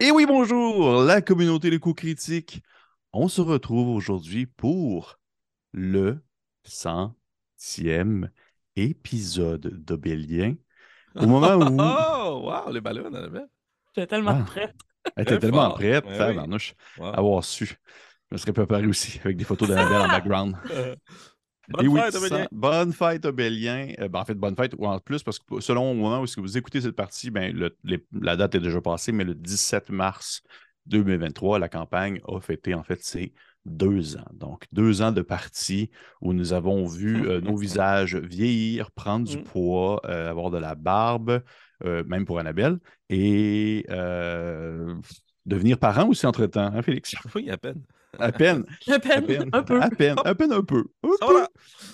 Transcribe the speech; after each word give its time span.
Et 0.00 0.10
oui, 0.10 0.24
bonjour, 0.26 1.02
la 1.02 1.20
communauté 1.20 1.68
des 1.70 1.78
coups 1.78 2.00
critiques. 2.00 2.62
On 3.12 3.28
se 3.28 3.40
retrouve 3.42 3.88
aujourd'hui 3.94 4.46
pour 4.46 5.18
le 5.72 6.22
centième 6.62 8.30
épisode 8.76 9.66
d'Obélien. 9.84 10.54
Au 11.16 11.26
moment 11.26 11.54
où. 11.56 11.76
Oh, 11.78 12.50
wow, 12.50 12.72
les 12.72 12.80
ballons, 12.80 13.06
Annabelle. 13.06 13.48
J'étais 13.94 14.06
tellement 14.06 14.38
Ah. 14.40 14.44
prête. 14.44 14.74
Elle 15.16 15.22
était 15.24 15.38
tellement 15.38 15.66
fort. 15.66 15.74
prête, 15.74 16.04
ça, 16.16 16.30
oui. 16.30 16.36
Wow. 16.98 17.06
avoir 17.06 17.44
su. 17.44 17.66
Je 17.66 17.74
me 18.32 18.38
serais 18.38 18.52
préparé 18.52 18.86
aussi 18.86 19.18
avec 19.24 19.36
des 19.36 19.44
photos 19.44 19.68
d'Annabelle 19.68 20.02
en 20.02 20.08
background. 20.08 20.56
Bonne 21.70 21.88
oui, 21.88 22.00
fête, 22.00 22.14
Aurélien. 22.16 22.42
ça- 22.42 22.48
bonne 22.52 22.92
fête, 22.92 23.24
Obélien. 23.26 23.88
Euh, 24.00 24.08
ben, 24.08 24.20
en 24.20 24.24
fait, 24.24 24.34
bonne 24.34 24.56
fête, 24.56 24.74
ou 24.78 24.86
en 24.86 24.98
plus, 24.98 25.22
parce 25.22 25.38
que 25.38 25.60
selon 25.60 25.90
au 25.92 25.94
moment 25.94 26.20
où 26.20 26.24
que 26.26 26.40
vous 26.40 26.58
écoutez 26.58 26.80
cette 26.80 26.96
partie, 26.96 27.30
ben, 27.30 27.54
le- 27.54 27.76
les- 27.84 28.04
la 28.12 28.36
date 28.36 28.54
est 28.56 28.60
déjà 28.60 28.80
passée, 28.80 29.12
mais 29.12 29.24
le 29.24 29.34
17 29.34 29.90
mars 29.90 30.42
2023, 30.86 31.58
la 31.58 31.68
campagne 31.68 32.20
a 32.26 32.40
fêté, 32.40 32.74
en 32.74 32.82
fait, 32.82 33.02
ses 33.04 33.32
deux 33.66 34.16
ans. 34.16 34.24
Donc, 34.32 34.64
deux 34.72 35.02
ans 35.02 35.12
de 35.12 35.20
partie 35.22 35.90
où 36.22 36.32
nous 36.32 36.52
avons 36.52 36.86
vu 36.86 37.14
euh, 37.28 37.40
nos 37.40 37.56
visages 37.56 38.16
vieillir, 38.16 38.90
prendre 38.90 39.28
du 39.28 39.36
Mm. 39.38 39.42
poids, 39.44 40.00
euh, 40.06 40.30
avoir 40.30 40.50
de 40.50 40.58
la 40.58 40.74
barbe, 40.74 41.42
euh, 41.84 42.02
même 42.04 42.24
pour 42.24 42.38
Annabelle, 42.38 42.78
et 43.10 43.84
euh, 43.90 44.94
devenir 45.46 45.78
parent 45.78 46.08
aussi 46.08 46.26
entre-temps, 46.26 46.70
hein, 46.74 46.82
Félix? 46.82 47.14
Oui, 47.34 47.50
à 47.50 47.58
peine. 47.58 47.82
À 48.18 48.32
peine. 48.32 48.64
À 48.88 48.94
À 48.94 48.98
peine, 48.98 49.26
peine, 49.26 49.50
un 49.52 49.62
peu. 49.62 49.80
à 49.80 49.88
peine, 49.90 50.16
à 50.24 50.34
peine 50.34 50.52
un 50.52 50.62
peu. 50.62 50.84
Un 51.04 51.26
peu, 51.26 51.42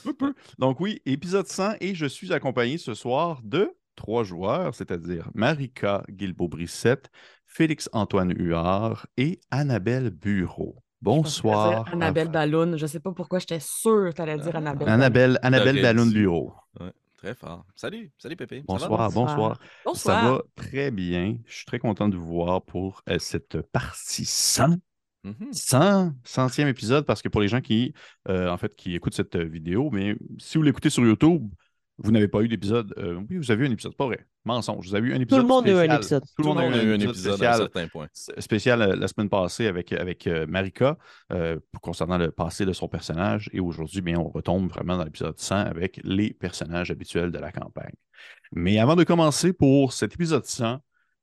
un 0.08 0.12
peu. 0.12 0.34
Donc 0.58 0.80
oui, 0.80 1.00
épisode 1.06 1.46
100 1.46 1.74
et 1.80 1.94
je 1.94 2.06
suis 2.06 2.32
accompagné 2.32 2.78
ce 2.78 2.94
soir 2.94 3.40
de 3.44 3.70
trois 3.96 4.24
joueurs, 4.24 4.74
c'est-à-dire 4.74 5.28
Marika 5.34 6.02
Guilbeault-Brissette, 6.10 7.10
Félix-Antoine 7.46 8.32
Huard 8.36 9.06
et 9.16 9.40
Annabelle 9.50 10.10
Bureau. 10.10 10.76
Bonsoir. 11.02 11.86
Je 11.88 11.92
Annabelle 11.92 12.28
Balloon. 12.30 12.76
Je 12.76 12.86
sais 12.86 13.00
pas 13.00 13.12
pourquoi 13.12 13.38
j'étais 13.38 13.60
sûre 13.60 14.10
que 14.10 14.14
tu 14.16 14.22
allais 14.22 14.38
dire 14.38 14.52
Ah. 14.54 14.58
Annabelle. 14.58 14.88
Annabelle, 14.88 15.38
Annabelle 15.42 15.76
dû. 16.08 16.12
Bureau. 16.14 16.54
Ouais, 16.80 16.92
très 17.16 17.34
fort. 17.34 17.64
Salut, 17.74 18.10
salut 18.18 18.36
Pépé. 18.36 18.64
Ça 18.68 18.72
va? 18.74 18.78
Bonsoir, 18.88 19.10
bonsoir. 19.12 19.36
Balloon. 19.36 19.54
Ça 19.54 19.82
Bonsoir. 19.84 20.24
va 20.36 20.42
très 20.56 20.90
bien. 20.90 21.36
Je 21.46 21.54
suis 21.56 21.66
très 21.66 21.78
content 21.78 22.08
de 22.08 22.16
vous 22.16 22.26
voir 22.26 22.62
pour 22.62 23.02
euh, 23.08 23.18
cette 23.18 23.60
partie 23.60 24.24
100 24.24 24.68
Mhm. 24.68 24.78
100, 25.52 26.12
centième 26.24 26.68
épisode, 26.68 27.04
parce 27.04 27.20
que 27.22 27.28
pour 27.28 27.40
les 27.40 27.48
gens 27.48 27.60
qui, 27.60 27.94
euh, 28.28 28.48
en 28.48 28.56
fait, 28.56 28.74
qui 28.76 28.94
écoutent 28.94 29.14
cette 29.14 29.36
euh, 29.36 29.44
vidéo, 29.44 29.90
mais 29.92 30.16
si 30.38 30.56
vous 30.58 30.62
l'écoutez 30.62 30.90
sur 30.90 31.04
YouTube, 31.04 31.48
vous 31.98 32.10
n'avez 32.12 32.28
pas 32.28 32.42
eu 32.42 32.48
d'épisode. 32.48 32.92
euh, 32.98 33.18
oui, 33.30 33.38
vous 33.38 33.50
avez 33.50 33.64
eu 33.64 33.68
un 33.68 33.72
épisode, 33.72 33.96
pas 33.96 34.04
vrai. 34.04 34.26
Mensonge. 34.44 34.86
Vous 34.86 34.94
avez 34.94 35.08
eu 35.08 35.14
un 35.14 35.20
épisode. 35.20 35.40
le 35.42 35.48
monde 35.48 35.66
a 35.66 35.70
eu 35.70 35.88
un 35.88 35.96
épisode. 35.96 36.22
Tout 36.36 36.42
le 36.42 36.48
monde 36.48 36.58
a 36.58 36.82
eu 36.82 36.92
un 36.92 37.00
épisode, 37.00 37.42
à 37.42 37.52
un 37.52 37.54
spécial, 37.54 37.56
certain 37.56 37.88
point. 37.88 38.06
s- 38.14 38.30
spécial, 38.38 38.82
euh, 38.82 38.96
la 38.96 39.08
semaine 39.08 39.28
passée 39.30 39.66
avec, 39.66 39.92
avec 39.92 40.26
euh, 40.26 40.46
Marika 40.46 40.98
euh, 41.32 41.58
concernant 41.80 42.18
le 42.18 42.30
passé 42.30 42.66
de 42.66 42.72
son 42.74 42.86
personnage. 42.86 43.48
Et 43.54 43.60
aujourd'hui, 43.60 44.02
bien, 44.02 44.18
on 44.18 44.28
retombe 44.28 44.68
vraiment 44.70 44.98
dans 44.98 45.04
l'épisode 45.04 45.38
100 45.38 45.56
avec 45.56 45.98
les 46.04 46.34
personnages 46.34 46.90
habituels 46.90 47.32
de 47.32 47.38
la 47.38 47.50
campagne. 47.50 47.94
Mais 48.52 48.78
avant 48.78 48.94
de 48.94 49.02
commencer 49.02 49.52
pour 49.54 49.92
cet 49.94 50.14
épisode 50.14 50.44
100, 50.44 50.78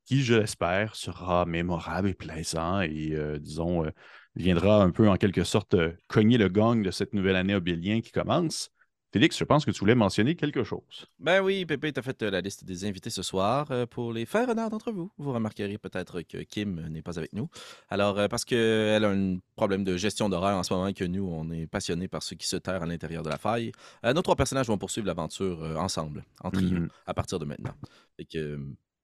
qui, 0.05 0.23
je 0.23 0.35
l'espère, 0.35 0.95
sera 0.95 1.45
mémorable 1.45 2.09
et 2.09 2.13
plaisant 2.13 2.81
et, 2.81 3.09
euh, 3.13 3.39
disons, 3.39 3.85
euh, 3.85 3.89
viendra 4.35 4.81
un 4.83 4.91
peu 4.91 5.07
en 5.09 5.15
quelque 5.17 5.43
sorte 5.43 5.73
euh, 5.75 5.93
cogner 6.07 6.37
le 6.37 6.49
gong 6.49 6.81
de 6.81 6.91
cette 6.91 7.13
nouvelle 7.13 7.35
année 7.35 7.55
obélien 7.55 8.01
qui 8.01 8.11
commence. 8.11 8.69
Félix, 9.13 9.37
je 9.37 9.43
pense 9.43 9.63
que 9.63 9.69
tu 9.69 9.79
voulais 9.79 9.93
mentionner 9.93 10.35
quelque 10.35 10.63
chose. 10.63 11.05
Ben 11.19 11.39
oui, 11.43 11.67
Pépé, 11.67 11.93
tu 11.93 11.99
as 11.99 12.01
fait 12.03 12.19
la 12.23 12.41
liste 12.41 12.63
des 12.65 12.83
invités 12.83 13.11
ce 13.11 13.21
soir 13.21 13.71
pour 13.91 14.11
les 14.11 14.25
faire 14.25 14.49
honneur 14.49 14.71
d'entre 14.71 14.91
vous. 14.91 15.11
Vous 15.19 15.31
remarquerez 15.31 15.77
peut-être 15.77 16.23
que 16.23 16.39
Kim 16.39 16.87
n'est 16.89 17.03
pas 17.03 17.19
avec 17.19 17.31
nous. 17.31 17.47
Alors, 17.89 18.27
parce 18.27 18.43
qu'elle 18.43 19.05
a 19.05 19.09
un 19.11 19.37
problème 19.55 19.83
de 19.83 19.97
gestion 19.97 20.29
d'horaire 20.29 20.55
en 20.57 20.63
ce 20.63 20.73
moment 20.73 20.87
et 20.87 20.95
que 20.95 21.03
nous, 21.03 21.27
on 21.31 21.51
est 21.51 21.67
passionnés 21.67 22.07
par 22.07 22.23
ceux 22.23 22.35
qui 22.35 22.47
se 22.47 22.55
terrent 22.55 22.81
à 22.81 22.87
l'intérieur 22.87 23.21
de 23.21 23.29
la 23.29 23.37
faille, 23.37 23.71
nos 24.03 24.23
trois 24.23 24.35
personnages 24.35 24.65
vont 24.65 24.79
poursuivre 24.79 25.05
l'aventure 25.05 25.61
ensemble, 25.77 26.25
en 26.43 26.49
trio, 26.49 26.71
Mhm. 26.71 26.89
à 27.05 27.13
partir 27.13 27.37
de 27.37 27.45
maintenant. 27.45 27.75
Fait 28.17 28.25
que 28.25 28.59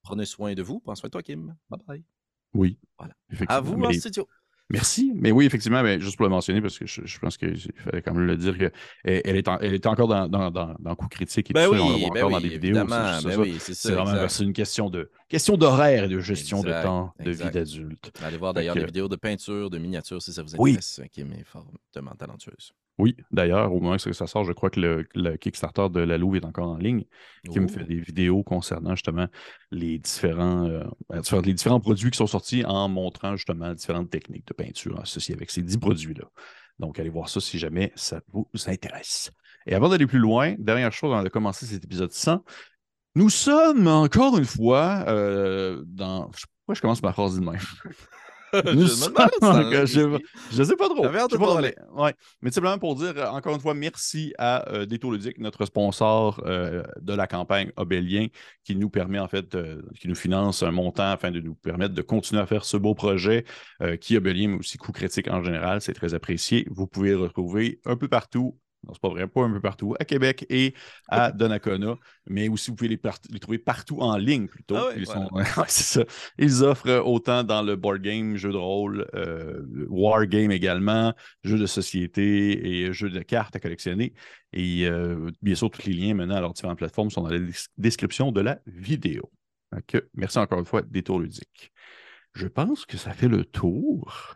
prenez 0.10 0.26
soin 0.26 0.54
de 0.56 0.64
vous. 0.64 0.80
Prends 0.80 0.96
soin 0.96 1.08
de 1.08 1.12
toi, 1.12 1.22
Kim. 1.22 1.56
Bye 1.70 1.80
bye. 1.88 2.04
Oui. 2.54 2.78
Voilà. 2.98 3.14
À 3.48 3.62
vous 3.62 3.74
en 3.74 3.90
Mais- 3.90 3.94
studio. 3.94 4.28
Merci. 4.72 5.12
Mais 5.16 5.32
oui, 5.32 5.46
effectivement, 5.48 5.82
ben, 5.82 6.00
juste 6.00 6.16
pour 6.16 6.26
le 6.26 6.30
mentionner, 6.30 6.62
parce 6.62 6.78
que 6.78 6.86
je, 6.86 7.02
je 7.04 7.18
pense 7.20 7.38
qu'il 7.38 7.58
fallait 7.78 8.04
quand 8.04 8.14
même 8.14 8.28
le 8.28 8.38
dire 8.38 8.56
qu'elle 8.56 8.72
elle 9.04 9.36
est, 9.36 9.48
en- 9.48 9.58
elle 9.60 9.74
est 9.74 9.86
encore 9.88 10.08
dans, 10.08 10.28
dans, 10.28 10.52
dans, 10.52 10.76
dans 10.80 10.96
coup 10.96 11.08
critique 11.08 11.50
et 11.50 11.54
Ben 11.54 11.68
tout 11.68 11.74
ça, 11.76 11.82
on 11.82 11.94
oui, 11.96 12.02
voit 12.02 12.10
ben 12.14 12.20
encore 12.20 12.30
dans 12.30 12.38
oui, 12.38 12.44
des 12.44 12.50
vidéos. 12.50 12.76
c'est- 12.76 12.86
Ben 13.28 13.40
oui, 13.40 13.96
vraiment 13.96 14.28
une 14.42 14.54
question 14.54 14.92
de 14.92 15.10
question 15.28 15.58
d'horaire 15.58 16.04
et 16.04 16.08
de 16.08 16.20
gestion 16.20 16.60
Exact, 16.60 16.78
de 16.78 16.84
temps 16.84 17.14
de 17.20 17.32
vie 17.32 17.50
d'adulte. 17.50 18.12
Allez 18.24 18.38
voir 18.38 18.54
d'ailleurs 18.54 18.76
des 18.76 18.86
vidéos 18.86 19.08
de 19.08 19.16
peinture, 19.16 19.72
de 19.72 19.78
miniatures 19.80 20.22
si 20.22 20.32
ça 20.34 20.44
vous 20.44 20.54
Oui. 20.60 20.72
intéresse. 20.72 21.02
Kim 21.12 21.34
est 21.34 21.46
fortement 21.46 22.12
talentueuse. 22.16 22.72
Oui, 23.00 23.16
d'ailleurs, 23.32 23.74
au 23.74 23.80
moment 23.80 23.96
que 23.98 24.12
ça 24.14 24.28
sort, 24.28 24.44
je 24.44 24.52
crois 24.52 24.70
que 24.70 24.80
le, 24.80 25.08
le 25.16 25.38
Kickstarter 25.38 25.88
de 25.90 26.02
la 26.02 26.18
Louve 26.18 26.36
est 26.36 26.46
encore 26.46 26.68
en 26.68 26.78
ligne, 26.78 27.06
qui 27.50 27.60
me 27.60 27.66
Oh. 27.66 27.70
fait 27.70 27.86
des 27.86 28.00
vidéos 28.00 28.44
concernant 28.44 28.92
justement 28.96 29.28
les 29.72 29.98
différents, 30.00 30.68
euh, 30.68 30.84
ben, 31.10 31.22
différents- 31.22 31.42
les 31.42 31.54
différents 31.54 31.80
produits 31.80 32.12
qui 32.12 32.18
sont 32.18 32.28
sortis 32.28 32.64
en 32.66 32.90
montrant 32.90 33.36
justement 33.38 33.74
différentes 33.74 34.10
techniques 34.10 34.46
de 34.48 34.54
peinture 34.54 35.00
associées 35.00 35.34
avec 35.34 35.50
ces 35.50 35.62
dix 35.64 35.78
produits-là. 35.78 36.26
Donc, 36.78 37.00
allez 37.00 37.10
voir 37.10 37.30
ça 37.30 37.40
si 37.40 37.58
jamais 37.58 37.92
ça 37.96 38.22
vous 38.34 38.48
intéresse. 38.68 39.32
Et 39.66 39.74
avant 39.76 39.90
d'aller 39.90 40.08
plus 40.08 40.20
loin, 40.20 40.56
dernière 40.60 40.92
chose 40.92 41.12
avant 41.14 41.24
de 41.24 41.30
commencer 41.30 41.66
cet 41.66 41.84
épisode 41.84 42.12
100, 42.12 42.44
nous 43.16 43.30
sommes 43.30 43.88
encore 43.88 44.38
une 44.38 44.46
fois 44.46 45.04
euh, 45.08 45.84
dans. 45.88 46.26
Pourquoi 46.66 46.76
je 46.76 46.82
commence 46.82 47.02
ma 47.02 47.12
phrase 47.14 47.40
de 47.40 47.46
même? 47.46 47.60
Je 48.54 48.72
Nous 48.72 48.88
sommes 48.88 48.88
je 48.92 49.04
sais 49.04 49.12
pas 49.12 49.30
trop. 49.30 49.54
Je 50.52 50.64
sais 50.64 50.72
de 50.72 50.76
pas 50.76 50.90
trop, 50.90 51.54
parler. 51.54 51.76
mais, 51.78 52.02
ouais. 52.02 52.14
mais 52.42 52.52
simplement 52.52 52.78
pour 52.78 52.96
dire, 52.96 53.14
euh, 53.18 53.28
encore 53.28 53.56
une 53.56 53.62
fois, 53.62 53.74
merci 53.74 54.34
à 54.38 54.70
euh, 54.72 54.86
Détour 54.86 55.12
Ludique, 55.12 55.38
notre 55.40 55.66
sponsor 55.66 56.42
euh, 56.46 56.84
de 57.02 57.14
la 57.14 57.28
campagne 57.28 57.72
Obélien, 57.78 58.28
qui 58.64 58.76
nous 58.76 58.90
permet, 58.90 59.20
en 59.20 59.28
fait, 59.28 59.56
euh, 59.56 59.82
qui 60.00 60.08
nous 60.08 60.16
finance 60.16 60.64
un 60.64 60.72
montant 60.72 61.12
afin 61.12 61.32
de 61.32 61.40
nous 61.40 61.56
permettre 61.56 61.94
de 61.94 62.02
continuer 62.02 62.42
à 62.42 62.46
faire 62.46 62.66
ce 62.66 62.78
beau 62.78 62.94
projet 62.94 63.46
qui 64.02 64.16
est 64.16 64.18
Obélien, 64.18 64.50
mais 64.50 64.58
aussi 64.58 64.78
Coup 64.78 64.92
Critique 64.92 65.30
en 65.30 65.44
général. 65.44 65.82
C'est 65.82 65.94
très 65.94 66.14
apprécié. 66.14 66.68
Vous 66.70 66.88
pouvez 66.88 67.12
le 67.12 67.18
retrouver 67.18 67.80
un 67.86 67.96
peu 67.96 68.08
partout. 68.08 68.58
Non, 68.88 68.94
c'est 68.94 69.02
pas 69.02 69.10
vrai, 69.10 69.28
pas 69.28 69.44
un 69.44 69.52
peu 69.52 69.60
partout, 69.60 69.94
à 70.00 70.06
Québec 70.06 70.46
et 70.50 70.74
à 71.10 71.32
Donnacona, 71.34 71.98
mais 72.28 72.48
aussi 72.48 72.70
vous 72.72 72.78
pouvez 72.78 72.88
les, 72.88 72.98
part- 72.98 73.20
les 73.30 73.40
trouver 73.40 73.58
partout 73.58 74.00
en 74.00 74.16
ligne 74.16 74.48
plutôt. 74.48 74.78
Ah 74.78 74.86
ouais, 74.88 74.94
Ils, 75.00 75.06
sont- 75.06 75.30
c'est 75.68 76.00
ça. 76.00 76.06
Ils 76.38 76.64
offrent 76.64 77.02
autant 77.06 77.44
dans 77.44 77.62
le 77.62 77.76
board 77.76 78.02
game, 78.02 78.38
jeu 78.38 78.52
de 78.54 78.58
rôle, 78.58 79.06
euh, 79.16 79.64
war 79.90 80.26
game 80.28 80.52
également, 80.52 81.14
jeux 81.44 81.58
de 81.60 81.66
société 81.66 82.84
et 82.86 82.94
jeux 82.94 83.10
de 83.10 83.20
cartes 83.20 83.56
à 83.58 83.60
collectionner. 83.60 84.14
Et 84.54 84.86
euh, 84.88 85.30
bien 85.42 85.56
sûr, 85.56 85.70
tous 85.70 85.86
les 85.86 85.94
liens 85.94 86.14
maintenant 86.14 86.36
à 86.36 86.42
leurs 86.42 86.54
différentes 86.54 86.78
plateformes 86.78 87.10
sont 87.10 87.24
dans 87.24 87.30
la 87.30 87.40
des- 87.40 87.52
description 87.78 88.32
de 88.32 88.40
la 88.40 88.60
vidéo. 88.66 89.30
Donc, 89.74 90.02
merci 90.14 90.40
encore 90.40 90.60
une 90.60 90.66
fois, 90.66 90.82
Détour 90.84 91.20
Ludique. 91.20 91.72
Je 92.34 92.48
pense 92.48 92.86
que 92.86 92.96
ça 92.98 93.12
fait 93.14 93.28
le 93.28 93.44
tour. 93.44 94.36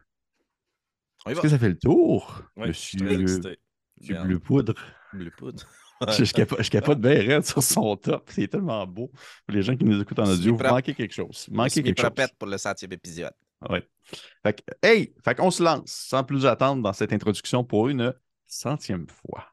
Est-ce 1.25 1.39
que 1.39 1.47
ça 1.49 1.57
fait 1.57 1.69
le 1.69 1.77
tour, 1.79 2.41
suis 2.73 2.97
monsieur, 2.97 3.41
Merde. 4.11 4.27
Bleu 4.27 4.39
Poudre? 4.39 4.73
Bleu 5.13 5.31
poudre. 5.37 5.63
Je, 6.09 6.25
je 6.25 6.33
capote, 6.33 6.61
je 6.61 6.69
capote 6.69 6.99
bien 6.99 7.13
raide 7.13 7.45
sur 7.45 7.61
son 7.61 7.95
top. 7.95 8.29
C'est 8.33 8.47
tellement 8.47 8.85
beau. 8.85 9.09
Pour 9.45 9.55
les 9.55 9.61
gens 9.61 9.75
qui 9.75 9.85
nous 9.85 10.01
écoutent 10.01 10.19
en 10.19 10.27
audio, 10.27 10.57
vous 10.57 10.63
manquez 10.63 10.93
quelque 10.93 11.13
chose. 11.13 11.45
Je 11.49 11.55
Manquez 11.55 11.83
quelque 11.83 12.01
chose. 12.01 12.29
pour 12.37 12.47
le 12.49 12.57
centième 12.57 12.91
épisode. 12.93 13.33
Ouais. 13.69 13.87
Fait 14.43 14.53
que, 14.53 14.61
hey, 14.85 15.13
fait 15.23 15.35
qu'on 15.35 15.51
se 15.51 15.63
lance 15.63 15.91
sans 15.91 16.23
plus 16.23 16.45
attendre 16.45 16.81
dans 16.81 16.93
cette 16.93 17.13
introduction 17.13 17.63
pour 17.63 17.87
une 17.87 18.13
centième 18.45 19.07
fois. 19.07 19.52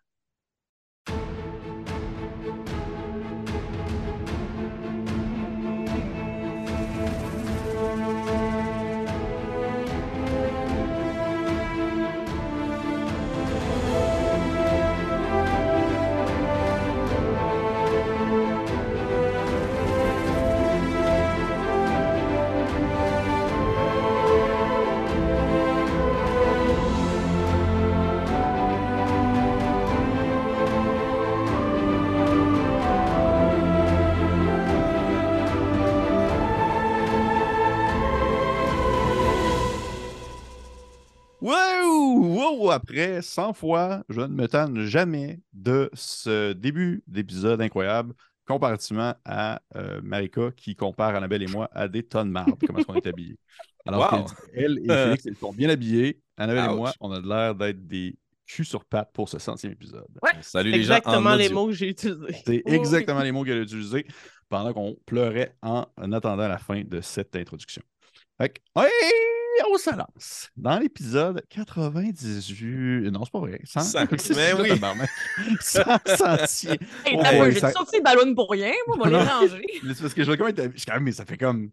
Wow! 41.41 42.19
Wow! 42.22 42.71
Après 42.71 43.22
100 43.22 43.54
fois, 43.54 44.04
je 44.09 44.21
ne 44.21 44.27
me 44.27 44.47
tanne 44.47 44.84
jamais 44.84 45.41
de 45.53 45.91
ce 45.95 46.53
début 46.53 47.03
d'épisode 47.07 47.60
incroyable 47.63 48.15
comparativement 48.47 49.15
à 49.25 49.63
euh, 49.77 50.01
Marika 50.03 50.51
qui 50.57 50.75
compare 50.75 51.15
Annabelle 51.15 51.42
et 51.42 51.47
moi 51.47 51.69
à 51.72 51.89
des 51.89 52.03
tonnes 52.03 52.28
de 52.28 52.33
marbre, 52.33 52.57
comment 52.66 52.81
est-ce 52.81 52.87
qu'on 52.87 52.95
est 52.95 53.07
habillés. 53.07 53.39
Alors 53.87 54.13
Wow. 54.13 54.25
qu'elle 54.53 54.78
et 54.78 54.89
Félix, 54.89 55.25
ils 55.25 55.37
sont 55.37 55.53
bien 55.53 55.71
habillés. 55.71 56.21
Annabelle 56.37 56.71
et 56.71 56.75
moi, 56.75 56.92
on 57.01 57.13
a 57.13 57.21
l'air 57.21 57.54
d'être 57.54 57.87
des 57.87 58.16
culs 58.47 58.65
sur 58.66 58.84
pattes 58.84 59.10
pour 59.13 59.28
ce 59.28 59.39
centième 59.39 59.72
épisode. 59.72 60.09
Ouais, 60.22 60.33
Salut 60.42 60.72
les 60.72 60.83
gens. 60.83 60.95
en 60.95 60.97
exactement 60.97 61.34
les 61.37 61.48
mots 61.48 61.66
que 61.69 61.72
j'ai 61.72 61.89
utilisés. 61.91 62.37
C'est 62.45 62.63
exactement 62.66 63.22
les 63.22 63.33
mots 63.33 63.45
qu'elle 63.45 63.59
a 63.59 63.63
utilisés 63.63 64.07
pendant 64.48 64.72
qu'on 64.75 64.97
pleurait 65.07 65.57
en 65.63 65.87
attendant 65.97 66.48
la 66.48 66.59
fin 66.59 66.83
de 66.83 67.01
cette 67.01 67.34
introduction. 67.37 67.83
Fait 68.37 68.48
que, 68.48 68.60
ouais, 68.81 68.91
on 69.72 69.77
se 69.78 69.91
lance. 69.97 70.51
Dans 70.57 70.78
l'épisode 70.78 71.42
98. 71.48 73.10
Non, 73.10 73.24
c'est 73.24 73.33
pas 73.33 73.41
vrai. 73.41 73.60
100, 73.65 73.80
Cent. 73.80 74.04
C'est 74.18 74.34
Mais 74.36 74.53
oui. 74.60 74.68
tabarnak. 74.68 75.10
100 75.60 75.83
centième. 76.16 76.77
Hey, 77.07 77.18
t'as 77.21 77.33
ouais, 77.33 77.39
peu, 77.47 77.51
j'ai 77.51 77.60
ça- 77.60 77.72
sorti 77.72 77.97
le 77.97 78.03
ballon 78.03 78.34
pour 78.34 78.51
rien, 78.51 78.72
moi, 78.86 78.97
on 79.01 79.09
va 79.09 79.10
les 79.10 79.28
ranger. 79.28 79.65
C'est 79.95 80.01
parce 80.03 80.15
que 80.15 80.24
je 80.24 80.30
vais 80.30 80.36
quand 80.36 80.45
même 80.47 80.54
être- 80.59 80.72
je 80.72 80.78
suis 80.78 80.86
quand 80.86 80.95
même, 80.95 81.04
mais 81.04 81.12
ça 81.12 81.24
fait 81.24 81.36
comme 81.39 81.71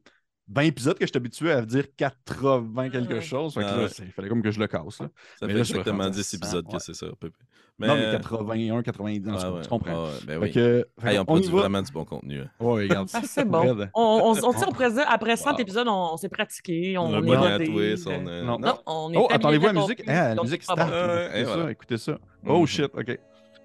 20 0.49 0.61
épisodes 0.63 0.97
que 0.97 1.05
je 1.05 1.09
suis 1.11 1.17
habitué 1.17 1.51
à 1.51 1.61
dire 1.65 1.85
80 1.97 2.89
quelque 2.89 3.13
Ouais. 3.15 3.21
chose. 3.21 3.53
Fait 3.53 3.61
que 3.61 3.65
Ah 3.65 3.75
là, 3.77 3.83
ouais. 3.83 3.89
c'est- 3.89 4.03
il 4.03 4.11
fallait 4.11 4.29
comme 4.29 4.41
que 4.41 4.51
je 4.51 4.59
le 4.59 4.67
casse. 4.67 4.99
là. 5.01 5.09
Ça 5.39 5.45
Mais 5.45 5.53
fait 5.53 5.57
là, 5.59 5.63
je 5.63 5.73
vais 5.73 5.79
exactement 5.79 6.03
faire 6.03 6.11
10 6.11 6.23
ça, 6.23 6.37
épisodes 6.37 6.65
ouais. 6.67 6.77
que 6.77 6.83
c'est 6.83 6.93
ça. 6.93 7.07
Pépé. 7.19 7.35
Non, 7.79 7.95
mais 7.95 8.11
81, 8.11 8.81
90, 8.81 9.29
Ah 9.31 9.37
tu- 9.39 9.45
ouais. 9.53 9.61
tu 9.61 9.69
comprends. 9.69 9.91
Ah 9.93 10.03
ouais, 10.05 10.09
ben 10.25 10.39
oui. 10.41 10.51
que, 10.51 10.87
fait 10.99 11.07
Hey, 11.09 11.13
que 11.15 11.19
on 11.19 11.21
on 11.21 11.25
produit 11.25 11.51
va. 11.51 11.59
vraiment 11.59 11.81
du 11.83 11.91
bon 11.91 12.05
contenu. 12.05 12.39
hein. 12.41 12.49
Ouais, 12.59 12.83
regarde. 12.83 13.07
Ah, 13.13 13.19
c'est 13.23 13.45
bon. 13.45 13.59
On, 13.93 14.01
on, 14.33 14.47
on, 14.47 14.51
dire, 14.89 15.05
après 15.07 15.35
100 15.37 15.51
Wow. 15.51 15.57
épisodes, 15.59 15.87
on, 15.87 16.09
on 16.13 16.17
s'est 16.17 16.29
pratiqué, 16.29 16.97
on, 16.97 17.11
est 17.23 17.35
rodé, 17.37 17.65
twist, 17.65 18.07
euh, 18.07 18.17
on 18.19 18.27
a- 18.27 18.41
Non. 18.41 18.57
Non, 18.59 18.77
on 18.87 19.13
est 19.13 19.17
Oh, 19.17 19.27
attendez-vous 19.29 19.67
à 19.67 19.73
la 19.73 19.81
musique. 19.81 20.03
Ah, 20.07 20.33
la 20.33 20.41
musique 20.41 20.63
start. 20.63 20.79
ça, 20.89 21.71
écoutez 21.71 21.97
ça. 21.97 22.17
Oh 22.47 22.61
Mhm. 22.61 22.65
shit, 22.67 22.91
OK. 22.95 23.05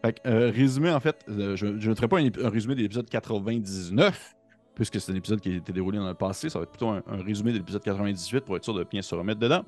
Fait 0.05 0.13
que, 0.13 0.29
euh, 0.29 0.51
résumé, 0.55 0.91
en 0.93 1.01
fait, 1.01 1.25
euh, 1.31 1.57
je, 1.57 1.79
je 1.79 1.89
ne 1.89 1.95
ferai 1.95 2.09
pas 2.09 2.19
un 2.19 2.49
résumé 2.51 2.75
de 2.75 2.81
l'épisode 2.83 3.09
99, 3.09 4.35
puisque 4.75 5.01
c'est 5.01 5.13
un 5.13 5.15
épisode 5.15 5.41
qui 5.41 5.53
a 5.53 5.57
été 5.57 5.73
déroulé 5.73 5.97
dans 5.99 6.09
le 6.09 6.15
passé. 6.15 6.51
Ça 6.51 6.59
va 6.59 6.65
être 6.65 6.71
plutôt 6.73 6.89
un, 6.89 7.03
un 7.07 7.23
résumé 7.23 7.53
de 7.53 7.59
l'épisode 7.59 7.83
98 7.83 8.45
pour 8.45 8.57
être 8.57 8.65
sûr 8.65 8.75
de 8.75 8.85
bien 8.85 9.01
se 9.01 9.15
remettre 9.15 9.41
dedans. 9.41 9.63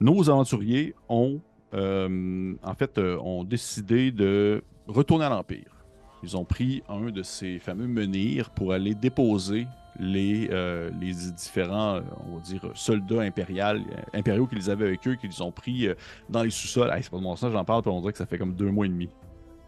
Nos 0.00 0.28
aventuriers 0.28 0.94
ont, 1.08 1.40
euh, 1.74 2.54
en 2.62 2.74
fait, 2.74 2.98
euh, 2.98 3.18
ont 3.18 3.44
décidé 3.44 4.10
de 4.10 4.62
retourner 4.86 5.24
à 5.24 5.28
l'Empire. 5.28 5.84
Ils 6.22 6.36
ont 6.36 6.44
pris 6.44 6.82
un 6.88 7.10
de 7.10 7.22
ces 7.22 7.58
fameux 7.58 7.86
menhirs 7.86 8.50
pour 8.50 8.72
aller 8.72 8.94
déposer 8.94 9.66
les, 9.98 10.48
euh, 10.50 10.90
les 11.00 11.12
différents, 11.32 12.00
on 12.26 12.36
va 12.36 12.40
dire, 12.42 12.62
soldats 12.74 13.22
impérial, 13.22 13.82
impériaux 14.12 14.46
qu'ils 14.46 14.70
avaient 14.70 14.86
avec 14.86 15.06
eux, 15.08 15.14
qu'ils 15.14 15.42
ont 15.42 15.52
pris 15.52 15.88
dans 16.28 16.42
les 16.42 16.50
sous-sols. 16.50 16.90
Hey, 16.90 17.02
c'est 17.02 17.10
pas 17.10 17.18
de 17.18 17.22
mon 17.22 17.36
sens, 17.36 17.52
j'en 17.52 17.64
parle, 17.64 17.82
puis 17.82 17.90
on 17.90 18.00
dirait 18.00 18.12
que 18.12 18.18
ça 18.18 18.26
fait 18.26 18.38
comme 18.38 18.54
deux 18.54 18.70
mois 18.70 18.86
et 18.86 18.90
demi. 18.90 19.08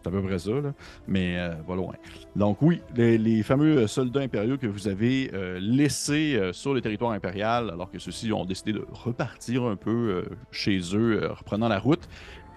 C'est 0.03 0.09
à 0.09 0.11
peu 0.11 0.21
près 0.21 0.37
ça, 0.37 0.51
là. 0.51 0.73
mais 1.07 1.37
euh, 1.37 1.53
loin. 1.75 1.93
Donc 2.35 2.61
oui, 2.61 2.81
les, 2.95 3.41
fameux 3.43 3.87
soldats 3.87 4.19
impériaux 4.19 4.57
que 4.57 4.67
vous 4.67 4.87
avez 4.87 5.31
euh, 5.33 5.59
laissés 5.61 6.35
euh, 6.35 6.51
sur 6.51 6.73
le 6.73 6.81
territoire 6.81 7.11
impérial, 7.11 7.69
alors 7.69 7.89
que 7.89 7.99
ceux-ci 7.99 8.33
ont 8.33 8.43
décidé 8.43 8.73
de 8.73 8.85
repartir 8.91 9.63
un 9.63 9.75
peu 9.77 9.91
euh, 9.91 10.35
chez 10.51 10.79
eux, 10.93 11.29
reprenant 11.31 11.69
la 11.69 11.79
route. 11.79 12.07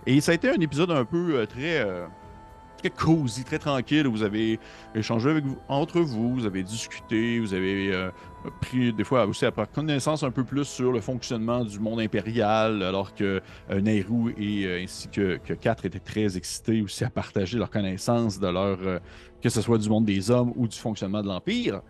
Et 0.07 0.21
ça 0.21 0.33
a 0.33 0.35
été 0.35 0.49
un 0.49 0.61
épisode 0.61 0.91
un 0.91 1.05
peu 1.05 1.47
très, 1.49 1.85
très 2.77 2.91
cosy, 2.91 3.45
très 3.45 3.59
tranquille. 3.59 4.07
Vous 4.07 4.23
avez 4.23 4.59
échangé 4.95 5.43
entre 5.69 6.01
vous, 6.01 6.35
vous 6.35 6.47
avez 6.47 6.63
discuté, 6.63 7.41
vous 7.41 7.55
avez 7.55 7.93
euh, 7.93 8.11
pris 8.51 8.93
des 8.93 9.05
fois 9.05 9.27
aussi 9.27 9.45
à 9.45 9.53
prendre 9.53 9.69
connaissance 9.71 10.23
un 10.23 10.31
peu 10.31 10.45
plus 10.45 10.65
sur 10.65 10.93
le 10.93 11.01
fonctionnement 11.01 11.65
du 11.65 11.79
monde 11.79 12.01
impérial, 12.01 12.83
alors 12.83 13.15
que 13.15 13.41
euh, 13.71 13.81
et 13.87 14.67
euh, 14.67 14.83
ainsi 14.83 15.09
que, 15.09 15.37
Kat 15.37 15.77
étaient 15.85 15.99
très 15.99 16.37
excités 16.37 16.83
aussi 16.83 17.05
à 17.05 17.11
partager 17.11 17.59
leur 17.59 17.71
connaissance 17.71 18.39
de 18.39 18.49
leur, 18.49 18.79
euh, 18.83 18.99
que 19.43 19.49
ce 19.49 19.61
soit 19.61 19.79
du 19.79 19.89
monde 19.89 20.05
des 20.05 20.31
hommes 20.31 20.53
ou 20.57 20.67
du 20.67 20.77
fonctionnement 20.77 21.23
de 21.23 21.29
l'Empire. 21.29 21.81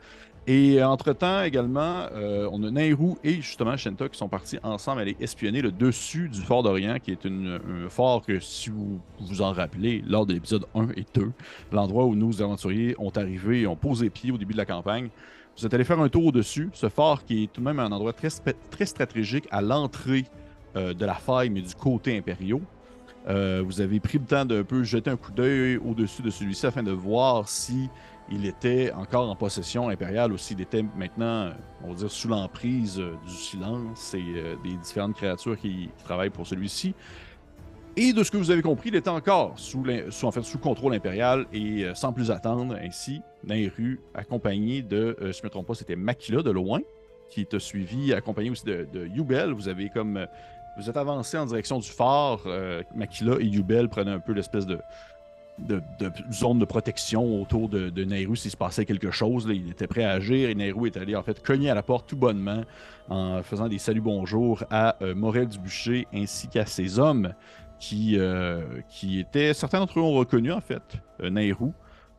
Et 0.49 0.81
euh, 0.81 0.89
entre-temps, 0.89 1.43
également, 1.43 2.07
euh, 2.15 2.49
on 2.53 2.63
a 2.63 2.71
Nehru 2.71 3.15
et 3.25 3.35
justement 3.35 3.77
Shenta 3.77 4.09
qui 4.09 4.17
sont 4.17 4.29
partis 4.29 4.59
ensemble 4.63 5.01
aller 5.01 5.17
espionner 5.19 5.61
le 5.61 5.73
dessus 5.73 6.29
du 6.29 6.41
fort 6.41 6.63
d'Orient, 6.63 6.99
qui 7.01 7.11
est 7.11 7.27
un 7.27 7.59
fort 7.89 8.25
que, 8.25 8.39
si 8.39 8.71
vous 8.71 9.01
vous 9.19 9.43
en 9.43 9.53
rappelez, 9.53 10.05
lors 10.07 10.25
de 10.25 10.35
l'épisode 10.35 10.67
1 10.77 10.91
et 10.97 11.05
2, 11.15 11.33
l'endroit 11.73 12.05
où 12.05 12.15
nos 12.15 12.41
aventuriers 12.43 12.95
ont 12.99 13.11
arrivé 13.11 13.63
et 13.63 13.67
ont 13.67 13.75
posé 13.75 14.09
pied 14.09 14.31
au 14.31 14.39
début 14.39 14.53
de 14.53 14.59
la 14.59 14.67
campagne. 14.67 15.09
Vous 15.59 15.67
êtes 15.67 15.75
allé 15.75 15.85
faire 15.85 15.99
un 15.99 16.09
tour 16.09 16.27
au-dessus, 16.27 16.71
ce 16.75 16.89
fort 16.89 17.25
qui 17.25 17.45
est 17.45 17.53
tout 17.53 17.61
de 17.61 17.67
même 17.67 17.81
un 17.81 17.91
endroit 17.91 18.13
très, 18.13 18.29
très 18.71 18.87
stratégique 18.87 19.49
à 19.51 19.63
l'entrée 19.63 20.27
euh, 20.77 20.95
de 20.95 21.05
la 21.05 21.15
faille, 21.15 21.51
mais 21.51 21.63
du 21.63 21.75
côté 21.75 22.17
impériaux. 22.17 22.63
Vous 23.29 23.81
avez 23.81 23.99
pris 23.99 24.19
le 24.19 24.25
temps 24.25 24.45
d'un 24.45 24.63
peu 24.63 24.85
jeter 24.85 25.11
un 25.11 25.17
coup 25.17 25.33
d'œil 25.33 25.79
au-dessus 25.79 26.23
de 26.23 26.31
celui-ci 26.31 26.65
afin 26.65 26.85
de 26.85 26.93
voir 26.93 27.49
si 27.49 27.91
il 28.31 28.47
était 28.47 28.93
encore 28.93 29.29
en 29.31 29.37
possession 29.37 29.89
impériale 29.89 30.33
ou 30.33 30.39
s'il 30.39 30.61
était 30.61 30.85
maintenant, 30.97 31.51
on 31.85 31.91
va 31.91 31.95
dire, 31.95 32.11
sous 32.11 32.29
l'emprise 32.29 32.99
euh, 32.99 33.15
du 33.25 33.33
silence 33.33 34.15
et 34.15 34.23
euh, 34.37 34.57
des 34.65 34.77
différentes 34.77 35.15
créatures 35.15 35.57
qui, 35.57 35.91
travaillent 36.05 36.31
pour 36.31 36.47
celui-ci. 36.47 36.95
Et 37.97 38.13
de 38.13 38.23
ce 38.23 38.31
que 38.31 38.37
vous 38.37 38.51
avez 38.51 38.63
compris, 38.63 38.91
il 38.91 38.97
était 38.97 39.09
encore 39.09 39.59
sous, 39.59 39.83
en 40.23 40.31
fait, 40.31 40.59
contrôle 40.61 40.95
impérial 40.95 41.47
et 41.53 41.85
euh, 41.85 41.95
sans 41.95 42.13
plus 42.13 42.31
attendre, 42.31 42.77
ainsi, 42.83 43.23
Nehru, 43.45 44.01
accompagné 44.15 44.83
de, 44.83 45.17
si 45.33 45.39
je 45.39 45.43
ne 45.43 45.45
me 45.45 45.49
trompe 45.49 45.67
pas, 45.69 45.75
c'était 45.75 45.97
Makila 45.97 46.43
de 46.43 46.51
loin, 46.51 46.81
qui 47.31 47.47
t'a 47.47 47.61
suivi, 47.61 48.13
accompagné 48.13 48.51
aussi 48.51 48.65
de, 48.65 48.87
de 48.93 49.07
Yubel. 49.07 49.53
Vous 49.53 49.69
avez 49.69 49.89
comme. 49.89 50.27
vous 50.77 50.91
êtes 50.91 50.97
avancé 50.97 51.39
en 51.39 51.47
direction 51.47 51.79
du 51.79 51.89
phare. 51.89 52.41
Makila 52.95 53.37
et 53.41 53.47
Yubel 53.47 53.89
prenaient 53.89 54.13
un 54.13 54.21
peu 54.21 54.33
l'espèce 54.33 54.67
de, 54.67 54.79
de, 55.59 55.83
zone 56.33 56.59
de 56.59 56.65
protection 56.65 57.41
autour 57.41 57.69
de, 57.69 57.91
de 57.91 58.05
Nehru 58.05 58.37
s'il 58.37 58.51
se 58.51 58.57
passait 58.57 58.85
quelque 58.85 59.11
chose. 59.11 59.47
là. 59.47 59.55
il 59.55 59.71
était 59.71 59.87
prêt 59.87 60.05
à 60.05 60.13
agir 60.13 60.49
et 60.49 60.55
Nehru 60.55 60.89
est 60.89 60.97
allé 60.97 61.17
en 61.17 61.23
fait 61.23 61.43
cogner 61.43 61.71
à 61.71 61.75
la 61.75 61.83
porte 61.83 62.09
tout 62.09 62.17
bonnement 62.17 62.63
en 63.09 63.43
faisant 63.43 63.69
des 63.69 63.79
saluts 63.79 64.01
bonjour 64.01 64.65
à 64.71 64.97
euh, 65.03 65.15
Morel 65.15 65.49
Dubucher 65.49 66.07
ainsi 66.13 66.49
qu'à 66.49 66.67
ses 66.67 66.99
hommes 66.99 67.33
qui, 67.79 68.19
euh, 68.19 68.63
qui 68.89 69.21
étaient, 69.21 69.55
certains 69.55 69.81
d'entre 69.81 69.99
eux 69.99 70.03
ont 70.03 70.15
reconnu 70.15 70.53
en 70.53 70.61
fait 70.61 70.83
euh, 71.21 71.31
Nehru. 71.31 71.71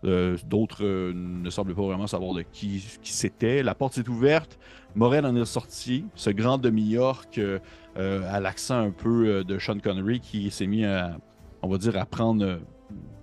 D'autres 0.04 0.86
ne 0.86 1.50
semblent 1.50 1.75
pas 1.75 1.81
vraiment 1.81 2.07
savoir 2.07 2.34
de 2.34 2.44
qui, 2.44 2.86
qui 3.01 3.12
c'était. 3.12 3.62
La 3.62 3.75
porte 3.75 3.94
s'est 3.94 4.07
ouverte. 4.07 4.57
Morel 4.95 5.25
en 5.25 5.36
est 5.36 5.44
sorti. 5.44 6.06
Ce 6.16 6.30
grand 6.30 6.60
demi-orc 6.60 7.28
euh, 7.38 8.22
à 8.31 8.39
l'accent 8.39 8.78
un 8.78 8.92
peu 8.92 9.44
de 9.44 9.60
Sean 9.60 9.80
Connery 9.80 10.19
qui 10.19 10.50
s'est 10.51 10.68
mis 10.68 10.86
à, 10.86 11.18
on 11.62 11.68
va 11.68 11.78
dire, 11.78 11.98
à 11.98 12.06
prendre, 12.06 12.60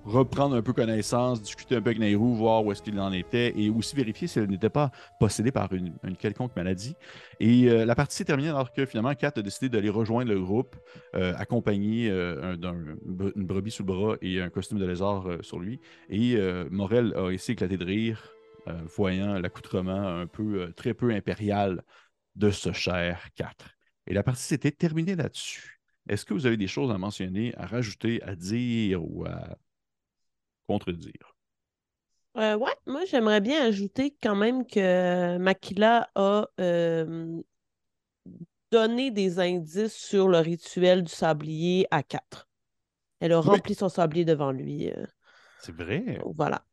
reprendre 0.05 0.55
un 0.57 0.63
peu 0.63 0.73
connaissance, 0.73 1.43
discuter 1.43 1.77
un 1.77 1.83
peu 1.83 1.91
avec 1.91 1.99
Nehru, 1.99 2.35
voir 2.35 2.65
où 2.65 2.73
est-ce 2.73 2.83
qu'il 2.83 2.99
en 3.01 3.13
était 3.13 3.59
et 3.59 3.71
aussi 3.71 3.97
vérifier 3.97 4.29
s'il 4.29 4.45
n'était 4.45 4.71
pas 4.71 4.91
possédé 5.19 5.51
par 5.51 5.73
une, 5.73 5.95
quelconque 6.19 6.55
maladie. 6.57 6.95
Et 7.41 7.69
euh, 7.69 7.85
la 7.85 7.95
partie 7.95 8.17
s'est 8.17 8.25
terminée 8.25 8.51
alors 8.51 8.73
que 8.73 8.87
finalement 8.87 9.15
Kat 9.15 9.33
a 9.37 9.43
décidé 9.43 9.69
d'aller 9.69 9.91
rejoindre 9.91 10.33
le 10.33 10.41
groupe, 10.41 10.77
euh, 11.15 11.35
accompagné 11.37 12.11
euh, 12.11 12.57
une 13.37 13.47
brebis 13.47 13.71
sous 13.71 13.83
le 13.83 13.87
bras 13.87 14.17
et 14.23 14.41
un 14.41 14.51
costume 14.51 14.79
de 14.79 14.87
lézard 14.87 15.29
euh, 15.29 15.43
sur 15.43 15.59
lui. 15.59 15.81
Et 16.09 16.37
euh, 16.37 16.67
Morel 16.71 17.15
a 17.17 17.31
essayé 17.31 17.55
éclaté 17.55 17.77
de 17.77 17.85
rire, 17.85 18.35
euh, 18.69 18.81
voyant 18.87 19.39
l'accoutrement 19.39 20.07
un 20.09 20.27
peu, 20.27 20.63
euh, 20.63 20.73
très 20.73 20.95
peu 20.95 21.11
impérial 21.11 21.83
de 22.35 22.51
ce 22.51 22.73
cher 22.73 23.29
4. 23.35 23.67
Et 24.07 24.15
la 24.15 24.23
partie 24.23 24.43
s'était 24.43 24.71
terminée 24.71 25.17
là-dessus. 25.17 25.81
Est-ce 26.09 26.25
que 26.25 26.35
vous 26.35 26.47
avez 26.47 26.57
des 26.57 26.67
choses 26.67 26.91
à 26.91 26.99
mentionner, 26.99 27.55
à 27.57 27.67
rajouter, 27.67 28.23
à 28.23 28.35
dire 28.37 29.03
ou 29.05 29.27
à 29.27 29.59
contredire? 30.67 31.35
Euh, 32.37 32.57
ouais, 32.57 32.73
moi 32.87 33.05
j'aimerais 33.05 33.41
bien 33.41 33.65
ajouter 33.65 34.17
quand 34.21 34.35
même 34.35 34.67
que 34.67 35.39
Makila 35.39 36.11
a 36.17 36.49
euh, 36.61 37.41
donné 38.71 39.11
des 39.11 39.39
indices 39.39 39.95
sur 39.95 40.29
le 40.29 40.39
rituel 40.39 41.03
du 41.05 41.13
sablier 41.13 41.87
à 41.91 42.03
4. 42.03 42.49
Elle 43.21 43.33
a 43.33 43.41
Oui. 43.45 43.61
rempli 43.61 43.75
son 43.75 43.89
sablier 43.89 44.25
devant 44.25 44.53
lui. 44.53 44.91
euh, 44.91 45.07
C'est 45.59 45.73
vrai. 45.75 46.25
voilà. 46.25 46.65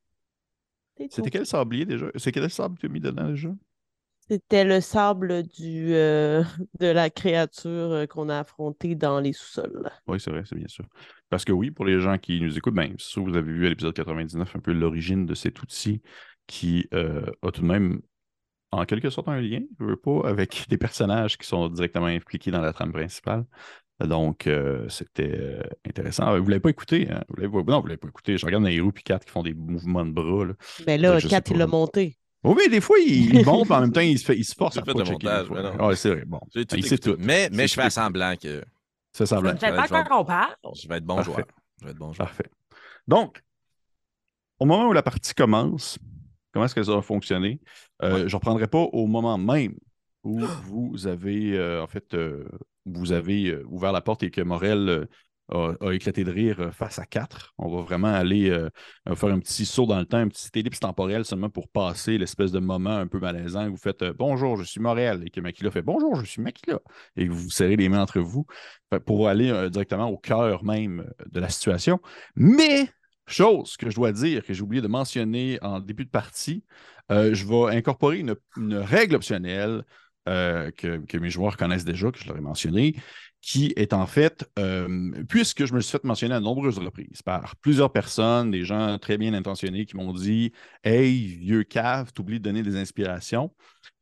C'était 1.10 1.30
quel 1.30 1.46
sablier 1.46 1.86
déjà? 1.86 2.08
C'est 2.16 2.32
quel 2.32 2.50
sable 2.50 2.76
que 2.76 2.82
tu 2.82 2.86
as 2.88 2.90
mis 2.90 3.00
dedans 3.00 3.30
déjà? 3.30 3.50
C'était 4.32 4.64
le 4.64 4.80
sable 4.80 5.44
du, 5.44 5.94
euh, 5.94 6.42
de 6.80 6.88
la 6.88 7.10
créature 7.10 7.92
euh, 7.92 8.06
qu'on 8.06 8.30
a 8.30 8.40
affrontée 8.40 8.96
dans 8.96 9.20
les 9.20 9.34
sous-sols. 9.34 9.92
Oui, 10.08 10.22
c'est 10.22 10.32
vrai, 10.32 10.44
c'est 10.46 10.56
bien 10.56 10.70
sûr. 10.70 10.86
Parce 11.30 11.44
que 11.44 11.52
oui, 11.52 11.70
pour 11.70 11.84
les 11.84 12.00
gens 12.00 12.18
qui 12.18 12.40
nous 12.40 12.58
écoutent, 12.58 12.76
ben, 12.76 12.96
c'est 12.98 13.10
sûr 13.10 13.26
que 13.26 13.30
vous 13.30 13.36
avez 13.36 13.52
vu 13.52 13.66
à 13.66 13.70
l'épisode 13.70 13.94
99 13.94 14.56
un 14.56 14.60
peu 14.60 14.72
l'origine 14.72 15.26
de 15.26 15.36
cet 15.36 15.62
outil 15.62 16.02
qui 16.48 16.88
euh, 16.94 17.26
a 17.42 17.52
tout 17.52 17.60
de 17.60 17.68
même, 17.68 18.00
en 18.72 18.86
quelque 18.86 19.10
sorte, 19.10 19.28
un 19.28 19.42
lien, 19.42 19.60
je 19.82 19.86
veux 19.86 19.98
pas, 19.98 20.22
avec 20.24 20.66
des 20.70 20.78
personnages 20.78 21.38
qui 21.38 21.46
sont 21.46 21.68
directement 21.68 22.06
impliqués 22.06 22.52
dans 22.52 22.62
la 22.62 22.72
trame 22.72 22.94
principale. 22.94 23.44
Donc, 24.00 24.48
euh, 24.48 24.88
c'était 24.88 25.38
euh, 25.38 25.62
intéressant. 25.86 26.38
Vous 26.38 26.46
ne 26.46 26.50
l'avez 26.52 26.62
pas 26.62 26.70
écouté, 26.70 27.10
hein? 27.12 27.22
Vous 27.28 27.36
l'avez 27.36 27.50
pas... 27.52 27.72
Non, 27.72 27.80
vous 27.80 27.84
ne 27.84 27.90
l'avez 27.90 27.98
pas 27.98 28.08
écouté. 28.08 28.38
Je 28.38 28.46
regarde 28.46 28.64
Nairou 28.64 28.94
et 28.96 29.02
Kat 29.02 29.20
qui 29.20 29.30
font 29.30 29.44
des 29.44 29.54
mouvements 29.54 30.06
de 30.06 30.12
bras. 30.12 30.46
Là. 30.46 30.54
Mais 30.88 30.98
là, 30.98 31.20
sais 31.20 31.28
Kat, 31.28 31.42
pas. 31.42 31.52
il 31.52 31.58
l'a 31.58 31.68
monté. 31.68 32.18
Oui, 32.44 32.56
mais 32.58 32.70
des 32.70 32.82
fois, 32.82 32.98
il, 33.00 33.34
mais 33.46 33.48
en 33.48 33.82
même 33.82 33.92
temps, 33.92 34.02
il 34.02 34.18
se, 34.18 34.26
fait, 34.26 34.38
il 34.38 34.44
se 34.44 34.56
force 34.56 34.78
à 34.78 34.82
montage, 34.86 35.50
mais 35.52 35.62
non. 35.62 35.88
Ouais, 35.88 35.96
c'est 35.96 36.10
vrai. 36.10 36.26
Bon, 36.26 36.40
tout 36.52 36.60
il 36.76 36.84
sait 36.86 36.96
écouté. 36.96 37.12
tout. 37.12 37.18
Mais, 37.20 37.50
je 37.52 37.74
fais 37.74 37.84
tout. 37.86 37.90
semblant 37.92 38.36
que 38.36 38.64
C'est 39.14 39.26
semblant. 39.26 39.52
Je 39.54 39.60
pas 39.60 39.88
vais- 39.88 40.10
qu'on 40.10 40.26
parle. 40.26 40.56
je 40.76 40.88
vais 40.88 40.98
être 40.98 41.06
bon 41.06 41.16
Parfait. 41.18 41.32
joueur. 41.32 41.46
Je 41.80 41.86
vais 41.86 41.92
être 41.92 41.98
bon 41.98 42.14
joueur. 42.14 42.28
Parfait. 42.28 42.50
Donc, 43.08 43.42
au 44.60 44.66
moment 44.66 44.88
où 44.88 44.94
la 44.94 45.04
partie 45.04 45.34
commence, 45.34 46.00
comment 46.52 46.66
est-ce 46.66 46.76
que 46.76 46.84
ça 46.84 46.94
va 46.96 47.02
fonctionner? 47.02 47.60
Euh, 48.04 48.20
Je 48.28 48.32
ne 48.32 48.36
reprendrai 48.36 48.68
pas 48.68 48.80
au 48.80 49.06
moment 49.08 49.38
même 49.38 49.76
où 50.24 50.40
vous 50.66 51.08
avez, 51.08 51.58
euh, 51.58 51.84
en 51.84 51.88
fait, 51.88 52.14
euh, 52.14 52.48
vous 52.86 53.12
avez 53.12 53.56
ouvert 53.66 53.92
la 53.92 54.02
porte 54.02 54.24
et 54.24 54.32
que 54.32 54.42
Morel 54.42 54.90
euh, 54.90 55.06
a, 55.52 55.74
a 55.82 55.94
éclaté 55.94 56.24
de 56.24 56.32
rire 56.32 56.60
euh, 56.60 56.72
face 56.72 57.00
à 57.00 57.06
quatre. 57.06 57.54
On 57.58 57.70
va 57.70 57.82
vraiment 57.82 58.14
aller 58.14 58.50
euh, 58.50 58.70
faire 59.16 59.30
un 59.30 59.40
petit 59.40 59.66
saut 59.66 59.86
dans 59.86 60.00
le 60.00 60.06
temps, 60.06 60.18
un 60.18 60.28
petit 60.28 60.50
ellipse 60.56 60.80
temporel 60.80 61.26
seulement 61.26 61.50
pour 61.50 61.68
passer 61.68 62.18
l'espèce 62.18 62.52
de 62.52 62.60
moment 62.60 62.98
un 62.98 63.08
peu 63.08 63.20
malaisant 63.20 63.68
où 63.68 63.72
vous 63.72 63.78
faites 63.78 64.02
euh, 64.02 64.14
Bonjour, 64.18 64.58
je 64.58 64.64
suis 64.64 64.80
Morel 64.80 65.24
et 65.26 65.30
que 65.30 65.42
Makila 65.42 65.72
fait 65.72 65.82
Bonjour, 65.82 66.16
je 66.16 66.26
suis 66.26 66.42
Makila 66.42 66.80
et 67.16 67.28
que 67.28 67.32
vous 67.32 67.50
serrez 67.50 67.76
les 67.76 67.90
mains 67.90 68.02
entre 68.02 68.20
vous 68.20 68.46
pour 69.06 69.28
aller 69.28 69.70
directement 69.70 70.10
au 70.10 70.18
cœur 70.18 70.64
même 70.64 71.10
de 71.30 71.40
la 71.40 71.50
situation. 71.50 72.00
Mais, 72.36 72.90
chose 73.28 73.78
que 73.78 73.90
je 73.90 73.96
dois 73.96 74.12
dire, 74.12 74.44
que 74.44 74.54
j'ai 74.54 74.62
oublié 74.62 74.82
de 74.82 74.88
mentionner 74.88 75.58
en 75.62 75.80
début 75.80 76.06
de 76.06 76.10
partie, 76.10 76.66
je 77.10 77.46
vais 77.46 77.76
incorporer 77.76 78.20
une, 78.20 78.36
règle 78.76 79.16
optionnelle 79.16 79.84
que, 80.26 81.06
que 81.06 81.18
mes 81.18 81.30
joueurs 81.30 81.56
connaissent 81.56 81.86
déjà, 81.86 82.12
que 82.12 82.20
je 82.20 82.28
leur 82.28 82.38
ai 82.38 82.42
mentionné, 82.42 82.96
qui 83.42 83.74
est 83.76 83.94
en 83.94 84.06
fait, 84.06 84.50
euh, 84.60 85.12
puisque 85.28 85.66
je 85.66 85.74
me 85.74 85.82
suis 85.82 85.92
fait 85.92 86.04
mentionner 86.04 86.36
à 86.36 86.40
de 86.40 86.44
nombreuses 86.44 86.78
reprises 86.78 87.24
par 87.24 87.56
plusieurs 87.58 87.92
personnes, 87.92 88.52
des 88.52 88.64
gens 88.64 89.00
très 89.00 89.18
bien 89.18 89.34
intentionnés 89.34 89.86
qui 89.86 89.98
m'ont 89.98 90.14
dit 90.14 90.52
Hey, 90.84 91.26
vieux 91.26 91.64
cave, 91.64 92.14
t'oublies 92.14 92.40
de 92.40 92.44
donner 92.44 92.62
des 92.62 92.76
inspirations. 92.76 93.52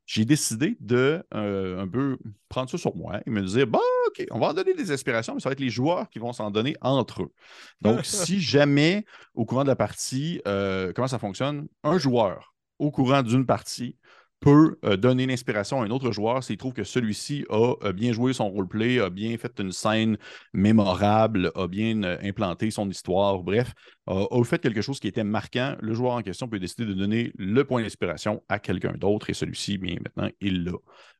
J'ai 0.04 0.24
décidé 0.24 0.76
de 0.80 1.24
euh, 1.34 1.80
un 1.80 1.88
peu 1.88 2.18
prendre 2.48 2.68
ça 2.68 2.76
sur 2.76 2.94
moi 2.96 3.20
et 3.24 3.30
me 3.30 3.40
dire 3.42 3.66
Bon, 3.66 3.80
OK, 4.08 4.26
on 4.30 4.38
va 4.38 4.48
en 4.48 4.54
donner 4.54 4.74
des 4.74 4.92
inspirations, 4.92 5.34
mais 5.34 5.40
ça 5.40 5.48
va 5.48 5.54
être 5.54 5.60
les 5.60 5.70
joueurs 5.70 6.10
qui 6.10 6.18
vont 6.18 6.34
s'en 6.34 6.50
donner 6.50 6.76
entre 6.82 7.22
eux. 7.22 7.32
Donc, 7.80 8.00
si 8.04 8.40
jamais, 8.40 9.06
au 9.34 9.46
courant 9.46 9.62
de 9.62 9.68
la 9.68 9.76
partie, 9.76 10.42
euh, 10.46 10.92
comment 10.94 11.08
ça 11.08 11.18
fonctionne, 11.18 11.66
un 11.82 11.96
joueur 11.96 12.54
au 12.78 12.90
courant 12.90 13.22
d'une 13.22 13.46
partie 13.46 13.96
peut 14.40 14.78
euh, 14.84 14.96
donner 14.96 15.26
l'inspiration 15.26 15.82
à 15.82 15.84
un 15.84 15.90
autre 15.90 16.12
joueur 16.12 16.42
s'il 16.42 16.56
trouve 16.56 16.72
que 16.72 16.84
celui-ci 16.84 17.44
a, 17.50 17.74
a 17.82 17.92
bien 17.92 18.12
joué 18.12 18.32
son 18.32 18.50
roleplay, 18.50 18.98
a 18.98 19.10
bien 19.10 19.36
fait 19.36 19.52
une 19.60 19.70
scène 19.70 20.16
mémorable, 20.54 21.52
a 21.54 21.68
bien 21.68 22.02
euh, 22.02 22.16
implanté 22.22 22.70
son 22.70 22.88
histoire, 22.88 23.38
bref, 23.42 23.72
a, 24.06 24.44
fait 24.44 24.58
quelque 24.58 24.82
chose 24.82 24.98
qui 24.98 25.08
était 25.08 25.24
marquant. 25.24 25.76
Le 25.80 25.94
joueur 25.94 26.14
en 26.14 26.22
question 26.22 26.48
peut 26.48 26.58
décider 26.58 26.86
de 26.86 26.94
donner 26.94 27.32
le 27.36 27.62
point 27.64 27.82
d'inspiration 27.82 28.42
à 28.48 28.58
quelqu'un 28.58 28.94
d'autre 28.94 29.30
et 29.30 29.34
celui-ci, 29.34 29.78
bien 29.78 29.96
maintenant, 30.02 30.30
il 30.40 30.64
l'a 30.64 30.72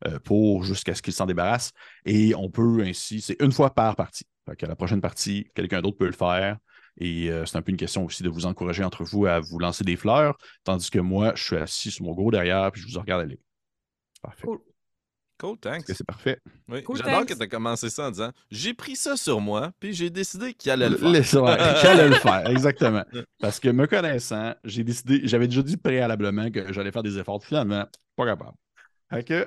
euh, 0.07 0.19
pour 0.21 0.65
jusqu'à 0.65 0.95
ce 0.95 1.03
qu'il 1.03 1.13
s'en 1.13 1.27
débarrasse. 1.27 1.73
Et 2.07 2.35
on 2.35 2.51
peut 2.51 2.83
ainsi, 2.83 3.21
c'est 3.21 3.41
une 3.41 3.53
fois 3.53 3.75
par 3.75 3.97
partie. 3.97 4.25
Fait 4.49 4.57
que 4.57 4.67
la 4.67 4.75
prochaine 4.77 5.03
partie, 5.03 5.51
quelqu'un 5.55 5.83
d'autre 5.83 5.99
peut 5.99 6.07
le 6.07 6.13
faire. 6.13 6.57
Et 6.99 7.31
euh, 7.31 7.47
c'est 7.47 7.57
un 7.57 7.63
peu 7.63 7.71
une 7.71 7.77
question 7.77 8.05
aussi 8.05 8.23
de 8.23 8.29
vous 8.29 8.47
encourager 8.47 8.85
entre 8.85 9.05
vous 9.05 9.27
à 9.27 9.41
vous 9.41 9.59
lancer 9.59 9.85
des 9.85 9.97
fleurs, 9.97 10.37
tandis 10.65 10.91
que 10.91 10.99
moi, 10.99 11.33
je 11.35 11.43
suis 11.43 11.57
assis 11.57 11.91
sur 11.91 12.05
mon 12.05 12.13
gros 12.13 12.31
derrière, 12.31 12.71
puis 12.73 12.83
je 12.83 12.93
vous 12.93 13.01
regarde 13.01 13.23
aller. 13.23 13.39
C'est 14.15 14.23
parfait. 14.23 14.47
Cool. 14.47 14.59
Cool, 15.41 15.57
thanks. 15.57 15.85
C'est 15.87 16.05
parfait? 16.05 16.39
Oui, 16.69 16.83
Cool, 16.83 16.99
J'adore 16.99 17.25
que 17.25 17.33
tu 17.33 17.43
as 17.43 17.47
commencé 17.47 17.89
ça 17.89 18.09
en 18.09 18.11
disant 18.11 18.31
J'ai 18.51 18.75
pris 18.75 18.95
ça 18.95 19.17
sur 19.17 19.41
moi, 19.41 19.73
puis 19.81 19.95
j'ai 19.95 20.11
décidé 20.11 20.53
qu'il 20.53 20.71
allait 20.71 20.91
le 20.91 20.99
faire. 20.99 21.43
Ouais, 21.43 21.57
J'allais 21.81 22.09
le 22.11 22.17
faire, 22.17 22.47
exactement. 22.51 23.05
Parce 23.41 23.59
que 23.59 23.71
me 23.71 23.87
connaissant, 23.87 24.55
j'ai 24.65 24.85
décidé, 24.85 25.23
j'avais 25.25 25.49
déjà 25.49 25.63
dit 25.63 25.79
préalablement 25.79 26.51
que 26.51 26.71
j'allais 26.75 26.93
faire 26.93 27.03
des 27.03 27.17
efforts. 27.17 27.43
Finalement, 27.43 27.87
pas 28.17 28.27
capable. 28.27 28.53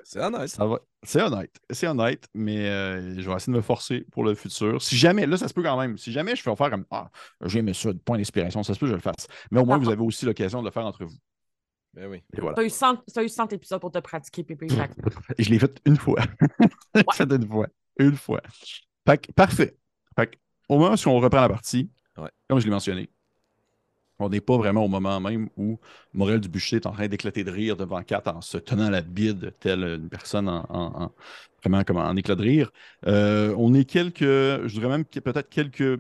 C'est 0.03 0.20
honnête. 0.20 0.48
ça 0.50 0.65
va. 0.65 0.79
C'est 1.03 1.22
honnête. 1.22 1.55
C'est 1.70 1.88
honnête, 1.88 2.27
mais 2.34 2.67
euh, 2.70 3.20
je 3.20 3.29
vais 3.29 3.36
essayer 3.36 3.51
de 3.53 3.58
me 3.58 3.62
forcer 3.62 4.05
pour 4.12 4.24
le 4.24 4.36
futur. 4.36 4.82
Si 4.82 4.98
jamais, 4.98 5.25
là, 5.25 5.38
ça 5.38 5.48
se 5.48 5.53
peut 5.53 5.63
quand 5.63 5.77
même. 5.79 5.98
Si 5.98 6.12
jamais 6.12 6.36
je 6.36 6.41
fais 6.41 6.55
faire 6.55 6.70
comme 6.70 6.86
Ah, 6.91 7.10
j'ai 7.46 7.60
aimé 7.60 7.74
ça, 7.74 7.89
point 8.05 8.17
d'inspiration, 8.17 8.62
ça 8.63 8.74
se 8.74 8.79
peut 8.79 8.86
que 8.86 8.91
je 8.91 8.96
le 8.96 9.01
fasse. 9.01 9.27
Mais 9.51 9.60
au 9.62 9.65
moins, 9.65 9.77
vous 9.77 9.89
avez 9.89 10.01
aussi 10.01 10.25
l'occasion 10.25 10.62
de 10.62 10.67
le 10.67 10.72
faire 10.72 10.86
entre 10.86 11.05
vous. 11.05 11.15
Ben 11.93 12.10
oui. 12.10 12.24
Et 12.36 12.41
voilà. 12.41 12.55
T'as 12.55 12.63
eu, 12.63 12.70
100 12.70 13.03
t'as 13.13 13.24
eu 13.24 13.29
100 13.29 13.53
épisodes 13.53 13.79
pour 13.79 13.91
te 13.91 14.00
pratiquer, 14.00 14.43
Pépé. 14.43 14.67
Je 15.39 15.50
l'ai 15.50 15.60
fait 15.60 15.79
une 15.86 15.96
fois. 15.98 16.22
je 16.96 17.00
l'ai 17.01 17.05
fait 17.13 17.32
une 17.32 17.48
fois. 17.48 17.67
Une 18.00 18.15
fois. 18.15 18.41
Fait 19.08 19.17
que, 19.20 19.32
parfait. 19.32 19.77
Fait 20.17 20.27
que, 20.27 20.36
au 20.70 20.79
moment 20.79 20.96
où 20.96 21.10
on 21.10 21.20
reprend 21.20 21.41
la 21.41 21.50
partie, 21.50 21.89
Ouais. 22.17 22.29
comme 22.50 22.60
je 22.60 22.65
l'ai 22.65 22.72
mentionné, 22.72 23.10
on 24.24 24.30
n'est 24.30 24.42
pas 24.42 24.58
vraiment 24.58 24.86
au 24.86 24.88
moment 24.88 25.20
même 25.20 25.50
où 25.58 25.80
Morel 26.13 26.39
Dubuchet 26.42 26.77
est 26.77 26.86
en 26.88 26.92
train 26.92 27.08
d'éclater 27.08 27.44
de 27.44 27.51
rire 27.51 27.77
devant 27.77 28.01
Kat 28.03 28.24
en 28.27 28.42
se 28.42 28.58
tenant 28.58 28.89
la 28.89 29.01
bide, 29.01 29.53
telle 29.60 29.84
une 29.84 30.10
personne 30.10 30.48
en, 30.50 30.65
en- 30.70 31.03
en- 31.06 31.12
vraiment 31.63 31.84
comme 31.84 31.98
en 31.98 32.15
éclat 32.15 32.36
de 32.36 32.42
rire. 32.44 32.72
Euh, 33.08 33.53
on 33.58 33.74
est 33.74 33.86
quelques, 33.86 34.22
je 34.24 34.68
dirais 34.70 34.89
même 34.89 35.06
peut-être 35.06 35.50
quelques 35.50 36.00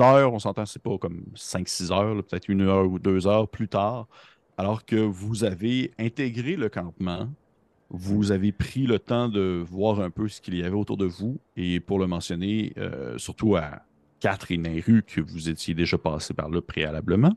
heures, 0.00 0.32
on 0.32 0.38
s'entend, 0.38 0.66
c'est 0.66 0.82
pas 0.82 0.98
comme 0.98 1.24
5-6 1.34 1.90
heures, 1.92 2.14
peut-être 2.24 2.48
une 2.48 2.62
heure 2.62 2.86
ou 2.90 2.98
deux 2.98 3.26
heures 3.26 3.48
plus 3.48 3.68
tard, 3.68 4.08
alors 4.56 4.84
que 4.84 4.96
vous 4.96 5.44
avez 5.44 5.92
intégré 5.98 6.56
le 6.56 6.68
campement, 6.68 7.28
vous 7.90 8.30
avez 8.32 8.52
pris 8.52 8.86
le 8.86 8.98
temps 8.98 9.28
de 9.28 9.64
voir 9.68 10.00
un 10.00 10.10
peu 10.10 10.28
ce 10.28 10.40
qu'il 10.40 10.54
y 10.56 10.62
avait 10.62 10.76
autour 10.76 10.96
de 10.96 11.06
vous, 11.06 11.40
et 11.56 11.80
pour 11.80 11.98
le 11.98 12.06
mentionner, 12.06 12.72
euh, 12.78 13.18
surtout 13.18 13.56
à 13.56 13.82
Catherine 14.20 14.66
et 14.66 14.80
Rue, 14.80 15.02
que 15.02 15.20
vous 15.20 15.48
étiez 15.48 15.74
déjà 15.74 15.98
passé 15.98 16.34
par 16.34 16.48
là 16.48 16.60
préalablement, 16.60 17.36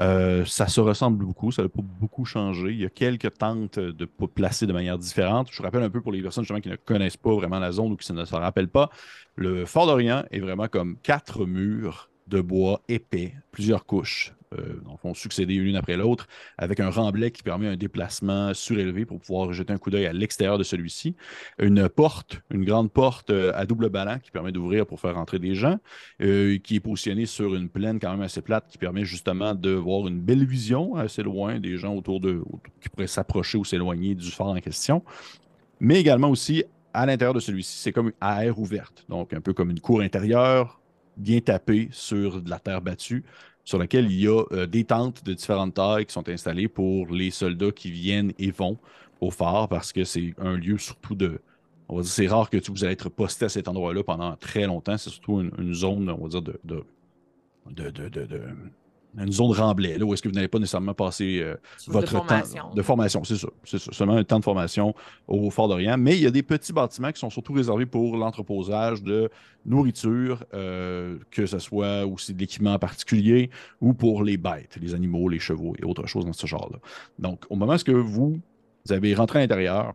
euh, 0.00 0.46
ça 0.46 0.66
se 0.66 0.80
ressemble 0.80 1.24
beaucoup, 1.24 1.52
ça 1.52 1.62
n'a 1.62 1.68
pas 1.68 1.82
beaucoup 1.82 2.24
changé. 2.24 2.70
Il 2.70 2.80
y 2.80 2.86
a 2.86 2.90
quelques 2.90 3.36
tentes 3.36 3.78
de 3.78 4.04
pas 4.06 4.26
placées 4.26 4.66
de 4.66 4.72
manière 4.72 4.96
différente. 4.96 5.48
Je 5.52 5.62
rappelle 5.62 5.82
un 5.82 5.90
peu 5.90 6.00
pour 6.00 6.12
les 6.12 6.22
personnes 6.22 6.44
justement 6.44 6.60
qui 6.60 6.70
ne 6.70 6.76
connaissent 6.76 7.18
pas 7.18 7.34
vraiment 7.34 7.58
la 7.58 7.72
zone 7.72 7.92
ou 7.92 7.96
qui 7.96 8.10
ne 8.12 8.24
se 8.24 8.34
rappellent 8.34 8.68
pas, 8.68 8.88
le 9.36 9.66
Fort 9.66 9.86
d'Orient 9.86 10.24
est 10.30 10.40
vraiment 10.40 10.68
comme 10.68 10.96
quatre 11.02 11.44
murs 11.44 12.08
de 12.30 12.40
bois 12.40 12.80
épais, 12.88 13.34
plusieurs 13.50 13.84
couches, 13.84 14.32
euh, 14.58 14.80
vont 15.04 15.14
succéder 15.14 15.54
l'une 15.54 15.76
après 15.76 15.96
l'autre, 15.96 16.26
avec 16.58 16.80
un 16.80 16.90
remblai 16.90 17.30
qui 17.30 17.42
permet 17.42 17.68
un 17.68 17.76
déplacement 17.76 18.52
surélevé 18.52 19.06
pour 19.06 19.20
pouvoir 19.20 19.52
jeter 19.52 19.72
un 19.72 19.78
coup 19.78 19.90
d'œil 19.90 20.06
à 20.06 20.12
l'extérieur 20.12 20.58
de 20.58 20.64
celui-ci. 20.64 21.14
Une 21.60 21.88
porte, 21.88 22.42
une 22.50 22.64
grande 22.64 22.90
porte 22.90 23.30
euh, 23.30 23.52
à 23.54 23.64
double 23.64 23.90
ballon 23.90 24.18
qui 24.18 24.32
permet 24.32 24.50
d'ouvrir 24.50 24.86
pour 24.86 24.98
faire 24.98 25.16
entrer 25.18 25.38
des 25.38 25.54
gens, 25.54 25.78
euh, 26.20 26.58
qui 26.58 26.76
est 26.76 26.80
positionnée 26.80 27.26
sur 27.26 27.54
une 27.54 27.68
plaine 27.68 28.00
quand 28.00 28.10
même 28.10 28.22
assez 28.22 28.42
plate 28.42 28.66
qui 28.68 28.76
permet 28.76 29.04
justement 29.04 29.54
de 29.54 29.70
voir 29.70 30.08
une 30.08 30.20
belle 30.20 30.44
vision 30.44 30.96
assez 30.96 31.22
loin 31.22 31.60
des 31.60 31.76
gens 31.76 31.94
autour 31.94 32.18
de 32.18 32.42
qui 32.80 32.88
pourraient 32.88 33.06
s'approcher 33.06 33.56
ou 33.56 33.64
s'éloigner 33.64 34.16
du 34.16 34.30
fort 34.30 34.48
en 34.48 34.60
question. 34.60 35.04
Mais 35.78 36.00
également 36.00 36.28
aussi 36.28 36.64
à 36.92 37.06
l'intérieur 37.06 37.34
de 37.34 37.40
celui-ci, 37.40 37.78
c'est 37.78 37.92
comme 37.92 38.10
à 38.20 38.44
air 38.44 38.58
ouverte, 38.58 39.04
donc 39.08 39.32
un 39.32 39.40
peu 39.40 39.52
comme 39.52 39.70
une 39.70 39.80
cour 39.80 40.00
intérieure 40.00 40.79
bien 41.16 41.40
tapée 41.40 41.88
sur 41.92 42.40
de 42.42 42.50
la 42.50 42.58
terre 42.58 42.82
battue, 42.82 43.24
sur 43.64 43.78
laquelle 43.78 44.10
il 44.10 44.20
y 44.20 44.26
a 44.26 44.42
euh, 44.52 44.66
des 44.66 44.84
tentes 44.84 45.24
de 45.24 45.32
différentes 45.32 45.74
tailles 45.74 46.06
qui 46.06 46.12
sont 46.12 46.28
installées 46.28 46.68
pour 46.68 47.12
les 47.12 47.30
soldats 47.30 47.72
qui 47.72 47.90
viennent 47.90 48.32
et 48.38 48.50
vont 48.50 48.78
au 49.20 49.30
phare, 49.30 49.68
parce 49.68 49.92
que 49.92 50.04
c'est 50.04 50.34
un 50.38 50.56
lieu 50.56 50.78
surtout 50.78 51.14
de. 51.14 51.40
On 51.88 51.96
va 51.96 52.02
dire, 52.02 52.10
c'est 52.10 52.26
rare 52.28 52.48
que 52.48 52.56
tu, 52.56 52.70
vous 52.70 52.84
allez 52.84 52.92
être 52.92 53.08
posté 53.08 53.46
à 53.46 53.48
cet 53.48 53.68
endroit-là 53.68 54.04
pendant 54.04 54.36
très 54.36 54.66
longtemps. 54.66 54.96
C'est 54.96 55.10
surtout 55.10 55.40
une, 55.40 55.74
zone, 55.74 56.08
on 56.08 56.22
va 56.22 56.28
dire, 56.28 56.42
de- 56.42 56.60
de- 56.64 56.84
une 59.18 59.32
zone 59.32 59.52
remblai, 59.52 59.98
là, 59.98 60.04
où 60.04 60.14
est-ce 60.14 60.22
que 60.22 60.28
vous 60.28 60.34
n'allez 60.34 60.48
pas 60.48 60.58
nécessairement 60.58 60.94
passer 60.94 61.40
euh, 61.42 61.54
de 61.86 61.92
votre 61.92 62.12
formation. 62.12 62.62
temps 62.68 62.74
de 62.74 62.82
formation, 62.82 63.24
c'est 63.24 63.36
ça. 63.36 63.48
C'est 63.64 63.78
ça. 63.78 63.92
Seulement 63.92 64.16
un 64.16 64.24
temps 64.24 64.38
de 64.38 64.44
formation 64.44 64.94
au 65.26 65.50
Fort 65.50 65.68
d'Orient. 65.68 65.96
Mais 65.98 66.16
il 66.16 66.22
y 66.22 66.26
a 66.26 66.30
des 66.30 66.42
petits 66.42 66.72
bâtiments 66.72 67.10
qui 67.10 67.18
sont 67.18 67.30
surtout 67.30 67.52
réservés 67.52 67.86
pour 67.86 68.16
l'entreposage 68.16 69.02
de 69.02 69.30
nourriture, 69.66 70.44
euh, 70.54 71.18
que 71.30 71.46
ce 71.46 71.58
soit 71.58 72.06
aussi 72.06 72.34
de 72.34 72.40
l'équipement 72.40 72.78
particulier 72.78 73.50
ou 73.80 73.92
pour 73.92 74.22
les 74.22 74.36
bêtes, 74.36 74.78
les 74.80 74.94
animaux, 74.94 75.28
les 75.28 75.40
chevaux 75.40 75.74
et 75.78 75.84
autres 75.84 76.06
choses 76.06 76.24
dans 76.24 76.32
ce 76.32 76.46
genre-là. 76.46 76.78
Donc, 77.18 77.44
au 77.50 77.56
moment 77.56 77.74
où 77.74 78.04
vous, 78.04 78.40
vous 78.86 78.92
avez 78.92 79.14
rentré 79.14 79.40
à 79.40 79.42
l'intérieur, 79.42 79.94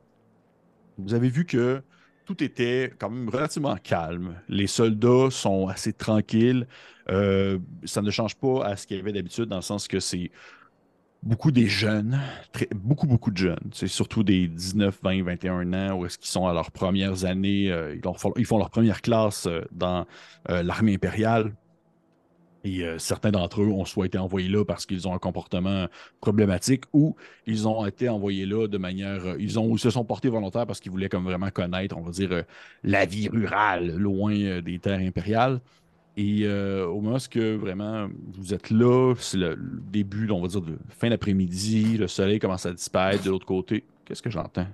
vous 0.98 1.13
avez 1.13 1.29
vu 1.29 1.45
que 1.45 1.81
tout 2.25 2.44
était 2.44 2.91
quand 2.98 3.10
même 3.10 3.29
relativement 3.29 3.75
calme. 3.77 4.36
Les 4.50 4.67
soldats 4.67 5.29
sont 5.29 5.67
assez 5.67 5.94
tranquilles. 5.94 6.67
Euh, 7.10 7.60
ça 7.84 8.01
ne 8.01 8.10
change 8.10 8.36
pas 8.36 8.65
à 8.65 8.75
ce 8.75 8.88
qu'il 8.88 8.98
y 8.98 9.00
avait 9.00 9.13
d'habitude 9.13 9.46
dans 9.46 9.58
le 9.58 9.62
sens 9.62 9.88
que 9.88 10.00
c'est 10.00 10.32
beaucoup 11.22 11.51
des 11.51 11.67
jeunes, 11.67 12.20
beaucoup, 12.75 13.08
beaucoup 13.08 13.32
de 13.32 13.38
jeunes. 13.38 13.70
C'est 13.72 13.88
surtout 13.88 14.24
des 14.24 14.48
19, 14.48 15.00
20, 15.03 15.24
21 15.24 15.74
ans 15.74 15.94
où 15.96 16.05
est-ce 16.05 16.17
qu'ils 16.17 16.29
sont 16.29 16.48
à 16.48 16.53
leurs 16.53 16.72
premières 16.72 17.25
années. 17.25 17.72
euh, 17.72 17.96
ils, 18.38 18.46
font, 18.46 18.58
leur 18.58 18.70
première 18.70 19.01
classe 19.01 19.48
euh, 19.48 19.62
dans 19.72 20.05
l'armée 20.48 20.96
impériale. 20.96 21.53
Et 22.65 22.84
euh, 22.84 22.98
certains 22.98 23.29
d'entre 23.29 23.62
eux 23.62 23.67
ont 23.67 23.86
soit 23.86 24.07
été 24.07 24.17
envoyés 24.17 24.50
là 24.50 24.65
parce 24.65 24.88
qu'ils 24.88 25.07
ont 25.07 25.13
un 25.13 25.19
comportement 25.19 25.86
problématique 26.19 26.86
ou 26.93 27.15
ils 27.45 27.67
ont 27.67 27.86
été 27.86 28.10
envoyés 28.10 28.48
là 28.48 28.67
de 28.67 28.79
manière. 28.79 29.24
euh, 29.24 29.36
ils, 29.39 29.60
ont, 29.60 29.75
ils 29.75 29.79
se 29.79 29.91
sont 29.91 30.03
portés 30.03 30.29
volontaires 30.29 30.65
parce 30.65 30.79
qu'ils 30.79 30.91
voulaient 30.91 31.07
comme 31.07 31.25
vraiment 31.25 31.51
connaître, 31.51 31.95
on 31.95 32.01
va 32.01 32.10
dire, 32.10 32.31
euh, 32.31 32.41
la 32.84 33.05
vie 33.05 33.29
rurale 33.29 33.95
loin 33.95 34.62
des 34.62 34.79
terres 34.79 35.00
impériales. 35.00 35.62
Et 36.17 36.48
au 36.48 37.01
moment 37.01 37.17
où 37.17 37.29
que 37.29 37.55
vraiment 37.57 38.07
vous 38.34 38.53
êtes 38.53 38.69
là, 38.72 39.13
c'est 39.19 39.38
le, 39.38 39.55
le 39.55 39.81
début, 39.91 40.31
on 40.31 40.41
va 40.41 40.48
dire, 40.48 40.62
de 40.62 40.77
fin 40.88 41.10
d'après-midi, 41.10 41.98
le 41.98 42.07
soleil 42.07 42.39
commence 42.39 42.65
à 42.65 42.74
disparaître 42.74 43.25
de 43.25 43.31
l'autre 43.31 43.45
côté. 43.45 43.84
Qu'est-ce 44.05 44.22
que 44.22 44.29
j'entends? 44.29 44.67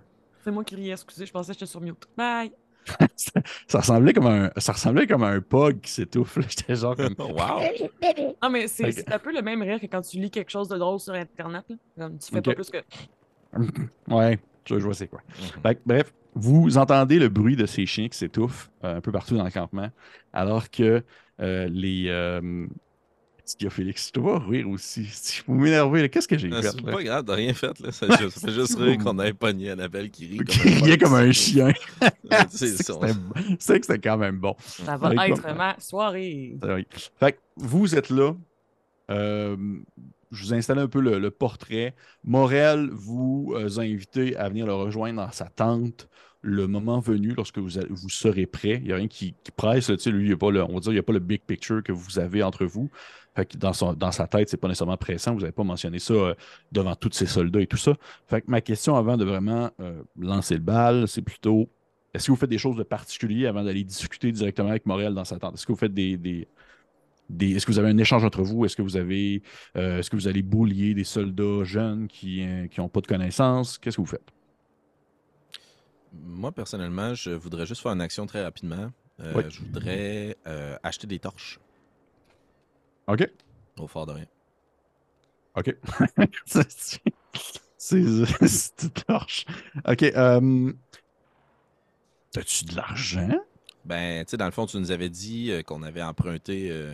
C'est 0.43 0.51
moi 0.51 0.63
qui 0.63 0.75
riais, 0.75 0.91
excusez, 0.91 1.25
je 1.25 1.31
pensais 1.31 1.53
que 1.53 1.59
j'étais 1.59 1.65
sur 1.71 1.81
mute. 1.81 2.07
Bye! 2.15 2.51
ça, 3.67 3.79
ressemblait 3.79 4.13
comme 4.13 4.27
un, 4.27 4.51
ça 4.57 4.73
ressemblait 4.73 5.07
comme 5.07 5.23
un 5.23 5.39
pug 5.41 5.81
qui 5.81 5.91
s'étouffe. 5.91 6.37
J'étais 6.47 6.75
genre 6.75 6.95
comme. 6.95 7.15
wow! 7.19 7.61
Non, 8.41 8.49
mais 8.49 8.67
c'est 8.67 9.11
un 9.11 9.19
peu 9.19 9.33
le 9.33 9.41
même 9.41 9.61
rire 9.61 9.79
que 9.79 9.85
quand 9.85 10.01
tu 10.01 10.17
lis 10.17 10.31
quelque 10.31 10.49
chose 10.51 10.67
de 10.67 10.77
drôle 10.77 10.99
sur 10.99 11.13
Internet. 11.13 11.65
là. 11.69 11.75
Comme, 11.97 12.17
tu 12.17 12.31
fais 12.31 12.41
pas 12.41 12.53
plus 12.53 12.69
que. 12.69 12.77
Ouais. 14.07 14.39
je, 14.65 14.79
je 14.79 14.83
vois 14.85 14.93
c'est 14.93 15.07
quoi? 15.07 15.21
Mhm. 15.37 15.61
Fait 15.61 15.75
que, 15.75 15.81
bref, 15.85 16.13
vous 16.33 16.77
entendez 16.77 17.19
le 17.19 17.29
bruit 17.29 17.55
de 17.55 17.65
ces 17.65 17.85
chiens 17.85 18.07
qui 18.07 18.17
s'étouffent 18.17 18.71
euh, 18.83 18.97
un 18.97 19.01
peu 19.01 19.11
partout 19.11 19.35
dans 19.37 19.43
le 19.43 19.51
campement, 19.51 19.89
alors 20.33 20.69
que 20.69 21.03
euh, 21.41 21.67
les. 21.69 22.05
euh, 22.07 22.67
Y 23.59 23.65
a, 23.67 23.69
Félix? 23.69 24.11
Tu 24.11 24.19
vas 24.19 24.39
rire 24.39 24.69
aussi. 24.69 25.05
Si 25.11 25.41
vous 25.45 25.55
m'énervez, 25.55 26.09
qu'est-ce 26.09 26.27
que 26.27 26.37
j'ai 26.37 26.49
Ah, 26.53 26.61
fait? 26.61 26.69
C'est 26.69 26.81
pas 26.83 27.03
grave, 27.03 27.25
t'as 27.25 27.35
rien 27.35 27.53
fait. 27.53 27.79
Là. 27.79 27.91
Ça, 27.91 28.07
ça 28.07 28.29
fait 28.29 28.51
juste 28.51 28.77
rire 28.77 28.97
qu'on 28.97 29.19
ait 29.19 29.33
pogné 29.33 29.71
Annabelle 29.71 30.09
qui 30.09 30.27
rit 30.27 30.37
Qui 30.45 30.59
riait 30.69 30.97
comme 30.97 31.13
un 31.13 31.31
chien. 31.31 31.71
C'est 32.49 32.77
que 32.77 32.83
c'était- 32.83 33.13
c'est 33.59 33.79
que 33.79 33.85
c'était 33.85 33.99
quand 33.99 34.17
même 34.17 34.37
bon. 34.39 34.55
Ça 34.59 34.97
va 34.97 35.27
être 35.27 35.53
ma 35.55 35.75
soirée. 35.79 36.57
Fait 37.19 37.33
que 37.33 37.37
vous 37.57 37.95
êtes 37.95 38.09
là. 38.09 38.33
Euh, 39.09 39.57
je 40.31 40.43
vous 40.45 40.53
installe 40.53 40.79
un 40.79 40.87
peu 40.87 41.01
le, 41.01 41.19
le 41.19 41.31
portrait. 41.31 41.93
Morel 42.23 42.89
vous 42.91 43.53
euh, 43.55 43.79
a 43.79 43.81
invité 43.81 44.35
à 44.37 44.47
venir 44.49 44.65
le 44.65 44.73
rejoindre 44.73 45.25
dans 45.25 45.31
sa 45.31 45.45
tente 45.45 46.07
le 46.41 46.67
moment 46.67 46.99
venu, 46.99 47.33
lorsque 47.35 47.59
vous, 47.59 47.69
vous 47.89 48.09
serez 48.09 48.45
prêt. 48.47 48.77
Il 48.81 48.85
n'y 48.87 48.91
a 48.91 48.95
rien 48.95 49.07
qui, 49.07 49.35
qui 49.43 49.51
presse. 49.51 49.89
là. 49.89 49.95
Lui, 50.11 50.27
il 50.27 50.33
a 50.33 50.37
pas 50.37 50.49
le, 50.51 50.63
on 50.63 50.73
va 50.73 50.79
dire, 50.79 50.91
il 50.91 50.95
n'y 50.95 50.99
a 50.99 51.03
pas 51.03 51.13
le 51.13 51.19
big 51.19 51.41
picture 51.41 51.83
que 51.83 51.91
vous 51.91 52.17
avez 52.19 52.41
entre 52.43 52.65
vous. 52.65 52.89
Dans, 53.57 53.71
son- 53.73 53.93
dans 53.93 54.11
sa 54.11 54.27
tête, 54.27 54.49
c'est 54.49 54.57
pas 54.57 54.67
nécessairement 54.67 54.97
pressant. 54.97 55.33
Vous 55.33 55.39
n'avez 55.41 55.51
pas 55.53 55.63
mentionné 55.63 55.99
ça 55.99 56.13
euh, 56.13 56.33
devant 56.71 56.95
tous 56.95 57.11
ces 57.13 57.25
soldats 57.27 57.61
et 57.61 57.67
tout 57.67 57.77
ça. 57.77 57.93
Fait 58.27 58.41
que 58.41 58.49
ma 58.51 58.59
question 58.59 58.95
avant 58.95 59.15
de 59.17 59.23
vraiment 59.23 59.69
euh, 59.79 60.01
lancer 60.19 60.55
le 60.55 60.59
bal, 60.61 61.07
c'est 61.07 61.21
plutôt 61.21 61.69
est-ce 62.13 62.25
que 62.25 62.31
vous 62.31 62.37
faites 62.37 62.49
des 62.49 62.57
choses 62.57 62.75
de 62.75 62.83
particulier 62.83 63.45
avant 63.47 63.63
d'aller 63.63 63.85
discuter 63.85 64.33
directement 64.33 64.69
avec 64.69 64.85
Morel 64.85 65.13
dans 65.13 65.23
sa 65.23 65.39
tente? 65.39 65.53
Est-ce 65.53 65.65
que 65.65 65.71
vous 65.71 65.77
faites 65.77 65.93
des, 65.93 66.17
des- 66.17 66.45
des- 67.29 67.51
est-ce 67.55 67.65
que 67.65 67.71
vous 67.71 67.79
avez 67.79 67.89
un 67.89 67.97
échange 67.99 68.25
entre 68.25 68.41
vous? 68.41 68.65
Est-ce 68.65 68.75
que 68.75 68.81
vous 68.81 68.97
avez 68.97 69.41
euh, 69.77 69.99
est-ce 69.99 70.09
que 70.09 70.17
vous 70.17 70.27
allez 70.27 70.41
boulier 70.41 70.93
des 70.93 71.05
soldats 71.05 71.63
jeunes 71.63 72.07
qui 72.09 72.43
n'ont 72.77 72.89
pas 72.89 72.99
de 73.01 73.07
connaissances? 73.07 73.77
Qu'est-ce 73.77 73.95
que 73.95 74.01
vous 74.01 74.07
faites? 74.07 74.29
Moi, 76.13 76.51
personnellement, 76.51 77.13
je 77.13 77.31
voudrais 77.31 77.65
juste 77.65 77.81
faire 77.81 77.91
une 77.93 78.01
action 78.01 78.25
très 78.25 78.43
rapidement. 78.43 78.91
Euh, 79.19 79.33
Oui. 79.35 79.43
Je 79.49 79.59
voudrais 79.61 80.35
euh, 80.47 80.77
acheter 80.83 81.07
des 81.07 81.19
torches 81.19 81.59
OK. 83.07 83.29
au 83.79 83.87
fort 83.87 84.05
de 84.05 84.13
rien. 84.13 84.25
OK. 85.55 85.75
c'est 86.45 86.71
c'est- 86.71 87.01
c'est 88.47 88.83
une 88.83 88.89
torche. 88.91 89.45
OK. 89.87 90.03
euh, 90.03 90.73
As-tu 92.35 92.65
de 92.65 92.75
l'argent? 92.75 93.29
Ben, 93.83 94.23
tu 94.25 94.31
sais, 94.31 94.37
dans 94.37 94.45
le 94.45 94.51
fond, 94.51 94.65
tu 94.65 94.77
nous 94.77 94.91
avais 94.91 95.09
dit 95.09 95.51
euh, 95.51 95.63
qu'on 95.63 95.81
avait 95.83 96.01
emprunté 96.03 96.69
euh, 96.71 96.93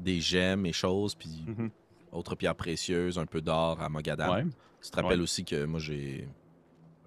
des 0.00 0.20
gemmes 0.20 0.66
et 0.66 0.72
choses, 0.72 1.14
puis 1.14 1.44
Mhm. 1.46 1.70
autres 2.12 2.34
pierres 2.34 2.56
précieuses, 2.56 3.18
un 3.18 3.26
peu 3.26 3.40
d'or 3.40 3.80
à 3.80 3.88
Mogadam. 3.88 4.30
Ouais. 4.34 4.44
Tu 4.82 4.90
te 4.90 4.96
rappelles 5.00 5.22
aussi 5.22 5.44
que 5.44 5.64
moi, 5.64 5.80
j'ai 5.80 6.28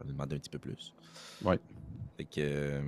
demandé 0.05 0.35
un 0.35 0.39
petit 0.39 0.49
peu 0.49 0.59
plus. 0.59 0.93
Ouais. 1.43 1.59
Fait 2.17 2.25
que. 2.25 2.39
euh, 2.39 2.81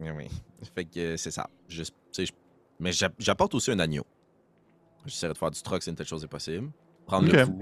oui, 0.00 0.10
oui. 0.16 0.28
Fait 0.74 0.84
que 0.84 1.00
euh, 1.00 1.16
c'est 1.16 1.30
ça. 1.30 1.48
Je- 1.68 1.82
tu 1.84 1.90
sais, 2.12 2.26
je- 2.26 2.32
mais 2.80 2.92
j'a- 2.92 3.10
j'apporte 3.18 3.54
aussi 3.54 3.70
un 3.70 3.78
agneau. 3.78 4.04
J'essaierai 5.06 5.32
de 5.32 5.38
faire 5.38 5.50
du 5.50 5.60
truck 5.62 5.82
si 5.82 5.90
une 5.90 5.96
telle 5.96 6.06
chose 6.06 6.22
est 6.24 6.28
possible. 6.28 6.70
Prendre 7.06 7.26
le 7.26 7.44
fou. 7.44 7.60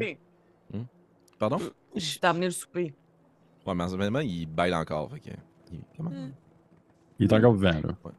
Pardon? 1.38 1.58
Je 1.96 2.18
t'ai 2.18 2.26
amené 2.26 2.46
le 2.46 2.52
souper. 2.52 2.94
Ouais, 3.66 3.74
mais 3.74 3.84
en 3.84 3.88
ce 3.88 3.96
moment, 3.96 4.18
il 4.20 4.46
baille 4.46 4.74
encore. 4.74 5.10
Fait 5.10 5.20
que. 5.20 5.30
il- 5.72 5.80
Comment? 5.96 6.10
Il 7.18 7.26
est 7.26 7.32
encore 7.32 7.54
vivant, 7.54 7.70
là. 7.72 7.94
Ouais. 8.04 8.12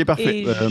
OK, 0.00 0.04
parfait. 0.06 0.40
Et 0.40 0.48
Euh, 0.48 0.68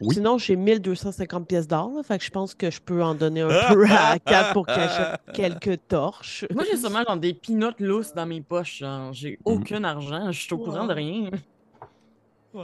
oui. 0.00 0.14
Sinon, 0.14 0.38
j'ai 0.38 0.56
1250 0.56 1.46
pièces 1.46 1.68
d'or, 1.68 1.92
fait 2.04 2.18
que 2.18 2.24
je 2.24 2.30
pense 2.30 2.54
que 2.54 2.70
je 2.70 2.80
peux 2.80 3.02
en 3.02 3.14
donner 3.14 3.42
un 3.42 3.72
peu 3.72 3.86
à 3.90 4.18
Kat 4.18 4.50
pour 4.52 4.66
qu'elle 4.66 4.80
achète 4.80 5.20
quelques 5.34 5.78
torches. 5.88 6.44
Moi, 6.52 6.64
j'ai 6.70 6.76
sûrement 6.76 7.04
genre 7.06 7.16
des 7.16 7.34
pinottes 7.34 7.80
lousses 7.80 8.12
dans 8.14 8.26
mes 8.26 8.40
poches. 8.40 8.82
J'ai 9.12 9.38
aucun 9.44 9.84
argent. 9.84 10.32
Je 10.32 10.40
suis 10.40 10.54
au 10.54 10.58
courant 10.58 10.86
de 10.86 10.94
rien. 10.94 11.30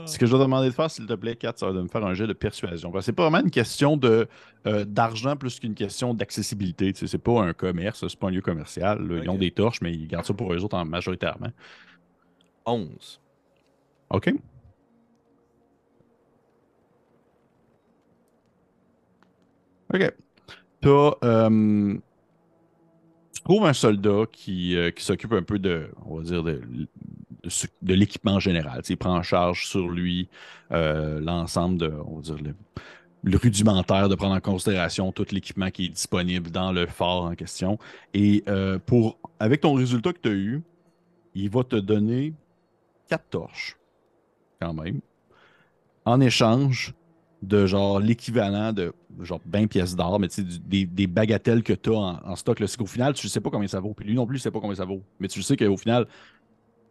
Ce 0.05 0.19
que 0.19 0.27
je 0.27 0.31
dois 0.31 0.39
te 0.39 0.43
demander 0.43 0.67
de 0.69 0.73
faire, 0.73 0.91
s'il 0.91 1.07
te 1.07 1.13
plaît, 1.13 1.35
Kat, 1.35 1.53
ça 1.55 1.65
va 1.65 1.71
de 1.73 1.81
me 1.81 1.87
faire 1.87 2.05
un 2.05 2.13
jet 2.13 2.27
de 2.27 2.33
persuasion. 2.33 2.91
C'est 3.01 3.11
pas 3.11 3.23
vraiment 3.27 3.43
une 3.43 3.49
question 3.49 3.97
de 3.97 4.27
euh, 4.67 4.85
d'argent 4.85 5.35
plus 5.35 5.59
qu'une 5.59 5.73
question 5.73 6.13
d'accessibilité. 6.13 6.93
Tu 6.93 6.99
sais, 6.99 7.07
c'est 7.07 7.17
pas 7.17 7.41
un 7.41 7.53
commerce, 7.53 8.05
c'est 8.07 8.19
pas 8.19 8.27
un 8.27 8.31
lieu 8.31 8.41
commercial. 8.41 9.01
là. 9.07 9.21
Ils 9.23 9.29
ont 9.29 9.37
des 9.37 9.49
torches, 9.49 9.81
mais 9.81 9.91
ils 9.91 10.07
gardent 10.07 10.25
ça 10.25 10.33
pour 10.35 10.53
eux 10.53 10.63
autres 10.63 10.77
en 10.77 10.85
majoritairement. 10.85 11.49
11. 12.67 13.19
OK. 14.11 14.31
OK. 19.93 20.11
T'as, 20.81 21.11
euh, 21.23 21.97
tu 23.33 23.41
trouves 23.43 23.65
un 23.65 23.73
soldat 23.73 24.23
qui, 24.31 24.75
euh, 24.75 24.91
qui 24.91 25.03
s'occupe 25.03 25.33
un 25.33 25.43
peu 25.43 25.59
de, 25.59 25.89
on 26.05 26.17
va 26.17 26.23
dire, 26.23 26.43
de, 26.43 26.61
de, 26.61 26.87
de 27.81 27.93
l'équipement 27.93 28.39
général. 28.39 28.81
Il 28.87 28.97
prend 28.97 29.15
en 29.15 29.23
charge 29.23 29.65
sur 29.65 29.89
lui 29.89 30.29
euh, 30.71 31.19
l'ensemble 31.19 31.77
de, 31.77 31.91
on 32.05 32.17
va 32.17 32.21
dire, 32.21 32.37
le, 32.37 32.55
le 33.23 33.37
rudimentaire, 33.37 34.07
de 34.07 34.15
prendre 34.15 34.35
en 34.35 34.39
considération 34.39 35.11
tout 35.11 35.25
l'équipement 35.31 35.69
qui 35.69 35.85
est 35.85 35.89
disponible 35.89 36.49
dans 36.51 36.71
le 36.71 36.85
fort 36.87 37.25
en 37.25 37.35
question. 37.35 37.77
Et 38.13 38.43
euh, 38.47 38.79
pour, 38.79 39.17
avec 39.39 39.61
ton 39.61 39.73
résultat 39.73 40.13
que 40.13 40.19
tu 40.19 40.29
as 40.29 40.33
eu, 40.33 40.61
il 41.35 41.49
va 41.49 41.63
te 41.63 41.75
donner 41.75 42.33
quatre 43.09 43.27
torches, 43.29 43.77
quand 44.61 44.73
même, 44.73 45.01
en 46.05 46.21
échange 46.21 46.93
de 47.41 47.65
genre 47.65 47.99
l'équivalent 47.99 48.73
de 48.73 48.93
genre 49.21 49.39
20 49.45 49.67
pièces 49.67 49.95
d'or, 49.95 50.19
mais 50.19 50.27
tu 50.27 50.41
sais, 50.41 50.85
des, 50.85 51.07
bagatelles 51.07 51.63
que 51.63 51.73
tu 51.73 51.89
as 51.91 52.21
en, 52.23 52.35
stock. 52.35 52.57
C'est 52.65 52.77
qu'au 52.77 52.85
final, 52.85 53.13
tu 53.13 53.27
sais 53.27 53.39
pas 53.39 53.49
combien 53.49 53.67
ça 53.67 53.79
vaut. 53.79 53.93
Puis 53.93 54.05
lui 54.05 54.15
non 54.15 54.25
plus, 54.25 54.37
il 54.37 54.41
sait 54.41 54.51
pas 54.51 54.59
combien 54.59 54.75
ça 54.75 54.85
vaut. 54.85 55.01
Mais 55.19 55.27
tu 55.27 55.41
sais 55.41 55.55
qu'au 55.55 55.77
final, 55.77 56.07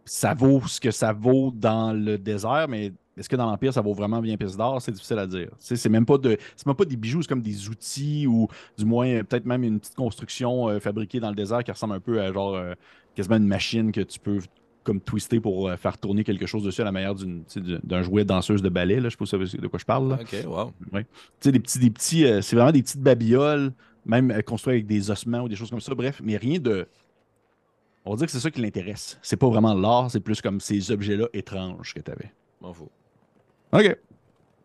ça 0.05 0.35
vaut 0.35 0.63
ce 0.67 0.81
que 0.81 0.91
ça 0.91 1.13
vaut 1.13 1.53
dans 1.55 1.93
le 1.93 2.19
désert, 2.19 2.67
mais 2.69 2.93
est-ce 3.19 3.29
que 3.29 3.37
dans 3.37 3.51
l'Empire, 3.51 3.73
ça 3.73 3.81
vaut 3.81 3.95
vraiment 3.95 4.21
20 4.21 4.37
pièces 4.37 4.57
d'or? 4.57 4.81
C'est 4.81 4.93
difficile 4.93 5.19
à 5.19 5.27
dire. 5.27 5.49
Tu 5.51 5.57
sais, 5.59 5.77
C'est 5.77 5.89
même 5.89 6.07
pas 6.07 6.19
de. 6.19 6.39
C'est 6.57 6.67
même 6.67 6.77
pas 6.77 6.85
des 6.85 6.97
bijoux, 6.97 7.23
c'est 7.23 7.29
comme 7.29 7.43
des 7.43 7.69
outils 7.69 8.27
ou 8.27 8.49
du 8.77 8.85
moins 8.85 9.09
euh, 9.09 9.23
peut-être 9.25 9.45
même 9.45 9.65
une 9.65 9.81
petite 9.81 9.97
construction 9.97 10.69
euh, 10.69 10.79
fabriquée 10.79 11.19
dans 11.19 11.31
le 11.31 11.35
désert 11.35 11.65
qui 11.65 11.73
ressemble 11.73 11.95
un 11.95 12.01
peu 12.01 12.21
à 12.21 12.33
genre 12.33 12.55
euh, 12.55 12.75
quasiment 13.15 13.37
une 13.37 13.47
machine 13.47 13.91
que 13.91 14.01
tu 14.01 14.21
peux 14.21 14.39
comme 14.89 15.01
twister 15.03 15.39
pour 15.39 15.69
euh, 15.69 15.77
faire 15.77 15.99
tourner 15.99 16.25
quelque 16.25 16.47
chose 16.47 16.65
dessus 16.65 16.81
à 16.81 16.85
la 16.85 16.93
manière 16.93 17.15
d'un 17.15 18.03
jouet 18.03 18.25
danseuse 18.25 18.63
de 18.63 18.71
ballet. 18.71 19.01
Là. 19.01 19.11
Je 19.11 19.11
sais 19.11 19.17
pas 19.19 19.27
si 19.27 19.37
vous 19.37 19.47
savez 19.47 19.63
de 19.63 19.67
quoi 19.67 19.79
je 19.79 19.85
parle. 19.85 20.09
là. 20.09 20.19
Ok, 20.19 20.47
wow. 20.47 20.73
Tu 20.91 21.05
sais, 21.41 21.53
des 21.53 21.61
petits, 21.61 21.79
des 21.79 21.91
petits, 21.91 22.25
euh, 22.25 22.41
c'est 22.41 22.57
vraiment 22.57 22.73
des 22.73 22.83
petites 22.83 23.03
babioles, 23.03 23.75
même 24.07 24.31
euh, 24.31 24.41
construites 24.41 24.77
avec 24.77 24.87
des 24.87 25.11
ossements 25.11 25.43
ou 25.43 25.49
des 25.49 25.57
choses 25.57 25.69
comme 25.69 25.83
ça. 25.83 25.95
Bref, 25.95 26.23
mais 26.25 26.39
rien 26.39 26.59
de. 26.59 26.89
On 28.07 28.13
va 28.13 28.17
dire 28.17 28.27
que 28.27 28.33
c'est 28.33 28.41
ça 28.41 28.51
qui 28.51 28.63
l'intéresse. 28.63 29.19
C'est 29.21 29.37
pas 29.37 29.49
vraiment 29.49 29.75
l'art, 29.75 30.11
c'est 30.11 30.21
plus 30.21 30.41
comme 30.41 30.59
ces 30.59 30.91
objets-là 30.91 31.27
étranges 31.35 31.93
que 31.93 32.01
tu 32.01 32.11
avais. 32.11 32.33
M'en 32.63 32.73
fous. 32.73 32.89
OK. 33.73 33.99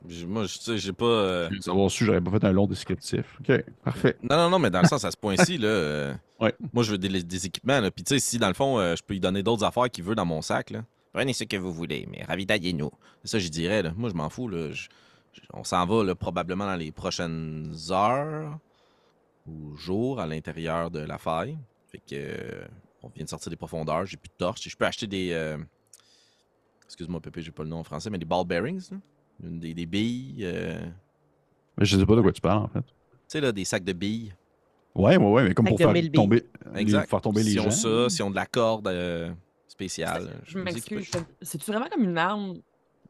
J'ai- 0.07 0.25
Moi, 0.25 0.45
je- 0.45 0.57
tu 0.57 0.63
sais, 0.63 0.77
j'ai 0.77 0.91
pas. 0.93 1.05
euh, 1.05 1.49
savoir 1.61 1.89
su, 1.89 2.03
j'aurais 2.05 2.19
pas 2.21 2.31
fait 2.31 2.43
un 2.43 2.51
long 2.51 2.67
descriptif. 2.67 3.25
OK, 3.39 3.63
parfait. 3.83 4.17
Non, 4.23 4.35
non, 4.37 4.49
non, 4.49 4.59
mais 4.59 4.69
dans 4.69 4.81
le 4.81 4.87
sens, 4.87 5.03
à 5.05 5.11
ce 5.11 5.17
point-ci, 5.17 5.57
là. 5.57 5.67
euh, 5.67 6.13
Ouais. 6.39 6.53
Moi, 6.73 6.83
je 6.83 6.91
veux 6.91 6.97
des, 6.97 7.23
des 7.23 7.45
équipements, 7.45 7.79
là. 7.79 7.89
Puis, 7.89 8.03
tu 8.03 8.13
sais, 8.15 8.19
si 8.19 8.37
dans 8.37 8.49
le 8.49 8.53
fond, 8.53 8.77
euh, 8.79 8.95
je 8.97 9.01
peux 9.03 9.13
lui 9.13 9.21
donner 9.21 9.43
d'autres 9.43 9.63
affaires 9.63 9.89
qu'il 9.89 10.03
veut 10.03 10.15
dans 10.15 10.25
mon 10.25 10.41
sac, 10.41 10.71
là. 10.71 10.83
Prenez 11.13 11.31
ce 11.31 11.45
que 11.45 11.55
vous 11.55 11.71
voulez, 11.71 12.05
mais 12.11 12.23
ravitaillez-nous. 12.23 12.91
C'est 13.23 13.31
ça, 13.31 13.39
je 13.39 13.47
dirais, 13.47 13.81
là. 13.81 13.93
Moi, 13.95 14.09
je 14.09 14.15
m'en 14.15 14.29
fous, 14.29 14.49
là. 14.49 14.71
Je- 14.71 14.89
je- 15.33 15.41
on 15.53 15.63
s'en 15.63 15.85
va, 15.85 16.03
là, 16.03 16.15
probablement 16.15 16.65
dans 16.65 16.75
les 16.75 16.91
prochaines 16.91 17.73
heures 17.91 18.57
ou 19.47 19.75
jours 19.77 20.19
à 20.19 20.27
l'intérieur 20.27 20.91
de 20.91 20.99
la 20.99 21.17
faille. 21.17 21.57
Fait 21.89 21.99
que. 21.99 22.03
euh, 22.15 22.65
on 23.05 23.09
vient 23.09 23.25
de 23.25 23.29
sortir 23.29 23.49
des 23.49 23.55
profondeurs, 23.57 24.05
j'ai 24.05 24.15
plus 24.17 24.29
de 24.29 24.33
torches. 24.37 24.67
Je 24.67 24.75
peux 24.77 24.85
acheter 24.85 25.07
des. 25.07 25.29
euh, 25.33 25.57
Excuse-moi, 26.85 27.19
Pépé, 27.21 27.41
j'ai 27.41 27.51
pas 27.51 27.63
le 27.63 27.69
nom 27.69 27.79
en 27.79 27.83
français, 27.83 28.09
mais 28.09 28.17
des 28.17 28.25
ball 28.25 28.45
bearings, 28.45 28.81
là. 28.91 28.97
Une- 29.41 29.59
Des, 29.59 29.73
des 29.73 29.85
billes. 29.85 30.39
euh, 30.41 30.79
Mais 31.77 31.85
je 31.85 31.97
sais 31.97 32.05
pas 32.05 32.15
de 32.15 32.21
quoi 32.21 32.31
tu 32.31 32.41
parles, 32.41 32.63
en 32.63 32.67
fait. 32.67 32.81
Tu 32.81 32.85
sais, 33.27 33.41
là, 33.41 33.51
des 33.51 33.65
sacs 33.65 33.83
de 33.83 33.93
billes. 33.93 34.33
Ouais, 34.95 35.17
ouais, 35.17 35.25
ouais, 35.31 35.43
mais 35.43 35.53
comme 35.53 35.65
Avec 35.65 35.77
pour 35.79 35.91
faire 35.91 36.03
tomber, 36.11 36.43
les- 36.75 36.79
Exact. 36.81 37.09
faire 37.09 37.21
tomber 37.21 37.41
les 37.43 37.49
si 37.51 37.55
gens. 37.57 37.65
ont 37.67 37.71
ça, 37.71 38.09
si 38.09 38.21
ont 38.21 38.29
de 38.29 38.35
la 38.35 38.45
corde 38.45 38.87
euh, 38.87 39.31
spéciale. 39.67 40.29
Je 40.45 40.59
m'excuse. 40.59 41.09
peut- 41.09 41.19
C'est-tu 41.41 41.71
vraiment 41.71 41.87
comme 41.91 42.03
une 42.03 42.17
arme? 42.17 42.57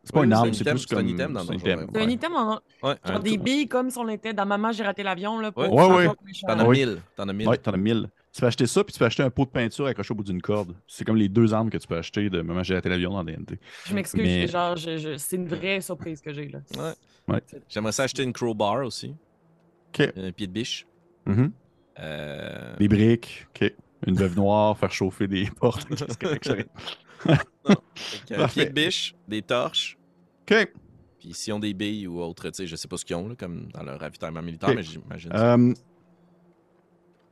C'est 0.05 0.13
pas 0.13 0.19
Oui, 0.21 0.25
une 0.25 0.33
arme, 0.33 0.53
c'est 0.53 0.63
plus 0.69 0.79
c'est 0.79 0.93
un 0.93 0.97
comme... 0.97 1.07
item 1.07 1.33
dans 1.33 1.39
c'est 1.41 1.49
un 1.49 1.53
Donjon 1.53 1.65
item, 1.65 1.75
Dragon. 1.77 1.91
C'est 1.93 2.01
un 2.01 2.05
ouais. 2.07 2.13
item, 2.13 2.33
en- 2.35 2.59
Ouais, 2.83 2.95
un 3.03 3.11
genre 3.13 3.19
des 3.21 3.37
tout- 3.37 3.43
billes 3.43 3.67
comme 3.67 3.89
si 3.89 3.97
on 3.97 4.07
était 4.09 4.33
dans 4.33 4.45
Maman, 4.45 4.71
j'ai 4.71 4.83
raté 4.83 5.03
l'avion. 5.03 5.39
Là, 5.39 5.51
pour 5.51 5.63
Ouais. 5.63 5.69
Ouais, 5.69 6.07
les 6.25 6.33
T'en 6.47 6.59
as 6.59 6.67
mille. 6.67 7.01
T'en 7.15 7.27
as 7.29 7.33
mille. 7.33 7.47
Ouais, 7.49 7.57
t'en 7.57 7.71
as 7.73 7.77
1000. 7.77 8.09
Tu 8.33 8.41
peux 8.41 8.47
acheter 8.47 8.65
ça, 8.65 8.83
puis 8.83 8.91
tu 8.93 8.97
peux 8.99 9.05
acheter 9.05 9.21
un 9.21 9.29
pot 9.29 9.45
de 9.45 9.51
peinture 9.51 9.85
accroché 9.85 10.11
au 10.11 10.15
bout 10.15 10.23
d'une 10.23 10.41
corde. 10.41 10.75
C'est 10.87 11.05
comme 11.05 11.17
les 11.17 11.29
deux 11.29 11.53
armes 11.53 11.69
que 11.69 11.77
tu 11.77 11.85
peux 11.87 11.95
acheter 11.97 12.29
de 12.31 12.41
Maman, 12.41 12.63
j'ai 12.63 12.73
raté 12.73 12.89
l'avion 12.89 13.11
dans 13.11 13.23
DNT. 13.23 13.59
Je 13.85 13.93
m'excuse, 13.93 14.21
Mais- 14.23 14.47
genre, 14.47 14.75
je- 14.75 14.97
je- 14.97 15.17
c'est 15.17 15.35
une 15.35 15.47
vraie 15.47 15.81
surprise 15.81 16.19
que 16.19 16.33
j'ai. 16.33 16.47
là. 16.47 16.59
Ouais. 16.75 17.33
Ouais. 17.35 17.41
J'aimerais 17.69 17.91
ça 17.91 18.03
acheter 18.03 18.23
une 18.23 18.33
crowbar 18.33 18.83
aussi. 18.85 19.13
OK. 19.89 20.11
Un 20.17 20.31
pied 20.31 20.47
de 20.47 20.51
biche. 20.51 20.87
Mhm. 21.27 21.51
Euh, 21.99 22.75
Des 22.77 22.87
briques, 22.87 23.45
OK. 23.55 23.71
Une 24.07 24.15
veuve 24.15 24.35
noire, 24.35 24.75
faire 24.79 24.91
chauffer 24.91 25.27
des 25.27 25.45
portes. 25.59 25.85
Qu'est-ce 25.87 26.17
que 26.17 26.27
j'arrive? 26.41 26.65
fait 27.23 28.25
que 28.27 28.33
un 28.33 28.37
Parfait. 28.37 28.61
pied 28.61 28.65
de 28.65 28.73
biche, 28.73 29.15
des 29.27 29.41
torches. 29.43 29.95
OK. 30.49 30.73
Puis 31.19 31.33
s'ils 31.33 31.53
ont 31.53 31.59
des 31.59 31.73
billes 31.73 32.07
ou 32.07 32.19
autres, 32.19 32.49
tu 32.49 32.55
sais, 32.57 32.67
je 32.67 32.75
sais 32.75 32.87
pas 32.87 32.97
ce 32.97 33.05
qu'ils 33.05 33.15
ont, 33.15 33.29
là, 33.29 33.35
comme 33.35 33.71
dans 33.71 33.83
leur 33.83 33.99
ravitaillement 33.99 34.41
militaire, 34.41 34.73
mais 34.75 34.83
j'imagine. 34.83 35.31
Euh, 35.33 35.73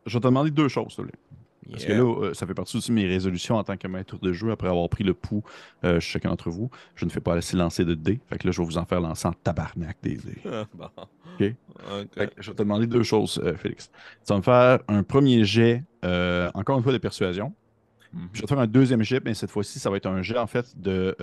je 0.05 0.13
vais 0.13 0.19
te 0.21 0.27
demander 0.27 0.51
deux 0.51 0.67
choses, 0.67 0.87
s'il 0.93 0.97
te 1.05 1.09
plaît. 1.09 1.19
Parce 1.69 1.85
que 1.85 1.91
Yeah. 1.91 2.01
là, 2.03 2.09
euh, 2.23 2.33
ça 2.33 2.45
fait 2.47 2.53
partie 2.55 2.75
aussi 2.75 2.89
de 2.89 2.95
mes 2.95 3.05
résolutions 3.07 3.55
en 3.55 3.63
tant 3.63 3.77
que 3.77 3.87
maître 3.87 4.17
de 4.19 4.33
jeu, 4.33 4.51
après 4.51 4.67
avoir 4.67 4.89
pris 4.89 5.03
le 5.05 5.13
pouls 5.13 5.43
euh, 5.85 5.99
chez 6.01 6.13
chacun 6.13 6.29
d'entre 6.29 6.49
vous. 6.49 6.69
Je 6.95 7.05
ne 7.05 7.09
fais 7.11 7.21
pas 7.21 7.35
assez 7.35 7.55
lancer 7.55 7.85
de 7.85 7.93
dés. 7.93 8.19
Fait 8.27 8.37
que 8.39 8.47
là, 8.47 8.51
je 8.51 8.59
vais 8.59 8.65
vous 8.65 8.77
en 8.77 8.85
faire 8.85 8.99
lancer 8.99 9.27
en 9.27 9.33
tabarnak 9.33 9.95
des 10.01 10.17
dés. 10.17 10.41
Ah, 10.51 10.65
bon. 10.73 10.87
Fait 11.37 11.55
que 12.27 12.33
je 12.41 12.49
vais 12.49 12.55
te 12.55 12.61
demander 12.63 12.87
deux 12.87 13.03
choses, 13.03 13.39
euh, 13.43 13.55
Félix. 13.55 13.89
Tu 14.25 14.33
vas 14.33 14.37
me 14.37 14.41
faire 14.41 14.79
un 14.87 15.03
premier 15.03 15.45
jet, 15.45 15.83
euh, 16.03 16.49
encore 16.55 16.77
une 16.77 16.83
fois, 16.83 16.91
de 16.93 16.97
persuasion. 16.97 17.53
Mhm. 18.11 18.29
Je 18.33 18.39
vais 18.41 18.47
te 18.47 18.49
faire 18.49 18.59
un 18.59 18.67
deuxième 18.67 19.03
jet, 19.03 19.21
mais 19.23 19.33
cette 19.33 19.51
fois-ci, 19.51 19.79
ça 19.79 19.89
va 19.89 19.97
être 19.97 20.07
un 20.07 20.21
jet, 20.23 20.37
en 20.37 20.47
fait, 20.47 20.73
de... 20.77 21.15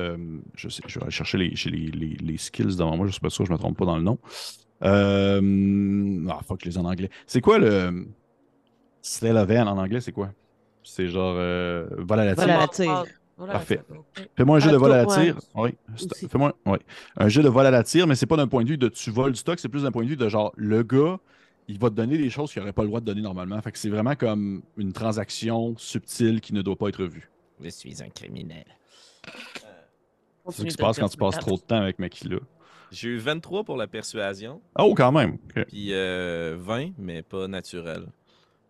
je 0.54 0.68
sais, 0.70 0.82
je 0.86 0.98
vais 0.98 1.02
aller 1.02 1.10
chercher 1.12 1.36
les, 1.36 1.54
chez 1.56 1.68
les, 1.68 1.88
les- 1.90 2.16
les 2.16 2.38
skills 2.38 2.76
devant 2.76 2.96
moi, 2.96 3.06
je 3.06 3.12
suis 3.12 3.20
pas 3.20 3.28
sûr, 3.28 3.44
je 3.44 3.52
me 3.52 3.58
trompe 3.58 3.76
pas 3.76 3.84
dans 3.84 3.96
le 3.98 4.02
nom. 4.02 4.18
Ah, 4.80 6.40
fuck, 6.46 6.60
je 6.62 6.68
les 6.70 6.76
ai 6.76 6.78
en 6.78 6.84
anglais. 6.84 7.10
C'est 7.26 7.40
quoi 7.40 7.58
le... 7.58 8.06
Slay 9.08 9.30
of 9.32 9.50
Hand 9.50 9.68
en 9.68 9.78
anglais, 9.78 10.00
c'est 10.00 10.12
quoi? 10.12 10.30
C'est 10.82 11.08
genre... 11.08 11.34
Euh... 11.36 11.86
Vol 11.98 12.20
à 12.20 12.24
la 12.24 12.34
Vol 12.34 12.50
à 12.50 12.68
tire. 12.68 12.92
la 12.92 13.02
tire. 13.04 13.04
Parfait. 13.46 13.80
Fais-moi 14.36 14.58
un 14.58 14.60
Ah, 14.60 14.72
de 14.72 14.76
vol 14.76 14.92
à 14.92 14.96
la 15.04 15.06
tire. 15.06 15.36
Oui. 15.54 15.70
Fais-moi 16.28 16.52
un 17.16 17.28
jet 17.28 17.42
de 17.42 17.48
vol 17.48 17.66
à 17.66 17.70
la 17.70 17.84
tire, 17.84 18.06
mais 18.08 18.16
c'est 18.16 18.26
pas 18.26 18.36
d'un 18.36 18.48
point 18.48 18.64
de 18.64 18.68
vue 18.68 18.78
de 18.78 18.88
tu 18.88 19.10
voles 19.10 19.32
du 19.32 19.38
stock, 19.38 19.58
c'est 19.60 19.68
plus 19.68 19.84
d'un 19.84 19.92
point 19.92 20.02
de 20.02 20.08
vue 20.08 20.16
de 20.16 20.28
genre 20.28 20.52
le 20.56 20.82
gars, 20.82 21.18
il 21.68 21.78
va 21.78 21.88
te 21.90 21.94
donner 21.94 22.18
des 22.18 22.30
choses 22.30 22.52
qu'il 22.52 22.60
n'aurait 22.60 22.72
pas 22.72 22.82
le 22.82 22.88
droit 22.88 22.98
de 23.00 23.04
donner 23.04 23.20
normalement. 23.22 23.60
Fait 23.62 23.70
que 23.70 23.78
c'est 23.78 23.90
vraiment 23.90 24.16
comme 24.16 24.62
une 24.76 24.92
transaction 24.92 25.74
subtile 25.76 26.40
qui 26.40 26.52
ne 26.52 26.62
doit 26.62 26.74
pas 26.76 26.88
être 26.88 27.04
vue. 27.04 27.30
Je 27.62 27.68
suis 27.68 28.02
un 28.02 28.08
criminel. 28.08 28.64
C'est 30.48 30.62
ce 30.62 30.64
qui 30.64 30.70
se 30.72 30.78
passe 30.78 30.98
quand 30.98 31.08
tu 31.08 31.16
passes 31.16 31.38
trop 31.38 31.56
de 31.56 31.62
temps 31.62 31.80
avec 31.80 31.98
Makila. 31.98 32.38
J'ai 32.90 33.10
eu 33.10 33.18
23 33.18 33.64
pour 33.64 33.76
la 33.76 33.86
persuasion, 33.86 34.62
Oh, 34.78 34.94
quand 34.96 35.12
même. 35.12 35.36
Puis 35.68 35.92
euh, 35.92 36.56
20, 36.58 36.92
mais 36.98 37.22
pas 37.22 37.46
naturel, 37.46 38.06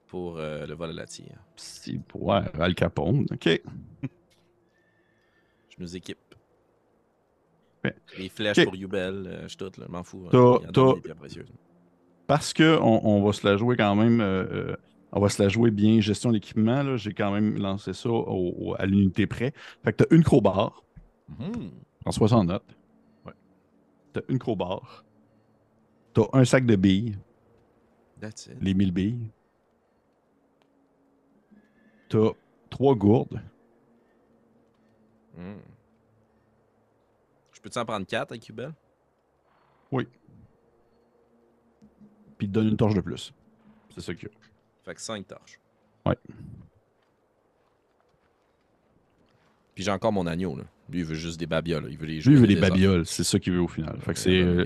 pour 0.08 0.38
euh, 0.38 0.66
le 0.66 0.74
vol 0.74 0.90
à 0.90 0.92
la 0.92 1.06
tire. 1.06 1.38
Si, 1.56 2.00
ouais, 2.14 2.40
Al 2.58 2.74
Capone. 2.74 3.26
OK. 3.30 3.48
Je 5.68 5.76
nous 5.78 5.96
équipe. 5.96 6.18
Ouais. 7.84 7.94
Les 8.18 8.28
flèches 8.28 8.64
pour 8.64 8.74
Yubel, 8.74 9.26
euh, 9.26 9.48
je 9.48 9.56
tout, 9.56 9.70
là, 9.78 9.86
m'en 9.88 10.02
fous. 10.02 10.26
hein. 10.26 10.30
En. 10.76 10.94
Parce 12.26 12.52
que 12.52 12.76
on, 12.80 13.06
on 13.06 13.22
va 13.22 13.32
se 13.32 13.46
la 13.46 13.56
jouer 13.56 13.76
quand 13.76 13.94
même. 13.94 14.20
euh, 14.20 14.74
on 15.12 15.20
va 15.20 15.28
se 15.28 15.42
la 15.42 15.48
jouer 15.48 15.70
bien 15.70 16.00
gestion 16.00 16.32
d'équipement. 16.32 16.82
là. 16.82 16.96
J'ai 16.96 17.12
quand 17.14 17.30
même 17.32 17.56
lancé 17.58 17.92
ça 17.92 18.10
au- 18.10 18.54
au- 18.58 18.74
à 18.78 18.84
l'unité 18.86 19.26
près. 19.26 19.52
Fait 19.84 19.92
que 19.92 20.02
t'as 20.04 20.14
une 20.14 20.24
crowbar. 20.24 20.82
Mhm. 21.28 21.70
Prends 22.00 22.10
60 22.12 22.48
notes. 22.48 22.76
Ouais. 23.24 23.32
T'as 24.12 24.20
une 24.28 24.38
crowbar. 24.38 25.04
T'as 26.14 26.22
un 26.32 26.44
sac 26.44 26.66
de 26.66 26.74
billes, 26.76 27.16
That's 28.20 28.46
it. 28.46 28.56
les 28.60 28.74
1000 28.74 28.90
billes. 28.92 29.30
T'as 32.08 32.30
trois 32.70 32.94
gourdes. 32.94 33.40
Mm. 35.36 35.56
Je 37.52 37.60
peux-tu 37.60 37.78
en 37.78 37.84
prendre 37.84 38.06
4 38.06 38.32
avec 38.32 38.46
Yubel? 38.48 38.72
Puis 42.38 42.46
il 42.46 42.50
te 42.50 42.54
donne 42.54 42.68
une 42.68 42.76
torche 42.76 42.94
de 42.94 43.00
plus. 43.00 43.34
C'est 43.94 44.00
ça 44.00 44.14
qu'il 44.14 44.28
y 44.28 44.30
a. 44.30 44.34
Fait 44.84 44.94
que 44.94 45.00
5 45.00 45.26
torches. 45.26 45.60
Ouais. 46.06 46.16
Puis 49.74 49.82
j'ai 49.84 49.90
encore 49.90 50.12
mon 50.12 50.26
agneau, 50.26 50.56
là. 50.56 50.64
Lui, 50.90 51.00
il 51.00 51.04
veut 51.04 51.14
juste 51.14 51.38
des 51.38 51.46
babioles. 51.46 51.86
Il 51.90 51.98
veut 51.98 52.06
les 52.06 52.14
Lui, 52.20 52.32
il 52.32 52.36
veut 52.38 52.46
des 52.46 52.56
babioles. 52.56 53.04
C'est 53.04 53.24
ça 53.24 53.38
qu'il 53.38 53.52
veut 53.52 53.60
au 53.60 53.68
final. 53.68 53.96
Fait 54.00 54.14
que 54.14 54.18
c'est. 54.18 54.40
Euh, 54.40 54.64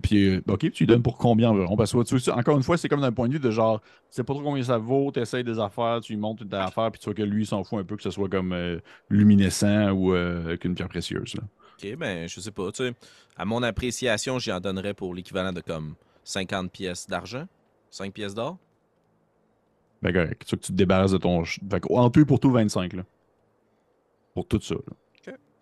Puis, 0.00 0.28
euh, 0.28 0.40
OK, 0.46 0.70
tu 0.70 0.84
lui 0.84 0.86
donnes 0.86 1.02
pour 1.02 1.18
combien? 1.18 1.50
Environ? 1.50 1.76
Parce 1.76 1.90
que 1.92 2.30
encore 2.30 2.56
une 2.56 2.62
fois, 2.62 2.76
c'est 2.76 2.88
comme 2.88 3.00
d'un 3.00 3.10
point 3.10 3.26
de 3.26 3.32
vue 3.32 3.40
de 3.40 3.50
genre, 3.50 3.80
tu 3.80 3.88
sais 4.10 4.22
pas 4.22 4.34
trop 4.34 4.42
combien 4.42 4.62
ça 4.62 4.78
vaut, 4.78 5.10
tu 5.12 5.18
essayes 5.20 5.42
des 5.42 5.58
affaires, 5.58 6.00
tu 6.00 6.12
lui 6.12 6.20
montres 6.20 6.44
une 6.44 6.54
affaire, 6.54 6.92
puis 6.92 7.00
tu 7.00 7.06
vois 7.06 7.14
que 7.14 7.22
lui, 7.22 7.42
il 7.42 7.46
s'en 7.46 7.64
fout 7.64 7.80
un 7.80 7.84
peu 7.84 7.96
que 7.96 8.02
ce 8.04 8.10
soit 8.10 8.28
comme 8.28 8.52
euh, 8.52 8.78
luminescent 9.10 9.90
ou 9.90 10.14
euh, 10.14 10.56
qu'une 10.56 10.74
pierre 10.76 10.88
précieuse. 10.88 11.34
là. 11.34 11.42
Ok, 11.82 11.96
ben, 11.96 12.28
je 12.28 12.40
sais 12.40 12.50
pas. 12.52 12.70
Tu 12.72 12.84
sais, 12.86 12.94
à 13.36 13.44
mon 13.44 13.62
appréciation, 13.64 14.38
j'y 14.38 14.52
en 14.52 14.60
donnerais 14.60 14.94
pour 14.94 15.12
l'équivalent 15.14 15.52
de 15.52 15.60
comme 15.60 15.94
50 16.24 16.70
pièces 16.70 17.06
d'argent, 17.08 17.46
5 17.90 18.12
pièces 18.12 18.34
d'or. 18.34 18.58
Ben 20.02 20.12
correct. 20.12 20.44
Tu 20.46 20.56
que 20.56 20.60
tu 20.62 20.68
te 20.72 20.76
débarrasses 20.76 21.10
de 21.12 21.18
ton. 21.18 21.44
ch- 21.44 21.58
Fait 21.68 21.80
que, 21.80 21.92
en 21.92 22.10
tout 22.10 22.24
pour 22.24 22.38
tout, 22.38 22.50
25. 22.52 22.92
Là. 22.92 23.02
Pour 24.34 24.46
tout 24.46 24.60
ça. 24.60 24.74
Là. 24.74 24.92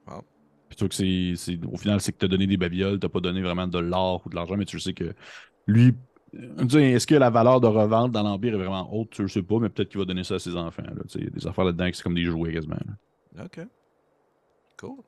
Wow. 0.07 0.23
Puis 0.69 0.77
tu 0.77 0.85
vois 0.85 0.89
que 0.89 0.95
c'est, 0.95 1.65
Au 1.67 1.77
final, 1.77 2.01
c'est 2.01 2.13
que 2.13 2.19
tu 2.19 2.25
as 2.25 2.29
donné 2.29 2.47
des 2.47 2.57
babioles, 2.57 2.99
tu 2.99 3.09
pas 3.09 3.21
donné 3.21 3.41
vraiment 3.43 3.67
de 3.67 3.79
l'or 3.79 4.23
ou 4.27 4.29
de 4.29 4.35
l'argent, 4.35 4.57
mais 4.57 4.65
tu 4.65 4.81
sais 4.81 4.95
que 4.95 5.15
lui. 5.67 5.95
euh, 6.35 6.57
Est-ce 6.95 7.07
que 7.07 7.15
la 7.15 7.31
valeur 7.31 7.61
de 7.61 7.67
revente 7.69 8.13
dans 8.13 8.23
l'Empire 8.23 8.55
est 8.55 8.59
vraiment 8.59 8.93
haute? 8.93 9.11
Tu 9.11 9.23
le 9.23 9.29
sais 9.29 9.43
pas, 9.43 9.59
mais 9.59 9.69
peut-être 9.69 9.89
qu'il 9.89 9.99
va 10.01 10.05
donner 10.05 10.25
ça 10.25 10.35
à 10.35 10.39
ses 10.39 10.57
enfants. 10.57 10.83
Il 11.15 11.25
y 11.25 11.27
a 11.27 11.31
des 11.31 11.47
affaires 11.47 11.65
là-dedans 11.65 11.89
qui 11.91 11.97
c'est 11.97 12.03
comme 12.03 12.15
des 12.15 12.25
jouets 12.25 12.53
quasiment. 12.53 12.79
là. 13.35 13.45
OK. 13.45 13.61
Cool. 14.79 14.99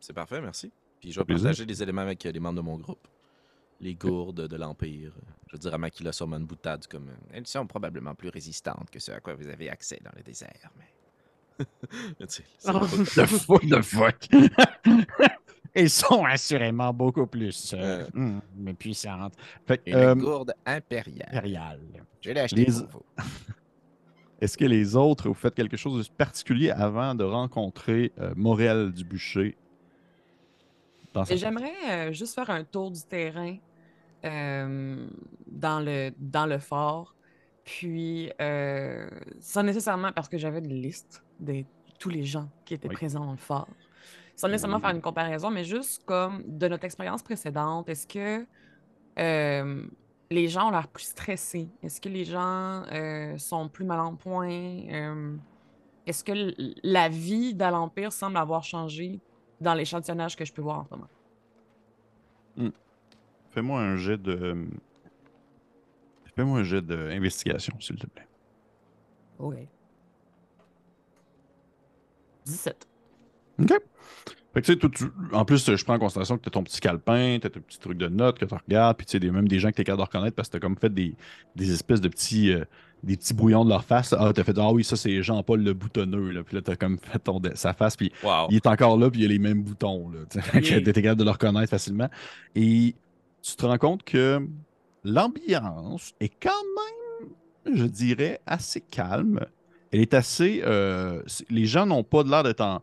C'est 0.00 0.12
parfait, 0.12 0.40
merci. 0.40 0.72
Puis 1.00 1.12
je 1.12 1.20
vais 1.20 1.24
partager 1.24 1.64
des 1.66 1.82
éléments 1.82 2.02
avec 2.02 2.24
euh, 2.26 2.32
les 2.32 2.40
membres 2.40 2.56
de 2.56 2.60
mon 2.64 2.78
groupe. 2.78 3.06
Les 3.80 3.94
gourdes 3.94 4.46
de 4.48 4.56
l'Empire. 4.56 5.12
Je 5.48 5.52
veux 5.56 5.58
dire 5.58 5.74
à 5.74 5.78
Makila 5.78 6.12
sûrement 6.12 6.36
une 6.38 6.46
boutade 6.46 6.86
comme... 6.86 7.10
Elles 7.32 7.46
sont 7.46 7.66
probablement 7.66 8.14
plus 8.14 8.28
résistantes 8.30 8.88
que 8.90 8.98
ce 8.98 9.12
à 9.12 9.20
quoi 9.20 9.34
vous 9.34 9.48
avez 9.48 9.68
accès 9.68 10.00
dans 10.02 10.12
le 10.16 10.22
désert, 10.22 10.70
mais... 10.78 10.86
C'est 12.28 12.44
Oh. 12.66 12.80
fuck, 12.84 13.62
the 13.68 13.82
fuck? 13.82 14.16
Ils 15.76 15.90
sont 15.90 16.24
assurément 16.24 16.92
beaucoup 16.92 17.26
plus 17.26 17.74
euh, 17.76 18.06
hum, 18.14 18.40
puissantes. 18.78 19.34
Fait 19.66 19.82
Une 19.86 19.94
euh, 19.94 20.14
gourde 20.14 20.54
impériale. 20.64 21.28
impérial. 21.32 21.80
Je 22.20 22.30
l'ai 22.30 22.40
acheté 22.40 22.64
Les- 22.64 22.72
pour 22.72 23.02
vous. 23.18 23.24
Est-ce 24.40 24.56
que 24.56 24.64
les 24.64 24.94
autres, 24.94 25.28
vous 25.28 25.34
faites 25.34 25.54
quelque 25.54 25.76
chose 25.76 26.06
de 26.06 26.12
particulier 26.12 26.70
avant 26.70 27.14
de 27.14 27.24
rencontrer 27.24 28.12
euh, 28.20 28.32
Morel 28.36 28.92
du 28.92 29.04
bûcher? 29.04 29.56
Dans 31.12 31.24
sa- 31.24 31.34
Et 31.34 31.38
J'aimerais 31.38 31.72
euh, 31.90 32.12
juste 32.12 32.34
faire 32.34 32.50
un 32.50 32.62
tour 32.62 32.90
du 32.92 33.00
terrain 33.02 33.56
euh, 34.24 35.06
dans, 35.48 35.80
le, 35.80 36.10
dans 36.18 36.46
le 36.46 36.58
fort. 36.58 37.14
Puis, 37.64 38.30
euh, 38.40 39.08
sans 39.40 39.62
nécessairement, 39.64 40.12
parce 40.12 40.28
que 40.28 40.38
j'avais 40.38 40.58
une 40.60 40.80
liste 40.80 41.23
de 41.40 41.64
tous 41.98 42.10
les 42.10 42.24
gens 42.24 42.48
qui 42.64 42.74
étaient 42.74 42.88
Oui. 42.88 42.94
présents 42.94 43.24
dans 43.24 43.32
le 43.32 43.38
fort. 43.38 43.68
Sans 44.36 44.48
nécessairement 44.48 44.80
faire 44.80 44.90
une 44.90 45.00
comparaison, 45.00 45.50
mais 45.50 45.64
juste 45.64 46.04
comme 46.04 46.42
de 46.46 46.66
notre 46.66 46.84
expérience 46.84 47.22
précédente, 47.22 47.88
est-ce 47.88 48.06
que 48.06 48.46
euh, 49.18 49.86
les 50.30 50.48
gens 50.48 50.68
ont 50.68 50.70
l'air 50.70 50.88
plus 50.88 51.04
stressés? 51.04 51.68
Est-ce 51.82 52.00
que 52.00 52.08
les 52.08 52.24
gens 52.24 52.82
euh, 52.90 53.38
sont 53.38 53.68
plus 53.68 53.84
mal 53.84 54.00
en 54.00 54.16
point? 54.16 54.88
Euh, 54.90 55.36
est-ce 56.06 56.24
que 56.24 56.32
la 56.82 57.08
vie 57.08 57.54
dans 57.54 57.70
l'Empire 57.70 58.12
semble 58.12 58.36
avoir 58.36 58.64
changé 58.64 59.20
dans 59.60 59.74
l'échantillonnage 59.74 60.34
que 60.36 60.44
je 60.44 60.52
peux 60.52 60.62
voir 60.62 60.80
en 60.80 60.84
ce 60.84 60.90
moment? 60.90 62.72
Fais-moi 63.50 63.80
un 63.80 63.96
jet 63.96 64.20
de. 64.20 64.68
Fais-moi 66.34 66.58
un 66.58 66.64
jet 66.64 66.82
d'investigation, 66.82 67.78
s'il 67.78 67.96
te 67.96 68.06
plaît. 68.08 68.26
OK. 69.38 69.54
17. 72.46 72.88
OK. 73.60 73.72
Fait 74.54 74.62
que, 74.62 74.72
tu 74.72 74.90
tu- 74.90 75.04
en 75.32 75.44
plus, 75.44 75.74
je 75.74 75.84
prends 75.84 75.94
en 75.94 75.98
considération 75.98 76.36
que 76.36 76.42
tu 76.42 76.48
as 76.48 76.52
ton 76.52 76.62
petit 76.62 76.78
calepin, 76.80 77.38
tu 77.40 77.46
as 77.48 77.50
ton 77.50 77.60
petit 77.60 77.78
truc 77.80 77.98
de 77.98 78.06
notes 78.08 78.38
que 78.38 78.44
tu 78.44 78.54
regardes, 78.54 78.96
puis 78.96 79.04
tu 79.06 79.12
sais, 79.12 79.18
des- 79.20 79.30
même 79.32 79.48
des 79.48 79.58
gens 79.58 79.70
que 79.70 79.74
tu 79.76 79.80
es 79.80 79.84
capable 79.84 80.02
de 80.02 80.06
reconnaître 80.06 80.36
parce 80.36 80.48
que 80.48 80.52
tu 80.52 80.56
as 80.58 80.60
comme 80.60 80.76
fait 80.78 80.94
des, 80.94 81.16
des 81.56 81.72
espèces 81.72 82.00
de 82.00 82.06
petits, 82.08 82.52
euh, 82.52 82.64
des 83.02 83.16
petits 83.16 83.34
brouillons 83.34 83.64
de 83.64 83.70
leur 83.70 83.82
face. 83.84 84.12
Ah, 84.16 84.32
tu 84.32 84.40
as 84.40 84.44
fait, 84.44 84.56
ah 84.58 84.70
oui, 84.72 84.84
ça, 84.84 84.94
c'est 84.96 85.22
Jean-Paul 85.24 85.60
le 85.62 85.74
boutonneux, 85.74 86.30
là. 86.30 86.44
Puis 86.44 86.54
là, 86.54 86.62
tu 86.62 86.70
as 86.70 86.76
comme 86.76 86.98
fait 86.98 87.18
ton, 87.18 87.42
sa 87.54 87.72
face, 87.74 87.96
puis 87.96 88.12
Wow. 88.22 88.46
il 88.50 88.56
est 88.56 88.66
encore 88.68 88.96
là, 88.96 89.10
puis 89.10 89.22
il 89.22 89.24
a 89.24 89.28
les 89.28 89.38
mêmes 89.40 89.62
boutons, 89.62 90.10
Yeah. 90.54 90.80
tu 90.80 90.88
es 90.88 90.92
capable 90.92 91.18
de 91.18 91.24
le 91.24 91.30
reconnaître 91.30 91.70
facilement. 91.70 92.08
Et 92.54 92.94
tu 93.42 93.56
te 93.56 93.66
rends 93.66 93.78
compte 93.78 94.04
que 94.04 94.38
l'ambiance 95.02 96.12
est 96.20 96.32
quand 96.40 96.50
même, 97.66 97.76
je 97.76 97.84
dirais, 97.84 98.40
assez 98.46 98.80
calme. 98.80 99.40
Elle 99.94 100.00
est 100.00 100.14
assez. 100.14 100.60
euh, 100.64 101.22
les 101.50 101.66
gens 101.66 101.86
n'ont 101.86 102.02
pas 102.02 102.24
l'air 102.24 102.42
d'être 102.42 102.82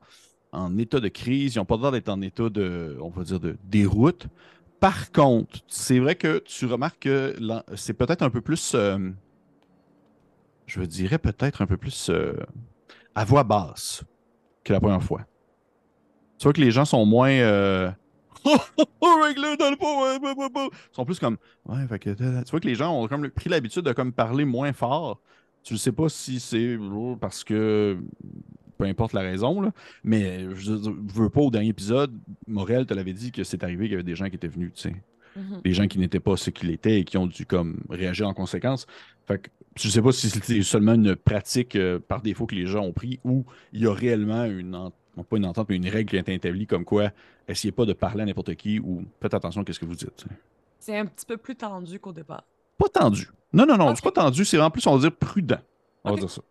en, 0.53 0.77
état 0.77 1.01
de 1.01 1.09
crise, 1.09 1.55
ils 1.55 1.57
n'ont 1.57 1.65
pas 1.65 1.75
l'air 1.75 1.91
d'être 1.91 2.07
en 2.07 2.21
état 2.21 2.47
de, 2.47 2.97
on 3.01 3.09
va 3.09 3.23
dire, 3.23 3.37
de 3.37 3.57
déroute. 3.65 4.27
Par 4.79 5.11
contre, 5.11 5.59
c'est 5.67 5.99
vrai 5.99 6.15
que 6.15 6.39
tu 6.39 6.67
remarques 6.67 6.99
que 6.99 7.35
c'est 7.75 7.95
peut-être 7.95 8.21
un 8.21 8.29
peu 8.29 8.39
plus. 8.39 8.71
euh, 8.75 9.09
je 10.67 10.81
dirais 10.83 11.17
peut-être 11.17 11.61
un 11.61 11.67
peu 11.67 11.75
plus 11.75 12.09
euh, 12.09 12.37
à 13.13 13.25
voix 13.25 13.43
basse 13.43 14.05
que 14.63 14.71
la 14.71 14.79
première 14.79 15.03
fois. 15.03 15.25
Tu 16.37 16.43
vois 16.43 16.53
que 16.53 16.61
les 16.61 16.71
gens 16.71 16.85
sont 16.85 17.05
moins. 17.05 17.29
Ils 17.29 17.93
sont 20.93 21.03
plus 21.03 21.19
comme. 21.19 21.35
Tu 21.67 21.71
vois 22.51 22.59
que 22.61 22.67
les 22.67 22.75
gens 22.75 22.97
ont 22.97 23.09
comme 23.09 23.29
pris 23.31 23.49
l'habitude 23.49 23.83
de 23.83 23.91
comme 23.91 24.13
parler 24.13 24.45
moins 24.45 24.71
fort. 24.71 25.19
Tu 25.63 25.73
ne 25.73 25.77
sais 25.77 25.91
pas 25.91 26.09
si 26.09 26.39
c'est 26.39 26.77
oh, 26.77 27.17
parce 27.19 27.43
que. 27.43 27.97
Peu 28.77 28.85
importe 28.85 29.13
la 29.13 29.21
raison, 29.21 29.61
là. 29.61 29.71
Mais 30.03 30.39
je 30.55 30.71
veux 30.71 30.79
dire, 30.79 30.93
je 31.07 31.21
veux 31.21 31.29
pas 31.29 31.41
au 31.41 31.51
dernier 31.51 31.69
épisode, 31.69 32.11
Morel 32.47 32.87
te 32.87 32.95
l'avait 32.95 33.13
dit 33.13 33.31
que 33.31 33.43
c'est 33.43 33.63
arrivé 33.63 33.85
qu'il 33.85 33.91
y 33.91 33.93
avait 33.93 34.03
des 34.03 34.15
gens 34.15 34.27
qui 34.27 34.35
étaient 34.35 34.47
venus, 34.47 34.71
tu 34.73 34.89
sais. 34.89 34.95
Mhm. 35.35 35.61
des 35.63 35.73
gens 35.73 35.87
qui 35.87 35.97
n'étaient 35.97 36.19
pas 36.19 36.35
ce 36.35 36.49
qu'ils 36.49 36.71
étaient 36.71 36.99
et 36.99 37.03
qui 37.05 37.17
ont 37.17 37.27
dû 37.27 37.45
comme 37.45 37.79
réagir 37.89 38.27
en 38.27 38.33
conséquence. 38.33 38.85
Fait 39.27 39.39
que 39.39 39.49
je 39.77 39.87
sais 39.87 40.01
pas 40.01 40.11
si 40.11 40.29
c'était 40.29 40.61
seulement 40.61 40.93
une 40.93 41.15
pratique 41.15 41.77
euh, 41.77 41.99
par 41.99 42.21
défaut 42.21 42.45
que 42.45 42.55
les 42.55 42.65
gens 42.65 42.83
ont 42.83 42.91
pris 42.91 43.19
ou 43.23 43.45
il 43.71 43.81
y 43.81 43.87
a 43.87 43.93
réellement 43.93 44.43
une 44.43 44.75
entente, 44.75 45.27
pas 45.29 45.37
une 45.37 45.45
entente, 45.45 45.69
mais 45.69 45.77
une 45.77 45.87
règle 45.87 46.09
qui 46.09 46.17
a 46.17 46.19
été 46.19 46.33
établie 46.33 46.67
comme 46.67 46.83
quoi 46.83 47.11
essayez 47.47 47.71
pas 47.71 47.85
de 47.85 47.93
parler 47.93 48.23
à 48.23 48.25
n'importe 48.25 48.55
qui 48.55 48.79
ou 48.79 49.03
faites 49.21 49.33
attention 49.33 49.61
à 49.61 49.73
ce 49.73 49.79
que 49.79 49.85
vous 49.85 49.95
dites. 49.95 50.25
C'est 50.79 50.97
un 50.97 51.05
petit 51.05 51.25
peu 51.25 51.37
plus 51.37 51.55
tendu 51.55 51.99
qu'au 51.99 52.13
départ. 52.13 52.43
Pas 52.81 52.89
tendu. 52.89 53.27
Non, 53.53 53.65
non, 53.65 53.77
non, 53.77 53.89
Ok. 53.89 53.97
c'est 53.97 54.03
pas 54.03 54.11
tendu, 54.11 54.45
c'est 54.45 54.59
en 54.59 54.71
plus, 54.71 54.85
on 54.87 54.95
va 54.95 55.01
dire 55.09 55.15
prudent. 55.15 55.59
On 56.03 56.11
va 56.11 56.17
dire 56.19 56.29
ça. 56.29 56.41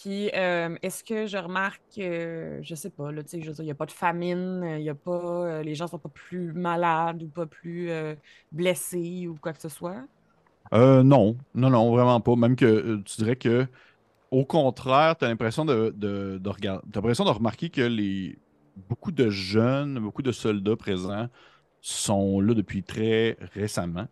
Puis, 0.00 0.30
euh, 0.34 0.76
est-ce 0.82 1.02
que 1.02 1.26
je 1.26 1.36
remarque, 1.36 1.98
euh, 1.98 2.60
je 2.62 2.74
sais 2.76 2.90
pas, 2.90 3.10
là, 3.10 3.24
tu 3.24 3.30
sais, 3.30 3.42
je 3.42 3.48
veux 3.48 3.54
dire, 3.54 3.64
il 3.64 3.66
n'y 3.66 3.72
a 3.72 3.74
pas 3.74 3.86
de 3.86 3.90
famine, 3.90 4.62
il 4.78 4.84
y 4.84 4.88
a 4.90 4.94
pas, 4.94 5.10
euh, 5.10 5.62
les 5.64 5.74
gens 5.74 5.88
sont 5.88 5.98
pas 5.98 6.08
plus 6.08 6.52
malades 6.52 7.20
ou 7.24 7.28
pas 7.28 7.46
plus 7.46 7.90
euh, 7.90 8.14
blessés 8.52 9.26
ou 9.28 9.34
quoi 9.40 9.52
que 9.52 9.60
ce 9.60 9.68
soit? 9.68 10.04
Euh, 10.74 11.02
non, 11.02 11.38
non, 11.54 11.70
non, 11.70 11.90
vraiment 11.90 12.20
pas. 12.20 12.36
Même 12.36 12.56
que 12.56 12.96
tu 12.98 13.16
dirais 13.16 13.36
que, 13.36 13.66
au 14.30 14.46
contraire, 14.46 15.16
tu 15.18 15.24
as 15.24 15.28
l'impression 15.28 15.64
de, 15.64 15.94
de, 15.96 16.38
de 16.38 16.50
regarder, 16.50 16.86
l'impression 16.94 17.24
de 17.24 17.30
remarquer 17.30 17.70
que 17.70 17.82
les 17.82 18.40
beaucoup 18.76 19.12
de 19.12 19.30
jeunes, 19.30 19.98
beaucoup 20.00 20.22
de 20.22 20.32
soldats 20.32 20.76
présents 20.76 21.28
sont 21.80 22.40
là 22.40 22.54
depuis 22.54 22.84
très 22.84 23.38
récemment. 23.54 24.08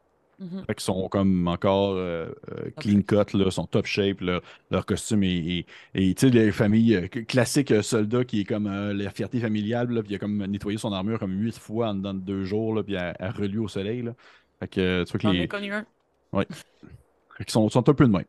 Fait 0.66 0.74
qu'ils 0.74 0.84
sont 0.84 1.08
comme 1.08 1.48
encore 1.48 1.94
euh, 1.94 2.28
euh, 2.52 2.70
clean 2.78 3.00
cut, 3.00 3.36
là, 3.36 3.50
sont 3.50 3.66
top 3.66 3.86
shape, 3.86 4.20
là, 4.20 4.42
leur 4.70 4.84
costume 4.84 5.22
et, 5.22 5.64
tu 5.94 6.14
sais, 6.18 6.28
les 6.28 6.52
familles 6.52 6.94
euh, 6.96 7.08
classiques 7.08 7.72
soldats 7.82 8.24
qui 8.24 8.40
est 8.40 8.44
comme 8.44 8.66
euh, 8.66 8.92
la 8.92 9.08
fierté 9.10 9.40
familiale, 9.40 9.90
là, 9.90 10.02
puis 10.02 10.12
il 10.12 10.16
a 10.16 10.18
comme 10.18 10.44
nettoyé 10.44 10.76
son 10.76 10.92
armure 10.92 11.18
comme 11.18 11.32
huit 11.40 11.58
fois 11.58 11.88
en 11.88 11.94
dedans 11.94 12.12
de 12.12 12.20
deux 12.20 12.44
jours, 12.44 12.74
là, 12.74 12.82
puis 12.82 12.94
elle, 12.94 13.16
elle 13.18 13.30
relue 13.30 13.60
au 13.60 13.68
soleil. 13.68 14.02
Là. 14.02 14.14
Fait 14.60 14.68
que 14.68 15.04
tu 15.04 15.12
vois 15.12 15.18
que 15.18 15.22
J'en 15.22 15.32
les. 15.32 15.40
ai 15.40 15.48
connu 15.48 15.72
un. 15.72 15.86
fait 16.34 17.44
qu'ils 17.44 17.50
sont, 17.52 17.68
sont 17.70 17.88
un 17.88 17.94
peu 17.94 18.06
de 18.06 18.12
même. 18.12 18.24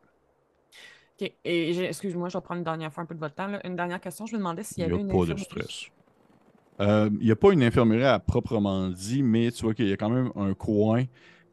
OK. 1.20 1.32
Et 1.44 1.84
excuse-moi, 1.84 2.28
je 2.28 2.38
vais 2.38 2.42
prendre 2.42 2.58
une 2.58 2.64
dernière 2.64 2.92
fois 2.92 3.02
un 3.02 3.06
peu 3.06 3.14
de 3.14 3.20
votre 3.20 3.34
temps. 3.34 3.48
là. 3.48 3.60
Une 3.66 3.76
dernière 3.76 4.00
question, 4.00 4.24
je 4.26 4.32
me 4.34 4.38
demandais 4.38 4.62
s'il 4.62 4.82
y 4.84 4.86
Il 4.86 4.86
n'y 4.86 4.94
avait 4.94 5.02
a 5.02 5.04
une 5.04 5.08
pas 5.08 5.26
de 5.26 5.36
stress. 5.36 5.90
Euh, 6.80 7.10
Il 7.20 7.26
n'y 7.26 7.32
a 7.32 7.36
pas 7.36 7.52
une 7.52 7.62
infirmerie 7.62 8.04
à 8.04 8.18
proprement 8.20 8.88
dit, 8.88 9.22
mais 9.22 9.50
tu 9.50 9.64
vois 9.64 9.74
qu'il 9.74 9.88
y 9.88 9.92
a 9.92 9.96
quand 9.96 10.10
même 10.10 10.30
un 10.36 10.54
coin 10.54 11.04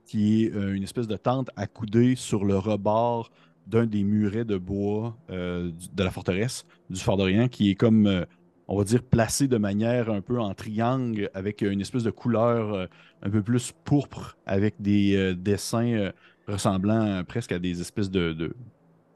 qui 0.06 0.44
est 0.44 0.56
euh, 0.56 0.74
une 0.74 0.84
espèce 0.84 1.08
de 1.08 1.18
tente 1.18 1.50
accoudée 1.56 2.16
sur 2.16 2.46
le 2.46 2.58
rebord 2.58 3.32
d'un 3.68 3.86
des 3.86 4.04
murets 4.04 4.46
de 4.46 4.58
bois 4.58 5.18
euh, 5.32 5.72
de 5.94 6.04
la 6.04 6.12
forteresse 6.12 6.66
du 6.90 7.00
Fort 7.00 7.18
d'Orient, 7.18 7.48
qui 7.48 7.72
est 7.72 7.76
comme, 7.76 8.06
euh, 8.06 8.26
on 8.68 8.78
va 8.78 8.84
dire, 8.84 9.02
placé 9.02 9.48
de 9.48 9.58
manière 9.58 10.12
un 10.12 10.22
peu 10.22 10.40
en 10.40 10.54
triangle, 10.54 11.30
avec 11.34 11.62
une 11.62 11.82
espèce 11.82 12.04
de 12.04 12.12
couleur 12.12 12.88
un 13.24 13.30
peu 13.30 13.42
plus 13.42 13.74
pourpre, 13.84 14.38
avec 14.46 14.76
des 14.80 15.34
dessins 15.36 16.12
ressemblant 16.48 17.24
presque 17.24 17.52
à 17.52 17.60
des 17.60 17.82
espèces 17.82 18.12
de, 18.12 18.56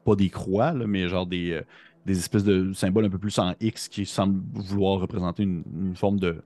pas 0.04 0.16
des 0.16 0.30
croix, 0.30 0.72
mais 0.72 1.08
genre 1.08 1.26
des, 1.26 1.60
des 2.06 2.18
espèces 2.18 2.44
de 2.44 2.72
symboles 2.72 3.04
un 3.04 3.10
peu 3.10 3.18
plus 3.18 3.38
en 3.38 3.54
X 3.60 3.88
qui 3.88 4.06
semblent 4.06 4.40
vouloir 4.52 5.00
représenter 5.00 5.44
une 5.44 5.94
forme 5.94 6.18
de 6.18 6.42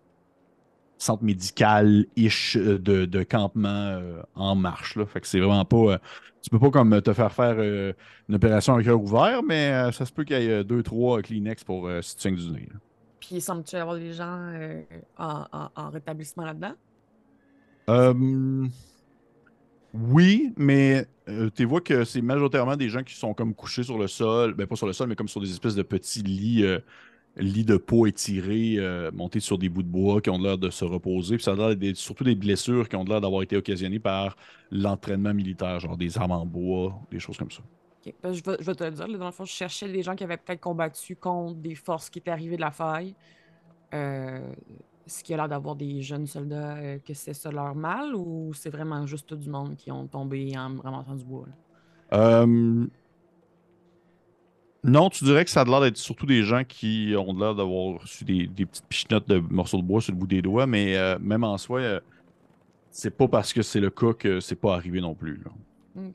centre 1.05 1.23
médical-ish 1.23 2.57
euh, 2.57 2.79
de, 2.79 3.05
de 3.05 3.23
campement 3.23 3.69
euh, 3.69 4.23
en 4.35 4.55
marche. 4.55 4.97
Là. 4.97 5.07
Fait 5.07 5.21
que 5.21 5.27
c'est 5.27 5.40
vraiment 5.40 5.64
pas. 5.64 5.77
euh, 5.77 5.99
tu 6.43 6.51
peux 6.51 6.59
pas 6.59 6.71
comme 6.71 7.01
te 7.01 7.12
faire 7.12 7.33
faire 7.33 7.57
euh, 7.59 7.93
une 8.29 8.35
opération 8.35 8.75
à 8.75 8.83
cœur 8.83 9.01
ouvert, 9.01 9.43
mais 9.43 9.90
ça 9.93 10.05
se 10.05 10.12
peut 10.12 10.25
qu'il 10.25 10.37
y 10.43 10.47
ait 10.47 10.64
deux, 10.64 10.83
trois 10.83 11.23
Kleenex 11.23 11.64
pour 11.64 11.88
si 12.03 12.17
tu 12.17 12.23
saignes 12.23 12.37
du 12.37 12.51
nez. 12.51 12.69
là. 12.73 12.79
Puis, 13.21 13.40
semble-t-il 13.40 13.79
y 13.79 13.81
avoir 13.81 13.97
des 13.97 14.12
gens 14.12 14.53
en, 15.17 15.45
en- 15.51 15.71
en 15.75 15.90
rétablissement 15.90 16.45
là-dedans? 16.45 16.75
Euh, 17.88 18.67
oui, 19.95 20.53
mais 20.57 21.07
tu 21.55 21.64
vois 21.64 21.81
que 21.81 22.05
c'est 22.05 22.21
majoritairement 22.21 22.77
des 22.77 22.90
gens 22.90 23.03
qui 23.03 23.14
sont 23.14 23.33
comme 23.33 23.55
couchés 23.55 23.83
sur 23.83 23.97
le 23.97 24.09
sol, 24.09 24.53
ben 24.53 24.67
pas 24.67 24.77
sur 24.77 24.87
le 24.87 24.93
sol, 24.93 25.09
mais 25.09 25.17
comme 25.17 25.29
sur 25.29 25.40
des 25.40 25.51
espèces 25.51 25.75
de 25.75 25.83
petits 25.83 26.23
lits, 26.23 26.67
euh, 27.38 27.42
lits 27.42 27.64
de 27.64 27.77
peau 27.77 28.07
étirés, 28.07 28.77
euh, 28.79 29.11
montés 29.12 29.40
sur 29.40 29.59
des 29.59 29.68
bouts 29.68 29.83
de 29.83 29.88
bois 29.88 30.20
qui 30.20 30.31
ont 30.31 30.38
l'air 30.38 30.59
de 30.59 30.70
se 30.70 30.85
reposer. 30.85 31.37
Puis 31.37 31.44
ça 31.44 31.53
a 31.53 31.55
l'air 31.55 31.77
d'être 31.77 31.97
surtout 31.97 32.25
des 32.25 32.35
blessures 32.35 32.88
qui 32.88 32.97
ont 32.97 33.05
l'air 33.05 33.20
d'avoir 33.20 33.42
été 33.42 33.57
occasionnées 33.57 33.99
par 34.01 34.37
l'entraînement 34.70 35.35
militaire, 35.35 35.81
genre 35.81 35.97
des 35.97 36.18
armes 36.18 36.33
en 36.33 36.47
bois, 36.47 36.99
des 37.11 37.18
choses 37.18 37.37
comme 37.37 37.51
ça. 37.51 37.62
Que 38.05 38.11
je, 38.33 38.42
vais, 38.42 38.57
je 38.61 38.64
vais 38.64 38.75
te 38.75 38.85
le 38.85 38.90
dire, 38.90 39.09
là, 39.09 39.18
dans 39.18 39.27
le 39.27 39.33
fond, 39.33 39.44
je 39.44 39.53
cherchais 39.53 39.90
des 39.90 40.03
gens 40.03 40.14
qui 40.14 40.25
avaient 40.25 40.37
peut-être 40.37 40.61
combattu 40.61 41.16
contre 41.16 41.55
des 41.55 41.75
forces 41.75 42.11
qui 42.11 42.18
étaient 42.18 42.31
arrivées 42.31 42.57
de 42.57 42.61
la 42.61 42.70
faille. 42.70 43.14
Euh, 43.94 44.53
ce 45.07 45.23
qui 45.23 45.33
a 45.33 45.37
l'air 45.37 45.49
d'avoir 45.49 45.77
des 45.77 46.03
jeunes 46.03 46.27
soldats, 46.27 46.77
euh, 46.77 46.99
que 46.99 47.14
c'est 47.14 47.35
ça 47.35 47.51
leur 47.51 47.75
mal 47.75 48.14
ou 48.14 48.53
c'est 48.55 48.70
vraiment 48.70 49.07
juste 49.07 49.29
tout 49.29 49.37
du 49.37 49.49
monde 49.49 49.77
qui 49.77 49.90
ont 49.90 50.07
tombé 50.07 50.53
en 50.57 50.77
ramassant 50.81 51.14
du 51.14 51.25
bois? 51.25 51.47
là? 51.47 52.47
Non, 54.85 55.09
tu 55.09 55.25
dirais 55.25 55.44
que 55.44 55.51
ça 55.51 55.62
a 55.62 55.64
l'air 55.64 55.81
d'être 55.81 55.97
surtout 55.97 56.27
des 56.27 56.42
gens 56.42 56.62
qui 56.62 57.14
ont 57.16 57.33
l'air 57.38 57.55
d'avoir 57.55 58.01
reçu 58.01 58.25
des, 58.25 58.47
des 58.47 58.66
petites 58.66 58.87
pichenottes 58.87 59.27
de 59.29 59.38
morceaux 59.38 59.79
de 59.79 59.83
bois 59.83 60.01
sur 60.03 60.12
le 60.12 60.18
bout 60.18 60.27
des 60.27 60.42
doigts, 60.42 60.66
mais 60.66 60.97
euh, 60.97 61.18
même 61.20 61.42
en 61.42 61.57
soi, 61.57 61.81
euh, 61.81 62.01
c'est 62.90 63.16
pas 63.16 63.27
parce 63.27 63.53
que 63.53 63.62
c'est 63.62 63.81
le 63.81 63.90
cas 63.90 64.12
que 64.12 64.40
c'est 64.40 64.57
pas 64.57 64.75
arrivé 64.75 65.01
non 65.01 65.14
plus. 65.14 65.42
Là. 65.42 65.51
Mm. 66.03 66.09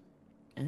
Hein? 0.58 0.68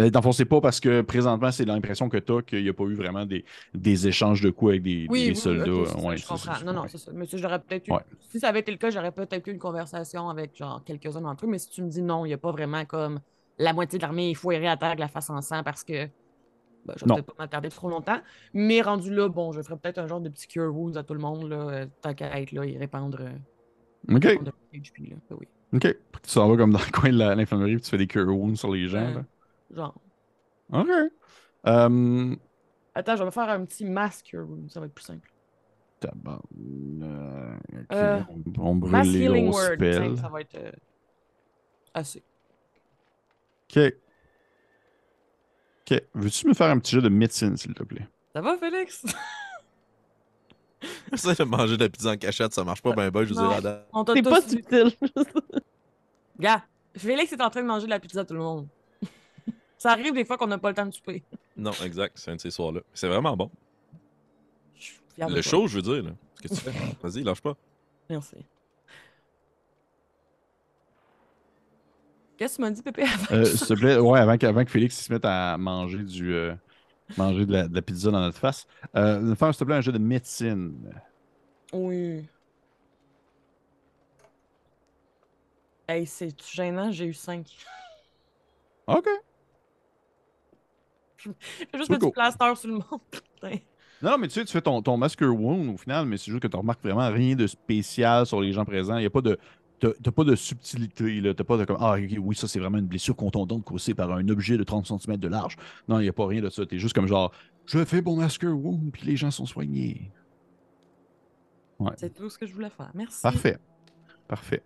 Euh, 0.00 0.10
Dans 0.10 0.20
le 0.20 0.24
fond, 0.24 0.32
c'est 0.32 0.46
pas 0.46 0.60
parce 0.60 0.80
que 0.80 1.02
présentement, 1.02 1.52
c'est 1.52 1.66
l'impression 1.66 2.08
que 2.08 2.16
tu 2.16 2.32
as 2.32 2.42
qu'il 2.42 2.62
n'y 2.62 2.68
a 2.68 2.72
pas 2.72 2.84
eu 2.84 2.94
vraiment 2.94 3.26
des, 3.26 3.44
des 3.74 4.08
échanges 4.08 4.40
de 4.40 4.50
coups 4.50 4.70
avec 4.70 4.82
des, 4.82 5.06
Oui, 5.10 5.24
des 5.24 5.28
oui, 5.30 5.36
soldats. 5.36 5.84
ça, 5.86 5.98
Ouais, 5.98 6.16
je 6.16 6.26
comprends. 6.26 6.60
Non, 6.64 6.72
non, 6.72 6.84
c'est 6.88 6.98
ça. 6.98 7.12
Mais 7.14 7.26
si 7.26 7.38
j'aurais 7.38 7.60
peut-être 7.60 7.86
eu... 7.88 7.92
Ouais. 7.92 8.00
Si 8.20 8.40
ça 8.40 8.48
avait 8.48 8.60
été 8.60 8.72
le 8.72 8.78
cas, 8.78 8.90
j'aurais 8.90 9.12
peut-être 9.12 9.46
eu 9.46 9.52
une 9.52 9.58
conversation 9.58 10.30
avec 10.30 10.56
genre 10.56 10.82
quelques-uns 10.84 11.20
d'entre 11.20 11.44
eux. 11.44 11.48
Mais 11.48 11.58
si 11.58 11.68
tu 11.68 11.82
me 11.82 11.88
dis 11.90 12.02
non, 12.02 12.24
il 12.24 12.28
n'y 12.28 12.34
a 12.34 12.38
pas 12.38 12.50
vraiment 12.52 12.84
comme 12.86 13.20
la 13.58 13.72
moitié 13.72 13.98
de 13.98 14.02
l'armée 14.02 14.30
est 14.30 14.34
foirée 14.34 14.66
à 14.66 14.76
terre 14.76 14.88
avec 14.88 14.98
la 14.98 15.08
face 15.08 15.30
en 15.30 15.40
sang 15.42 15.62
parce 15.62 15.84
que 15.84 16.08
ben, 16.84 16.94
je 16.96 17.04
vais 17.04 17.08
Non. 17.08 17.14
peut-être 17.16 17.26
pas 17.34 17.42
m'attarder 17.44 17.68
trop 17.70 17.88
longtemps. 17.88 18.20
Mais 18.52 18.80
rendu 18.82 19.12
là, 19.14 19.28
bon, 19.28 19.52
je 19.52 19.62
ferais 19.62 19.76
peut-être 19.76 19.98
un 19.98 20.06
genre 20.06 20.20
de 20.20 20.28
petit 20.28 20.46
cure 20.46 20.74
wounds 20.74 20.96
à 20.98 21.02
tout 21.02 21.14
le 21.14 21.20
monde, 21.20 21.48
là, 21.48 21.56
euh, 21.56 21.86
tant 22.02 22.14
qu'à 22.14 22.40
être 22.40 22.52
là 22.52 22.64
et 22.64 22.76
répandre. 22.78 23.18
euh, 23.20 24.14
OK, 24.16 24.24
répandre 24.24 24.52
HP, 24.72 25.10
là. 25.10 25.16
Ben 25.30 25.36
oui. 25.40 25.48
OK. 25.74 25.96
Tu 26.22 26.30
s'en 26.30 26.48
vas 26.48 26.56
comme 26.56 26.72
dans 26.72 26.78
le 26.78 26.92
coin 26.92 27.10
de 27.10 27.18
l'infirmerie 27.18 27.72
et 27.74 27.80
tu 27.80 27.90
fais 27.90 27.96
des 27.98 28.06
cure 28.06 28.28
wounds 28.28 28.56
sur 28.58 28.70
les 28.72 28.86
gens. 28.88 28.98
Euh, 28.98 29.14
là? 29.14 29.24
genre. 29.74 29.94
OK. 30.72 30.88
Euh, 31.66 32.36
Attends, 32.94 33.14
je 33.16 33.20
vais 33.20 33.26
me 33.26 33.30
faire 33.30 33.48
un 33.48 33.64
petit 33.64 33.84
masque 33.84 34.26
cure 34.26 34.48
wounds, 34.48 34.70
ça 34.70 34.78
va 34.80 34.86
être 34.86 34.94
plus 34.94 35.04
simple. 35.04 35.32
tabarnak. 36.00 37.60
Ok, 37.72 37.86
Euh, 37.92 38.20
on, 38.58 38.76
brûle 38.76 39.00
les 39.02 39.18
healing 39.20 39.48
word, 39.52 40.16
ça 40.16 40.28
va 40.28 40.40
être 40.42 40.54
euh, 40.54 40.70
assez. 41.94 42.22
OK. 43.74 43.94
OK. 45.90 46.02
Veux-tu 46.14 46.48
me 46.48 46.54
faire 46.54 46.70
un 46.70 46.78
petit 46.78 46.94
jeu 46.94 47.02
de 47.02 47.08
médecine, 47.08 47.56
s'il 47.56 47.74
te 47.74 47.82
plaît? 47.82 48.08
Ça 48.34 48.40
va, 48.40 48.56
Félix? 48.58 49.04
Ça, 51.14 51.34
de 51.34 51.44
manger 51.44 51.76
de 51.76 51.84
la 51.84 51.88
pizza 51.88 52.10
en 52.10 52.16
cachette, 52.16 52.52
ça 52.52 52.62
marche 52.62 52.82
pas 52.82 52.92
bien, 52.92 53.10
ben, 53.10 53.24
je 53.24 53.32
vous. 53.32 53.40
On 53.92 54.04
t'a 54.04 54.12
C'est 54.12 54.22
pas 54.22 54.42
subtil. 54.42 54.92
Gars, 56.38 56.62
Félix 56.96 57.32
est 57.32 57.40
en 57.40 57.48
train 57.48 57.62
de 57.62 57.66
manger 57.66 57.86
de 57.86 57.90
la 57.90 58.00
pizza 58.00 58.20
à 58.20 58.24
tout 58.24 58.34
le 58.34 58.40
monde. 58.40 58.68
Ça 59.78 59.92
arrive 59.92 60.12
des 60.12 60.24
fois 60.26 60.36
qu'on 60.36 60.46
n'a 60.46 60.58
pas 60.58 60.68
le 60.68 60.74
temps 60.74 60.84
de 60.84 60.92
souper. 60.92 61.22
Non, 61.56 61.70
exact, 61.84 62.18
c'est 62.18 62.32
un 62.32 62.36
de 62.36 62.40
ces 62.40 62.50
soirs-là. 62.50 62.80
C'est 62.92 63.08
vraiment 63.08 63.36
bon. 63.36 63.50
Le 65.16 65.40
show, 65.40 65.66
je 65.68 65.76
veux 65.76 65.82
dire. 65.82 66.02
là. 66.02 66.10
Qu'est-ce 66.42 66.60
que 66.60 66.70
tu 66.70 66.76
fais? 66.76 66.96
Vas-y, 67.02 67.22
lâche 67.22 67.40
pas. 67.40 67.54
Merci. 68.10 68.36
Qu'est-ce 72.36 72.54
que 72.54 72.56
tu 72.56 72.62
m'as 72.62 72.70
dit, 72.70 72.82
Pépé? 72.82 73.02
avant 73.02 73.26
Euh, 73.30 73.56
s'il 73.56 73.66
te 73.66 73.74
plaît, 73.74 73.98
ouais, 73.98 74.18
avant 74.20 74.36
que, 74.38 74.46
avant 74.46 74.64
que 74.64 74.70
Félix 74.70 75.00
se 75.06 75.12
mette 75.12 75.24
à 75.24 75.56
manger 75.58 76.02
du 76.04 76.32
euh, 76.34 76.54
manger 77.16 77.46
de 77.46 77.52
la, 77.52 77.68
de 77.68 77.74
la 77.74 77.82
pizza 77.82 78.10
dans 78.10 78.20
notre 78.20 78.38
face, 78.38 78.66
euh, 78.96 79.34
faire 79.36 79.54
s'il 79.54 79.60
te 79.60 79.64
plaît 79.64 79.76
un 79.76 79.80
jeu 79.82 79.92
de 79.92 79.98
médecine. 79.98 81.02
Oui. 81.72 82.30
Hey, 85.88 86.06
c'est 86.06 86.38
gênant, 86.42 86.90
j'ai 86.92 87.06
eu 87.06 87.14
5. 87.14 87.70
OK. 88.86 89.08
J'ai 91.72 91.78
juste 91.78 91.90
mis 91.90 91.98
du 91.98 92.06
cool. 92.06 92.12
plaster 92.12 92.54
sur 92.56 92.68
le 92.68 92.74
monde. 92.74 93.00
Putain. 93.10 93.58
Non, 94.02 94.10
non, 94.12 94.18
mais 94.18 94.28
tu 94.28 94.34
sais, 94.34 94.44
tu 94.44 94.52
fais 94.52 94.60
ton, 94.60 94.82
ton 94.82 94.96
Masker 94.98 95.26
Wound 95.28 95.74
au 95.74 95.76
final, 95.78 96.04
mais 96.06 96.18
c'est 96.18 96.30
juste 96.30 96.42
que 96.42 96.48
tu 96.48 96.56
remarques 96.56 96.82
vraiment 96.82 97.08
rien 97.10 97.34
de 97.36 97.46
spécial 97.46 98.26
sur 98.26 98.40
les 98.40 98.52
gens 98.52 98.64
présents. 98.64 98.96
Il 98.96 99.00
n'y 99.00 99.06
a 99.06 99.10
pas 99.10 99.22
de. 99.22 99.38
T'as 100.02 100.10
pas 100.12 100.24
de 100.24 100.34
subtilité, 100.34 101.20
là. 101.20 101.34
T'as 101.34 101.44
pas 101.44 101.56
de 101.56 101.64
comme. 101.64 101.76
Ah, 101.80 101.96
ok, 101.98 102.16
oui, 102.20 102.34
ça, 102.36 102.48
c'est 102.48 102.58
vraiment 102.58 102.78
une 102.78 102.86
blessure 102.86 103.16
contondante 103.16 103.64
causée 103.64 103.94
par 103.94 104.10
un 104.12 104.26
objet 104.28 104.56
de 104.56 104.62
30 104.64 104.86
cm 104.86 105.16
de 105.18 105.28
large. 105.28 105.56
Non, 105.88 105.98
il 105.98 106.04
n'y 106.04 106.08
a 106.08 106.12
pas 106.12 106.26
rien 106.26 106.40
de 106.42 106.48
ça. 106.50 106.64
T'es 106.66 106.78
juste 106.78 106.94
comme 106.94 107.06
genre, 107.06 107.32
je 107.66 107.84
fais 107.84 108.00
mon 108.02 108.16
Masker 108.16 108.48
Wound, 108.48 108.90
puis 108.92 109.02
les 109.06 109.16
gens 109.16 109.30
sont 109.30 109.46
soignés. 109.46 110.10
Ouais. 111.78 111.92
C'est 111.96 112.14
tout 112.14 112.30
ce 112.30 112.38
que 112.38 112.46
je 112.46 112.54
voulais 112.54 112.70
faire. 112.70 112.90
Merci. 112.94 113.20
Parfait. 113.22 113.58
Parfait. 114.28 114.62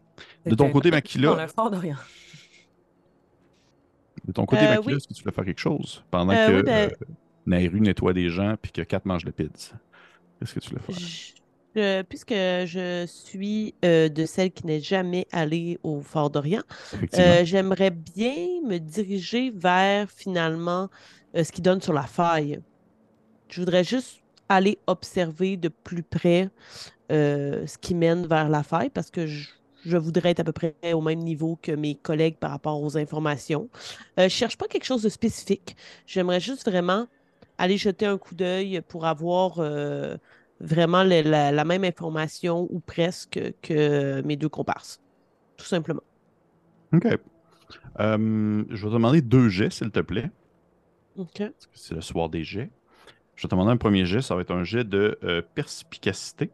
De 0.46 0.54
ton 0.54 0.70
côté, 0.70 0.90
Makila, 0.92 1.34
le 1.42 1.46
fort 1.48 1.70
d'Orient. 1.70 1.96
de 4.24 4.32
ton 4.32 4.44
côté, 4.46 4.62
Euh, 4.66 4.74
Makila, 4.76 4.86
oui. 4.86 4.92
est-ce 4.94 5.08
que 5.08 5.14
tu 5.14 5.24
veux 5.24 5.30
faire 5.32 5.44
quelque 5.44 5.58
chose? 5.60 6.04
Pendant 6.10 6.32
Euh, 6.34 6.46
que 6.48 6.56
oui, 6.56 6.62
ben- 6.64 6.90
euh, 6.90 7.04
Nairu 7.46 7.80
nettoie 7.80 8.12
des 8.12 8.28
gens 8.28 8.56
puis 8.60 8.70
que 8.72 8.82
Kat 8.82 9.00
mange 9.04 9.24
de 9.24 9.30
pizza? 9.30 9.74
Qu'est-ce 10.38 10.54
que 10.54 10.60
tu 10.60 10.74
veux 10.74 10.80
faire? 10.80 10.94
Je 10.98 11.32
Je- 11.78 12.02
puisque 12.02 12.32
je 12.32 13.06
suis 13.06 13.76
euh, 13.84 14.08
de 14.08 14.26
celle 14.26 14.52
qui 14.52 14.66
n'est 14.66 14.80
jamais 14.80 15.26
allée 15.32 15.78
au 15.82 16.00
Fort 16.02 16.30
d'Orient, 16.30 16.62
euh, 17.14 17.44
j'aimerais 17.44 17.90
bien 17.90 18.34
me 18.66 18.78
diriger 18.78 19.50
vers 19.50 20.10
finalement 20.10 20.88
euh, 21.36 21.44
ce 21.44 21.52
qui 21.52 21.62
donne 21.62 21.80
sur 21.82 21.92
la 21.92 22.04
faille. 22.06 22.60
Je 23.48 23.60
voudrais 23.60 23.84
juste 23.84 24.22
aller 24.48 24.80
observer 24.86 25.56
de 25.56 25.68
plus 25.68 26.02
près 26.04 26.50
ce 27.66 27.78
qui 27.78 27.94
mène 27.94 28.26
vers 28.26 28.48
la 28.48 28.62
faille 28.62 28.90
parce 28.90 29.10
que 29.10 29.26
je, 29.26 29.50
je 29.84 29.96
voudrais 29.96 30.30
être 30.30 30.40
à 30.40 30.44
peu 30.44 30.52
près 30.52 30.76
au 30.92 31.00
même 31.00 31.20
niveau 31.20 31.56
que 31.56 31.72
mes 31.72 31.96
collègues 31.96 32.38
par 32.38 32.50
rapport 32.50 32.82
aux 32.82 32.96
informations. 32.96 33.70
Euh, 34.18 34.22
je 34.22 34.24
ne 34.24 34.28
cherche 34.28 34.56
pas 34.58 34.68
quelque 34.68 34.84
chose 34.84 35.02
de 35.02 35.08
spécifique. 35.08 35.76
J'aimerais 36.06 36.40
juste 36.40 36.68
vraiment 36.68 37.06
aller 37.58 37.78
jeter 37.78 38.06
un 38.06 38.18
coup 38.18 38.34
d'œil 38.34 38.82
pour 38.88 39.06
avoir 39.06 39.58
euh, 39.58 40.16
vraiment 40.60 41.04
le- 41.04 41.22
la, 41.22 41.52
la 41.52 41.64
même 41.64 41.84
information 41.84 42.66
ou 42.70 42.80
presque 42.80 43.40
que 43.62 44.20
mes 44.22 44.36
deux 44.36 44.48
comparses. 44.48 45.00
Tout 45.56 45.66
simplement. 45.66 46.02
OK. 46.92 47.06
Euh, 48.00 48.64
je 48.70 48.74
vais 48.82 48.88
te 48.88 48.92
demander 48.94 49.20
deux 49.22 49.48
jets, 49.48 49.70
s'il 49.70 49.90
te 49.90 50.00
plaît. 50.00 50.30
OK. 51.16 51.42
c'est 51.72 51.94
le 51.94 52.00
soir 52.00 52.28
des 52.28 52.44
jets. 52.44 52.70
Je 53.34 53.42
vais 53.42 53.48
te 53.48 53.54
demander 53.54 53.70
un 53.72 53.76
premier 53.76 54.04
jet, 54.06 54.20
ça 54.22 54.34
va 54.34 54.40
être 54.40 54.52
un 54.52 54.64
jet 54.64 54.84
de 54.84 55.18
euh, 55.24 55.42
perspicacité. 55.54 56.50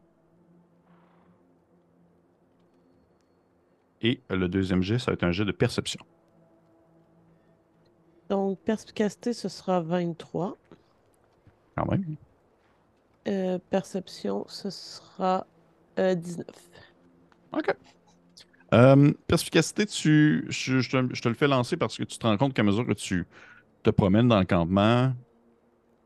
Et 4.03 4.21
le 4.29 4.49
deuxième 4.49 4.83
jet, 4.83 4.99
ça 4.99 5.07
va 5.11 5.15
être 5.15 5.25
un 5.25 5.33
jet 5.33 5.45
de 5.45 5.53
perception. 5.53 6.01
Donc, 8.29 8.59
perspicacité, 8.61 9.33
ce 9.33 9.49
sera 9.49 9.81
23. 9.81 10.57
Quand 11.77 11.87
même. 11.91 12.17
Euh, 13.29 13.59
perception, 13.71 14.45
ce 14.49 14.71
sera 14.71 15.47
euh, 15.99 16.15
19. 16.15 16.47
OK. 17.53 17.75
Euh, 18.75 19.13
perspicacité, 19.29 19.87
tu, 19.87 20.47
je, 20.49 20.81
te, 21.23 21.29
le 21.29 21.35
fais 21.35 21.47
lancer 21.49 21.77
parce 21.77 21.97
que 21.97 22.03
tu 22.05 22.19
te 22.19 22.27
rends 22.27 22.37
compte 22.37 22.55
qu'à 22.55 22.63
mesure 22.65 22.87
que 22.87 22.93
tu 22.93 23.27
te 23.83 23.91
promènes 23.91 24.29
dans 24.29 24.39
le 24.41 24.47
campement, 24.47 25.15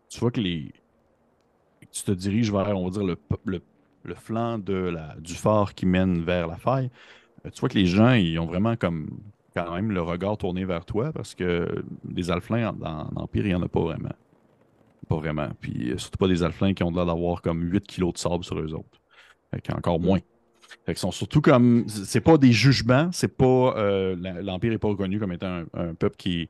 tu 0.09 0.21
vois 0.21 0.31
que 0.31 0.41
les. 0.41 0.73
Tu 1.91 2.03
te 2.05 2.11
diriges 2.13 2.53
vers, 2.53 2.77
on 2.77 2.85
va 2.85 2.91
dire, 2.91 3.05
le, 3.05 3.17
le, 3.45 3.63
le 4.05 4.15
flanc 4.15 4.59
de 4.59 4.75
la, 4.75 5.17
du 5.21 5.35
phare 5.35 5.75
qui 5.75 5.87
mène 5.87 6.23
vers 6.25 6.47
la 6.47 6.57
faille. 6.57 6.91
Euh, 7.47 7.51
Tu 7.51 7.61
vois 7.61 7.69
que 7.69 7.79
les 7.79 7.87
gens, 7.87 8.13
ils 8.15 8.39
ont 8.41 8.47
vraiment 8.47 8.77
comme 8.77 9.21
quand 9.57 9.73
même 9.75 9.93
le 9.93 10.03
regard 10.03 10.39
tourné 10.39 10.65
vers 10.67 10.85
toi 10.87 11.13
parce 11.13 11.35
que 11.35 11.85
des 12.05 12.31
alflins 12.31 12.71
en- 12.71 12.75
dans 12.75 13.11
l'Empire, 13.17 13.47
il 13.47 13.51
n'y 13.51 13.55
en 13.57 13.63
a 13.63 13.69
pas 13.69 13.81
vraiment. 13.83 14.11
Pas 15.09 15.17
vraiment. 15.17 15.49
Puis 15.61 15.91
euh, 15.91 15.99
surtout 15.99 16.19
pas 16.19 16.29
des 16.29 16.43
alflins 16.43 16.75
qui 16.75 16.83
ont 16.83 16.91
l'air 16.91 17.07
d'avoir 17.07 17.43
comme 17.43 17.63
8 17.63 17.87
kilos 17.87 18.13
de 18.15 18.19
sable 18.19 18.45
sur 18.45 18.59
eux 18.59 18.75
autres. 18.75 19.01
Fait 19.53 19.61
qu'encore 19.61 20.01
moins. 20.01 20.19
Fait 20.85 20.93
qu'ils 20.93 20.99
sont 20.99 21.11
surtout 21.11 21.41
comme. 21.41 21.89
C'est 21.89 22.21
pas 22.21 22.37
des 22.37 22.53
jugements, 22.53 23.11
c'est 23.13 23.37
pas. 23.37 23.75
euh, 23.77 24.17
L'Empire 24.43 24.71
n'est 24.71 24.79
pas 24.79 24.89
reconnu 24.89 25.19
comme 25.19 25.33
étant 25.33 25.65
un, 25.73 25.95
peuple 25.95 26.17
qui, 26.17 26.49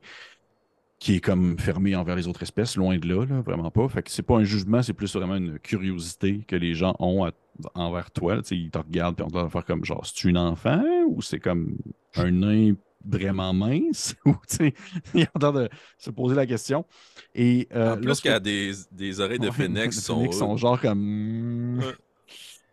qui 0.99 1.15
est 1.15 1.21
comme 1.21 1.57
fermé 1.57 1.95
envers 1.95 2.15
les 2.17 2.27
autres 2.27 2.43
espèces, 2.43 2.75
loin 2.75 2.97
de 2.97 3.07
là, 3.07 3.25
vraiment 3.41 3.71
pas. 3.71 3.87
Fait 3.87 4.03
que 4.03 4.11
c'est 4.11 4.23
pas 4.23 4.37
un 4.37 4.43
jugement, 4.43 4.83
c'est 4.83 4.93
plus 4.93 5.15
vraiment 5.15 5.35
une 5.37 5.57
curiosité 5.59 6.43
que 6.47 6.57
les 6.57 6.73
gens 6.73 6.95
ont 6.99 7.29
envers 7.75 8.11
toi. 8.11 8.41
ils 8.51 8.69
te 8.69 8.77
regardent 8.77 9.19
et 9.19 9.23
on 9.23 9.27
doit 9.27 9.49
faire 9.49 9.65
comme 9.65 9.85
genre, 9.85 10.05
c'est-tu 10.05 10.29
une 10.29 10.37
enfant 10.37 10.83
ou 11.07 11.21
c'est 11.21 11.39
comme 11.39 11.77
un 12.15 12.31
nain 12.31 12.73
vraiment 13.05 13.53
mince? 13.53 14.15
ou 14.25 14.33
tu 14.47 14.55
sais, 14.57 14.73
ils 15.13 15.23
ont 15.35 15.39
l'air 15.39 15.53
de 15.53 15.69
se 15.97 16.09
poser 16.11 16.35
la 16.35 16.45
question. 16.45 16.85
Et, 17.35 17.67
euh, 17.73 17.93
en 17.93 17.97
plus 17.97 18.05
lorsque- 18.07 18.21
qu'il 18.23 18.31
y 18.31 18.33
a 18.33 18.39
des, 18.39 18.71
des 18.91 19.19
oreilles 19.19 19.39
de 19.39 19.47
Ouais, 19.47 19.53
phénix 19.53 19.95
les 19.95 20.01
sont. 20.01 20.15
phénix 20.21 20.37
sont 20.37 20.57
genre 20.57 20.79
comme. 20.79 21.79
Ouais. 21.79 21.93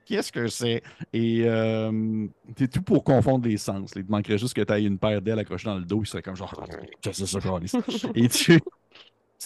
Qu'est-ce 0.04 0.30
que 0.30 0.46
c'est? 0.46 0.82
Et 1.12 1.42
euh, 1.46 2.26
t'es 2.54 2.68
tout 2.68 2.82
pour 2.82 3.02
confondre 3.02 3.48
les 3.48 3.56
sens. 3.56 3.90
Il 3.96 4.04
te 4.06 4.10
manquerait 4.10 4.38
juste 4.38 4.54
que 4.54 4.62
tu 4.62 4.72
aies 4.72 4.84
une 4.84 4.98
paire 4.98 5.20
d'ailes 5.20 5.38
accrochées 5.40 5.66
dans 5.66 5.78
le 5.78 5.84
dos. 5.84 6.00
Il 6.02 6.06
serait 6.06 6.22
comme 6.22 6.36
genre. 6.36 6.54
Qu'est-ce 7.02 7.20
que 7.22 7.26
c'est 7.26 7.40
ça? 7.40 8.08
Et 8.14 8.28
tu 8.28 8.60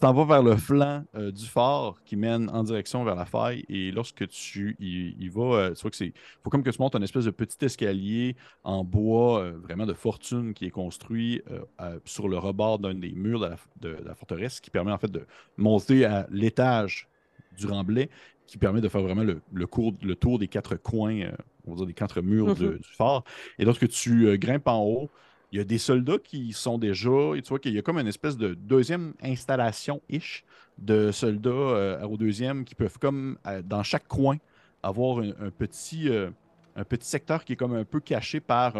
tu 0.01 0.07
t'en 0.07 0.13
vas 0.15 0.25
vers 0.25 0.43
le 0.43 0.57
flanc 0.57 1.05
euh, 1.15 1.31
du 1.31 1.45
phare 1.47 2.03
qui 2.05 2.17
mène 2.17 2.49
en 2.51 2.63
direction 2.65 3.05
vers 3.05 3.15
la 3.17 3.27
faille. 3.27 3.65
Et 3.69 3.91
lorsque 3.93 4.27
tu 4.29 4.77
y, 4.81 5.15
y 5.25 5.29
vas, 5.29 5.55
euh, 5.57 5.75
tu 5.75 5.83
vois 5.83 5.91
que 5.91 5.97
c'est. 5.97 6.13
faut 6.43 6.51
comme 6.51 6.63
que 6.63 6.71
tu 6.71 6.81
montes 6.81 6.95
un 6.97 7.03
espèce 7.03 7.27
de 7.27 7.31
petit 7.31 7.63
escalier 7.65 8.37
en 8.65 8.85
bois, 8.85 9.41
euh, 9.43 9.59
vraiment 9.59 9.87
de 9.87 9.93
fortune, 9.95 10.55
qui 10.55 10.65
est 10.67 10.71
construit 10.71 11.43
à- 11.79 11.95
sur 12.05 12.29
le 12.29 12.39
rebord 12.39 12.79
d'un 12.79 12.95
des 12.95 13.13
murs 13.13 13.41
de 13.41 13.47
la, 13.47 13.57
de 13.81 13.89
la 14.05 14.15
forteresse, 14.15 14.61
qui 14.61 14.71
permet 14.71 14.93
en 14.93 14.99
fait 14.99 15.11
de 15.11 15.27
monter 15.57 16.05
à 16.05 16.27
l'étage 16.31 17.09
du 17.53 17.67
remblai, 17.67 18.11
qui 18.47 18.59
permet 18.59 18.81
de 18.81 18.89
faire 18.89 19.03
vraiment 19.03 19.23
le, 19.25 19.43
le, 19.53 19.67
cours- 19.67 19.95
le 20.03 20.17
tour 20.17 20.39
des 20.39 20.49
quatre 20.49 20.77
coins, 20.77 21.31
on 21.67 21.71
va 21.73 21.77
dire 21.77 21.87
des 21.87 21.95
quatre 21.95 22.21
murs 22.23 22.53
de- 22.53 22.73
Mhm. 22.73 22.79
du 22.79 22.89
phare. 22.97 23.25
Et 23.59 23.65
lorsque 23.65 23.89
tu 23.89 24.39
grimpes 24.39 24.69
en 24.69 24.83
haut, 24.85 25.11
il 25.53 25.59
y 25.59 25.61
a 25.61 25.65
des 25.65 25.79
soldats 25.79 26.19
qui 26.19 26.53
sont 26.53 26.79
déjà, 26.79 27.35
et 27.37 27.43
tu 27.43 27.49
vois 27.49 27.59
qu'il 27.59 27.75
y 27.75 27.79
a 27.79 27.83
comme 27.83 27.99
une 27.99 28.07
espèce 28.07 28.37
de 28.37 28.55
deuxième 28.55 29.15
installation-ish 29.23 30.45
de 30.79 31.11
soldats 31.11 31.51
euh, 31.51 32.03
au 32.07 32.17
deuxième 32.17 32.65
qui 32.65 32.75
peuvent 32.75 32.99
comme 32.99 33.37
euh, 33.47 33.61
dans 33.63 33.83
chaque 33.83 34.07
coin 34.07 34.37
avoir 34.83 35.19
un, 35.19 35.31
un 35.41 35.51
petit, 35.51 36.09
euh, 36.09 36.31
un 36.77 36.85
petit 36.85 37.09
secteur 37.09 37.45
qui 37.45 37.55
est 37.55 37.57
comme 37.57 37.75
un 37.75 37.85
peu 37.85 38.01
caché 38.01 38.41
par 38.41 38.75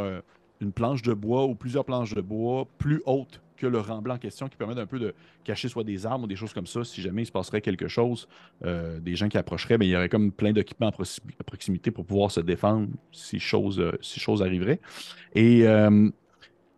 une 0.61 0.73
planche 0.73 1.03
de 1.03 1.13
bois 1.13 1.45
ou 1.47 1.55
plusieurs 1.55 1.85
planches 1.85 2.15
de 2.15 2.21
bois 2.21 2.67
plus 2.79 3.03
hautes 3.05 3.41
que 3.57 3.67
le 3.67 3.79
remblai 3.79 4.15
en 4.15 4.19
question 4.19 4.49
qui 4.49 4.57
permet 4.57 4.75
d'un 4.75 4.87
peu 4.87 4.99
de 4.99 5.15
cacher 5.45 5.69
soit 5.69 5.85
des 5.85 6.07
armes 6.07 6.25
ou 6.25 6.27
des 6.27 6.37
choses 6.37 6.55
comme 6.55 6.67
ça. 6.67 6.83
Si 6.85 7.03
jamais 7.03 7.23
il 7.23 7.27
se 7.27 7.33
passerait 7.33 7.61
quelque 7.61 7.89
chose, 7.89 8.27
des 8.63 9.17
gens 9.17 9.29
qui 9.29 9.37
approcheraient, 9.37 9.77
mais 9.77 9.87
il 9.87 9.91
y 9.91 9.97
aurait 9.97 10.09
comme 10.09 10.33
plein 10.33 10.53
d'équipements 10.53 10.89
à, 10.89 10.93
proxi- 10.93 11.21
à 11.39 11.45
proximité 11.45 11.91
pour 11.91 12.07
pouvoir 12.07 12.31
se 12.31 12.41
défendre 12.41 12.89
si 13.13 13.39
chose, 13.39 13.83
si 14.01 14.19
chose 14.19 14.41
arriverait. 14.41 14.81
Et 15.35 15.67
euh, 15.67 16.09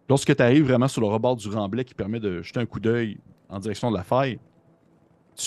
lorsque 0.08 0.34
tu 0.34 0.42
arrives 0.42 0.64
vraiment 0.64 0.88
sur 0.88 1.00
le 1.00 1.08
rebord 1.08 1.36
du 1.36 1.48
remblai 1.48 1.84
qui 1.84 1.94
permet 1.94 2.20
de 2.20 2.42
jeter 2.42 2.60
un 2.60 2.66
coup 2.66 2.80
d'œil 2.80 3.18
en 3.48 3.58
direction 3.58 3.90
de 3.90 3.96
la 3.96 4.04
faille, 4.04 4.38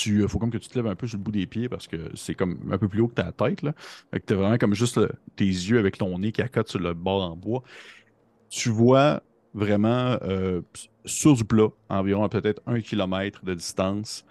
il 0.05 0.27
faut 0.27 0.39
comme 0.39 0.51
que 0.51 0.57
tu 0.57 0.67
te 0.67 0.75
lèves 0.75 0.87
un 0.87 0.95
peu 0.95 1.07
sur 1.07 1.17
le 1.17 1.23
bout 1.23 1.31
des 1.31 1.45
pieds 1.45 1.69
parce 1.69 1.87
que 1.87 2.11
c'est 2.15 2.35
comme 2.35 2.57
un 2.71 2.77
peu 2.77 2.87
plus 2.87 3.01
haut 3.01 3.07
que 3.07 3.15
ta 3.15 3.31
tête. 3.31 3.61
Là. 3.61 3.73
Fait 4.11 4.19
que 4.19 4.25
t'as 4.25 4.35
vraiment 4.35 4.57
comme 4.57 4.73
juste 4.73 4.99
tes 5.35 5.45
yeux 5.45 5.79
avec 5.79 5.97
ton 5.97 6.17
nez 6.19 6.31
qui 6.31 6.41
accote 6.41 6.67
sur 6.67 6.79
le 6.79 6.93
bord 6.93 7.23
en 7.23 7.35
bois. 7.35 7.63
Tu 8.49 8.69
vois 8.69 9.21
vraiment 9.53 10.17
euh, 10.23 10.61
sur 11.05 11.35
du 11.35 11.45
plat, 11.45 11.69
environ 11.89 12.23
à 12.23 12.29
peut-être 12.29 12.61
un 12.65 12.81
kilomètre 12.81 13.45
de 13.45 13.53
distance, 13.53 14.25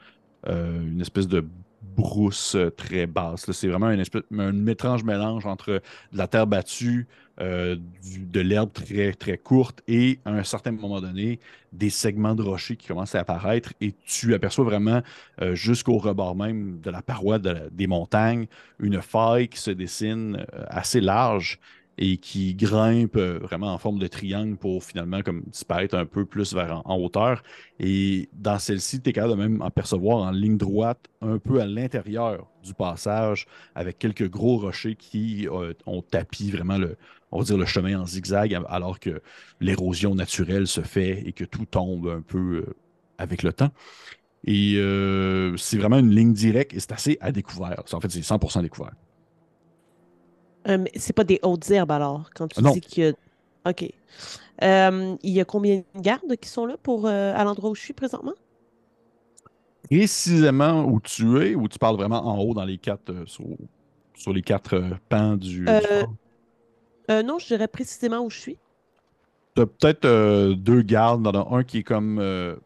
euh, 0.47 0.87
une 0.87 1.01
espèce 1.01 1.29
de 1.29 1.47
brousse 1.95 2.55
euh, 2.55 2.71
très 2.71 3.07
basse. 3.07 3.51
C'est 3.53 3.69
vraiment 3.69 3.87
un 3.87 4.67
étrange 4.67 5.05
mélange 5.05 5.47
entre 5.47 5.83
de 6.13 6.19
la 6.19 6.27
terre 6.27 6.47
battue, 6.47 7.07
euh, 7.41 7.77
de 8.19 8.41
l'herbe 8.41 8.71
très, 8.73 9.39
courte 9.39 9.83
et 9.89 10.21
à 10.25 10.31
un 10.31 10.45
certain 10.45 10.73
moment 10.73 11.01
donné, 11.01 11.41
des 11.73 11.91
segments 11.91 12.35
de 12.35 12.43
rochers 12.43 12.77
qui 12.77 12.87
commencent 12.87 13.15
à 13.15 13.21
apparaître 13.21 13.73
et 13.81 13.93
tu 14.05 14.35
aperçois 14.35 14.65
vraiment 14.65 15.03
euh, 15.43 15.55
jusqu'au 15.55 15.99
rebord 15.99 16.37
même 16.37 16.81
de 16.81 16.91
la 16.91 17.03
paroi 17.03 17.39
des 17.39 17.87
montagnes 17.87 18.47
une 18.79 19.03
faille 19.03 19.49
qui 19.49 19.59
se 19.59 19.71
dessine 19.71 20.45
assez 20.69 21.01
large 21.01 21.59
et 21.97 22.17
qui 22.17 22.55
grimpe 22.55 23.17
euh, 23.17 23.39
vraiment 23.41 23.73
en 23.73 23.79
forme 23.79 23.99
de 23.99 24.07
triangle 24.07 24.57
pour 24.57 24.83
finalement 24.83 25.23
comme 25.23 25.43
disparaître 25.47 25.95
un 25.95 26.07
peu 26.07 26.25
plus 26.25 26.53
vers 26.53 26.83
en, 26.85 26.97
hauteur. 26.97 27.43
Et 27.79 28.29
dans 28.33 28.59
celle-ci, 28.59 29.01
tu 29.01 29.11
es 29.11 29.13
capable 29.13 29.35
de 29.35 29.39
même 29.39 29.63
en 29.63 29.71
percevoir 29.71 30.19
en 30.19 30.31
ligne 30.31 30.57
droite 30.57 31.07
un 31.21 31.39
peu 31.39 31.61
à 31.61 31.67
l'intérieur 31.67 32.47
du 32.65 32.75
passage 32.75 33.47
avec 33.75 33.99
quelques 33.99 34.29
gros 34.29 34.59
rochers 34.59 34.97
qui 34.97 35.49
euh, 35.49 35.73
ont 35.87 36.03
tapis 36.03 36.51
vraiment 36.51 36.79
le, 36.79 36.97
on 37.31 37.39
va 37.39 37.45
dire 37.45 37.59
le 37.59 37.67
chemin 37.67 38.01
en 38.01 38.07
zigzag 38.07 38.61
alors 38.69 38.99
que 38.99 39.23
l'érosion 39.61 40.15
naturelle 40.15 40.67
se 40.67 40.81
fait 40.81 41.23
et 41.27 41.33
que 41.33 41.45
tout 41.45 41.67
tombe 41.67 42.09
un 42.09 42.23
peu 42.23 42.65
euh, 42.67 42.75
avec 43.19 43.43
le 43.43 43.53
temps. 43.53 43.71
Et 44.47 44.75
c'est 45.57 45.79
vraiment 45.79 45.99
une 45.99 46.11
ligne 46.11 46.35
directe 46.35 46.75
et 46.75 46.81
c'est 46.81 46.93
assez 46.93 47.17
à 47.23 47.33
découvert. 47.33 47.83
En 47.93 48.01
fait, 48.01 48.11
c'est 48.11 48.21
100% 48.21 48.61
découvert. 48.61 48.93
Euh, 50.69 50.85
c'est 50.97 51.13
pas 51.13 51.25
des 51.25 51.41
hautes 51.43 51.71
herbes 51.71 51.91
alors, 51.91 52.31
quand 52.35 52.49
tu 52.49 52.63
Non. 52.63 52.73
dis 52.73 52.81
qu'il 52.81 53.05
y 53.05 53.07
a. 53.09 53.13
OK. 53.71 53.91
Euh, 54.63 55.17
il 55.23 55.33
y 55.33 55.41
a 55.41 55.45
combien 55.45 55.83
de 55.95 56.01
gardes 56.01 56.37
qui 56.37 56.49
sont 56.49 56.67
là 56.67 56.77
pour 56.83 57.07
euh, 57.07 57.35
à 57.35 57.45
l'endroit 57.45 57.71
où 57.71 57.75
je 57.75 57.81
suis 57.81 57.93
présentement? 57.93 58.35
Précisément 59.91 60.85
où 60.85 61.01
tu 61.01 61.43
es, 61.43 61.55
où 61.55 61.69
tu 61.69 61.79
parles 61.79 61.97
vraiment 61.97 62.27
en 62.27 62.39
haut 62.39 62.55
dans 62.55 62.65
les 62.65 62.79
quatre, 62.79 63.11
euh, 63.11 63.27
sur, 63.27 63.45
sur 64.15 64.33
les 64.33 64.43
quatre 64.43 64.75
euh, 64.75 64.91
pans 65.09 65.37
du, 65.37 65.67
non, 67.09 67.39
je 67.39 67.47
dirais 67.47 67.69
précisément 67.69 68.21
où 68.21 68.31
je 68.31 68.39
suis. 68.39 68.59
T'as 69.55 69.67
peut-être 69.67 70.07
euh, 70.07 70.55
deux 70.55 70.81
gardes. 70.83 71.27
A 71.27 71.47
un 71.51 71.63
qui 71.63 71.79
est 71.79 71.83
comme 71.83 72.23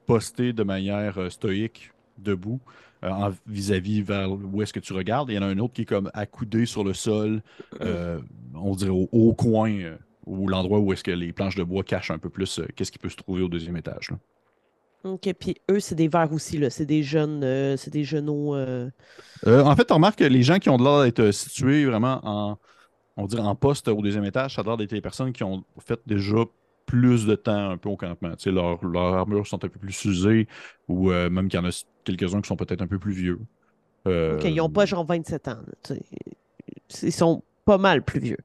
posté 0.06 0.52
de 0.52 0.62
manière 0.62 1.30
stoïque, 1.30 1.92
debout, 2.18 2.60
euh, 3.04 3.30
vis-à-vis 3.46 4.02
vers 4.02 4.30
où 4.30 4.62
est-ce 4.62 4.72
que 4.72 4.80
tu 4.80 4.92
regardes. 4.92 5.30
Il 5.30 5.34
y 5.34 5.38
en 5.38 5.42
a 5.42 5.46
un 5.46 5.58
autre 5.58 5.74
qui 5.74 5.82
est 5.82 5.86
comme 5.86 6.10
accoudé 6.14 6.66
sur 6.66 6.84
le 6.84 6.94
sol, 6.94 7.42
euh, 7.80 8.20
on 8.54 8.74
dirait 8.74 8.90
au, 8.90 9.08
au 9.12 9.34
coin, 9.34 9.70
euh, 9.70 9.96
ou 10.26 10.48
l'endroit 10.48 10.78
où 10.78 10.92
est-ce 10.92 11.04
que 11.04 11.10
les 11.10 11.32
planches 11.32 11.56
de 11.56 11.62
bois 11.62 11.82
cachent 11.84 12.10
un 12.10 12.18
peu 12.18 12.28
plus 12.28 12.60
qu'est-ce 12.76 12.92
qui 12.92 12.98
peut 12.98 13.08
se 13.08 13.16
trouver 13.16 13.42
au 13.42 13.48
deuxième 13.48 13.76
étage. 13.76 14.10
là. 14.10 14.18
OK, 15.04 15.32
puis 15.38 15.56
eux, 15.70 15.78
c'est 15.78 15.94
des 15.94 16.08
verts 16.08 16.32
aussi, 16.32 16.58
là. 16.58 16.70
C'est 16.70 16.84
des 16.84 17.04
jeunes, 17.04 17.44
euh, 17.44 17.76
c'est 17.76 17.92
des 17.92 18.02
genoux. 18.02 18.54
en 18.56 19.76
fait, 19.76 19.92
on 19.92 19.94
remarque 19.94 20.18
que 20.18 20.24
les 20.24 20.42
gens 20.42 20.58
qui 20.58 20.68
ont 20.70 20.76
de 20.76 20.82
l'air 20.82 21.02
d'être 21.04 21.30
situés 21.30 21.84
vraiment 21.84 22.20
en, 22.24 22.58
on 23.16 23.26
dirait 23.26 23.42
en 23.42 23.54
poste 23.54 23.88
au 23.88 24.02
deuxième 24.02 24.24
étage, 24.24 24.56
ça 24.56 24.62
a 24.62 24.64
l'air 24.64 24.76
d'être 24.76 24.92
les 24.92 25.00
personnes 25.00 25.32
qui 25.32 25.44
ont 25.44 25.64
fait 25.78 26.00
déjà 26.06 26.44
plus 26.88 27.26
de 27.26 27.34
temps 27.34 27.70
un 27.70 27.76
peu 27.76 27.90
au 27.90 27.96
campement. 27.96 28.30
Tu 28.30 28.44
sais, 28.44 28.50
leurs 28.50 28.82
leurs 28.84 29.14
armures 29.14 29.46
sont 29.46 29.62
un 29.62 29.68
peu 29.68 29.78
plus 29.78 30.04
usées 30.06 30.48
ou 30.88 31.12
euh, 31.12 31.28
même 31.28 31.48
qu'il 31.48 31.60
y 31.60 31.62
en 31.62 31.68
a 31.68 31.84
quelques-uns 32.02 32.40
qui 32.40 32.48
sont 32.48 32.56
peut-être 32.56 32.80
un 32.80 32.86
peu 32.86 32.98
plus 32.98 33.12
vieux. 33.12 33.38
Euh, 34.06 34.38
OK, 34.38 34.44
ils 34.44 34.56
n'ont 34.56 34.70
pas 34.70 34.86
genre 34.86 35.04
27 35.04 35.48
ans. 35.48 35.50
là, 35.50 35.74
tu 35.82 35.94
sais. 36.88 37.06
Ils 37.06 37.12
sont 37.12 37.42
pas 37.66 37.76
mal 37.76 38.02
plus 38.02 38.20
vieux. 38.20 38.38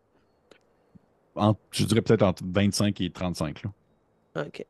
je 1.72 1.86
dirais 1.86 2.02
peut-être 2.02 2.24
entre 2.24 2.44
25 2.46 3.00
et 3.00 3.10
35. 3.10 3.64
Là. 3.64 4.44
OK. 4.46 4.66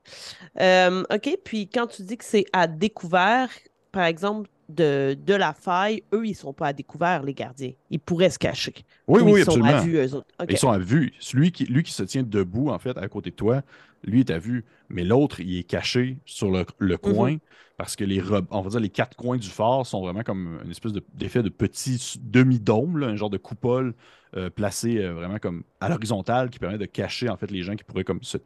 Euh, 0.61 1.03
OK, 1.11 1.37
puis 1.43 1.67
quand 1.67 1.87
tu 1.87 2.03
dis 2.03 2.17
que 2.17 2.25
c'est 2.25 2.45
à 2.53 2.67
découvert, 2.67 3.49
par 3.91 4.03
exemple, 4.03 4.49
de, 4.69 5.15
de 5.25 5.33
la 5.33 5.53
faille, 5.53 6.03
eux, 6.13 6.25
ils 6.25 6.35
sont 6.35 6.53
pas 6.53 6.67
à 6.67 6.73
découvert, 6.73 7.23
les 7.23 7.33
gardiens. 7.33 7.71
Ils 7.89 7.99
pourraient 7.99 8.29
se 8.29 8.39
cacher. 8.39 8.73
Oui, 9.07 9.21
Ou 9.21 9.25
oui, 9.33 9.41
ils 9.41 9.45
sont 9.45 9.51
absolument. 9.51 9.77
à 9.77 9.81
vue, 9.81 9.97
eux 9.97 10.13
autres. 10.15 10.27
Ils 10.49 10.57
sont 10.57 10.71
à 10.71 10.77
vue. 10.79 11.13
Celui 11.19 11.51
qui, 11.51 11.65
lui 11.65 11.83
qui 11.83 11.91
se 11.91 12.03
tient 12.03 12.23
debout, 12.23 12.69
en 12.69 12.79
fait, 12.79 12.97
à 12.97 13.07
côté 13.07 13.29
de 13.31 13.35
toi, 13.35 13.61
lui 14.03 14.21
est 14.21 14.31
à 14.31 14.39
vue. 14.39 14.65
Mais 14.89 15.03
l'autre, 15.03 15.39
il 15.39 15.57
est 15.57 15.63
caché 15.63 16.17
sur 16.25 16.51
le, 16.51 16.65
le 16.79 16.97
coin 16.97 17.37
parce 17.77 17.95
que 17.95 18.03
les, 18.03 18.21
on 18.51 18.61
va 18.61 18.69
dire 18.69 18.79
les 18.79 18.89
quatre 18.89 19.15
coins 19.17 19.37
du 19.37 19.49
phare 19.49 19.85
sont 19.85 20.01
vraiment 20.01 20.21
comme 20.21 20.59
une 20.63 20.71
espèce 20.71 20.91
de- 20.93 21.03
d'effet 21.15 21.41
de, 21.41 21.49
petit 21.49 22.19
demi-dôme, 22.21 23.01
un 23.03 23.15
genre 23.15 23.31
de 23.31 23.37
coupole 23.37 23.95
euh, 24.35 24.49
placé 24.49 24.97
euh, 24.99 25.13
vraiment 25.13 25.39
comme 25.39 25.63
à 25.81 25.89
l'horizontale 25.89 26.49
qui 26.51 26.59
permet 26.59 26.77
de 26.77 26.85
cacher, 26.85 27.29
en 27.29 27.37
fait, 27.37 27.49
les 27.49 27.63
gens 27.63 27.75
qui 27.75 27.83
pourraient 27.83 28.03
comme 28.03 28.21
se, 28.21 28.37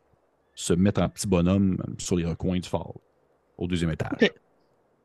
se 0.55 0.73
mettre 0.73 1.01
en 1.01 1.09
petit 1.09 1.27
bonhomme 1.27 1.77
sur 1.97 2.15
les 2.15 2.25
recoins 2.25 2.57
du 2.59 2.67
phare 2.69 2.93
au 3.57 3.67
deuxième 3.67 3.91
étage. 3.91 4.31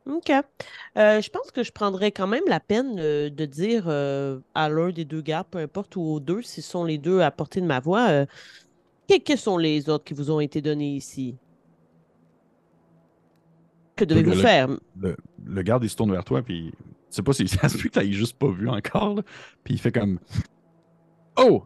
OK. 0.07 0.31
Euh, 0.31 1.21
je 1.21 1.31
pense 1.31 1.51
que 1.53 1.63
je 1.63 1.71
prendrais 1.73 2.11
quand 2.13 2.27
même 2.27 2.43
la 2.49 2.61
peine 2.61 2.99
euh, 2.99 3.31
de 3.31 3.45
dire 3.45 3.85
euh, 3.87 4.41
à 4.55 4.69
l'un 4.69 4.91
des 4.91 5.05
deux 5.05 5.21
gardes, 5.23 5.49
peu 5.51 5.59
importe, 5.59 5.97
ou 5.97 6.03
aux 6.03 6.21
deux, 6.21 6.43
s'ils 6.43 6.63
sont 6.65 6.85
les 6.85 6.99
deux 6.99 7.21
à 7.21 7.31
portée 7.31 7.61
de 7.61 7.67
ma 7.67 7.81
voix, 7.81 8.27
que- 9.09 9.19
quels 9.19 9.39
sont 9.39 9.59
les 9.59 9.89
autres 9.89 10.05
qui 10.05 10.15
vous 10.15 10.31
ont 10.31 10.41
été 10.41 10.61
donnés 10.63 10.97
ici? 10.97 11.37
Que 13.97 14.05
devez-vous 14.05 14.35
faire? 14.35 14.69
le, 15.01 15.17
le 15.45 15.63
garde, 15.63 15.85
il 15.85 15.91
se 15.91 15.97
tourne 15.97 16.13
vers 16.13 16.25
toi, 16.25 16.43
puis 16.43 16.73
je 17.11 17.17
sais 17.17 17.23
pas 17.23 17.33
si 17.33 17.47
ça 17.49 17.69
se 17.69 17.79
peut 17.79 17.89
que 17.89 18.01
tu 18.01 18.13
juste 18.13 18.39
pas 18.39 18.51
vu 18.51 18.69
encore, 18.69 19.17
là. 19.17 19.23
puis 19.65 19.75
il 19.75 19.79
fait 19.81 19.93
comme 19.93 20.19
Oh, 21.37 21.65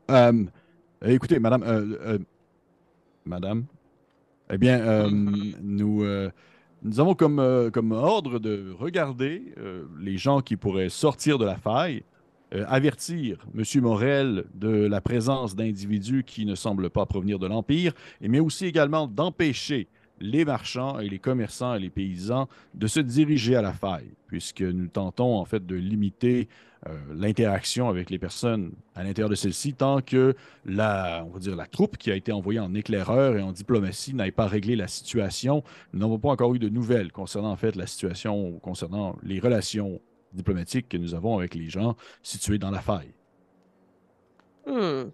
écoutez, 1.04 1.38
madame, 1.38 1.64
madame, 3.24 3.66
eh 4.50 4.58
bien, 4.58 4.78
Mhm. 5.06 5.54
nous, 5.62 6.04
nous 6.86 7.00
avons 7.00 7.14
comme, 7.14 7.40
euh, 7.40 7.70
comme 7.70 7.92
ordre 7.92 8.38
de 8.38 8.72
regarder 8.78 9.52
euh, 9.58 9.84
les 10.00 10.16
gens 10.16 10.40
qui 10.40 10.56
pourraient 10.56 10.88
sortir 10.88 11.36
de 11.36 11.44
la 11.44 11.56
faille, 11.56 12.04
euh, 12.54 12.64
avertir 12.68 13.44
M. 13.56 13.64
Morel 13.82 14.44
de 14.54 14.86
la 14.86 15.00
présence 15.00 15.56
d'individus 15.56 16.22
qui 16.24 16.46
ne 16.46 16.54
semblent 16.54 16.90
pas 16.90 17.04
provenir 17.04 17.40
de 17.40 17.48
l'Empire, 17.48 17.92
mais 18.20 18.38
aussi 18.38 18.66
également 18.66 19.08
d'empêcher 19.08 19.88
les 20.20 20.44
marchands 20.44 21.00
et 21.00 21.08
les 21.08 21.18
commerçants 21.18 21.74
et 21.74 21.80
les 21.80 21.90
paysans 21.90 22.48
de 22.74 22.86
se 22.86 23.00
diriger 23.00 23.56
à 23.56 23.62
la 23.62 23.72
faille, 23.72 24.14
puisque 24.28 24.62
nous 24.62 24.86
tentons 24.86 25.34
en 25.36 25.44
fait 25.44 25.66
de 25.66 25.74
limiter 25.74 26.48
l'interaction 27.12 27.88
avec 27.88 28.10
les 28.10 28.18
personnes 28.18 28.72
à 28.94 29.02
l'intérieur 29.02 29.28
de 29.28 29.34
celle-ci 29.34 29.74
tant 29.74 30.00
que 30.00 30.34
la, 30.64 31.24
on 31.26 31.30
va 31.30 31.38
dire, 31.38 31.56
la 31.56 31.66
troupe 31.66 31.96
qui 31.96 32.10
a 32.10 32.14
été 32.14 32.32
envoyée 32.32 32.60
en 32.60 32.74
éclaireur 32.74 33.36
et 33.36 33.42
en 33.42 33.52
diplomatie 33.52 34.14
n'ait 34.14 34.30
pas 34.30 34.46
réglé 34.46 34.76
la 34.76 34.88
situation. 34.88 35.62
Nous 35.92 36.00
n'avons 36.00 36.18
pas 36.18 36.30
encore 36.30 36.54
eu 36.54 36.58
de 36.58 36.68
nouvelles 36.68 37.12
concernant 37.12 37.50
en 37.50 37.56
fait 37.56 37.76
la 37.76 37.86
situation, 37.86 38.58
concernant 38.60 39.16
les 39.22 39.40
relations 39.40 40.00
diplomatiques 40.32 40.88
que 40.88 40.96
nous 40.96 41.14
avons 41.14 41.38
avec 41.38 41.54
les 41.54 41.68
gens 41.68 41.96
situés 42.22 42.58
dans 42.58 42.70
la 42.70 42.80
faille. 42.80 43.12
Hmm. 44.66 45.10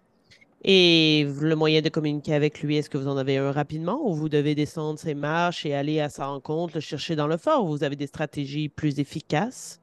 Et 0.64 1.26
le 1.40 1.56
moyen 1.56 1.80
de 1.80 1.88
communiquer 1.88 2.34
avec 2.34 2.62
lui, 2.62 2.76
est-ce 2.76 2.88
que 2.88 2.96
vous 2.96 3.08
en 3.08 3.16
avez 3.16 3.36
un 3.36 3.50
rapidement 3.50 4.00
ou 4.08 4.14
vous 4.14 4.28
devez 4.28 4.54
descendre 4.54 4.98
ses 4.98 5.14
marches 5.14 5.66
et 5.66 5.74
aller 5.74 6.00
à 6.00 6.08
sa 6.08 6.26
rencontre, 6.26 6.74
le 6.74 6.80
chercher 6.80 7.16
dans 7.16 7.26
le 7.26 7.36
fort? 7.36 7.64
Ou 7.64 7.68
vous 7.70 7.84
avez 7.84 7.96
des 7.96 8.06
stratégies 8.06 8.68
plus 8.68 9.00
efficaces? 9.00 9.80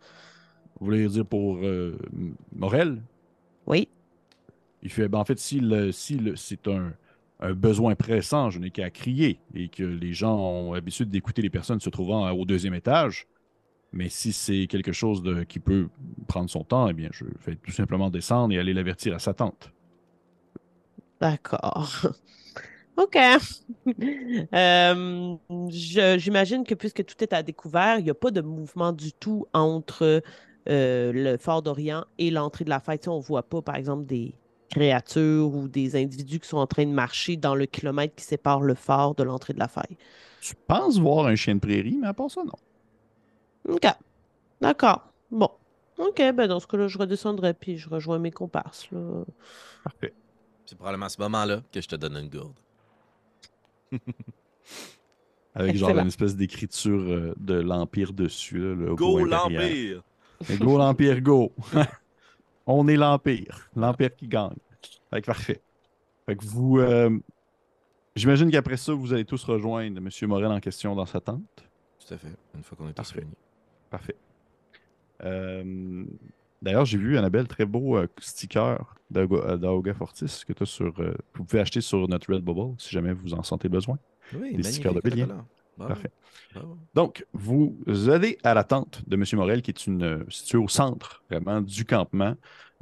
Vous 0.79 0.85
voulez 0.85 1.07
dire 1.07 1.25
pour 1.25 1.57
euh, 1.57 1.97
Morel? 2.53 3.01
Oui. 3.65 3.89
Il 4.81 4.89
fait, 4.89 5.07
ben, 5.07 5.19
en 5.19 5.25
fait, 5.25 5.39
si, 5.39 5.59
le- 5.59 5.91
si 5.91 6.15
le- 6.17 6.35
c'est 6.35 6.67
un, 6.67 6.93
un 7.39 7.53
besoin 7.53 7.95
pressant, 7.95 8.49
je 8.49 8.59
n'ai 8.59 8.71
qu'à 8.71 8.89
crier 8.89 9.39
et 9.53 9.67
que 9.69 9.83
les 9.83 10.13
gens 10.13 10.37
ont 10.37 10.73
l'habitude 10.73 11.09
d'écouter 11.09 11.41
les 11.41 11.49
personnes 11.49 11.79
se 11.79 11.89
trouvant 11.89 12.29
au 12.31 12.45
deuxième 12.45 12.73
étage. 12.73 13.27
Mais 13.93 14.09
si 14.09 14.33
c'est 14.33 14.67
quelque 14.67 14.93
chose 14.93 15.23
de, 15.23 15.43
qui 15.43 15.59
peut 15.59 15.89
prendre 16.27 16.49
son 16.49 16.63
temps, 16.65 16.89
eh 16.89 16.93
bien, 16.93 17.09
je 17.13 17.25
vais 17.45 17.55
tout 17.57 17.71
simplement 17.71 18.09
descendre 18.11 18.53
et 18.53 18.59
aller 18.59 18.73
l'avertir 18.73 19.15
à 19.15 19.19
sa 19.19 19.33
tante. 19.33 19.73
D'accord. 21.19 21.89
OK. 22.97 23.17
Euh, 24.53 25.35
je- 25.69 26.17
J'imagine 26.19 26.63
que 26.63 26.75
puisque 26.75 27.05
tout 27.05 27.23
est 27.23 27.33
à 27.33 27.43
découvert, 27.43 27.99
il 27.99 28.03
n'y 28.05 28.09
a 28.09 28.15
pas 28.15 28.31
de 28.31 28.41
mouvement 28.41 28.91
du 28.93 29.13
tout 29.13 29.47
entre 29.53 30.21
euh, 30.69 31.11
le 31.13 31.37
fort 31.37 31.61
d'Orient 31.61 32.05
et 32.17 32.31
l'entrée 32.31 32.65
de 32.65 32.69
la 32.69 32.79
fête. 32.79 33.01
Tu 33.01 33.05
sais, 33.05 33.09
on 33.09 33.17
ne 33.17 33.23
voit 33.23 33.43
pas, 33.43 33.61
par 33.61 33.75
exemple, 33.75 34.05
des 34.05 34.33
créatures 34.69 35.53
ou 35.53 35.67
des 35.67 35.95
individus 35.95 36.39
qui 36.39 36.47
sont 36.47 36.57
en 36.57 36.67
train 36.67 36.85
de 36.85 36.91
marcher 36.91 37.37
dans 37.37 37.55
le 37.55 37.65
kilomètre 37.65 38.15
qui 38.15 38.23
sépare 38.23 38.61
le 38.61 38.75
fort 38.75 39.15
de 39.15 39.23
l'entrée 39.23 39.53
de 39.53 39.59
la 39.59 39.67
faille. 39.67 39.97
Tu 40.41 40.53
penses 40.67 40.99
voir 40.99 41.25
un 41.25 41.35
chien 41.35 41.55
de 41.55 41.59
prairie, 41.59 41.97
mais 41.99 42.07
à 42.07 42.13
part 42.13 42.29
ça, 42.29 42.43
non. 42.43 43.73
OK. 43.73 43.87
D'accord. 44.61 45.11
Bon. 45.31 45.49
OK, 45.97 46.17
ben 46.33 46.47
dans 46.47 46.59
ce 46.59 46.67
cas-là, 46.67 46.87
je 46.87 46.97
redescendrai 46.97 47.53
puis 47.53 47.77
je 47.77 47.89
rejoins 47.89 48.19
mes 48.19 48.31
comparses. 48.31 48.89
Là. 48.91 49.23
Parfait. 49.83 50.13
C'est 50.65 50.77
probablement 50.77 51.07
à 51.07 51.09
ce 51.09 51.21
moment-là 51.21 51.61
que 51.71 51.81
je 51.81 51.87
te 51.87 51.95
donne 51.95 52.15
une 52.15 52.29
gourde. 52.29 52.59
Avec 55.55 55.75
genre 55.75 55.97
une 55.97 56.07
espèce 56.07 56.35
d'écriture 56.35 57.01
euh, 57.01 57.33
de 57.37 57.55
l'Empire 57.55 58.13
dessus. 58.13 58.59
là, 58.59 58.75
le 58.75 58.85
logo 58.85 59.17
Go 59.17 59.25
l'Empire! 59.25 60.03
Mais 60.47 60.57
Go 60.57 60.77
l'Empire, 60.77 61.21
go! 61.21 61.51
On 62.65 62.87
est 62.87 62.95
l'Empire. 62.95 63.69
L'Empire 63.75 64.15
qui 64.15 64.27
gagne. 64.27 64.53
Fait 65.09 65.21
que 65.21 65.25
parfait. 65.25 65.61
Fait 66.25 66.35
que 66.35 66.45
vous. 66.45 66.77
euh, 66.79 67.17
J'imagine 68.15 68.51
qu'après 68.51 68.77
ça, 68.77 68.93
vous 68.93 69.11
allez 69.13 69.25
tous 69.25 69.43
rejoindre 69.43 69.97
M. 69.97 70.09
Morel 70.29 70.47
en 70.51 70.59
question 70.59 70.95
dans 70.95 71.05
sa 71.05 71.19
tente. 71.19 71.41
Tout 72.05 72.13
à 72.13 72.17
fait, 72.17 72.27
une 72.55 72.63
fois 72.63 72.77
qu'on 72.77 72.85
est 72.85 72.93
tous 72.93 72.95
Parfait. 72.95 73.19
réunis. 73.19 73.33
Parfait. 73.89 74.15
Euh, 75.23 76.03
D'ailleurs, 76.61 76.83
j'ai 76.85 76.97
vu, 76.97 77.17
Annabelle, 77.17 77.47
très 77.47 77.65
beau 77.65 77.95
euh, 77.97 78.07
sticker 78.19 78.95
d'Aoga 79.09 79.93
Fortis 79.93 80.43
que 80.45 80.51
tu 80.53 80.63
as 80.63 80.65
sur. 80.65 80.93
euh, 80.99 81.13
vous 81.35 81.45
pouvez 81.45 81.61
acheter 81.61 81.79
sur 81.81 82.05
notre 82.09 82.33
Redbubble 82.33 82.75
si 82.77 82.89
jamais 82.89 83.13
vous 83.13 83.33
en 83.33 83.43
sentez 83.43 83.69
besoin. 83.69 83.97
Oui, 84.35 84.55
Des 84.55 84.63
stickers 84.63 84.93
de 84.93 85.01
voilà. 85.03 85.45
Parfait. 85.87 86.11
Donc, 86.93 87.25
vous 87.33 87.77
allez 88.09 88.37
à 88.43 88.53
la 88.53 88.63
tente 88.63 89.01
de 89.07 89.15
M. 89.15 89.23
Morel, 89.33 89.61
qui 89.61 89.71
est 89.71 89.87
une, 89.87 90.03
euh, 90.03 90.23
située 90.29 90.57
au 90.57 90.67
centre, 90.67 91.23
vraiment, 91.29 91.61
du 91.61 91.85
campement. 91.85 92.35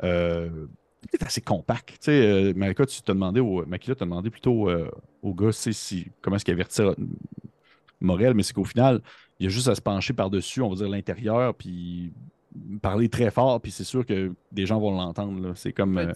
Euh, 0.03 0.67
c'est 1.11 1.23
assez 1.23 1.41
compact. 1.41 1.89
Tu 1.91 1.97
sais, 2.01 2.11
euh, 2.11 2.53
Marika, 2.55 2.85
tu 2.85 3.01
t'as 3.01 3.13
demandé 3.13 3.39
au, 3.39 3.65
Makila 3.65 3.95
t'a 3.95 4.05
demandé 4.05 4.29
plutôt 4.29 4.69
euh, 4.69 4.89
au 5.21 5.33
gars, 5.33 5.51
tu 5.51 5.73
si, 5.73 6.11
comment 6.21 6.35
est-ce 6.35 6.45
qu'il 6.45 6.53
avertit 6.53 6.81
Morel, 7.99 8.33
mais 8.33 8.43
c'est 8.43 8.53
qu'au 8.53 8.63
final, 8.63 9.01
il 9.39 9.45
y 9.45 9.47
a 9.47 9.49
juste 9.49 9.67
à 9.67 9.75
se 9.75 9.81
pencher 9.81 10.13
par-dessus, 10.13 10.61
on 10.61 10.69
va 10.69 10.75
dire, 10.75 10.89
l'intérieur, 10.89 11.53
puis 11.55 12.13
parler 12.81 13.09
très 13.09 13.31
fort, 13.31 13.61
puis 13.61 13.71
c'est 13.71 13.83
sûr 13.83 14.05
que 14.05 14.33
des 14.51 14.65
gens 14.65 14.79
vont 14.79 14.91
l'entendre. 14.91 15.53
C'est 15.55 15.73
comme... 15.73 15.97
euh. 15.97 16.13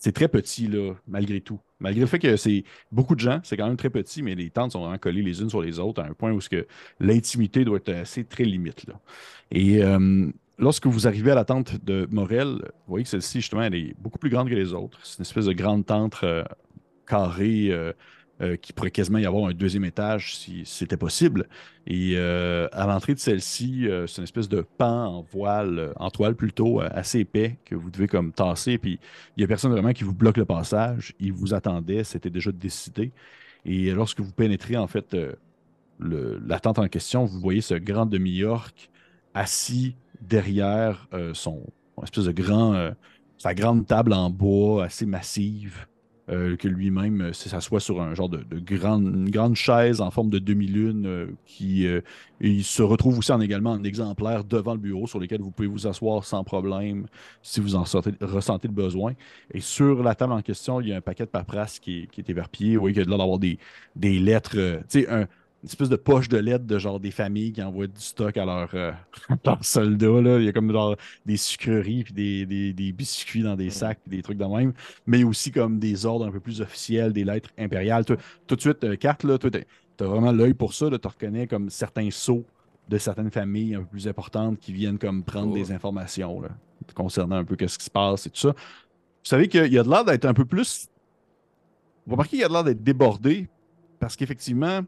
C'est 0.00 0.12
très 0.12 0.28
petit, 0.28 0.66
là, 0.66 0.94
malgré 1.06 1.42
tout. 1.42 1.60
Malgré 1.78 2.00
le 2.00 2.06
fait 2.06 2.18
que 2.18 2.36
c'est 2.36 2.64
beaucoup 2.90 3.14
de 3.14 3.20
gens, 3.20 3.40
c'est 3.44 3.56
quand 3.56 3.66
même 3.66 3.76
très 3.76 3.90
petit, 3.90 4.22
mais 4.22 4.34
les 4.34 4.48
tentes 4.48 4.72
sont 4.72 4.80
vraiment 4.80 4.98
collées 4.98 5.22
les 5.22 5.42
unes 5.42 5.50
sur 5.50 5.60
les 5.60 5.78
autres 5.78 6.02
à 6.02 6.06
un 6.06 6.14
point 6.14 6.32
où 6.32 6.40
l'intimité 7.00 7.64
doit 7.66 7.76
être 7.76 7.90
assez 7.90 8.24
très 8.24 8.44
limite. 8.44 8.86
Là. 8.86 8.98
Et 9.50 9.84
euh, 9.84 10.30
lorsque 10.58 10.86
vous 10.86 11.06
arrivez 11.06 11.30
à 11.32 11.34
la 11.34 11.44
tente 11.44 11.84
de 11.84 12.08
Morel, 12.10 12.46
vous 12.46 12.88
voyez 12.88 13.04
que 13.04 13.10
celle-ci, 13.10 13.42
justement, 13.42 13.62
elle 13.62 13.74
est 13.74 13.94
beaucoup 14.00 14.18
plus 14.18 14.30
grande 14.30 14.48
que 14.48 14.54
les 14.54 14.72
autres. 14.72 14.98
C'est 15.02 15.18
une 15.18 15.22
espèce 15.22 15.44
de 15.44 15.52
grande 15.52 15.84
tente 15.84 16.16
euh, 16.22 16.44
carrée 17.06 17.68
euh, 17.70 17.92
euh, 18.42 18.56
qui 18.56 18.72
pourrait 18.72 18.90
quasiment 18.90 19.18
y 19.18 19.26
avoir 19.26 19.50
un 19.50 19.52
deuxième 19.52 19.84
étage 19.84 20.34
si, 20.34 20.62
c'était 20.64 20.96
possible. 20.96 21.46
Et 21.86 22.12
euh, 22.14 22.68
à 22.72 22.86
l'entrée 22.86 23.12
de 23.12 23.18
celle-ci, 23.18 23.86
euh, 23.86 24.06
c'est 24.06 24.18
une 24.18 24.24
espèce 24.24 24.48
de 24.48 24.64
pan 24.78 25.18
en 25.18 25.20
voile, 25.20 25.92
en 25.96 26.08
toile 26.08 26.34
plutôt, 26.34 26.80
assez 26.80 27.18
épais 27.18 27.58
que 27.66 27.74
vous 27.74 27.90
devez 27.90 28.06
comme 28.06 28.32
tasser. 28.32 28.78
Puis 28.78 28.98
il 29.36 29.40
n'y 29.40 29.44
a 29.44 29.46
personne 29.46 29.72
vraiment 29.72 29.92
qui 29.92 30.04
vous 30.04 30.14
bloque 30.14 30.38
le 30.38 30.46
passage. 30.46 31.12
Ils 31.20 31.34
vous 31.34 31.52
attendaient, 31.52 32.02
c'était 32.02 32.30
déjà 32.30 32.50
décidé. 32.50 33.12
Et 33.66 33.90
lorsque 33.90 34.20
vous 34.20 34.32
pénétrez, 34.32 34.78
en 34.78 34.86
fait, 34.86 35.14
la 35.98 36.60
tente 36.60 36.78
en 36.78 36.88
question, 36.88 37.26
vous 37.26 37.40
voyez 37.40 37.60
ce 37.60 37.74
grand 37.74 38.06
demi-orc 38.06 38.72
assis 39.34 39.96
derrière 40.22 41.08
son, 41.34 41.62
espèce 42.02 42.24
de 42.24 42.32
grand, 42.32 42.92
sa 43.36 43.52
grande 43.52 43.86
table 43.86 44.14
en 44.14 44.30
bois 44.30 44.84
assez 44.84 45.04
massive, 45.04 45.86
euh, 46.30 46.56
que 46.56 46.68
lui-même 46.68 47.20
euh, 47.22 47.32
s'assoit 47.32 47.80
sur 47.80 48.00
un 48.00 48.14
genre 48.14 48.28
de, 48.28 48.38
de 48.38 48.58
grande, 48.60 49.04
une 49.04 49.30
grande 49.30 49.56
chaise 49.56 50.00
en 50.00 50.10
forme 50.10 50.30
de 50.30 50.38
demi-lune 50.38 51.04
euh, 51.06 51.26
qui 51.44 51.86
il 52.40 52.64
se 52.64 52.82
retrouve 52.82 53.18
aussi 53.18 53.32
en 53.32 53.40
également 53.40 53.72
en 53.72 53.82
exemplaire 53.84 54.44
devant 54.44 54.74
le 54.74 54.80
bureau 54.80 55.06
sur 55.06 55.18
lequel 55.18 55.40
vous 55.40 55.50
pouvez 55.50 55.68
vous 55.68 55.86
asseoir 55.86 56.24
sans 56.24 56.44
problème 56.44 57.06
si 57.42 57.60
vous 57.60 57.74
en 57.74 57.82
ressentez 57.82 58.68
le 58.68 58.74
besoin. 58.74 59.12
Et 59.52 59.60
sur 59.60 60.02
la 60.02 60.14
table 60.14 60.32
en 60.32 60.42
question, 60.42 60.80
il 60.80 60.88
y 60.88 60.92
a 60.92 60.96
un 60.96 61.00
paquet 61.00 61.24
de 61.24 61.30
paperasse 61.30 61.78
qui 61.78 62.08
est, 62.16 62.30
éverpillé. 62.30 62.76
Vous 62.76 62.80
voyez 62.80 62.94
qu'il 62.94 63.00
y 63.00 63.02
a 63.02 63.04
de 63.06 63.10
l'air 63.10 63.18
d'avoir 63.18 63.38
des, 63.38 63.58
des 63.96 64.18
lettres, 64.18 64.56
tu 64.88 65.00
sais, 65.00 65.08
un- 65.08 65.26
une 65.62 65.68
espèce 65.68 65.90
de 65.90 65.96
poche 65.96 66.28
de 66.28 66.38
lettres 66.38 66.64
de 66.64 66.78
genre 66.78 66.98
des 67.00 67.10
familles 67.10 67.52
qui 67.52 67.62
envoient 67.62 67.86
du 67.86 68.00
stock 68.00 68.34
à 68.38 68.44
leurs 68.46 68.74
euh, 68.74 68.92
leurs 69.44 69.62
soldats. 69.64 70.20
Là. 70.22 70.38
Il 70.38 70.44
y 70.44 70.48
a 70.48 70.52
comme 70.52 70.72
genre 70.72 70.96
des 71.26 71.36
sucreries 71.36 72.04
puis 72.04 72.14
des, 72.14 72.46
des- 72.46 72.72
des 72.72 72.92
biscuits 72.92 73.42
dans 73.42 73.56
des 73.56 73.68
sacs 73.70 73.98
puis 74.06 74.16
des 74.16 74.22
trucs 74.22 74.38
de 74.38 74.44
même. 74.46 74.72
Mais 75.06 75.22
aussi 75.22 75.50
comme 75.52 75.78
des 75.78 76.06
ordres 76.06 76.26
un 76.26 76.30
peu 76.30 76.40
plus 76.40 76.62
officiels, 76.62 77.12
des 77.12 77.24
lettres 77.24 77.50
impériales. 77.58 78.04
Tout 78.04 78.56
de 78.56 78.60
suite, 78.60 78.82
euh, 78.84 78.96
carte, 78.96 79.22
là, 79.24 79.36
tu 79.38 79.48
as 79.48 80.04
vraiment 80.06 80.32
l'œil 80.32 80.54
pour 80.54 80.72
ça. 80.72 80.88
Tu 80.90 81.08
reconnais 81.08 81.46
comme 81.46 81.68
certains 81.68 82.10
sceaux 82.10 82.44
de 82.88 82.96
certaines 82.98 83.30
familles 83.30 83.74
un 83.74 83.80
peu 83.80 83.86
plus 83.86 84.08
importantes 84.08 84.58
qui 84.58 84.72
viennent 84.72 84.98
comme 84.98 85.22
prendre 85.22 85.52
des 85.54 85.70
informations 85.72 86.40
là, 86.40 86.48
concernant 86.94 87.36
un 87.36 87.44
peu 87.44 87.54
ce 87.68 87.78
qui 87.78 87.84
se 87.84 87.90
passe 87.90 88.26
et 88.26 88.30
tout 88.30 88.40
ça. 88.40 88.48
Vous 88.48 88.54
savez 89.28 89.46
qu'il 89.46 89.70
y 89.72 89.78
a 89.78 89.82
de 89.82 89.88
l'air 89.90 90.04
d'être 90.06 90.24
un 90.24 90.32
peu 90.34 90.46
plus. 90.46 90.88
Vous 92.06 92.12
remarquez 92.12 92.30
qu'il 92.30 92.40
y 92.40 92.44
a 92.44 92.48
de 92.48 92.52
l'air 92.54 92.64
d'être 92.64 92.82
débordé 92.82 93.48
parce 94.00 94.16
qu'effectivement, 94.16 94.80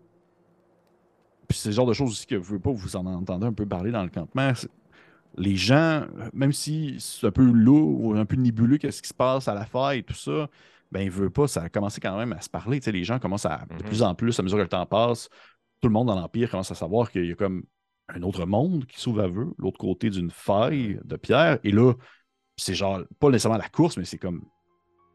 puis 1.53 1.61
c'est 1.61 1.69
le 1.69 1.75
genre 1.75 1.87
de 1.87 1.93
choses 1.93 2.11
aussi 2.11 2.27
que 2.27 2.35
vous 2.35 2.59
pas, 2.59 2.71
vous 2.73 2.97
en 2.97 3.05
entendez 3.07 3.47
un 3.47 3.53
peu 3.53 3.67
parler 3.67 3.91
dans 3.91 4.03
le 4.03 4.09
campement. 4.09 4.53
Les 5.37 5.57
gens, 5.57 6.07
même 6.33 6.53
si 6.53 6.97
c'est 6.99 7.27
un 7.27 7.31
peu 7.31 7.45
lourd 7.45 8.05
ou 8.05 8.15
un 8.15 8.25
peu 8.25 8.37
nébuleux, 8.37 8.79
qu'est-ce 8.79 9.03
qui 9.03 9.09
se 9.09 9.15
passe 9.15 9.49
à 9.49 9.55
la 9.55 9.95
et 9.95 10.03
tout 10.03 10.15
ça, 10.15 10.49
ben, 10.91 11.01
il 11.01 11.11
veut 11.11 11.31
pas, 11.31 11.49
ça 11.49 11.63
a 11.63 11.69
commencé 11.69 12.01
quand 12.01 12.17
même 12.17 12.33
à 12.33 12.41
se 12.41 12.51
parler. 12.51 12.81
Tu 12.81 12.85
sais, 12.85 12.93
les 12.93 13.05
gens 13.05 13.19
commencent 13.19 13.47
à, 13.47 13.65
de 13.69 13.75
Mhm. 13.75 13.83
plus 13.83 14.03
en 14.03 14.15
plus, 14.15 14.39
à 14.39 14.43
mesure 14.43 14.59
que 14.59 14.63
le 14.63 14.69
temps 14.69 14.85
passe, 14.87 15.29
tout 15.81 15.89
le 15.89 15.93
monde 15.93 16.09
dans 16.09 16.15
l'Empire 16.15 16.51
commence 16.51 16.71
à 16.71 16.75
savoir 16.75 17.11
qu'il 17.11 17.27
y 17.27 17.33
a 17.33 17.35
comme 17.35 17.65
un 18.09 18.23
autre 18.23 18.45
monde 18.47 18.85
qui 18.87 19.01
s'ouvre 19.01 19.23
à 19.23 19.29
eux, 19.29 19.53
l'autre 19.59 19.79
côté 19.79 20.11
d'une 20.11 20.31
faille 20.31 21.01
de 21.05 21.17
pierre. 21.17 21.59
Et 21.65 21.71
là, 21.73 21.95
c'est 22.57 22.75
genre, 22.75 23.01
pas 23.19 23.31
nécessairement 23.31 23.59
la 23.59 23.69
course, 23.69 23.97
mais 23.97 24.05
c'est 24.05 24.19
comme 24.19 24.43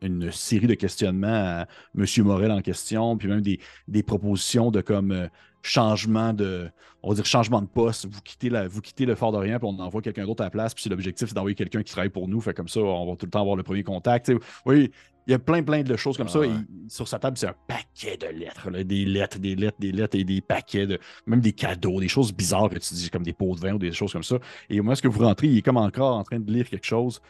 une 0.01 0.31
série 0.31 0.67
de 0.67 0.73
questionnements 0.73 1.27
à 1.27 1.67
M. 1.97 2.05
Morel 2.23 2.51
en 2.51 2.61
question, 2.61 3.17
puis 3.17 3.27
même 3.27 3.41
des, 3.41 3.59
des 3.87 4.03
propositions 4.03 4.71
de 4.71 4.81
comme 4.81 5.11
euh, 5.11 5.27
changement 5.61 6.33
de, 6.33 6.69
on 7.03 7.09
va 7.09 7.15
dire 7.15 7.25
changement 7.25 7.61
de 7.61 7.67
poste. 7.67 8.07
Vous 8.09 8.21
quittez, 8.21 8.49
la, 8.49 8.67
vous 8.67 8.81
quittez 8.81 9.05
le 9.05 9.15
Fort 9.15 9.31
d'Orient, 9.31 9.59
puis 9.59 9.67
on 9.71 9.79
envoie 9.79 10.01
quelqu'un 10.01 10.25
d'autre 10.25 10.41
à 10.41 10.45
la 10.45 10.51
place, 10.51 10.73
puis 10.73 10.83
si 10.83 10.89
l'objectif 10.89 11.27
c'est 11.27 11.35
d'envoyer 11.35 11.55
quelqu'un 11.55 11.83
qui 11.83 11.91
travaille 11.91 12.09
pour 12.09 12.27
nous, 12.27 12.41
fait 12.41 12.53
comme 12.53 12.67
ça, 12.67 12.79
on 12.79 13.09
va 13.09 13.15
tout 13.15 13.25
le 13.25 13.31
temps 13.31 13.41
avoir 13.41 13.55
le 13.55 13.63
premier 13.63 13.83
contact. 13.83 14.31
Oui, 14.65 14.91
il 15.27 15.31
y 15.31 15.33
a 15.33 15.39
plein, 15.39 15.61
plein 15.61 15.83
de 15.83 15.97
choses 15.97 16.15
comme 16.15 16.27
Ah 16.29 16.33
ça. 16.33 16.45
Et 16.45 16.51
sur 16.87 17.05
sa 17.05 17.19
table, 17.19 17.37
c'est 17.37 17.47
un 17.47 17.55
paquet 17.67 18.15
de 18.15 18.27
lettres, 18.27 18.69
là, 18.69 18.83
des 18.83 19.03
lettres, 19.03 19.39
des 19.39 19.55
lettres, 19.55 19.77
des 19.77 19.91
lettres 19.91 20.17
et 20.17 20.23
des 20.23 20.39
paquets 20.39 20.87
de, 20.87 20.99
même 21.25 21.41
des 21.41 21.51
cadeaux, 21.51 21.99
des 21.99 22.07
choses 22.07 22.33
bizarres 22.33 22.69
que 22.69 22.79
tu 22.79 22.93
dis, 22.93 23.09
comme 23.09 23.23
des 23.23 23.33
pots 23.33 23.53
de 23.55 23.59
vin 23.59 23.73
ou 23.73 23.77
des 23.77 23.91
choses 23.91 24.13
comme 24.13 24.23
ça. 24.23 24.37
Et 24.69 24.79
moi, 24.79 24.93
est-ce 24.93 25.01
que 25.01 25.09
vous 25.09 25.19
rentrez, 25.19 25.47
il 25.47 25.57
est 25.57 25.61
comme 25.61 25.77
encore 25.77 26.15
en 26.15 26.23
train 26.23 26.39
de 26.39 26.49
lire 26.49 26.69
quelque 26.69 26.85
chose, 26.85 27.21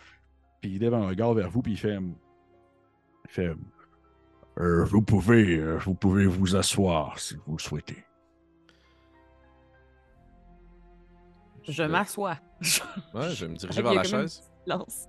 puis 0.62 0.74
il 0.76 0.80
lève 0.80 0.94
un 0.94 1.08
regard 1.08 1.34
vers 1.34 1.50
vous, 1.50 1.64
puis 1.64 1.72
il 1.72 1.78
fait, 1.78 1.98
fait 3.28 3.52
Euh, 4.60 4.84
vous 4.86 5.02
pouvez, 5.04 5.58
euh, 5.58 5.78
vous 5.78 5.94
pouvez 5.94 6.26
vous 6.26 6.56
asseoir 6.56 7.20
si 7.20 7.36
vous 7.46 7.58
le 7.58 7.62
souhaitez. 7.62 8.04
Je 11.68 11.84
m'assois. 11.84 12.38
Ouais, 13.14 13.30
je 13.34 13.46
vais 13.46 13.52
me 13.52 13.58
diriger 13.58 13.82
vers 13.82 13.94
la 13.94 14.04
chaise. 14.04 14.42
silence. 14.64 15.08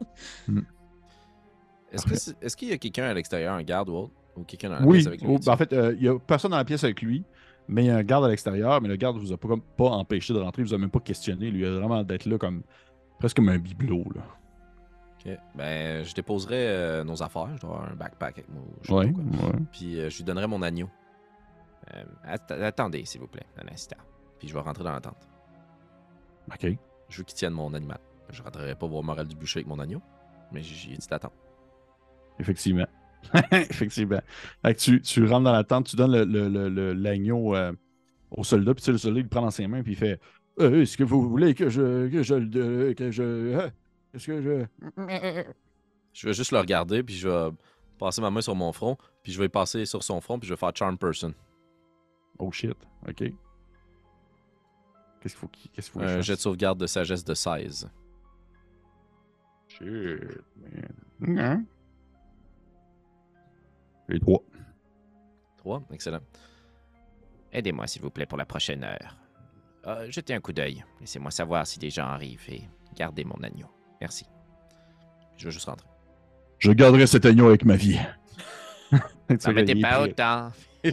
Est-ce 1.93 2.57
qu'il 2.57 2.69
y 2.69 2.73
a 2.73 2.79
quelqu'un 2.79 3.05
à 3.05 3.15
l'extérieur, 3.15 3.55
un 3.55 3.63
garde 3.63 3.89
ou 3.89 3.95
autre? 3.95 4.13
Ou 4.37 4.45
quelqu'un 4.45 4.69
dans 4.71 4.81
la 4.81 4.87
Oui, 4.87 4.99
pièce 4.99 5.07
avec 5.07 5.23
lui? 5.23 5.29
oh, 5.31 5.39
ben, 5.45 5.53
en 5.53 5.57
fait, 5.57 5.73
euh, 5.73 5.95
il 5.97 6.03
n'y 6.03 6.09
a 6.09 6.19
personne 6.19 6.51
dans 6.51 6.57
la 6.59 6.65
pièce 6.65 6.85
avec 6.85 7.01
lui, 7.01 7.25
mais 7.69 7.85
il 7.85 7.87
y 7.87 7.91
a 7.91 7.97
un 7.97 8.03
garde 8.03 8.25
à 8.25 8.29
l'extérieur, 8.29 8.81
mais 8.83 8.89
le 8.89 8.97
garde 8.97 9.17
ne 9.17 9.21
vous 9.21 9.33
a 9.33 9.37
pas, 9.37 9.49
comme, 9.49 9.63
pas 9.63 9.89
empêché 9.91 10.35
de 10.35 10.39
rentrer, 10.39 10.63
il 10.63 10.69
vous 10.69 10.75
a 10.75 10.79
même 10.79 10.91
pas 10.91 11.01
questionné, 11.01 11.51
lui, 11.51 11.61
il 11.61 11.67
a 11.67 11.79
vraiment 11.79 12.03
d'être 12.05 12.27
là 12.27 12.39
comme 12.39 12.63
presque 13.19 13.37
comme 13.37 13.49
un 13.49 13.59
bibelot. 13.59 14.05
Là. 14.15 14.23
Ok. 15.25 15.33
Ben, 15.55 16.05
je 16.05 16.15
déposerai 16.15 16.69
euh, 16.69 17.05
nos 17.05 17.23
affaires. 17.23 17.49
Je 17.57 17.61
dois 17.61 17.71
avoir 17.77 17.91
un 17.93 17.95
backpack 17.97 18.39
avec 18.39 18.49
moi. 18.49 18.63
pas 18.87 18.95
Ouais. 18.95 19.13
Puis 19.73 19.99
euh, 20.01 20.11
je 20.11 20.17
lui 20.19 20.25
donnerai 20.25 20.47
mon 20.47 20.63
agneau. 20.63 20.89
Euh, 21.95 22.05
att- 22.25 22.51
attendez, 22.53 23.05
s'il 23.05 23.21
vous 23.21 23.27
plaît, 23.29 23.47
un 23.63 23.67
instant. 23.73 23.97
Puis 24.39 24.49
je 24.49 24.55
vais 24.55 24.61
rentrer 24.61 24.85
dans 24.85 24.93
la 24.93 25.01
tente. 25.01 25.27
OK. 26.53 26.67
Je 27.09 27.19
veux 27.19 27.25
qu'il 27.25 27.35
tienne 27.37 27.53
mon 27.55 27.73
animal. 27.75 27.99
Je 28.31 28.43
rentrerai 28.43 28.75
pas 28.75 28.87
voir 28.87 29.03
Morel 29.03 29.27
du 29.27 29.35
bûcher 29.37 29.59
avec 29.61 29.67
mon 29.69 29.79
agneau, 29.79 30.01
mais 30.53 30.63
j'ai 30.63 30.75
j'ai 30.75 30.97
dit 30.97 31.07
d'attendre. 31.09 31.35
Effectivement. 32.39 32.87
Effectivement. 33.53 34.21
Fait 34.63 34.75
que 34.75 34.79
tu, 34.79 35.01
tu 35.01 35.25
rentres 35.25 35.45
dans 35.45 35.53
la 35.53 35.65
tente, 35.65 35.87
tu 35.87 35.97
donnes 35.97 36.13
le- 36.13 36.25
le- 36.25 36.49
le- 36.49 36.69
le- 36.69 36.93
l'agneau 36.93 37.55
au 38.31 38.45
soldat, 38.45 38.75
puis 38.75 38.83
tu 38.83 38.87
sais, 38.87 38.93
le 38.93 38.99
soldat, 38.99 39.19
il 39.21 39.23
le 39.25 39.29
prend 39.29 39.41
dans 39.43 39.51
ses 39.51 39.67
mains, 39.67 39.83
puis 39.83 39.93
il 39.93 39.97
fait 39.97 40.21
Est-ce 40.61 40.97
que 40.97 41.05
vous 41.05 41.29
voulez 41.29 41.55
que 41.55 41.69
je. 41.71 42.09
que 42.09 42.23
je. 42.23 42.93
que 42.93 43.11
je. 43.11 43.69
Est-ce 44.15 44.27
que 44.27 44.43
je. 44.43 44.65
Je 46.13 46.27
vais 46.27 46.33
juste 46.33 46.53
le 46.53 46.59
regarder, 46.59 47.03
puis 47.03 47.15
je 47.15 47.29
vais 47.29 47.51
passer 47.99 48.21
ma 48.21 48.31
main 48.31 48.41
sur 48.41 48.55
mon 48.55 48.73
front, 48.73 48.97
puis 49.23 49.33
je 49.33 49.39
vais 49.39 49.49
passer 49.49 49.85
sur 49.85 50.03
son 50.03 50.21
front, 50.21 50.39
puis 50.39 50.49
je 50.49 50.55
vais 50.55 50.59
faire 50.59 50.73
Charm 50.75 50.97
Person. 50.99 51.35
Oh 52.39 52.51
shit. 52.51 52.77
OK. 53.07 53.17
Qu'est-ce 53.17 53.35
qu'il 55.23 55.31
faut 55.31 55.49
qu'il 55.49 55.71
qu'il 55.71 55.83
faut 55.83 56.01
Un 56.01 56.21
jet 56.21 56.35
de 56.35 56.41
sauvegarde 56.41 56.79
de 56.79 56.87
sagesse 56.87 57.25
de 57.25 57.35
16. 57.35 57.91
Shit, 59.69 59.87
man. 61.21 61.67
Et 64.09 64.19
trois. 64.21 64.43
3, 65.59 65.83
excellent. 65.93 66.21
Aidez-moi, 67.53 67.87
s'il 67.87 68.03
vous 68.03 68.11
plaît, 68.11 68.27
pour 68.27 68.39
la 68.39 68.47
prochaine 68.47 68.85
heure. 68.85 69.17
Euh, 69.87 70.11
jetez 70.11 70.35
un 70.35 70.41
coup 70.41 70.53
d'œil. 70.53 70.85
Laissez-moi 71.01 71.31
savoir 71.31 71.67
si 71.67 71.79
des 71.79 71.91
gens 71.91 72.07
arrivent 72.07 72.49
et 72.49 72.63
gardez 72.95 73.25
mon 73.25 73.43
agneau. 73.43 73.69
Merci. 74.01 74.27
Je 75.37 75.47
vais 75.47 75.51
juste 75.51 75.67
rentrer. 75.67 75.87
Je 76.59 76.73
garderai 76.73 77.07
cet 77.07 77.25
agneau 77.27 77.47
avec 77.49 77.65
ma 77.65 77.77
vie. 77.77 77.99
N'en 78.93 79.53
mettez 79.53 79.81
pas 79.81 80.03
autant. 80.03 80.51
Je- 80.85 80.91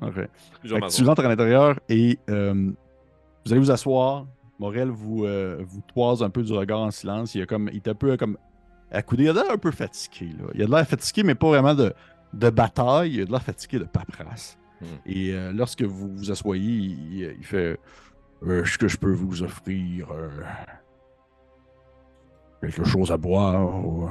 Ok. 0.00 0.14
je 0.14 0.20
vais 0.20 0.28
Fait 0.62 0.68
que 0.68 0.74
m'asseoir. 0.74 0.90
tu 0.90 1.04
rentres 1.04 1.24
à 1.24 1.28
l'intérieur 1.28 1.80
et 1.88 2.18
euh, 2.30 2.70
vous 3.44 3.52
allez 3.52 3.60
vous 3.60 3.70
asseoir. 3.70 4.26
Morel 4.58 4.88
vous, 4.88 5.24
euh, 5.24 5.58
vous 5.66 5.80
toise 5.94 6.22
un 6.22 6.30
peu 6.30 6.42
du 6.42 6.52
regard 6.52 6.80
en 6.80 6.90
silence. 6.90 7.34
Il, 7.34 7.42
a 7.42 7.46
comme, 7.46 7.68
il 7.72 7.76
est 7.76 7.88
un 7.88 7.94
peu 7.94 8.16
comme 8.16 8.36
accoudé. 8.90 9.24
Il 9.24 9.28
a 9.30 9.32
l'air 9.34 9.50
un 9.52 9.56
peu 9.58 9.70
fatigué. 9.70 10.32
Là. 10.38 10.46
Il 10.54 10.62
a 10.62 10.66
de 10.66 10.70
l'air 10.70 10.86
fatigué, 10.86 11.22
mais 11.22 11.34
pas 11.36 11.48
vraiment 11.48 11.74
de, 11.74 11.92
de 12.32 12.50
bataille. 12.50 13.14
Il 13.14 13.22
a 13.22 13.24
de 13.24 13.30
l'air 13.30 13.42
fatigué 13.42 13.78
de 13.78 13.84
paperasse. 13.84 14.58
Hmm. 14.80 14.84
Et 15.06 15.32
euh, 15.32 15.52
lorsque 15.52 15.82
vous 15.82 16.08
vous 16.16 16.30
asseyez, 16.30 16.54
il, 16.56 17.34
il 17.38 17.44
fait 17.44 17.78
Euh, 18.44 18.62
Est-ce 18.64 18.78
que 18.78 18.86
je 18.88 18.96
peux 18.96 19.12
vous 19.12 19.42
offrir 19.42 20.10
euh, 20.12 20.28
quelque 22.60 22.84
chose 22.84 23.10
à 23.12 23.16
boire 23.16 23.84
ou- 23.84 24.08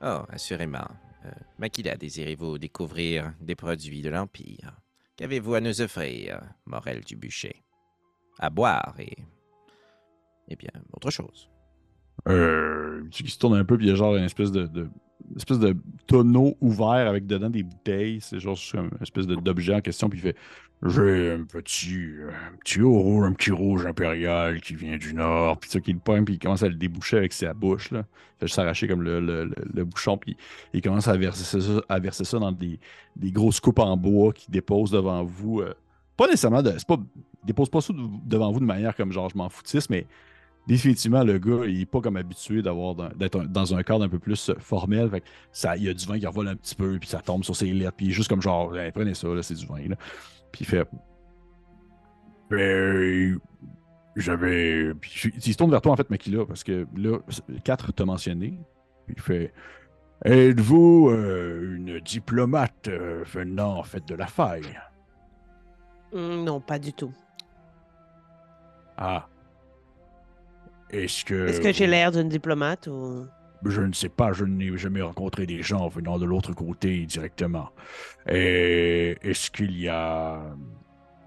Oh, 0.00 0.22
assurément. 0.30 0.86
Euh, 1.24 1.30
Makila, 1.58 1.96
désirez-vous 1.96 2.58
découvrir 2.58 3.32
des 3.40 3.56
produits 3.56 4.00
de 4.02 4.10
l'Empire? 4.10 4.76
Qu'avez-vous 5.16 5.54
à 5.54 5.60
nous 5.60 5.80
offrir, 5.80 6.40
Morel 6.66 7.00
du 7.02 7.16
bûcher? 7.16 7.62
À 8.38 8.50
boire 8.50 8.94
et... 9.00 9.16
Eh 10.48 10.54
bien, 10.56 10.70
autre 10.92 11.10
chose. 11.10 11.50
Euh, 12.28 13.02
tu 13.10 13.24
qui 13.24 13.30
se 13.30 13.38
tourne 13.38 13.56
un 13.56 13.64
peu, 13.64 13.76
puis 13.76 13.86
il 13.86 13.90
y 13.90 13.92
a 13.92 13.96
genre 13.96 14.14
une 14.16 14.24
espèce 14.24 14.52
de, 14.52 14.88
espèce 15.36 15.58
de 15.58 15.76
tonneau 16.06 16.56
ouvert 16.60 16.88
avec 17.08 17.26
dedans 17.26 17.50
des 17.50 17.62
bouteilles. 17.62 18.18
C'est 18.20 18.40
genre 18.40 18.58
une 18.74 18.90
espèce 19.00 19.26
d'objet 19.26 19.74
en 19.74 19.80
question, 19.80 20.08
puis 20.08 20.18
il 20.18 20.22
fait 20.22 20.36
J'ai 20.86 21.32
un 21.32 21.42
petit, 21.44 21.96
un 22.52 22.56
petit 22.58 22.80
rouge, 22.82 23.26
un 23.26 23.32
petit 23.32 23.50
rouge 23.50 23.84
impérial 23.86 24.60
qui 24.60 24.74
vient 24.74 24.96
du 24.96 25.12
nord, 25.14 25.58
puis 25.58 25.68
ça 25.70 25.80
qui 25.80 25.92
le 25.92 25.98
pointe, 25.98 26.24
puis 26.24 26.34
il 26.34 26.38
commence 26.38 26.62
à 26.62 26.68
le 26.68 26.74
déboucher 26.74 27.16
avec 27.18 27.32
sa 27.32 27.52
bouche. 27.52 27.90
Là. 27.90 28.04
Il 28.36 28.40
fait 28.40 28.46
juste 28.46 28.58
arracher 28.60 28.86
comme 28.86 29.02
le, 29.02 29.20
le- 29.20 29.50
le- 29.74 29.84
bouchon, 29.84 30.16
puis 30.16 30.36
il 30.72 30.80
commence 30.80 31.08
à 31.08 31.16
verser 31.16 31.60
ça, 31.60 31.80
à 31.88 31.98
verser 31.98 32.24
ça 32.24 32.38
dans 32.38 32.52
des, 32.52 32.78
des 33.16 33.32
grosses 33.32 33.58
coupes 33.60 33.80
en 33.80 33.96
bois 33.96 34.32
qu'il 34.32 34.52
dépose 34.52 34.90
devant 34.92 35.24
vous. 35.24 35.60
euh, 35.60 35.74
pas 36.16 36.26
nécessairement 36.26 36.62
de. 36.62 36.70
c'est 36.76 36.86
Pas, 36.86 36.98
dépose 37.44 37.68
pas 37.70 37.80
ça 37.80 37.92
de- 37.92 37.98
devant 38.26 38.52
vous 38.52 38.60
de 38.60 38.64
manière 38.64 38.94
comme 38.94 39.10
genre 39.12 39.28
je 39.30 39.36
m'en 39.36 39.48
foutisse, 39.48 39.90
mais 39.90 40.06
définitivement, 40.68 41.24
le 41.24 41.38
gars, 41.38 41.64
il 41.66 41.80
est 41.80 41.86
pas 41.86 42.00
comme 42.00 42.16
habitué 42.16 42.62
d'avoir 42.62 42.94
dans- 42.94 43.08
d'être 43.08 43.40
un- 43.40 43.44
dans 43.46 43.74
un 43.74 43.82
cadre 43.82 44.04
un 44.04 44.08
peu 44.08 44.18
plus 44.20 44.52
formel. 44.60 45.10
Fait 45.10 45.22
que 45.22 45.26
ça, 45.50 45.76
il 45.76 45.82
y 45.84 45.88
a 45.88 45.94
du 45.94 46.06
vin 46.06 46.18
qui 46.18 46.26
revole 46.26 46.46
un 46.46 46.54
petit 46.54 46.74
peu, 46.76 46.98
puis 47.00 47.08
ça 47.08 47.20
tombe 47.20 47.42
sur 47.42 47.56
ses 47.56 47.72
lettres, 47.72 47.96
puis 47.96 48.06
il 48.06 48.10
est 48.10 48.12
juste 48.14 48.28
comme 48.28 48.42
genre, 48.42 48.76
Hey, 48.76 48.92
prenez 48.92 49.14
ça, 49.14 49.28
là, 49.28 49.42
c'est 49.42 49.54
du 49.54 49.66
vin. 49.66 49.88
Là. 49.88 49.96
Puis 50.52 50.60
il 50.62 50.66
fait. 50.66 50.86
Ben, 52.50 53.38
j'avais. 54.16 54.94
Puis 54.94 55.32
il 55.44 55.52
se 55.52 55.58
tourne 55.58 55.70
vers 55.70 55.80
toi, 55.82 55.92
en 55.92 55.96
fait, 55.96 56.08
Makila, 56.10 56.46
parce 56.46 56.64
que 56.64 56.86
là, 56.96 57.18
4 57.64 57.92
t'a 57.92 58.04
mentionné. 58.04 58.58
Puis 59.06 59.14
il 59.16 59.22
fait. 59.22 59.52
Êtes-vous 60.24 61.10
euh, 61.10 61.76
une 61.76 62.00
diplomate 62.00 62.88
euh, 62.88 63.22
venant, 63.24 63.78
en 63.78 63.82
fait, 63.84 64.06
de 64.08 64.14
la 64.16 64.26
faille? 64.26 64.78
Hum, 66.12 66.42
non, 66.44 66.60
pas 66.60 66.78
du 66.78 66.92
tout. 66.92 67.12
Ah. 68.96 69.28
Est-ce 70.90 71.24
que. 71.24 71.48
Est-ce 71.48 71.60
que 71.60 71.72
j'ai 71.72 71.86
l'air 71.86 72.12
d'une 72.12 72.28
diplomate 72.28 72.86
ou? 72.86 73.26
Je 73.64 73.80
ne 73.82 73.92
sais 73.92 74.08
pas, 74.08 74.32
je 74.32 74.44
n'ai 74.44 74.76
jamais 74.76 75.02
rencontré 75.02 75.44
des 75.44 75.62
gens 75.62 75.88
venant 75.88 76.18
de 76.18 76.24
l'autre 76.24 76.52
côté 76.52 77.04
directement. 77.06 77.70
Et 78.28 79.16
est-ce 79.22 79.50
qu'il 79.50 79.78
y 79.78 79.88
a. 79.88 80.40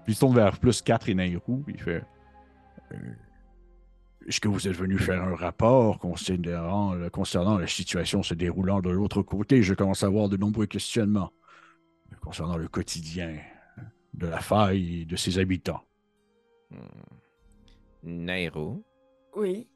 Puis 0.04 0.12
il 0.12 0.14
se 0.14 0.20
tourne 0.20 0.34
vers 0.34 0.58
plus 0.58 0.82
4 0.82 1.10
et 1.10 1.14
Nairou, 1.14 1.62
il 1.68 1.78
fait 1.78 2.02
euh, 2.92 2.96
Est-ce 4.26 4.40
que 4.40 4.48
vous 4.48 4.66
êtes 4.66 4.76
venu 4.76 4.98
faire 4.98 5.22
un 5.22 5.36
rapport 5.36 5.98
concernant, 5.98 6.94
concernant 7.10 7.58
la 7.58 7.66
situation 7.66 8.22
se 8.22 8.34
déroulant 8.34 8.80
de 8.80 8.90
l'autre 8.90 9.22
côté? 9.22 9.62
Je 9.62 9.74
commence 9.74 10.02
à 10.02 10.06
avoir 10.06 10.28
de 10.28 10.36
nombreux 10.36 10.66
questionnements 10.66 11.32
concernant 12.20 12.56
le 12.56 12.68
quotidien 12.68 13.36
de 14.14 14.26
la 14.26 14.40
faille 14.40 15.02
et 15.02 15.04
de 15.04 15.16
ses 15.16 15.38
habitants. 15.38 15.82
Hmm. 16.70 16.76
Nairo. 18.04 18.84
Oui. 19.36 19.68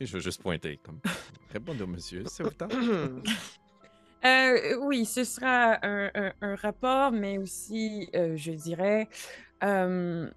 Et 0.00 0.06
je 0.06 0.12
veux 0.14 0.20
juste 0.20 0.42
pointer 0.42 0.78
comme. 0.82 1.00
Répondez 1.52 1.86
monsieur, 1.86 2.24
c'est 2.26 2.44
autant. 2.46 2.68
Euh, 4.24 4.76
oui, 4.82 5.04
ce 5.04 5.24
sera 5.24 5.78
un, 5.86 6.10
un- 6.14 6.32
un 6.40 6.54
rapport, 6.56 7.12
mais 7.12 7.38
aussi, 7.38 8.08
euh, 8.14 8.36
je 8.36 8.52
dirais, 8.52 9.08
euh, 9.62 10.28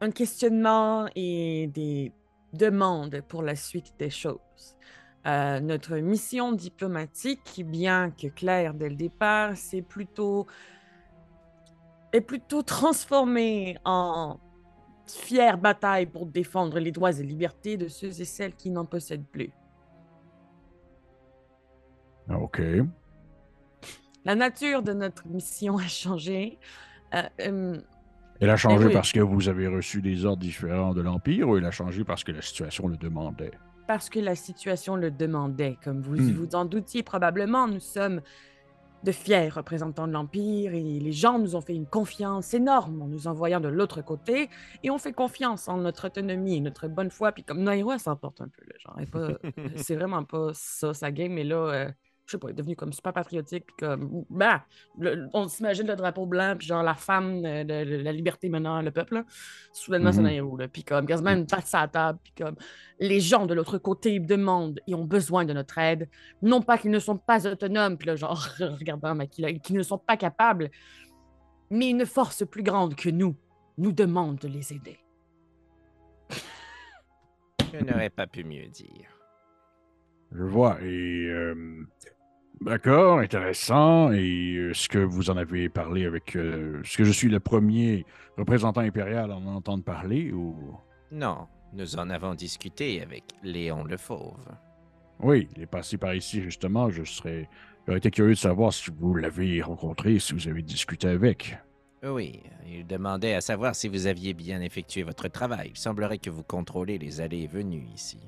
un 0.00 0.10
questionnement 0.10 1.08
et 1.16 1.68
des 1.68 2.12
demandes 2.52 3.22
pour 3.28 3.42
la 3.42 3.56
suite 3.56 3.94
des 3.98 4.10
choses. 4.10 4.76
Notre 5.24 5.96
mission 5.98 6.50
diplomatique, 6.52 7.62
bien 7.64 8.10
que 8.10 8.26
claire 8.26 8.74
dès 8.74 8.88
le 8.88 8.96
départ, 8.96 9.56
c'est 9.56 9.82
plutôt 9.82 10.46
est 12.12 12.20
plutôt 12.20 12.62
transformée 12.62 13.78
en 13.84 14.38
fière 15.14 15.58
bataille 15.58 16.06
pour 16.06 16.26
défendre 16.26 16.78
les 16.78 16.92
droits 16.92 17.12
et 17.18 17.22
libertés 17.22 17.76
de 17.76 17.88
ceux 17.88 18.20
et 18.20 18.24
celles 18.24 18.54
qui 18.54 18.70
n'en 18.70 18.84
possèdent 18.84 19.26
plus. 19.26 19.50
OK. 22.30 22.60
La 24.24 24.34
nature 24.34 24.82
de 24.82 24.92
notre 24.92 25.26
mission 25.26 25.76
a 25.78 25.86
changé. 25.88 26.58
Euh, 27.14 27.22
euh, 27.40 27.78
Elle 28.40 28.50
a 28.50 28.56
changé 28.56 28.86
oui. 28.86 28.92
parce 28.92 29.12
que 29.12 29.20
vous 29.20 29.48
avez 29.48 29.66
reçu 29.66 30.00
des 30.00 30.24
ordres 30.24 30.42
différents 30.42 30.94
de 30.94 31.00
l'Empire 31.02 31.48
ou 31.48 31.56
elle 31.58 31.64
a 31.66 31.70
changé 31.72 32.04
parce 32.04 32.22
que 32.24 32.32
la 32.32 32.42
situation 32.42 32.88
le 32.88 32.96
demandait? 32.96 33.52
parce 33.88 34.08
que 34.08 34.20
la 34.20 34.36
situation 34.36 34.94
le 34.96 35.10
demandait. 35.10 35.76
Comme 35.84 36.00
vous 36.00 36.14
Hmm. 36.16 36.32
vous 36.32 36.54
en 36.54 36.64
doutiez 36.64 37.02
probablement, 37.02 37.66
nous 37.66 37.80
sommes 37.80 38.22
de 39.02 39.12
fiers 39.12 39.48
représentants 39.48 40.06
de 40.06 40.12
l'Empire 40.12 40.74
et 40.74 40.82
les 40.82 41.12
gens 41.12 41.38
nous 41.38 41.56
ont 41.56 41.60
fait 41.60 41.74
une 41.74 41.86
confiance 41.86 42.54
énorme 42.54 43.02
en 43.02 43.08
nous 43.08 43.26
envoyant 43.26 43.60
de 43.60 43.68
l'autre 43.68 44.02
côté 44.02 44.48
et 44.82 44.90
on 44.90 44.98
fait 44.98 45.12
confiance 45.12 45.68
en 45.68 45.78
notre 45.78 46.06
autonomie 46.06 46.56
et 46.56 46.60
notre 46.60 46.88
bonne 46.88 47.10
foi. 47.10 47.32
Puis 47.32 47.42
comme 47.44 47.62
Nairo, 47.62 47.92
elle 47.92 48.00
s'emporte 48.00 48.40
un 48.40 48.48
peu, 48.48 48.62
là, 48.66 48.74
genre, 48.78 49.00
pas- 49.10 49.38
c'est 49.76 49.96
vraiment 49.96 50.24
pas 50.24 50.50
ça 50.54 50.94
sa 50.94 51.10
game, 51.10 51.32
mais 51.32 51.44
là, 51.44 51.56
euh, 51.56 51.90
je 52.26 52.32
sais 52.32 52.38
pas, 52.38 52.48
est 52.48 52.52
devenue 52.54 52.76
comme 52.76 52.92
super 52.92 53.12
patriotique, 53.12 53.66
puis 53.66 53.76
comme, 53.78 54.24
bah, 54.30 54.64
le- 54.98 55.28
on 55.34 55.48
s'imagine 55.48 55.86
le 55.86 55.96
drapeau 55.96 56.24
blanc, 56.24 56.54
puis 56.56 56.66
genre 56.66 56.82
la 56.82 56.94
femme 56.94 57.44
euh, 57.44 57.64
la 57.64 58.12
liberté 58.12 58.48
menant 58.48 58.80
le 58.80 58.90
peuple, 58.90 59.14
là. 59.14 59.24
soudainement 59.72 60.12
c'est 60.12 60.18
Mhm. 60.20 60.26
Nairo, 60.26 60.56
là, 60.56 60.68
puis 60.68 60.84
comme 60.84 61.04
quasiment 61.06 61.30
une 61.32 61.46
patte 61.46 61.66
sur 61.66 61.78
la 61.78 61.88
table, 61.88 62.18
puis 62.22 62.32
comme 62.38 62.56
les 63.00 63.20
gens 63.20 63.46
de 63.46 63.54
l'autre 63.54 63.78
côté 63.78 64.18
demandent 64.20 64.80
et 64.86 64.94
ont 64.94 65.04
besoin 65.04 65.44
de 65.44 65.52
notre 65.52 65.76
aide. 65.78 66.08
Non 66.42 66.62
pas 66.62 66.78
qu'ils 66.78 66.90
ne 66.92 66.98
sont 67.00 67.16
pas 67.18 67.46
autonomes, 67.46 67.98
puis 67.98 68.06
là, 68.06 68.16
genre, 68.16 68.38
regardant 68.60 69.14
Makila, 69.14 69.52
qu'ils 69.54 69.76
ne 69.76 69.82
sont 69.82 69.98
pas 69.98 70.16
capables, 70.16 70.70
mais 71.70 71.90
une 71.90 72.06
force 72.06 72.46
plus 72.46 72.62
grande 72.62 72.94
que 72.94 73.10
nous 73.10 73.34
nous 73.78 73.92
demande 73.92 74.36
de 74.38 74.48
les 74.48 74.72
aider. 74.72 74.98
Je 77.72 77.78
n'aurais 77.84 78.10
pas 78.10 78.26
pu 78.26 78.44
mieux 78.44 78.66
dire. 78.68 79.08
Je 80.34 80.42
vois. 80.44 80.78
Et 80.82 81.26
euh, 81.28 81.54
d'accord, 82.60 83.18
intéressant. 83.18 84.12
Et 84.12 84.54
euh, 84.56 84.70
est-ce 84.70 84.88
que 84.88 84.98
vous 84.98 85.30
en 85.30 85.36
avez 85.36 85.68
parlé 85.68 86.06
avec. 86.06 86.36
euh, 86.36 86.80
Est-ce 86.82 86.96
que 86.98 87.04
je 87.04 87.12
suis 87.12 87.28
le 87.28 87.40
premier 87.40 88.04
représentant 88.38 88.80
impérial 88.80 89.30
à 89.30 89.36
en 89.36 89.46
entendre 89.46 89.84
parler 89.84 90.32
ou? 90.32 90.56
Non, 91.10 91.46
nous 91.74 91.96
en 91.96 92.08
avons 92.10 92.34
discuté 92.34 93.02
avec 93.02 93.24
Léon 93.42 93.84
le 93.84 93.96
Fauve. 93.96 94.46
Oui, 95.20 95.48
il 95.56 95.62
est 95.62 95.66
passé 95.66 95.98
par 95.98 96.14
ici 96.14 96.40
justement. 96.42 96.90
Je 96.90 97.04
serais. 97.04 97.48
J'aurais 97.86 97.98
été 97.98 98.10
curieux 98.10 98.34
de 98.34 98.38
savoir 98.38 98.72
si 98.72 98.90
vous 98.96 99.14
l'avez 99.16 99.60
rencontré, 99.60 100.18
si 100.20 100.32
vous 100.34 100.48
avez 100.48 100.62
discuté 100.62 101.08
avec. 101.08 101.56
Oui, 102.04 102.42
il 102.66 102.86
demandait 102.86 103.34
à 103.34 103.40
savoir 103.40 103.74
si 103.74 103.88
vous 103.88 104.06
aviez 104.06 104.34
bien 104.34 104.60
effectué 104.60 105.02
votre 105.02 105.28
travail. 105.28 105.70
Il 105.74 105.76
semblerait 105.78 106.18
que 106.18 106.30
vous 106.30 106.42
contrôlez 106.42 106.98
les 106.98 107.20
allées 107.20 107.42
et 107.42 107.46
venues 107.46 107.86
ici. 107.94 108.18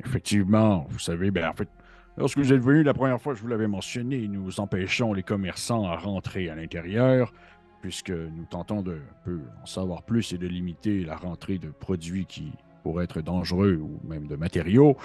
Effectivement, 0.00 0.86
vous 0.88 0.98
savez, 0.98 1.30
ben 1.30 1.48
en 1.48 1.52
fait, 1.52 1.68
lorsque 2.16 2.38
vous 2.38 2.52
êtes 2.52 2.60
venu 2.60 2.82
la 2.82 2.94
première 2.94 3.20
fois, 3.20 3.34
je 3.34 3.40
vous 3.40 3.48
l'avais 3.48 3.68
mentionné, 3.68 4.26
nous 4.28 4.60
empêchons 4.60 5.12
les 5.12 5.22
commerçants 5.22 5.84
à 5.84 5.96
rentrer 5.96 6.48
à 6.48 6.54
l'intérieur, 6.54 7.32
puisque 7.80 8.10
nous 8.10 8.46
tentons 8.48 8.82
de 8.82 9.00
peu 9.24 9.40
en 9.62 9.66
savoir 9.66 10.02
plus 10.02 10.32
et 10.32 10.38
de 10.38 10.46
limiter 10.46 11.04
la 11.04 11.16
rentrée 11.16 11.58
de 11.58 11.70
produits 11.70 12.26
qui 12.26 12.52
pourraient 12.82 13.04
être 13.04 13.20
dangereux 13.20 13.76
ou 13.76 14.00
même 14.06 14.26
de 14.26 14.36
matériaux. 14.36 14.96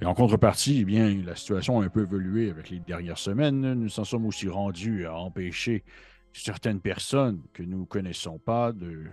Et 0.00 0.04
en 0.04 0.14
contrepartie, 0.14 0.80
eh 0.82 0.84
bien, 0.84 1.22
la 1.24 1.34
situation 1.34 1.80
a 1.80 1.84
un 1.84 1.88
peu 1.88 2.02
évolué 2.02 2.50
avec 2.50 2.68
les 2.68 2.80
dernières 2.80 3.18
semaines. 3.18 3.74
Nous 3.74 3.98
en 3.98 4.04
sommes 4.04 4.26
aussi 4.26 4.48
rendus 4.48 5.06
à 5.06 5.14
empêcher 5.14 5.84
certaines 6.32 6.80
personnes 6.80 7.40
que 7.54 7.62
nous 7.62 7.80
ne 7.80 7.86
connaissons 7.86 8.38
pas 8.38 8.72
de 8.72 9.04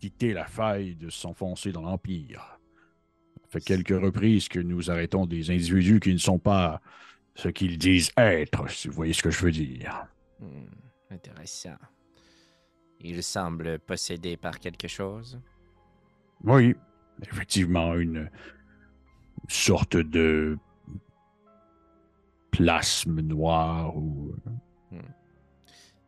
quitter 0.00 0.32
la 0.32 0.46
faille, 0.46 0.94
de 0.94 1.10
s'enfoncer 1.10 1.72
dans 1.72 1.82
l'Empire. 1.82 2.57
Fait 3.50 3.60
quelques 3.60 3.98
reprises 3.98 4.48
que 4.48 4.58
nous 4.58 4.90
arrêtons 4.90 5.26
des 5.26 5.50
individus 5.50 6.00
qui 6.00 6.12
ne 6.12 6.18
sont 6.18 6.38
pas 6.38 6.80
ce 7.34 7.48
qu'ils 7.48 7.78
disent 7.78 8.10
être, 8.16 8.68
si 8.70 8.88
vous 8.88 8.94
voyez 8.94 9.12
ce 9.12 9.22
que 9.22 9.30
je 9.30 9.44
veux 9.44 9.52
dire. 9.52 10.06
Hmm, 10.40 10.66
intéressant. 11.10 11.76
Il 13.00 13.22
semble 13.22 13.78
possédé 13.78 14.36
par 14.36 14.58
quelque 14.58 14.88
chose. 14.88 15.40
Oui, 16.44 16.74
effectivement, 17.22 17.94
une 17.94 18.30
sorte 19.48 19.96
de 19.96 20.58
plasme 22.50 23.20
noir 23.20 23.96
ou... 23.96 24.34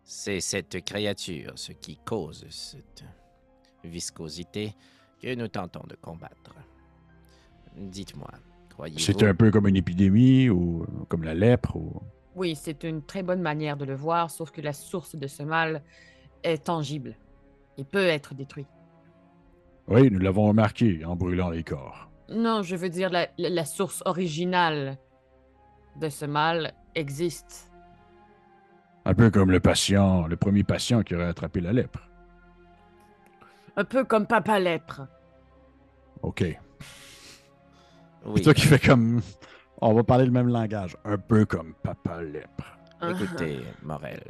C'est 0.02 0.40
cette 0.40 0.84
créature, 0.84 1.52
ce 1.54 1.70
qui 1.70 1.96
cause 2.04 2.44
cette 2.50 3.04
viscosité 3.84 4.74
que 5.22 5.32
nous 5.36 5.46
tentons 5.46 5.86
de 5.86 5.94
combattre. 5.94 6.56
Dites-moi. 7.76 8.30
C'est 8.96 9.22
un 9.24 9.34
peu 9.34 9.50
comme 9.50 9.68
une 9.68 9.76
épidémie 9.76 10.48
ou 10.48 10.86
comme 11.08 11.22
la 11.24 11.34
lèpre 11.34 11.76
ou... 11.76 12.00
Oui, 12.34 12.54
c'est 12.56 12.82
une 12.84 13.02
très 13.02 13.22
bonne 13.22 13.42
manière 13.42 13.76
de 13.76 13.84
le 13.84 13.94
voir, 13.94 14.30
sauf 14.30 14.50
que 14.52 14.60
la 14.62 14.72
source 14.72 15.16
de 15.16 15.26
ce 15.26 15.42
mal 15.42 15.82
est 16.44 16.64
tangible 16.64 17.16
et 17.76 17.84
peut 17.84 18.06
être 18.06 18.34
détruit. 18.34 18.66
Oui, 19.88 20.10
nous 20.10 20.18
l'avons 20.20 20.46
remarqué 20.48 21.04
en 21.04 21.14
brûlant 21.16 21.50
les 21.50 21.62
corps. 21.64 22.10
Non, 22.30 22.62
je 22.62 22.76
veux 22.76 22.88
dire, 22.88 23.10
la, 23.10 23.28
la- 23.36 23.50
la 23.50 23.64
source 23.64 24.02
originale 24.06 24.96
de 26.00 26.08
ce 26.08 26.24
mal 26.24 26.72
existe. 26.94 27.70
Un 29.04 29.14
peu 29.14 29.30
comme 29.30 29.50
le 29.50 29.60
patient, 29.60 30.26
le 30.26 30.36
premier 30.36 30.62
patient 30.62 31.02
qui 31.02 31.14
aurait 31.16 31.26
attrapé 31.26 31.60
la 31.60 31.72
lèpre. 31.72 32.08
Un 33.76 33.84
peu 33.84 34.04
comme 34.04 34.26
Papa 34.26 34.58
Lèpre. 34.60 35.02
OK. 36.22 36.44
Oui, 38.24 38.32
C'est 38.36 38.42
toi 38.44 38.54
qui 38.54 38.66
fais 38.66 38.78
comme. 38.78 39.20
On 39.80 39.94
va 39.94 40.04
parler 40.04 40.26
le 40.26 40.30
même 40.30 40.48
langage. 40.48 40.96
Un 41.04 41.16
peu 41.18 41.46
comme 41.46 41.74
papa 41.82 42.22
lèpre. 42.22 42.78
écoutez, 43.02 43.60
Morel, 43.82 44.22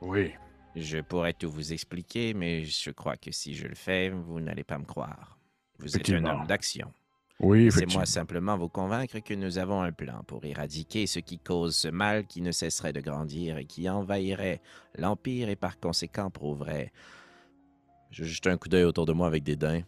Oui. 0.00 0.32
je 0.76 0.98
pourrais 0.98 1.32
tout 1.32 1.50
vous 1.50 1.72
expliquer, 1.72 2.34
mais 2.34 2.62
je 2.64 2.90
crois 2.92 3.16
que 3.16 3.32
si 3.32 3.54
je 3.54 3.66
le 3.66 3.74
fais, 3.74 4.10
vous 4.10 4.40
n'allez 4.40 4.62
pas 4.64 4.78
me 4.78 4.84
croire. 4.84 5.38
Vous 5.80 5.96
êtes 5.96 6.08
un 6.10 6.24
homme 6.24 6.46
d'action. 6.46 6.92
Oui, 7.40 7.64
Laissez-moi 7.64 8.06
simplement 8.06 8.56
vous 8.56 8.68
convaincre 8.68 9.18
que 9.18 9.34
nous 9.34 9.58
avons 9.58 9.82
un 9.82 9.90
plan 9.90 10.22
pour 10.28 10.44
éradiquer 10.44 11.08
ce 11.08 11.18
qui 11.18 11.40
cause 11.40 11.74
ce 11.74 11.88
mal 11.88 12.24
qui 12.28 12.40
ne 12.40 12.52
cesserait 12.52 12.92
de 12.92 13.00
grandir 13.00 13.58
et 13.58 13.64
qui 13.64 13.90
envahirait 13.90 14.60
l'Empire 14.96 15.48
et 15.48 15.56
par 15.56 15.80
conséquent 15.80 16.30
prouverait. 16.30 16.92
Je 18.12 18.22
jette 18.22 18.46
un 18.46 18.56
coup 18.56 18.68
d'œil 18.68 18.84
autour 18.84 19.06
de 19.06 19.12
moi 19.12 19.26
avec 19.26 19.42
dédain. 19.42 19.80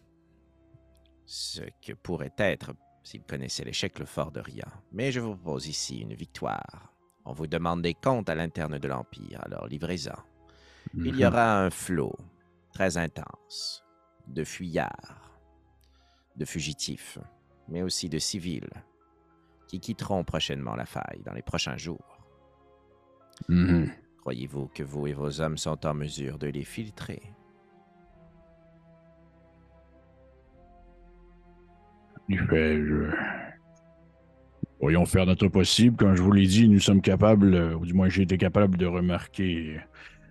Ce 1.26 1.60
que 1.86 1.92
pourrait 1.92 2.32
être, 2.38 2.72
s'il 3.04 3.22
connaissait 3.22 3.64
l'échec, 3.64 3.98
le 4.00 4.06
fort 4.06 4.32
de 4.32 4.40
Ria. 4.40 4.66
Mais 4.92 5.12
je 5.12 5.20
vous 5.20 5.36
propose 5.36 5.68
ici 5.68 6.00
une 6.00 6.14
victoire. 6.14 6.92
On 7.24 7.32
vous 7.32 7.46
demande 7.46 7.82
des 7.82 7.94
comptes 7.94 8.28
à 8.28 8.34
l'interne 8.34 8.78
de 8.78 8.88
l'Empire, 8.88 9.40
alors 9.44 9.66
livrez-en. 9.68 10.18
Il 10.94 11.14
y 11.16 11.22
Mhm. 11.24 11.26
aura 11.26 11.60
un 11.60 11.70
flot 11.70 12.16
très 12.72 12.96
intense 12.96 13.84
de 14.26 14.42
fuyards, 14.42 15.38
de 16.36 16.44
fugitifs, 16.44 17.18
mais 17.68 17.82
aussi 17.82 18.08
de 18.08 18.18
civils 18.18 18.70
qui 19.68 19.80
quitteront 19.80 20.24
prochainement 20.24 20.74
la 20.74 20.84
faille 20.86 21.22
dans 21.24 21.32
les 21.32 21.42
prochains 21.42 21.76
jours. 21.76 22.18
Mhm. 23.48 23.90
Croyez-vous 24.20 24.68
que 24.68 24.82
vous 24.82 25.06
et 25.06 25.12
vos 25.12 25.40
hommes 25.40 25.58
sont 25.58 25.84
en 25.86 25.94
mesure 25.94 26.38
de 26.38 26.46
les 26.46 26.64
filtrer? 26.64 27.22
Effet, 32.28 32.76
je... 32.84 33.10
Voyons 34.80 35.06
faire 35.06 35.26
notre 35.26 35.48
possible. 35.48 35.96
Comme 35.96 36.14
je 36.14 36.22
vous 36.22 36.32
l'ai 36.32 36.46
dit, 36.46 36.68
nous 36.68 36.80
sommes 36.80 37.00
capables, 37.00 37.54
euh, 37.54 37.74
ou 37.74 37.86
du 37.86 37.94
moins 37.94 38.08
j'ai 38.08 38.22
été 38.22 38.36
capable 38.36 38.76
de 38.76 38.86
remarquer 38.86 39.80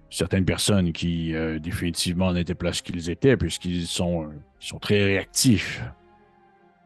certaines 0.10 0.46
personnes 0.46 0.92
qui 0.92 1.34
euh, 1.36 1.58
définitivement 1.60 2.34
n'étaient 2.34 2.54
pas 2.54 2.72
ce 2.72 2.84
qu'ils 2.84 3.10
étaient, 3.10 3.36
puisqu'ils 3.36 3.88
sont, 3.88 4.24
euh, 4.24 4.28
sont 4.60 4.78
très 4.78 5.04
réactifs 5.04 5.82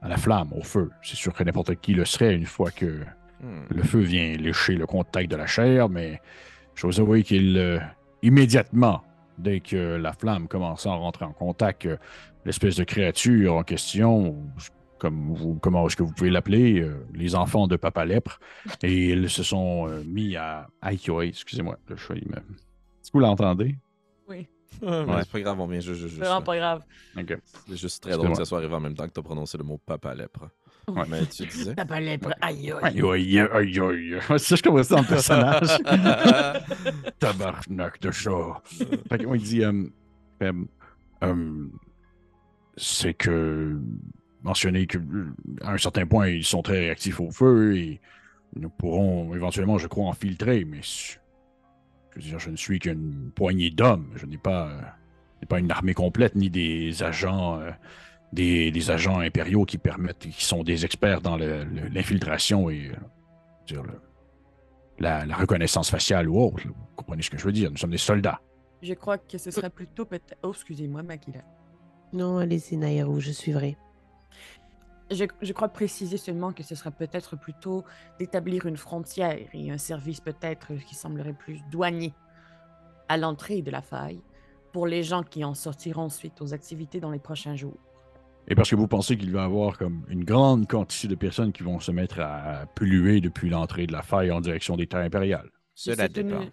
à 0.02 0.08
la 0.08 0.18
flamme, 0.18 0.54
au 0.54 0.64
feu. 0.64 0.92
C'est 1.02 1.18
sûr 1.18 1.34
que 1.34 1.44
n'importe 1.44 1.76
qui 1.76 1.94
le 1.94 2.06
serait 2.06 2.36
une 2.36 2.46
fois 2.46 2.72
que 2.72 3.02
Hmm. 3.42 3.66
le 3.70 3.84
feu 3.84 4.00
vient 4.00 4.34
lécher 4.34 4.74
le 4.74 4.88
contact 4.88 5.30
de 5.30 5.36
la 5.36 5.46
chair, 5.46 5.90
mais 5.90 6.20
je 6.74 6.88
vous 6.88 7.00
avoue 7.00 7.22
qu'il, 7.22 7.56
euh, 7.58 7.80
immédiatement, 8.24 9.04
dès 9.38 9.60
que 9.60 9.96
la 9.96 10.12
flamme 10.12 10.48
commence 10.48 10.88
à 10.88 10.94
rentrer 10.94 11.26
en 11.26 11.34
contact, 11.34 11.86
euh, 11.86 11.98
l'espèce 12.46 12.78
de 12.78 12.84
créature 12.84 13.56
en 13.56 13.64
question, 13.64 14.36
comme 14.98 15.34
vous, 15.34 15.56
comment 15.56 15.86
est-ce 15.88 15.96
que 15.96 16.04
vous 16.04 16.14
pouvez 16.14 16.30
l'appeler, 16.30 16.82
euh, 16.82 17.06
les 17.14 17.36
enfants 17.36 17.68
de 17.68 17.76
Papa 17.76 18.06
Lèpre, 18.06 18.40
et 18.84 19.10
ils 19.10 19.30
se 19.30 19.44
sont 19.44 19.88
euh, 19.88 20.04
mis 20.06 20.36
à... 20.36 20.68
Aïe, 20.82 21.00
aïe, 21.08 21.30
excusez-moi, 21.30 21.78
le 21.88 21.96
chat, 21.96 22.16
il 22.16 22.28
me... 22.30 22.36
Est-ce 22.38 23.12
que 23.12 23.18
vous 23.18 23.20
l'entendez? 23.20 23.76
Oui, 24.28 24.48
mais 24.82 24.88
Ouais. 24.88 25.06
C'est 25.20 25.32
pas 25.32 25.40
grave, 25.42 25.60
on 25.60 25.68
vient 25.68 25.80
juste. 25.80 26.02
juste, 26.02 26.16
c'est 26.16 26.22
vraiment 26.22 26.42
pas 26.42 26.58
grave. 26.58 26.84
C'est 27.16 27.78
juste 27.78 28.04
très 28.04 28.14
drôle 28.14 28.30
que 28.30 28.38
ça 28.38 28.46
soit 28.46 28.58
arrivé 28.60 28.74
en 28.74 28.80
même 28.80 28.96
temps 28.96 29.08
que 29.08 29.14
tu 29.14 29.20
as 29.20 29.24
prononcé 29.24 29.58
le 29.58 29.64
mot 29.64 29.80
papa 29.86 30.14
lèpre. 30.14 30.50
Ouais. 30.88 31.04
Mais 31.10 31.26
tu 31.26 31.46
disais? 31.46 31.76
T'as 31.76 31.86
pas 31.86 32.00
lèpre. 32.00 32.30
Aïe, 32.40 32.72
aïe. 32.72 33.02
Aïe, 33.02 33.40
aïe, 33.40 33.40
aïe, 33.40 33.80
aïe. 33.80 34.20
C'est 34.30 34.40
ça, 34.40 34.56
je 34.56 34.64
comprends 34.64 34.84
ça 34.84 34.96
en 34.96 35.04
personnage. 35.04 35.78
Tabarnak 37.20 38.00
de 38.02 38.12
chat. 38.12 38.62
Fait 39.10 39.18
que, 39.18 39.26
ouais, 39.26 39.38
il 39.38 39.44
dit, 39.44 39.64
euh, 39.64 39.84
euh, 40.44 40.54
euh, 41.24 41.68
c'est 42.78 43.16
que 43.16 43.78
mentionner 44.48 44.88
que 44.88 44.98
euh, 44.98 45.34
à 45.62 45.74
un 45.74 45.78
certain 45.78 46.06
point 46.06 46.28
ils 46.30 46.44
sont 46.44 46.62
très 46.62 46.80
réactifs 46.80 47.20
au 47.20 47.30
feu 47.32 47.78
et 47.78 48.02
nous 48.56 48.70
pourrons 48.70 49.36
éventuellement, 49.36 49.78
je 49.78 49.88
crois, 49.88 50.06
en 50.08 50.14
filtrer, 50.14 50.66
mais 50.66 50.80
je 50.82 51.18
veux 52.16 52.22
dire, 52.22 52.40
je 52.40 52.50
ne 52.50 52.56
suis 52.56 52.80
qu'une 52.80 53.32
poignée 53.36 53.70
d'hommes. 53.70 54.10
Je 54.16 54.26
n'ai 54.26 54.38
pas, 54.38 54.70
euh, 54.70 55.46
pas 55.48 55.60
une 55.60 55.70
armée 55.72 55.94
complète 55.94 56.36
ni 56.36 56.50
des 56.50 57.04
agents. 57.04 57.60
euh, 57.60 57.72
des, 58.34 58.72
des 58.72 58.92
agents 58.92 59.20
impériaux 59.20 59.64
qui 59.64 59.78
permettent, 59.78 60.20
qui 60.20 60.44
sont 60.46 60.62
des 60.62 60.84
experts 60.84 61.22
dans 61.22 61.38
l'infiltration 61.38 62.70
et 62.70 62.90
euh, 62.92 62.96
dire, 63.66 63.84
le- 63.84 64.02
la, 65.00 65.26
la 65.26 65.36
reconnaissance 65.36 65.90
faciale 65.90 66.28
ou 66.28 66.38
autre. 66.38 66.68
Vous 66.68 66.74
comprenez 66.98 67.22
ce 67.22 67.30
que 67.30 67.38
je 67.38 67.46
veux 67.46 67.54
dire? 67.54 67.72
Nous 67.72 67.78
sommes 67.78 67.92
des 67.92 67.98
soldats. 67.98 68.42
Je 68.82 68.94
crois 68.96 69.18
que 69.18 69.38
ce 69.38 69.50
serait 69.50 69.70
plutôt 69.70 70.04
peut-être. 70.06 70.36
Oh, 70.44 70.52
excusez-moi, 70.52 71.04
Makila. 71.04 71.40
Non, 72.12 72.38
allez-y, 72.38 72.76
Nayaru, 72.76 73.22
je 73.22 73.32
suivrai. 73.32 73.78
Je, 75.10 75.24
je 75.42 75.54
crois 75.54 75.70
préciser 75.70 76.18
seulement 76.18 76.52
que 76.52 76.64
ce 76.64 76.76
serait 76.76 76.92
peut-être 76.92 77.38
plutôt 77.38 77.86
d'établir 78.20 78.66
une 78.66 78.76
frontière 78.76 79.38
et 79.54 79.72
un 79.72 79.78
service 79.78 80.20
peut-être 80.20 80.74
qui 80.86 80.96
semblerait 80.96 81.34
plus 81.34 81.62
douanier 81.72 82.14
à 83.08 83.16
l'entrée 83.16 83.62
de 83.62 83.72
la 83.72 83.82
faille 83.82 84.22
pour 84.74 84.86
les 84.86 85.04
gens 85.04 85.24
qui 85.24 85.46
en 85.46 85.54
sortiront 85.54 86.10
suite 86.10 86.42
aux 86.42 86.54
activités 86.54 87.00
dans 87.00 87.12
les 87.12 87.20
prochains 87.20 87.56
jours. 87.56 87.78
Et 88.50 88.56
parce 88.56 88.70
que 88.70 88.76
vous 88.76 88.88
pensez 88.88 89.18
qu'il 89.18 89.32
va 89.32 89.42
y 89.42 89.46
avoir 89.46 89.78
comme 89.78 90.06
une 90.10 90.24
grande 90.26 90.68
quantité 90.68 91.08
de 91.08 91.16
personnes 91.16 91.52
qui 91.54 91.64
vont 91.64 91.80
se 91.80 91.92
mettre 91.92 92.20
à 92.20 92.66
polluer 92.76 93.22
depuis 93.22 93.50
l'entrée 93.50 93.88
de 93.88 93.94
la 93.94 94.02
faille 94.02 94.32
en 94.32 94.42
direction 94.42 94.76
des 94.76 94.88
terres 94.88 95.02
impériales? 95.02 95.50
Cela 95.74 96.04
c'est 96.04 96.18
une- 96.18 96.28
dépend. 96.30 96.46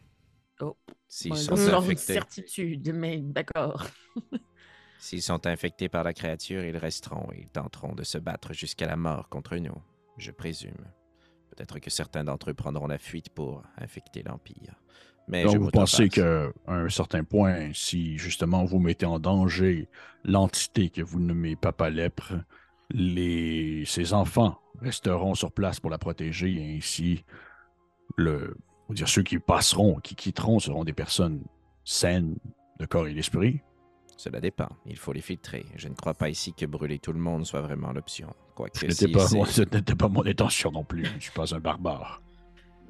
Oh. 0.61 0.77
S'ils 1.09 1.37
sont 1.37 1.57
sans 1.57 1.75
infectés. 1.75 2.15
certitude, 2.15 2.93
mais 2.95 3.19
d'accord. 3.19 3.87
S'ils 4.99 5.23
sont 5.23 5.47
infectés 5.47 5.89
par 5.89 6.05
la 6.05 6.13
créature, 6.13 6.65
ils 6.65 6.77
resteront 6.77 7.31
et 7.33 7.41
ils 7.43 7.49
tenteront 7.49 7.95
de 7.95 8.05
se 8.05 8.19
battre 8.19 8.53
jusqu'à 8.53 8.87
la 8.87 8.97
mort 8.97 9.29
contre 9.29 9.57
nous, 9.57 9.77
je 10.17 10.31
présume. 10.31 10.73
Peut-être 11.51 11.79
que 11.79 11.91
certains 11.91 12.25
d'entre 12.25 12.51
eux 12.51 12.55
prendront 12.55 12.87
la 12.87 12.99
fuite 12.99 13.29
pour 13.29 13.63
infecter 13.79 14.23
l'Empire. 14.23 14.75
Mais 15.29 15.45
Donc 15.45 15.55
je 15.55 15.59
vous 15.59 15.71
pensez 15.71 16.09
qu'à 16.09 16.49
un 16.67 16.89
certain 16.89 17.25
point, 17.25 17.71
si 17.73 18.19
justement 18.19 18.65
vous 18.65 18.79
mettez 18.79 19.07
en 19.07 19.19
danger 19.19 19.89
l'entité 20.25 20.91
que 20.91 21.01
vous 21.01 21.21
nommez 21.21 21.57
Papa 21.57 21.91
Lèpre, 21.91 22.35
les... 22.91 23.85
ses 23.87 24.13
enfants 24.13 24.61
resteront 24.81 25.35
sur 25.35 25.53
place 25.53 25.81
pour 25.81 25.91
la 25.91 25.99
protéger 25.99 26.53
et 26.53 26.77
ainsi 26.77 27.25
le... 28.17 28.57
on 28.89 28.93
dire, 28.93 29.09
ceux 29.09 29.23
qui 29.23 29.39
passeront, 29.39 30.01
qui 30.01 30.15
quitteront 30.15 30.59
seront 30.59 30.85
des 30.85 30.93
personnes 30.93 31.43
saines 31.85 32.37
de 32.79 32.87
corps 32.87 33.07
et 33.07 33.15
d'esprit. 33.15 33.61
Cela 34.17 34.41
dépend. 34.41 34.69
Il 34.87 34.97
faut 34.97 35.13
les 35.13 35.21
filtrer. 35.21 35.67
Je 35.77 35.89
ne 35.89 35.95
crois 35.95 36.15
pas 36.15 36.29
ici 36.29 36.53
que 36.55 36.67
brûler 36.67 36.99
tout 36.99 37.13
le 37.13 37.19
monde 37.19 37.45
soit 37.45 37.61
vraiment 37.61 37.93
l'option. 37.93 38.29
Quoique 38.55 38.79
Ce 38.79 38.85
n'était 38.87 39.07
si 39.07 39.13
pas, 39.13 39.27
c'est- 39.27 39.45
ce 39.47 39.63
n'était 39.63 39.95
pas 39.97 40.09
mon 40.09 40.25
intention 40.25 40.71
non 40.71 40.85
plus. 40.85 41.05
Je 41.05 41.15
ne 41.15 41.21
suis 41.21 41.33
pas 41.33 41.55
un 41.55 41.59
barbare. 41.61 42.23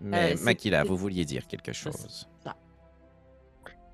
Mais 0.00 0.34
Euh, 0.34 0.36
Makila, 0.42 0.84
vous 0.84 0.96
vouliez 0.96 1.24
dire 1.24 1.46
quelque 1.46 1.72
chose. 1.72 2.28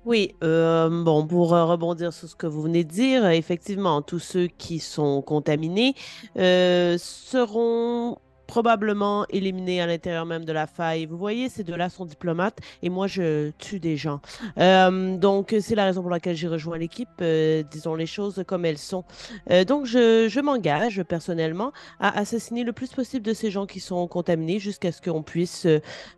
Oui, 0.03 0.33
euh, 0.43 1.03
bon, 1.03 1.27
pour 1.27 1.53
euh, 1.53 1.63
rebondir 1.65 2.11
sur 2.11 2.27
ce 2.27 2.35
que 2.35 2.47
vous 2.47 2.63
venez 2.63 2.83
de 2.83 2.89
dire, 2.89 3.27
effectivement, 3.29 4.01
tous 4.01 4.17
ceux 4.17 4.47
qui 4.47 4.79
sont 4.79 5.21
contaminés 5.21 5.93
euh, 6.37 6.97
seront 6.97 8.17
probablement 8.51 9.25
éliminés 9.29 9.79
à 9.79 9.87
l'intérieur 9.87 10.25
même 10.25 10.43
de 10.43 10.51
la 10.51 10.67
faille. 10.67 11.05
Vous 11.05 11.17
voyez, 11.17 11.47
ces 11.47 11.63
deux-là 11.63 11.87
sont 11.87 12.03
diplomates 12.03 12.59
et 12.83 12.89
moi, 12.89 13.07
je 13.07 13.51
tue 13.51 13.79
des 13.79 13.95
gens. 13.95 14.19
Euh, 14.57 15.15
donc, 15.15 15.55
c'est 15.61 15.73
la 15.73 15.85
raison 15.85 16.01
pour 16.01 16.11
laquelle 16.11 16.35
j'ai 16.35 16.49
rejoint 16.49 16.77
l'équipe. 16.77 17.07
euh, 17.21 17.63
disons 17.71 17.95
les 17.95 18.05
choses 18.05 18.43
comme 18.45 18.65
elles 18.65 18.77
sont. 18.77 19.05
Euh, 19.51 19.63
donc, 19.63 19.85
je, 19.85 20.41
m'engage 20.41 21.01
personnellement 21.03 21.71
à 22.01 22.19
assassiner 22.19 22.65
le 22.65 22.73
plus 22.73 22.89
possible 22.89 23.25
de 23.25 23.33
ces 23.33 23.51
gens 23.51 23.65
qui 23.65 23.79
sont 23.79 24.05
contaminés 24.09 24.59
jusqu'à 24.59 24.91
ce 24.91 25.01
qu'on 25.01 25.23
puisse 25.23 25.65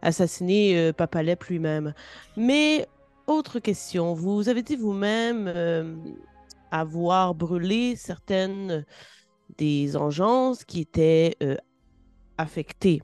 assassiner 0.01 0.91
Papalep 0.93 1.43
lui-même. 1.43 1.93
Mais 2.35 2.87
autre 3.27 3.59
question, 3.59 4.15
vous 4.15 4.49
avez 4.49 4.63
dit 4.63 4.75
vous-même 4.75 5.53
avoir 6.71 7.35
brûlé 7.35 7.95
certaines 7.95 8.85
des 9.59 9.95
engences 9.95 10.63
qui 10.63 10.79
étaient 10.79 11.37
affectées. 12.37 13.01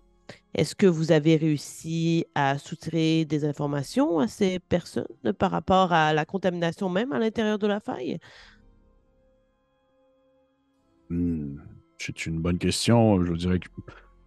Est-ce 0.53 0.75
que 0.75 0.88
vous 0.88 1.11
avez 1.11 1.36
réussi 1.38 2.25
à 2.36 2.57
soutirer 2.57 3.25
des 3.25 3.45
informations 3.45 4.19
à 4.19 4.27
ces 4.27 4.59
personnes 4.59 5.05
par 5.38 5.51
rapport 5.51 5.93
à 5.93 6.13
la 6.13 6.25
contamination 6.25 6.89
même 6.89 7.11
à 7.13 7.19
l'intérieur 7.19 7.59
de 7.59 7.67
la 7.67 7.80
faille? 7.80 8.19
Hmm, 11.09 11.57
C'est 11.97 12.25
une 12.25 12.39
bonne 12.41 12.57
question. 12.59 13.23
Je 13.23 13.34
dirais 13.34 13.59
que 13.59 13.67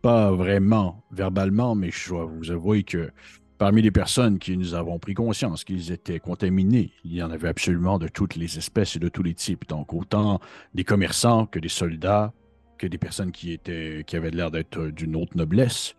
pas 0.03 0.33
vraiment 0.33 1.05
verbalement, 1.13 1.75
mais 1.75 1.91
je 1.91 2.09
dois 2.11 2.25
vous 2.27 2.51
avouer 2.51 2.83
que 2.85 3.11
parmi 3.59 3.83
les 3.83 3.93
personnes 3.93 4.39
qui 4.39 4.57
nous 4.57 4.75
avons 4.75 4.99
pris 4.99 5.15
conscience 5.15 5.65
qu'ils 5.65 5.93
étaient 5.93 6.19
contaminés, 6.21 6.93
il 7.05 7.15
y 7.15 7.23
en 7.23 7.31
avait 7.31 7.49
absolument 7.49 7.99
de 7.99 8.09
toutes 8.09 8.35
les 8.37 8.59
espèces 8.59 8.97
et 8.97 8.99
de 8.99 9.09
tous 9.09 9.23
les 9.23 9.35
types. 9.35 9.69
Donc 9.69 9.93
autant 9.95 10.41
des 10.75 10.85
commerçants 10.85 11.47
que 11.47 11.61
des 11.61 11.69
soldats, 11.69 12.35
des 12.89 12.99
personnes 12.99 13.33
qui 13.33 13.53
étaient 13.53 14.05
qui 14.07 14.17
avaient 14.17 14.31
l'air 14.31 14.51
d'être 14.51 14.87
d'une 14.87 15.17
autre 15.17 15.37
noblesse. 15.37 15.95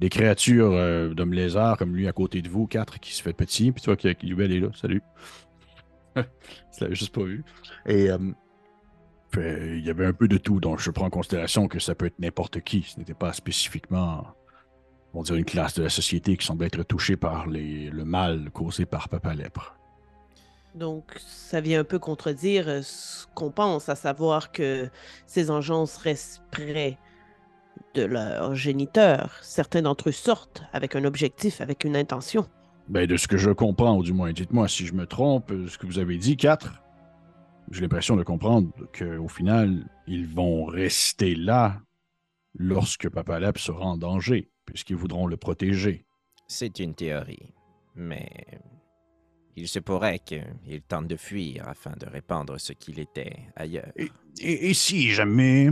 Des 0.00 0.08
créatures 0.08 0.72
euh, 0.72 1.14
d'hommes 1.14 1.34
lézards 1.34 1.76
comme 1.76 1.94
lui 1.94 2.08
à 2.08 2.12
côté 2.12 2.42
de 2.42 2.48
vous, 2.48 2.66
quatre 2.66 2.98
qui 2.98 3.14
se 3.14 3.22
fait 3.22 3.32
petit, 3.32 3.70
puis 3.70 3.80
tu 3.80 3.86
vois 3.86 3.96
que 3.96 4.26
Yubel 4.26 4.52
est 4.52 4.60
là, 4.60 4.68
salut. 4.74 5.02
Je 6.16 6.22
l'avais 6.80 6.94
juste 6.94 7.14
pas 7.14 7.22
vu. 7.22 7.44
Et 7.86 8.10
euh, 8.10 8.18
il 9.36 9.84
y 9.84 9.90
avait 9.90 10.06
un 10.06 10.12
peu 10.12 10.28
de 10.28 10.38
tout, 10.38 10.60
donc 10.60 10.80
je 10.80 10.90
prends 10.90 11.06
en 11.06 11.10
considération 11.10 11.68
que 11.68 11.78
ça 11.78 11.94
peut 11.94 12.06
être 12.06 12.18
n'importe 12.18 12.60
qui. 12.60 12.82
Ce 12.82 12.98
n'était 12.98 13.14
pas 13.14 13.32
spécifiquement, 13.32 14.26
on 15.12 15.22
dirait, 15.22 15.38
une 15.38 15.44
classe 15.44 15.74
de 15.74 15.82
la 15.82 15.88
société 15.90 16.36
qui 16.36 16.46
semble 16.46 16.64
être 16.64 16.82
touchée 16.82 17.16
par 17.16 17.46
le 17.46 18.04
mal 18.04 18.50
causé 18.50 18.86
par 18.86 19.08
Papa 19.08 19.34
Lèpre. 19.34 19.76
Donc, 20.74 21.04
ça 21.18 21.60
vient 21.60 21.80
un 21.80 21.84
peu 21.84 21.98
contredire 21.98 22.68
euh, 22.68 22.82
ce 22.82 23.26
qu'on 23.34 23.50
pense, 23.50 23.88
à 23.88 23.94
savoir 23.94 24.50
que 24.50 24.90
ces 25.26 25.50
engences 25.50 25.96
restent 25.98 26.42
près 26.50 26.98
de 27.94 28.02
leur 28.02 28.54
géniteur. 28.56 29.38
Certains 29.42 29.82
d'entre 29.82 30.08
eux 30.08 30.12
sortent 30.12 30.64
avec 30.72 30.96
un 30.96 31.04
objectif, 31.04 31.60
avec 31.60 31.84
une 31.84 31.96
intention. 31.96 32.46
Ben, 32.88 33.06
de 33.06 33.16
ce 33.16 33.28
que 33.28 33.36
je 33.36 33.50
comprends, 33.50 33.96
ou 33.96 34.02
du 34.02 34.12
moins, 34.12 34.32
dites-moi 34.32 34.66
si 34.68 34.84
je 34.84 34.94
me 34.94 35.06
trompe, 35.06 35.52
euh, 35.52 35.68
ce 35.68 35.78
que 35.78 35.86
vous 35.86 36.00
avez 36.00 36.18
dit, 36.18 36.36
quatre, 36.36 36.82
j'ai 37.70 37.80
l'impression 37.80 38.16
de 38.16 38.24
comprendre 38.24 38.70
qu'au 38.98 39.28
final, 39.28 39.88
ils 40.06 40.26
vont 40.26 40.64
rester 40.64 41.34
là 41.34 41.80
lorsque 42.58 43.08
Papa 43.08 43.38
Lèpre 43.38 43.60
sera 43.60 43.86
en 43.86 43.96
danger, 43.96 44.50
puisqu'ils 44.66 44.96
voudront 44.96 45.26
le 45.26 45.36
protéger. 45.36 46.04
C'est 46.46 46.78
une 46.78 46.94
théorie. 46.94 47.54
Mais 47.94 48.28
il 49.56 49.68
se 49.68 49.78
pourrait 49.78 50.18
qu'il 50.18 50.82
tente 50.88 51.06
de 51.06 51.16
fuir 51.16 51.68
afin 51.68 51.92
de 51.98 52.06
répandre 52.06 52.58
ce 52.58 52.72
qu'il 52.72 52.98
était 52.98 53.36
ailleurs. 53.56 53.92
Et, 54.40 54.74
si 54.74 55.10
jamais, 55.10 55.70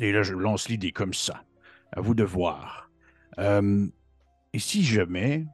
et 0.00 0.12
là 0.12 0.22
je 0.22 0.34
lance 0.34 0.68
l'idée 0.68 0.92
comme 0.92 1.14
ça, 1.14 1.44
à 1.92 2.00
vous 2.00 2.14
de 2.14 2.24
voir, 2.24 2.90
Euh, 3.38 3.86
et 4.52 4.60
si 4.60 4.84
jamais 4.84 5.44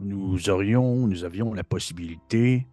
nous 0.00 0.50
aurions, 0.50 1.06
nous 1.06 1.22
avions 1.24 1.54
la 1.54 1.62
possibilité 1.62 2.66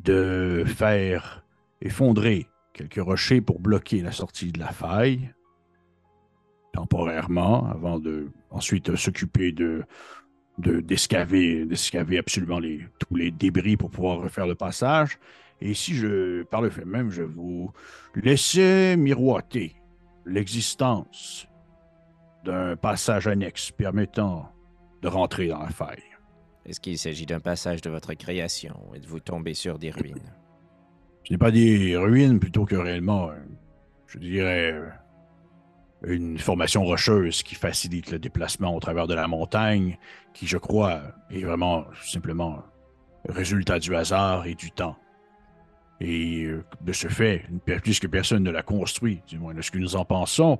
de 0.00 0.64
faire 0.66 1.44
effondrer 1.80 2.48
quelques 2.72 3.00
rochers 3.00 3.40
pour 3.40 3.60
bloquer 3.60 4.02
la 4.02 4.10
sortie 4.10 4.50
de 4.50 4.58
la 4.58 4.72
faille, 4.72 5.32
temporairement 6.72 7.66
avant 7.70 7.98
de 8.00 8.32
ensuite 8.50 8.96
s'occuper 8.96 9.52
de 9.52 9.84
d'escaver 10.58 11.64
d'escaver 11.64 12.18
absolument 12.18 12.58
les, 12.58 12.86
tous 12.98 13.14
les 13.16 13.30
débris 13.30 13.76
pour 13.76 13.90
pouvoir 13.90 14.18
refaire 14.18 14.46
le 14.46 14.54
passage. 14.54 15.18
Et 15.60 15.74
si 15.74 15.94
je, 15.94 16.42
par 16.42 16.60
le 16.60 16.70
fait 16.70 16.84
même, 16.84 17.10
je 17.10 17.22
vous 17.22 17.72
laissais 18.14 18.96
miroiter 18.96 19.76
l'existence 20.26 21.46
d'un 22.44 22.76
passage 22.76 23.28
annexe 23.28 23.70
permettant 23.70 24.50
de 25.02 25.08
rentrer 25.08 25.48
dans 25.48 25.60
la 25.60 25.70
faille. 25.70 26.02
Est-ce 26.64 26.80
qu'il 26.80 26.98
s'agit 26.98 27.26
d'un 27.26 27.40
passage 27.40 27.80
de 27.80 27.90
votre 27.90 28.14
création? 28.14 28.76
Êtes-vous 28.94 29.20
tombé 29.20 29.54
sur 29.54 29.78
des 29.78 29.90
ruines? 29.90 30.32
Ce 31.24 31.32
n'est 31.32 31.38
pas 31.38 31.50
des 31.50 31.96
ruines 31.96 32.38
plutôt 32.38 32.64
que 32.64 32.76
réellement, 32.76 33.30
euh, 33.30 33.36
je 34.06 34.18
dirais, 34.18 34.72
euh, 34.72 34.88
une 36.04 36.38
formation 36.38 36.84
rocheuse 36.84 37.42
qui 37.42 37.54
facilite 37.54 38.10
le 38.10 38.18
déplacement 38.18 38.74
au 38.74 38.80
travers 38.80 39.06
de 39.06 39.14
la 39.14 39.28
montagne, 39.28 39.98
qui, 40.34 40.46
je 40.46 40.58
crois, 40.58 41.02
est 41.30 41.42
vraiment 41.42 41.84
simplement 42.04 42.62
résultat 43.28 43.78
du 43.78 43.94
hasard 43.94 44.46
et 44.46 44.54
du 44.54 44.70
temps. 44.70 44.96
Et 46.00 46.44
euh, 46.44 46.64
de 46.80 46.92
ce 46.92 47.06
fait, 47.08 47.44
puisque 47.82 48.08
personne 48.08 48.42
ne 48.42 48.50
l'a 48.50 48.62
construit, 48.62 49.22
du 49.28 49.38
moins 49.38 49.54
de 49.54 49.62
ce 49.62 49.70
que 49.70 49.78
nous 49.78 49.94
en 49.94 50.04
pensons, 50.04 50.58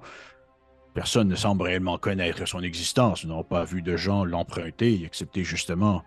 personne 0.95 1.29
ne 1.29 1.35
semble 1.35 1.63
réellement 1.63 1.99
connaître 1.99 2.47
son 2.47 2.61
existence. 2.63 3.25
Nous 3.25 3.31
n'avons 3.31 3.43
pas 3.43 3.65
vu 3.65 3.83
de 3.83 3.97
gens 3.97 4.25
l'emprunter, 4.25 5.05
excepté 5.05 5.43
justement 5.43 6.05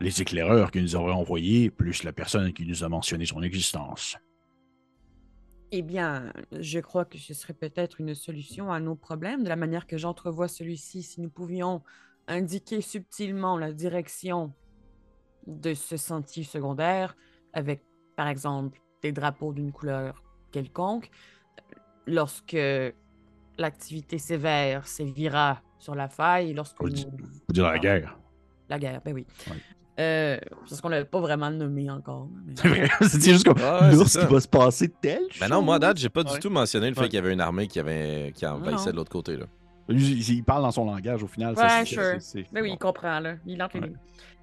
les 0.00 0.20
éclaireurs 0.20 0.72
que 0.72 0.80
nous 0.80 0.96
auraient 0.96 1.12
envoyés, 1.12 1.70
plus 1.70 2.02
la 2.02 2.12
personne 2.12 2.52
qui 2.52 2.66
nous 2.66 2.82
a 2.82 2.88
mentionné 2.88 3.24
son 3.24 3.42
existence. 3.42 4.16
Eh 5.74 5.80
bien, 5.80 6.34
je 6.52 6.80
crois 6.80 7.06
que 7.06 7.16
ce 7.16 7.32
serait 7.32 7.54
peut-être 7.54 7.98
une 7.98 8.14
solution 8.14 8.70
à 8.70 8.78
nos 8.78 8.94
problèmes. 8.94 9.42
De 9.42 9.48
la 9.48 9.56
manière 9.56 9.86
que 9.86 9.96
j'entrevois 9.96 10.46
celui-ci, 10.46 11.02
si 11.02 11.22
nous 11.22 11.30
pouvions 11.30 11.82
indiquer 12.28 12.82
subtilement 12.82 13.56
la 13.56 13.72
direction 13.72 14.52
de 15.46 15.72
ce 15.72 15.96
sentier 15.96 16.44
secondaire 16.44 17.16
avec, 17.54 17.82
par 18.16 18.28
exemple, 18.28 18.78
des 19.00 19.12
drapeaux 19.12 19.54
d'une 19.54 19.72
couleur 19.72 20.22
quelconque, 20.50 21.10
lorsque 22.06 22.56
l'activité 23.56 24.18
sévère 24.18 24.86
sévira 24.86 25.62
sur 25.78 25.94
la 25.94 26.10
faille, 26.10 26.52
lorsque... 26.52 26.76
Faut, 26.76 26.90
dire 26.90 27.64
la 27.64 27.78
guerre. 27.78 28.18
La 28.68 28.78
guerre, 28.78 29.00
ben 29.02 29.14
oui. 29.14 29.26
Euh, 30.02 30.38
parce 30.68 30.80
qu'on 30.80 30.88
l'avait 30.88 31.04
pas 31.04 31.20
vraiment 31.20 31.50
nommé 31.50 31.90
encore. 31.90 32.28
C'est 32.56 32.68
vrai, 32.68 32.88
c'est 33.02 33.22
juste 33.22 33.44
comme 33.44 33.56
Ouais, 33.58 33.92
l'ours 33.94 34.04
qui 34.16 34.20
ça. 34.22 34.26
va 34.26 34.40
se 34.40 34.48
passer 34.48 34.88
tel. 35.00 35.22
Ben 35.40 35.48
non, 35.48 35.62
moi, 35.62 35.76
à 35.76 35.78
date, 35.78 35.98
j'ai 35.98 36.08
pas 36.08 36.24
du 36.24 36.38
tout 36.38 36.50
mentionné 36.50 36.88
le 36.88 36.94
fait 36.94 37.02
Ouais. 37.02 37.08
qu'il 37.08 37.16
y 37.16 37.22
avait 37.22 37.32
une 37.32 37.40
armée 37.40 37.66
qui, 37.68 37.78
avait, 37.80 38.32
qui 38.34 38.46
envahissait 38.46 38.86
Non. 38.86 38.92
de 38.92 38.96
l'autre 38.96 39.10
côté. 39.12 39.36
Là. 39.36 39.46
Lui, 39.88 40.02
il, 40.12 40.30
il 40.36 40.44
parle 40.44 40.62
dans 40.62 40.70
son 40.70 40.84
langage 40.86 41.22
au 41.22 41.26
final. 41.26 41.56
ça, 41.56 41.62
Ouais, 41.80 41.84
c'est- 41.84 42.20
c'est- 42.20 42.52
Ben 42.52 42.62
oui, 42.62 42.68
bon. 42.68 42.74
il 42.74 42.78
comprend, 42.78 43.20
là. 43.20 43.34
Il 43.46 43.62
entre 43.62 43.76
les 43.76 43.80
Ouais. 43.82 43.86
lignes. 43.88 43.98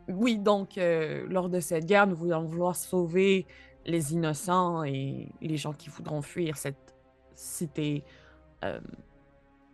Oui, 0.10 0.38
donc, 0.40 0.78
euh, 0.78 1.26
lors 1.30 1.50
de 1.50 1.60
cette 1.60 1.86
guerre, 1.86 2.08
nous 2.08 2.16
voulons 2.16 2.44
vouloir 2.44 2.76
sauver 2.76 3.46
les 3.86 4.14
innocents 4.14 4.84
et 4.84 5.30
les 5.42 5.58
gens 5.58 5.74
qui 5.74 5.90
voudront 5.90 6.22
fuir 6.22 6.58
cette 6.58 6.96
cité 7.36 8.04
euh, 8.66 8.80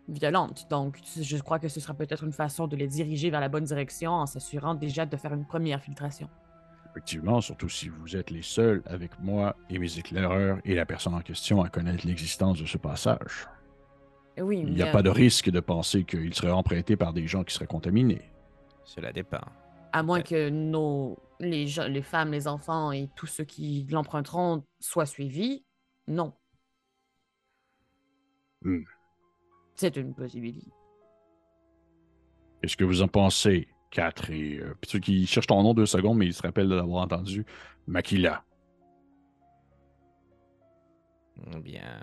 violente. 0.08 0.68
Donc, 0.70 1.00
je 1.20 1.38
crois 1.42 1.60
que 1.60 1.68
ce 1.68 1.80
sera 1.80 1.94
peut-être 1.94 2.24
une 2.24 2.34
façon 2.34 2.68
de 2.68 2.76
les 2.76 2.88
diriger 2.88 3.30
vers 3.30 3.40
la 3.42 3.50
bonne 3.50 3.64
direction 3.64 4.12
en 4.12 4.26
s'assurant 4.26 4.76
déjà 4.76 5.06
de 5.06 5.18
faire 5.18 5.34
une 5.34 5.46
première 5.46 5.82
filtration. 5.82 6.30
Effectivement, 6.92 7.42
surtout 7.42 7.68
si 7.70 7.90
vous 7.90 8.16
êtes 8.16 8.30
les 8.30 8.42
seuls 8.42 8.82
avec 8.86 9.20
moi 9.20 9.56
et 9.70 9.80
mes 9.80 9.98
éclaireurs 9.98 10.60
et 10.64 10.76
la 10.76 10.86
personne 10.86 11.14
en 11.14 11.22
question 11.22 11.62
à 11.62 11.70
connaître 11.70 12.08
l'existence 12.08 12.60
de 12.60 12.66
ce 12.66 12.78
passage. 12.78 13.48
Oui, 14.38 14.60
Il 14.66 14.74
n'y 14.74 14.82
a 14.82 14.86
mais, 14.86 14.92
pas 14.92 15.02
de 15.02 15.10
risque 15.10 15.50
de 15.50 15.60
penser 15.60 16.04
qu'il 16.04 16.34
serait 16.34 16.52
emprunté 16.52 16.96
par 16.96 17.12
des 17.14 17.26
gens 17.28 17.44
qui 17.44 17.54
seraient 17.54 17.68
contaminés. 17.68 18.22
Cela 18.86 19.12
dépend. 19.12 19.42
à 19.92 20.04
moins 20.04 20.22
que 20.22 20.50
nos, 20.50 21.18
les, 21.40 21.68
gens- 21.68 21.88
les 21.88 22.02
femmes, 22.02 22.32
les 22.32 22.48
enfants 22.48 22.92
et 22.92 23.10
tous 23.16 23.28
ceux 23.28 23.46
qui 23.46 23.86
l'emprunteront 23.90 24.64
soient 24.80 25.06
suivis, 25.06 25.66
non. 26.08 26.34
Hmm. 28.62 28.84
C'est 29.76 29.96
une 29.98 30.14
possibilité. 30.14 30.72
Qu'est-ce 32.62 32.78
que 32.78 32.86
vous 32.86 33.02
en 33.02 33.08
pensez, 33.08 33.68
Quatre 33.92 34.30
et 34.30 34.58
euh, 34.60 34.76
puis 34.82 34.92
ceux 34.92 35.00
qui 35.00 35.26
cherchent 35.26 35.48
ton 35.48 35.64
nom 35.64 35.74
deux 35.74 35.86
secondes, 35.86 36.18
mais 36.18 36.26
ils 36.26 36.34
se 36.34 36.42
rappellent 36.42 36.68
de 36.68 36.76
l'avoir 36.76 37.04
entendu, 37.04 37.46
Makila. 37.88 38.44
Eh 41.54 41.60
Bien, 41.60 42.02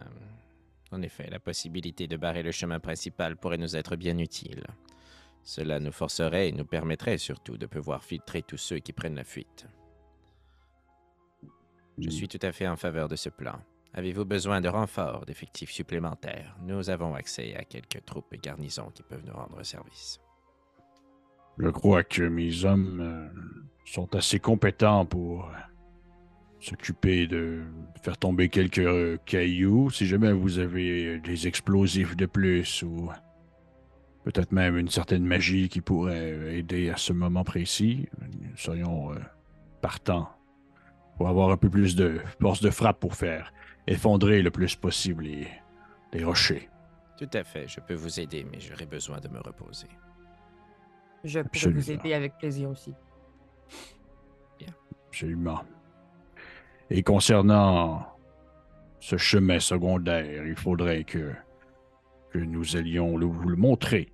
en 0.90 1.02
effet, 1.02 1.28
la 1.28 1.38
possibilité 1.38 2.06
de 2.06 2.16
barrer 2.16 2.42
le 2.42 2.52
chemin 2.52 2.80
principal 2.80 3.36
pourrait 3.36 3.58
nous 3.58 3.76
être 3.76 3.96
bien 3.96 4.16
utile. 4.18 4.64
Cela 5.42 5.80
nous 5.80 5.92
forcerait 5.92 6.48
et 6.48 6.52
nous 6.52 6.64
permettrait 6.64 7.18
surtout 7.18 7.58
de 7.58 7.66
pouvoir 7.66 8.04
filtrer 8.04 8.42
tous 8.42 8.58
ceux 8.58 8.78
qui 8.78 8.92
prennent 8.92 9.16
la 9.16 9.24
fuite. 9.24 9.66
Je 11.98 12.08
suis 12.08 12.28
tout 12.28 12.38
à 12.40 12.52
fait 12.52 12.68
en 12.68 12.76
faveur 12.76 13.08
de 13.08 13.16
ce 13.16 13.28
plan. 13.28 13.58
Avez-vous 13.94 14.24
besoin 14.24 14.62
de 14.62 14.68
renforts, 14.68 15.26
d'effectifs 15.26 15.70
supplémentaires? 15.70 16.56
Nous 16.64 16.88
avons 16.88 17.14
accès 17.14 17.54
à 17.56 17.64
quelques 17.64 18.02
troupes 18.06 18.32
et 18.32 18.38
garnisons 18.38 18.90
qui 18.94 19.02
peuvent 19.02 19.24
nous 19.26 19.34
rendre 19.34 19.62
service. 19.64 20.18
Je 21.58 21.68
crois 21.68 22.02
que 22.02 22.22
mes 22.22 22.64
hommes 22.64 23.00
euh, 23.00 23.28
sont 23.84 24.14
assez 24.14 24.38
compétents 24.38 25.04
pour 25.04 25.44
euh, 25.44 25.52
s'occuper 26.58 27.26
de 27.26 27.64
faire 28.02 28.16
tomber 28.16 28.48
quelques 28.48 28.78
euh, 28.78 29.18
cailloux. 29.26 29.90
Si 29.90 30.06
jamais 30.06 30.32
vous 30.32 30.58
avez 30.58 31.18
des 31.18 31.46
explosifs 31.46 32.16
de 32.16 32.24
plus 32.24 32.82
ou 32.82 33.10
peut-être 34.24 34.52
même 34.52 34.78
une 34.78 34.88
certaine 34.88 35.26
magie 35.26 35.68
qui 35.68 35.82
pourrait 35.82 36.56
aider 36.56 36.88
à 36.88 36.96
ce 36.96 37.12
moment 37.12 37.44
précis, 37.44 38.08
nous 38.40 38.56
serions 38.56 39.10
partants 39.82 40.30
pour 41.18 41.28
avoir 41.28 41.50
un 41.50 41.58
peu 41.58 41.68
plus 41.68 41.94
de 41.94 42.20
force 42.40 42.62
de 42.62 42.70
frappe 42.70 42.98
pour 42.98 43.14
faire 43.14 43.52
effondrer 43.86 44.42
le 44.42 44.50
plus 44.50 44.76
possible 44.76 45.24
les, 45.24 45.48
les 46.12 46.24
rochers. 46.24 46.68
Tout 47.18 47.30
à 47.34 47.44
fait, 47.44 47.68
je 47.68 47.80
peux 47.80 47.94
vous 47.94 48.20
aider, 48.20 48.44
mais 48.50 48.58
j'aurai 48.60 48.86
besoin 48.86 49.20
de 49.20 49.28
me 49.28 49.38
reposer. 49.40 49.88
Je 51.24 51.38
pourrais 51.38 51.46
Absolument. 51.46 51.80
vous 51.80 51.90
aider 51.90 52.14
avec 52.14 52.36
plaisir 52.38 52.70
aussi. 52.70 52.94
Absolument. 55.08 55.60
Et 56.88 57.02
concernant 57.02 58.06
ce 58.98 59.16
chemin 59.18 59.60
secondaire, 59.60 60.46
il 60.46 60.56
faudrait 60.56 61.04
que, 61.04 61.32
que 62.30 62.38
nous 62.38 62.76
allions 62.76 63.16
le- 63.18 63.26
vous 63.26 63.48
le 63.50 63.56
montrer. 63.56 64.10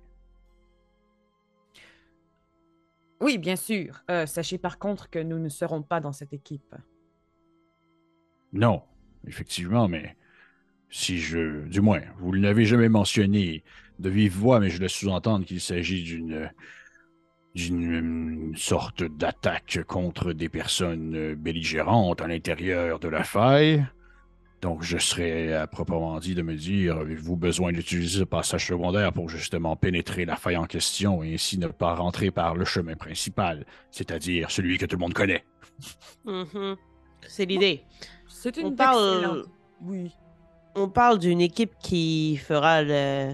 Oui, 3.21 3.37
bien 3.37 3.55
sûr. 3.55 4.03
Euh, 4.11 4.25
sachez 4.25 4.57
par 4.57 4.77
contre 4.77 5.09
que 5.09 5.19
nous 5.19 5.39
ne 5.39 5.49
serons 5.49 5.81
pas 5.83 5.99
dans 6.01 6.11
cette 6.13 6.33
équipe. 6.33 6.75
Non, 8.51 8.83
effectivement, 9.27 9.87
mais 9.87 10.15
si 10.89 11.19
je... 11.19 11.67
Du 11.67 11.81
moins, 11.81 12.01
vous 12.19 12.35
ne 12.35 12.41
l'avez 12.41 12.65
jamais 12.65 12.89
mentionné 12.89 13.63
de 13.99 14.09
vive 14.09 14.33
voix, 14.33 14.59
mais 14.59 14.69
je 14.69 14.79
laisse 14.79 14.93
sous-entendre 14.93 15.45
qu'il 15.45 15.61
s'agit 15.61 16.03
d'une 16.03 16.51
d'une 17.55 18.53
sorte 18.55 19.03
d'attaque 19.03 19.79
contre 19.87 20.33
des 20.33 20.49
personnes 20.49 21.33
belligérantes 21.33 22.21
à 22.21 22.27
l'intérieur 22.27 22.99
de 22.99 23.07
la 23.07 23.23
faille. 23.23 23.85
Donc, 24.61 24.83
je 24.83 24.97
serais 24.97 25.53
à 25.53 25.67
proprement 25.67 26.19
dit 26.19 26.35
de 26.35 26.41
me 26.41 26.55
dire, 26.55 26.97
avez-vous 26.97 27.37
besoin 27.37 27.71
d'utiliser 27.71 28.19
ce 28.19 28.23
passage 28.25 28.67
secondaire 28.67 29.13
pour 29.13 29.29
justement 29.29 29.75
pénétrer 29.77 30.25
la 30.25 30.35
faille 30.35 30.57
en 30.57 30.65
question 30.65 31.23
et 31.23 31.33
ainsi 31.33 31.57
ne 31.57 31.67
pas 31.67 31.95
rentrer 31.95 32.29
par 32.29 32.55
le 32.55 32.65
chemin 32.65 32.95
principal, 32.95 33.65
c'est-à-dire 33.89 34.51
celui 34.51 34.77
que 34.77 34.85
tout 34.85 34.97
le 34.97 35.01
monde 35.01 35.13
connaît? 35.13 35.45
Mhm. 36.25 36.75
C'est 37.27 37.45
l'idée. 37.45 37.83
C'est 38.27 38.57
On 38.59 38.69
une 38.69 38.75
parle- 38.75 39.15
excellente- 39.17 39.45
Oui. 39.81 40.11
On 40.75 40.87
parle 40.89 41.19
d'une 41.19 41.41
équipe 41.41 41.73
qui 41.81 42.37
fera 42.37 42.81
le, 42.83 43.33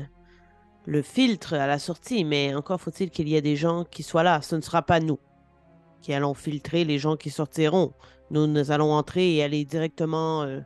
le 0.86 1.01
filtre 1.01 1.53
à 1.53 1.67
la 1.67 1.79
sortie, 1.79 2.23
mais 2.23 2.55
encore 2.55 2.79
faut-il 2.81 3.09
qu'il 3.11 3.27
y 3.27 3.36
ait 3.36 3.41
des 3.41 3.55
gens 3.55 3.83
qui 3.83 4.03
soient 4.03 4.23
là. 4.23 4.41
Ce 4.41 4.55
ne 4.55 4.61
sera 4.61 4.81
pas 4.81 4.99
nous 4.99 5.19
qui 6.01 6.13
allons 6.13 6.33
filtrer 6.33 6.86
les 6.86 6.97
gens 6.99 7.15
qui 7.17 7.29
sortiront. 7.29 7.93
Nous, 8.31 8.47
nous 8.47 8.71
allons 8.71 8.91
entrer 8.93 9.36
et 9.36 9.43
aller 9.43 9.65
directement 9.65 10.43
euh, 10.43 10.61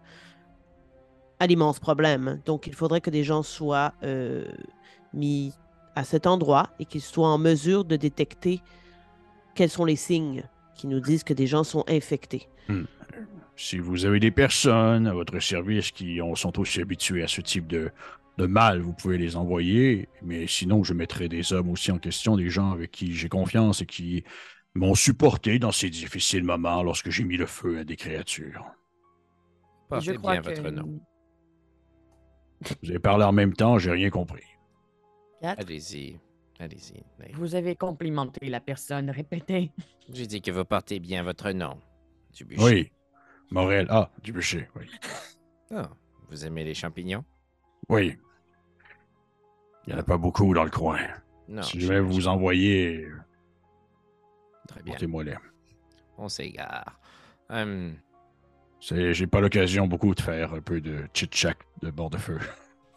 à 1.39 1.47
l'immense 1.47 1.79
problème. 1.79 2.41
Donc, 2.45 2.67
il 2.67 2.73
faudrait 2.75 3.01
que 3.01 3.09
des 3.09 3.23
gens 3.23 3.41
soient 3.43 3.93
euh, 4.03 4.45
mis 5.13 5.53
à 5.95 6.03
cet 6.03 6.27
endroit 6.27 6.69
et 6.79 6.85
qu'ils 6.85 7.01
soient 7.01 7.29
en 7.29 7.37
mesure 7.37 7.83
de 7.85 7.95
détecter 7.95 8.61
quels 9.55 9.69
sont 9.69 9.85
les 9.85 9.95
signes 9.95 10.43
qui 10.75 10.87
nous 10.87 10.99
disent 10.99 11.23
que 11.23 11.33
des 11.33 11.47
gens 11.47 11.63
sont 11.63 11.83
infectés. 11.89 12.47
Si 13.61 13.77
vous 13.77 14.05
avez 14.05 14.21
des 14.21 14.31
personnes 14.31 15.05
à 15.05 15.13
votre 15.13 15.37
service 15.41 15.91
qui 15.91 16.21
ont- 16.21 16.33
sont 16.33 16.57
aussi 16.61 16.79
habituées 16.79 17.23
à 17.23 17.27
ce 17.27 17.41
type 17.41 17.67
de, 17.67 17.91
de 18.37 18.45
mal, 18.45 18.79
vous 18.79 18.93
pouvez 18.93 19.17
les 19.17 19.35
envoyer. 19.35 20.07
Mais 20.21 20.47
sinon, 20.47 20.81
je 20.85 20.93
mettrai 20.93 21.27
des 21.27 21.51
hommes 21.51 21.69
aussi 21.69 21.91
en 21.91 21.97
question, 21.97 22.37
des 22.37 22.49
gens 22.49 22.71
avec 22.71 22.91
qui 22.91 23.13
j'ai 23.13 23.27
confiance 23.27 23.81
et 23.81 23.85
qui 23.85 24.23
m'ont 24.75 24.95
supporté 24.95 25.59
dans 25.59 25.73
ces 25.73 25.89
difficiles 25.89 26.45
moments 26.45 26.83
lorsque 26.83 27.09
j'ai 27.09 27.25
mis 27.25 27.35
le 27.35 27.47
feu 27.47 27.79
à 27.79 27.83
des 27.83 27.97
créatures. 27.97 28.63
Portez 29.89 30.05
je 30.05 30.11
crois 30.13 30.39
bien 30.39 30.41
que... 30.41 30.61
votre 30.61 30.69
nom. 30.71 31.01
Vous 32.81 32.89
avez 32.91 32.99
parlé 32.99 33.25
en 33.25 33.33
même 33.33 33.53
temps, 33.53 33.77
j'ai 33.77 33.91
rien 33.91 34.09
compris. 34.09 34.45
Quatre. 35.41 35.59
Allez-y. 35.59 36.17
Allez-y. 36.59 37.03
Allez. 37.21 37.33
Vous 37.33 37.55
avez 37.55 37.75
complimenté 37.75 38.47
la 38.47 38.61
personne, 38.61 39.09
répétez. 39.09 39.71
J'ai 40.13 40.27
dit 40.27 40.41
que 40.41 40.51
vous 40.51 40.63
portez 40.63 41.01
bien 41.01 41.23
votre 41.23 41.51
nom. 41.51 41.77
Du. 42.33 42.45
Oui. 42.57 42.89
Morel. 43.51 43.87
Ah, 43.89 44.09
du 44.23 44.31
bûcher. 44.31 44.67
Oui. 44.75 44.89
Ah, 45.73 45.89
vous 46.29 46.45
aimez 46.45 46.63
les 46.63 46.73
champignons? 46.73 47.23
Oui. 47.89 48.17
Il 49.85 49.93
n'y 49.93 49.95
en 49.95 50.01
a 50.01 50.03
pas 50.03 50.17
beaucoup 50.17 50.53
dans 50.53 50.63
le 50.63 50.69
coin. 50.69 50.99
Non. 51.47 51.63
si 51.63 51.79
je 51.81 51.87
vais 51.87 51.99
vous 51.99 52.27
envoyer, 52.27 53.07
Très 54.67 54.83
bien. 54.83 54.93
portez-moi 54.93 55.23
les. 55.23 55.35
On 56.17 56.29
s'égare. 56.29 56.99
Hum, 57.49 57.95
J'ai 58.81 59.25
pas 59.25 59.41
l'occasion 59.41 59.87
beaucoup 59.87 60.13
de 60.13 60.21
faire 60.21 60.53
un 60.53 60.61
peu 60.61 60.79
de 60.81 61.07
chit-chat 61.13 61.55
de 61.81 61.89
bord 61.89 62.09
de 62.11 62.17
feu. 62.17 62.37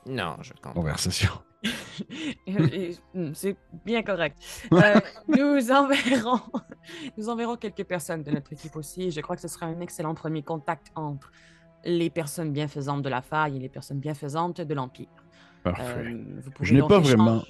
non, 0.07 0.37
je 0.43 0.53
comprends. 0.55 0.73
Conversation. 0.75 1.31
Hmm, 3.15 3.33
C'est 3.35 3.57
bien 3.85 4.03
correct. 4.03 4.39
Euh, 4.73 5.01
nous 5.29 5.71
enverrons, 5.71 6.41
nous 7.17 7.29
enverrons 7.29 7.57
quelques 7.57 7.85
personnes 7.85 8.23
de 8.23 8.31
notre 8.31 8.53
équipe 8.53 8.75
aussi. 8.77 9.11
Je 9.11 9.21
crois 9.21 9.37
que 9.37 9.43
ce 9.43 9.49
sera 9.49 9.67
un 9.67 9.81
excellent 9.81 10.15
premier 10.15 10.43
contact 10.43 10.89
entre 10.95 11.31
les 11.85 12.11
personnes 12.11 12.53
bienfaisantes 12.53 13.03
de 13.03 13.09
la 13.09 13.23
faille 13.23 13.57
et 13.57 13.61
les 13.61 13.69
personnes 13.69 13.99
bienfaisantes 14.01 14.61
de 14.61 14.75
l'Empire. 14.75 15.09
Parfait. 15.63 15.83
Euh, 15.99 16.25
vous 16.41 16.51
Je 16.65 16.75
n'ai 16.75 16.81
pas 16.81 16.99
vraiment- 16.99 17.43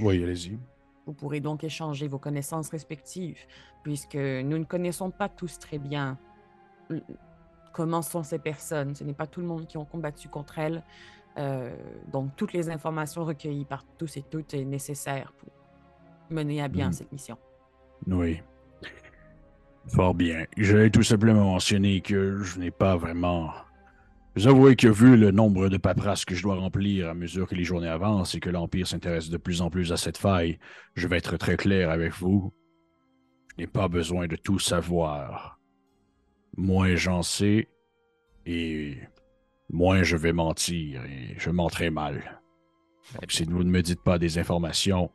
Oui, 0.00 0.22
allez-y. 0.22 0.58
Vous 1.06 1.12
pourrez 1.14 1.40
donc 1.40 1.64
échanger 1.64 2.06
vos 2.06 2.18
connaissances 2.18 2.68
respectives, 2.70 3.38
puisque 3.82 4.14
nous 4.14 4.58
ne 4.58 4.64
connaissons 4.64 5.10
pas 5.10 5.28
tous 5.28 5.58
très 5.58 5.78
bien 5.78 6.16
l- 6.90 7.02
comment 7.72 8.02
sont 8.02 8.22
ces 8.22 8.38
personnes. 8.38 8.94
Ce 8.94 9.02
n'est 9.02 9.12
pas 9.14 9.26
tout 9.26 9.40
le 9.40 9.46
monde 9.46 9.66
qui 9.66 9.76
ont 9.78 9.84
combattu 9.84 10.28
contre 10.28 10.58
elles. 10.60 10.82
Euh, 11.38 11.74
donc, 12.12 12.36
toutes 12.36 12.52
les 12.52 12.68
informations 12.70 13.24
recueillies 13.24 13.64
par 13.64 13.84
tous 13.98 14.16
et 14.16 14.22
toutes 14.22 14.54
est 14.54 14.64
nécessaire 14.64 15.32
pour 15.38 15.48
mener 16.30 16.62
à 16.62 16.68
bien 16.68 16.88
Hmm. 16.88 16.92
cette 16.92 17.12
mission. 17.12 17.36
Oui. 18.06 18.40
Fort 19.88 20.14
bien. 20.14 20.44
J'allais 20.56 20.90
tout 20.90 21.02
simplement 21.02 21.44
mentionner 21.44 22.00
que 22.00 22.38
je 22.42 22.58
n'ai 22.58 22.70
pas 22.70 22.96
vraiment. 22.96 23.50
Vous 24.36 24.46
avouez 24.46 24.76
que 24.76 24.88
vu 24.88 25.16
le 25.16 25.30
nombre 25.30 25.68
de 25.68 25.76
paperasses 25.76 26.24
que 26.24 26.34
je 26.34 26.42
dois 26.42 26.54
remplir 26.56 27.08
à 27.10 27.14
mesure 27.14 27.46
que 27.48 27.54
les 27.54 27.64
journées 27.64 27.88
avancent 27.88 28.34
et 28.34 28.40
que 28.40 28.48
l'Empire 28.48 28.86
s'intéresse 28.86 29.28
de 29.28 29.36
plus 29.36 29.60
en 29.60 29.70
plus 29.70 29.92
à 29.92 29.96
cette 29.96 30.16
faille, 30.16 30.58
je 30.94 31.06
vais 31.08 31.18
être 31.18 31.36
très 31.36 31.56
clair 31.56 31.90
avec 31.90 32.12
vous. 32.14 32.52
Je 33.56 33.62
n'ai 33.62 33.66
pas 33.66 33.88
besoin 33.88 34.26
de 34.28 34.36
tout 34.36 34.58
savoir. 34.58 35.58
Moins 36.56 36.94
j'en 36.94 37.22
sais 37.22 37.68
et 38.46 38.96
moins 39.72 40.02
je 40.02 40.16
vais 40.16 40.32
mentir 40.32 41.04
et 41.04 41.34
je 41.38 41.50
mentirai 41.50 41.90
mal. 41.90 42.40
Donc, 43.14 43.32
si 43.32 43.44
vous 43.44 43.64
ne 43.64 43.70
me 43.70 43.82
dites 43.82 44.02
pas 44.02 44.18
des 44.18 44.38
informations, 44.38 45.10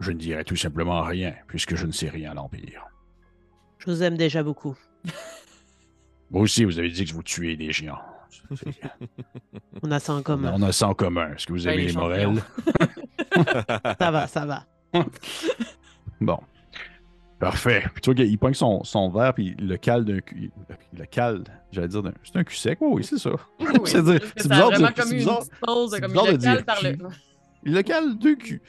je 0.00 0.12
ne 0.12 0.18
dirai 0.18 0.44
tout 0.44 0.56
simplement 0.56 1.02
rien, 1.02 1.34
puisque 1.48 1.74
je 1.74 1.86
ne 1.86 1.92
sais 1.92 2.08
rien 2.08 2.30
à 2.30 2.34
l'Empire. 2.34 2.84
Je 3.78 3.90
vous 3.90 4.02
aime 4.02 4.16
déjà 4.16 4.42
beaucoup. 4.42 4.76
Vous 6.30 6.40
aussi, 6.40 6.64
vous 6.64 6.78
avez 6.78 6.90
dit 6.90 7.04
que 7.04 7.12
vous 7.12 7.22
tuez 7.22 7.56
des 7.56 7.72
géants. 7.72 7.98
On 9.82 9.90
a 9.90 9.98
ça 9.98 10.14
en 10.14 10.22
commun. 10.22 10.52
on 10.54 10.62
a 10.62 10.72
ça 10.72 10.88
en 10.88 10.94
commun. 10.94 11.32
Est-ce 11.32 11.46
que 11.46 11.52
vous 11.52 11.66
avez 11.66 11.86
les 11.86 11.92
les? 11.92 11.94
Ça 13.98 14.10
va, 14.10 14.26
ça 14.26 14.46
va. 14.46 14.66
Bon. 16.20 16.38
Parfait. 17.38 17.84
Puis 17.94 18.00
tu 18.02 18.10
vois 18.10 18.14
qu'il 18.24 18.38
pogne 18.38 18.54
son, 18.54 18.82
son 18.84 19.10
verre, 19.10 19.32
puis 19.34 19.54
il 19.58 19.68
le 19.68 19.76
cale 19.76 20.04
d'un 20.04 20.20
cul. 20.20 20.50
Il 20.92 20.98
le 20.98 21.04
cale, 21.06 21.44
j'allais 21.70 21.88
dire, 21.88 22.02
d'un- 22.02 22.12
c'est 22.24 22.36
un 22.36 22.44
cul 22.44 22.56
sec. 22.56 22.78
Oui, 22.80 22.88
oui, 22.94 23.04
c'est 23.04 23.18
ça. 23.18 23.30
C'est 23.84 24.02
dire- 24.02 24.20
c'est 24.36 24.48
bizarre 24.48 24.70
de- 24.70 24.74
vraiment 24.76 24.88
c'est 24.88 25.00
comme 25.02 25.12
une 25.12 25.18
bizarre- 25.18 25.38
petite 25.40 25.52
pause, 25.60 25.90
c'est 25.94 26.00
comme 26.00 26.10
bizarre 26.12 26.26
il 26.30 26.38
de 26.38 26.38
le 26.38 26.42
cale 26.42 26.56
dire 26.56 26.64
par 26.64 26.82
le... 26.82 26.92
cul. 26.96 27.02
Il 27.64 27.74
le 27.74 27.82
cale 27.82 28.16
culs. 28.20 28.60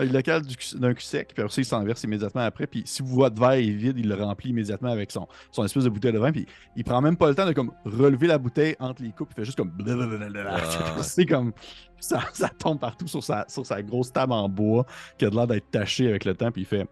Euh, 0.00 0.04
Il 0.06 0.12
le 0.12 0.22
cale 0.22 0.42
du 0.42 0.56
cul- 0.56 0.78
d'un 0.78 0.94
cul 0.94 1.02
sec, 1.04 1.28
puis 1.34 1.42
après 1.42 1.54
ça, 1.54 1.60
il 1.60 1.64
s'en 1.66 1.84
verse 1.84 2.02
immédiatement 2.04 2.40
après. 2.40 2.66
Puis 2.66 2.82
si 2.86 3.02
votre 3.04 3.38
verre 3.38 3.52
est 3.52 3.68
vide, 3.68 3.98
il 3.98 4.08
le 4.08 4.14
remplit 4.14 4.50
immédiatement 4.50 4.88
avec 4.90 5.12
son, 5.12 5.28
son 5.52 5.66
espèce 5.66 5.84
de 5.84 5.90
bouteille 5.90 6.14
de 6.14 6.18
vin. 6.18 6.32
Puis 6.32 6.46
il 6.74 6.82
prend 6.82 7.02
même 7.02 7.18
pas 7.18 7.28
le 7.28 7.34
temps 7.34 7.44
de 7.46 7.52
comme 7.52 7.72
relever 7.84 8.26
la 8.26 8.38
bouteille 8.38 8.74
entre 8.80 9.02
les 9.02 9.10
coupes. 9.10 9.28
Il 9.32 9.34
fait 9.34 9.44
juste 9.44 9.58
comme. 9.58 9.68
blablabla. 9.70 10.56
Ah. 10.62 10.96
C'est 11.02 11.26
comme. 11.26 11.52
Ça, 12.00 12.20
ça 12.32 12.48
tombe 12.48 12.80
partout 12.80 13.06
sur 13.06 13.22
sa, 13.22 13.44
sur 13.48 13.66
sa 13.66 13.82
grosse 13.82 14.10
table 14.12 14.32
en 14.32 14.48
bois 14.48 14.86
qui 15.18 15.26
a 15.26 15.30
l'air 15.30 15.46
d'être 15.46 15.70
tachée 15.70 16.08
avec 16.08 16.24
le 16.24 16.34
temps. 16.34 16.50
Puis 16.50 16.62
il 16.62 16.66
fait. 16.66 16.86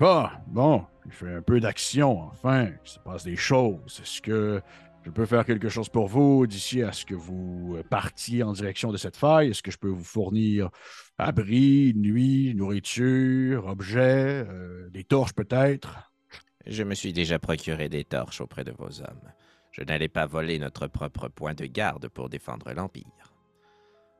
Ah, 0.00 0.40
bon, 0.48 0.84
il 1.06 1.12
fait 1.12 1.34
un 1.34 1.42
peu 1.42 1.60
d'action, 1.60 2.18
enfin, 2.18 2.64
il 2.64 2.78
se 2.88 2.98
passe 2.98 3.24
des 3.24 3.36
choses. 3.36 4.00
Est-ce 4.02 4.20
que 4.20 4.60
je 5.04 5.10
peux 5.10 5.24
faire 5.24 5.44
quelque 5.44 5.68
chose 5.68 5.88
pour 5.88 6.08
vous 6.08 6.46
d'ici 6.46 6.82
à 6.82 6.90
ce 6.92 7.04
que 7.04 7.14
vous 7.14 7.76
euh, 7.76 7.82
partiez 7.82 8.42
en 8.42 8.52
direction 8.52 8.90
de 8.90 8.96
cette 8.96 9.16
faille? 9.16 9.50
Est-ce 9.50 9.62
que 9.62 9.70
je 9.70 9.78
peux 9.78 9.88
vous 9.88 10.04
fournir 10.04 10.70
abri, 11.18 11.92
nuit, 11.94 12.54
nourriture, 12.56 13.66
objets, 13.66 14.44
euh, 14.48 14.90
des 14.90 15.04
torches 15.04 15.34
peut-être? 15.34 16.10
Je 16.66 16.82
me 16.82 16.94
suis 16.94 17.12
déjà 17.12 17.38
procuré 17.38 17.88
des 17.88 18.04
torches 18.04 18.40
auprès 18.40 18.64
de 18.64 18.72
vos 18.72 19.00
hommes. 19.00 19.32
Je 19.70 19.82
n'allais 19.82 20.08
pas 20.08 20.26
voler 20.26 20.58
notre 20.58 20.86
propre 20.86 21.28
point 21.28 21.54
de 21.54 21.66
garde 21.66 22.08
pour 22.08 22.28
défendre 22.28 22.72
l'Empire. 22.72 23.34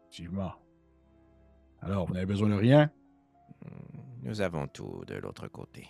Effectivement. 0.02 0.52
Alors, 1.80 2.06
vous 2.06 2.14
n'avez 2.14 2.26
besoin 2.26 2.48
de 2.50 2.54
rien? 2.54 2.90
Nous 4.22 4.40
avons 4.40 4.66
tout 4.66 5.02
de 5.06 5.14
l'autre 5.16 5.48
côté. 5.48 5.86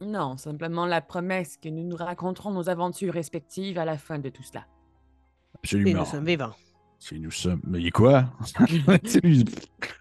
Non, 0.00 0.36
simplement 0.36 0.86
la 0.86 1.00
promesse 1.00 1.56
que 1.56 1.68
nous 1.68 1.84
nous 1.84 1.96
raconterons 1.96 2.52
nos 2.52 2.68
aventures 2.68 3.12
respectives 3.12 3.78
à 3.78 3.84
la 3.84 3.96
fin 3.96 4.18
de 4.18 4.28
tout 4.28 4.42
cela. 4.42 4.60
Et 4.60 5.58
Absolument. 5.58 6.00
nous 6.00 6.06
sommes 6.06 6.24
vivants. 6.24 6.54
Si 6.98 7.18
nous 7.18 7.30
sommes. 7.30 7.60
Mais 7.64 7.80
il 7.80 7.88
est 7.88 7.90
quoi? 7.90 8.24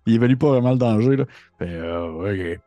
Il 0.06 0.14
évalue 0.14 0.36
pas 0.36 0.50
vraiment 0.50 0.72
le 0.72 0.78
danger, 0.78 1.16
là. 1.18 1.26
Fait, 1.58 1.70
euh, 1.70 2.58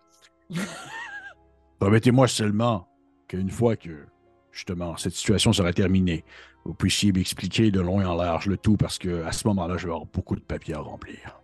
ok. 0.51 0.59
Promettez-moi 1.79 2.27
seulement 2.27 2.89
qu'une 3.29 3.51
fois 3.51 3.77
que, 3.77 4.07
justement, 4.51 4.97
cette 4.97 5.13
situation 5.13 5.53
sera 5.53 5.73
terminée, 5.73 6.25
vous 6.65 6.75
puissiez 6.75 7.13
m'expliquer 7.13 7.71
de 7.71 7.81
long 7.81 8.01
et 8.01 8.05
en 8.05 8.15
large 8.15 8.47
le 8.47 8.57
tout, 8.57 8.77
parce 8.77 8.99
que 8.99 9.25
à 9.25 9.33
ce 9.33 9.47
moment-là, 9.49 9.77
je 9.77 9.87
vais 9.87 9.93
avoir 9.93 10.07
beaucoup 10.07 10.35
de 10.35 10.41
papiers 10.41 10.75
à 10.75 10.81
remplir. 10.81 11.41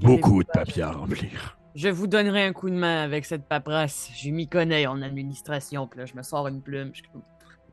Beaucoup 0.00 0.42
de 0.42 0.48
papiers 0.48 0.82
à 0.82 0.92
remplir. 0.92 1.58
Je 1.74 1.88
vous 1.88 2.06
donnerai 2.06 2.44
un 2.44 2.52
coup 2.52 2.70
de 2.70 2.76
main 2.76 3.02
avec 3.02 3.24
cette 3.24 3.48
paperasse. 3.48 4.10
Je 4.16 4.30
m'y 4.30 4.46
connais 4.46 4.86
en 4.86 5.02
administration. 5.02 5.88
Puis 5.88 6.00
là, 6.00 6.06
je 6.06 6.14
me 6.14 6.22
sors 6.22 6.46
une 6.46 6.62
plume. 6.62 6.92
Je... 6.94 7.02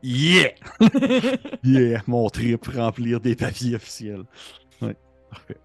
Yeah! 0.01 0.51
Yeah! 1.63 2.01
Mon 2.07 2.27
trip, 2.29 2.65
remplir 2.67 3.19
des 3.19 3.35
papiers 3.35 3.75
officiels. 3.75 4.23
Ouais, 4.81 4.95
parfait. 5.29 5.57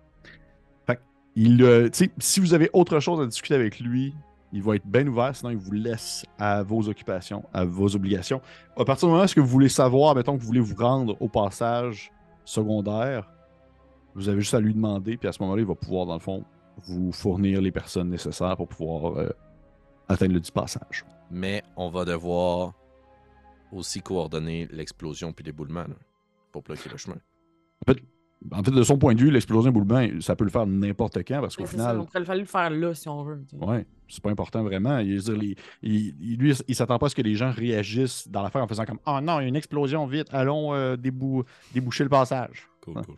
Fait 0.86 0.96
que, 0.96 1.00
il, 1.34 1.62
euh, 1.62 1.88
tu 1.88 2.04
sais, 2.04 2.10
si 2.18 2.40
vous 2.40 2.52
avez 2.52 2.68
autre 2.74 3.00
chose 3.00 3.20
à 3.22 3.26
discuter 3.26 3.54
avec 3.54 3.80
lui, 3.80 4.14
il 4.52 4.62
va 4.62 4.76
être 4.76 4.86
bien 4.86 5.06
ouvert, 5.06 5.34
sinon 5.34 5.50
il 5.50 5.56
vous 5.56 5.72
laisse 5.72 6.24
à 6.38 6.62
vos 6.62 6.88
occupations, 6.88 7.44
à 7.52 7.64
vos 7.64 7.96
obligations. 7.96 8.42
À 8.76 8.84
partir 8.84 9.08
du 9.08 9.12
moment 9.12 9.22
où 9.22 9.24
est-ce 9.24 9.34
que 9.34 9.40
vous 9.40 9.46
voulez 9.46 9.68
savoir, 9.70 10.14
mettons 10.14 10.36
que 10.36 10.42
vous 10.42 10.46
voulez 10.46 10.60
vous 10.60 10.76
rendre 10.76 11.16
au 11.20 11.28
passage 11.28 12.12
secondaire, 12.44 13.28
vous 14.14 14.28
avez 14.28 14.40
juste 14.40 14.54
à 14.54 14.60
lui 14.60 14.74
demander, 14.74 15.16
puis 15.16 15.28
à 15.28 15.32
ce 15.32 15.42
moment-là, 15.42 15.62
il 15.62 15.66
va 15.66 15.74
pouvoir, 15.74 16.06
dans 16.06 16.14
le 16.14 16.20
fond, 16.20 16.44
vous 16.76 17.12
fournir 17.12 17.60
les 17.60 17.72
personnes 17.72 18.10
nécessaires 18.10 18.56
pour 18.56 18.68
pouvoir 18.68 19.16
euh, 19.18 19.28
atteindre 20.08 20.34
le 20.34 20.40
dit 20.40 20.52
passage. 20.52 21.04
Mais 21.30 21.62
on 21.76 21.88
va 21.90 22.04
devoir 22.04 22.74
aussi 23.72 24.00
coordonner 24.00 24.68
l'explosion 24.70 25.32
puis 25.32 25.44
l'éboulement 25.44 25.80
là, 25.82 25.96
pour 26.52 26.62
bloquer 26.62 26.88
le 26.90 26.96
chemin. 26.96 27.16
En 28.52 28.62
fait, 28.62 28.70
de 28.70 28.82
son 28.82 28.98
point 28.98 29.14
de 29.14 29.20
vue, 29.20 29.30
l'explosion 29.30 29.70
éboulement, 29.70 30.06
ça 30.20 30.36
peut 30.36 30.44
le 30.44 30.50
faire 30.50 30.66
n'importe 30.66 31.18
quand, 31.26 31.40
parce 31.40 31.56
qu'au 31.56 31.62
Ouais, 31.62 31.68
c'est 31.70 31.78
ça, 31.78 31.82
final, 31.90 32.00
on 32.00 32.04
pourrait 32.04 32.36
le- 32.36 32.44
faire 32.44 32.70
là 32.70 32.94
si 32.94 33.08
on 33.08 33.24
veut. 33.24 33.42
Ouais, 33.54 33.86
c'est 34.08 34.22
pas 34.22 34.30
important 34.30 34.62
vraiment. 34.62 34.98
Il, 34.98 35.18
dire, 35.20 35.36
les- 35.36 35.56
il- 35.82 36.14
il- 36.20 36.38
lui, 36.38 36.54
il 36.68 36.74
s'attend 36.74 36.98
pas 36.98 37.06
à 37.06 37.08
ce 37.08 37.14
que 37.14 37.22
les 37.22 37.34
gens 37.34 37.50
réagissent 37.50 38.28
dans 38.28 38.42
l'affaire 38.42 38.62
en 38.62 38.68
faisant 38.68 38.84
comme 38.84 39.00
Oh 39.06 39.18
non, 39.22 39.40
il 39.40 39.44
y 39.44 39.46
a 39.46 39.48
une 39.48 39.56
explosion, 39.56 40.06
vite, 40.06 40.28
allons 40.32 40.74
euh, 40.74 40.96
débou- 40.96 41.44
déboucher 41.74 42.04
le 42.04 42.10
passage. 42.10 42.68
Cool, 42.82 42.98
Ouais. 42.98 43.02
cool. 43.04 43.16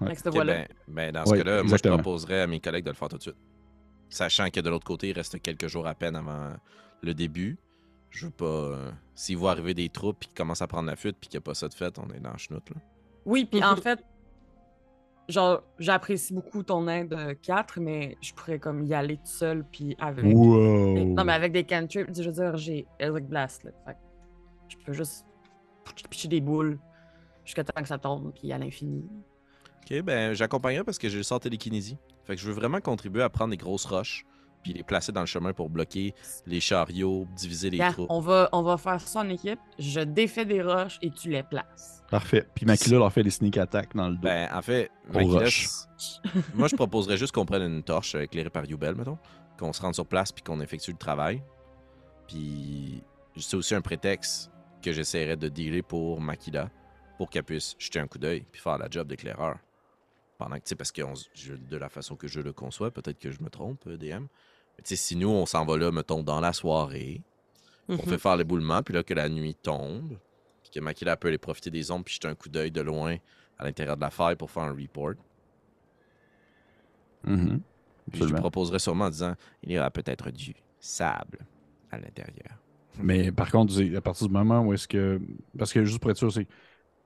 Ouais. 0.00 0.06
Avec 0.08 0.18
cette 0.18 0.26
Ok, 0.28 0.34
voie-là. 0.34 0.54
ben, 0.54 0.68
ben, 0.88 1.12
dans 1.12 1.24
ce 1.26 1.30
Ouais, 1.32 1.38
cas-là, 1.38 1.62
moi, 1.62 1.76
je 1.82 1.88
proposerais 1.88 2.42
à 2.42 2.46
mes 2.46 2.60
collègues 2.60 2.84
de 2.84 2.90
le 2.90 2.96
faire 2.96 3.08
tout 3.08 3.16
de 3.16 3.22
suite. 3.22 3.36
Sachant 4.08 4.50
que 4.50 4.60
de 4.60 4.68
l'autre 4.70 4.84
côté, 4.86 5.08
il 5.08 5.12
reste 5.12 5.40
quelques 5.42 5.68
jours 5.68 5.86
à 5.86 5.94
peine 5.94 6.16
avant 6.16 6.50
le 7.02 7.14
début. 7.14 7.58
Je 8.10 8.26
veux 8.26 8.32
pas. 8.32 8.44
euh, 8.44 8.90
S'il 9.14 9.36
voit 9.36 9.50
arriver 9.52 9.74
des 9.74 9.88
troupes 9.88 10.18
puis 10.20 10.28
qu'ils 10.28 10.36
commencent 10.36 10.62
à 10.62 10.66
prendre 10.66 10.86
la 10.88 10.96
fuite 10.96 11.16
puis 11.20 11.28
qu'il 11.28 11.38
n'y 11.38 11.42
a 11.42 11.44
pas 11.44 11.54
ça 11.54 11.68
de 11.68 11.74
fait, 11.74 11.98
on 11.98 12.08
est 12.14 12.20
dans 12.20 12.32
le 12.32 12.38
chenoute. 12.38 12.68
Là. 12.70 12.76
Oui, 13.24 13.44
puis 13.46 13.62
en 13.64 13.74
fait, 13.76 13.98
genre, 15.28 15.62
j'apprécie 15.78 16.32
beaucoup 16.32 16.62
ton 16.62 16.86
aide 16.88 17.16
4, 17.42 17.80
mais 17.80 18.16
je 18.20 18.32
pourrais 18.32 18.58
comme 18.58 18.84
y 18.84 18.94
aller 18.94 19.16
tout 19.16 19.22
seul, 19.26 19.64
puis 19.70 19.96
avec. 19.98 20.24
Wow! 20.24 21.04
Non, 21.14 21.24
mais 21.24 21.32
avec 21.32 21.52
des 21.52 21.64
cantrips, 21.64 22.14
je 22.14 22.22
veux 22.22 22.32
dire, 22.32 22.56
j'ai 22.56 22.86
Eldritch 22.98 23.24
Blast, 23.26 23.64
là. 23.64 23.70
Fait 23.86 23.96
je 24.68 24.76
peux 24.84 24.92
juste 24.92 25.24
pitcher 26.10 26.28
des 26.28 26.40
boules 26.40 26.78
jusqu'à 27.44 27.64
temps 27.64 27.80
que 27.82 27.88
ça 27.88 27.98
tombe, 27.98 28.32
puis 28.34 28.52
à 28.52 28.58
l'infini. 28.58 29.04
Ok, 29.88 30.02
ben 30.02 30.34
j'accompagnerai 30.34 30.82
parce 30.82 30.98
que 30.98 31.08
j'ai 31.08 31.18
le 31.18 31.22
sort 31.22 31.38
télékinésie. 31.38 31.96
Fait 32.24 32.34
que 32.34 32.40
je 32.40 32.46
veux 32.46 32.54
vraiment 32.54 32.80
contribuer 32.80 33.22
à 33.22 33.28
prendre 33.28 33.52
des 33.52 33.56
grosses 33.56 33.84
roches 33.84 34.24
puis 34.62 34.72
les 34.72 34.82
placer 34.82 35.12
dans 35.12 35.20
le 35.20 35.26
chemin 35.26 35.52
pour 35.52 35.70
bloquer 35.70 36.12
les 36.44 36.58
chariots, 36.58 37.28
diviser 37.36 37.70
les 37.70 37.78
troupes. 37.78 38.10
on, 38.10 38.18
va, 38.18 38.48
on 38.50 38.62
va 38.62 38.78
faire 38.78 39.00
ça 39.00 39.20
en 39.20 39.28
équipe. 39.28 39.60
Je 39.78 40.00
défais 40.00 40.44
des 40.44 40.60
roches 40.60 40.98
et 41.02 41.10
tu 41.10 41.30
les 41.30 41.44
places. 41.44 42.02
Parfait. 42.10 42.44
Puis 42.52 42.66
Makila 42.66 42.98
leur 42.98 43.12
fait 43.12 43.22
des 43.22 43.30
sneak 43.30 43.58
attacks 43.58 43.94
dans 43.94 44.08
le 44.08 44.16
dos. 44.16 44.22
Ben, 44.22 44.48
en 44.52 44.62
fait, 44.62 44.90
Makila, 45.12 45.48
moi, 46.54 46.66
je 46.66 46.74
proposerais 46.74 47.16
juste 47.16 47.32
qu'on 47.32 47.46
prenne 47.46 47.62
une 47.62 47.82
torche 47.84 48.16
éclairée 48.16 48.50
par 48.50 48.64
Yubel, 48.64 48.96
mettons, 48.96 49.18
qu'on 49.56 49.72
se 49.72 49.80
rende 49.80 49.94
sur 49.94 50.06
place 50.06 50.32
puis 50.32 50.42
qu'on 50.42 50.60
effectue 50.60 50.90
le 50.90 50.98
travail. 50.98 51.44
Puis, 52.26 53.04
c'est 53.36 53.56
aussi 53.56 53.76
un 53.76 53.82
prétexte 53.82 54.50
que 54.82 54.92
j'essaierais 54.92 55.36
de 55.36 55.48
dealer 55.48 55.82
pour 55.82 56.20
Makila, 56.20 56.70
pour 57.18 57.30
qu'elle 57.30 57.44
puisse 57.44 57.76
jeter 57.78 58.00
un 58.00 58.08
coup 58.08 58.18
d'œil 58.18 58.44
puis 58.50 58.60
faire 58.60 58.78
la 58.78 58.88
job 58.90 59.06
d'éclaireur. 59.06 59.58
Pendant 60.38 60.56
que, 60.56 60.64
tu 60.64 60.68
sais, 60.70 60.74
parce 60.76 60.92
que 60.92 61.02
on 61.02 61.12
s- 61.14 61.28
je- 61.34 61.54
de 61.54 61.76
la 61.76 61.88
façon 61.88 62.14
que 62.16 62.28
je 62.28 62.40
le 62.40 62.52
conçois, 62.52 62.90
peut-être 62.90 63.18
que 63.18 63.30
je 63.30 63.40
me 63.42 63.48
trompe, 63.48 63.86
euh, 63.86 63.96
DM. 63.96 64.26
Mais 64.76 64.82
tu 64.84 64.90
sais, 64.90 64.96
si 64.96 65.16
nous, 65.16 65.28
on 65.30 65.46
s'en 65.46 65.64
va 65.64 65.76
là, 65.78 65.90
mettons, 65.90 66.22
dans 66.22 66.40
la 66.40 66.52
soirée, 66.52 67.22
on 67.88 67.94
Mhm. 67.94 68.00
fait 68.00 68.18
faire 68.18 68.36
l'éboulement, 68.36 68.82
puis 68.82 68.92
là, 68.94 69.02
que 69.02 69.14
la 69.14 69.28
nuit 69.28 69.54
tombe, 69.54 70.18
puis 70.62 70.70
que 70.74 70.80
Makila 70.80 71.16
peut 71.16 71.28
aller 71.28 71.38
profiter 71.38 71.70
des 71.70 71.90
ombres, 71.90 72.04
puis 72.04 72.14
jeter 72.14 72.28
un 72.28 72.34
coup 72.34 72.48
d'œil 72.50 72.70
de 72.70 72.80
loin 72.82 73.16
à 73.58 73.64
l'intérieur 73.64 73.96
de 73.96 74.02
la 74.02 74.10
faille 74.10 74.36
pour 74.36 74.50
faire 74.50 74.64
un 74.64 74.74
report. 74.74 75.14
Mhm. 77.24 77.60
Puis 78.10 78.20
je 78.20 78.24
lui 78.26 78.34
proposerais 78.34 78.78
sûrement 78.78 79.06
en 79.06 79.10
disant 79.10 79.34
il 79.62 79.72
y 79.72 79.78
aura 79.78 79.90
peut-être 79.90 80.30
du 80.30 80.54
sable 80.78 81.38
à 81.90 81.98
l'intérieur. 81.98 82.56
Mais 82.98 83.32
par 83.32 83.50
contre, 83.50 83.74
à 83.96 84.00
partir 84.00 84.26
du 84.28 84.32
moment 84.32 84.60
où 84.62 84.72
est-ce 84.72 84.86
que. 84.88 85.20
Parce 85.58 85.72
que 85.72 85.84
juste 85.84 85.98
pour 86.00 86.10
être 86.10 86.16
sûr, 86.16 86.32
c'est. 86.32 86.46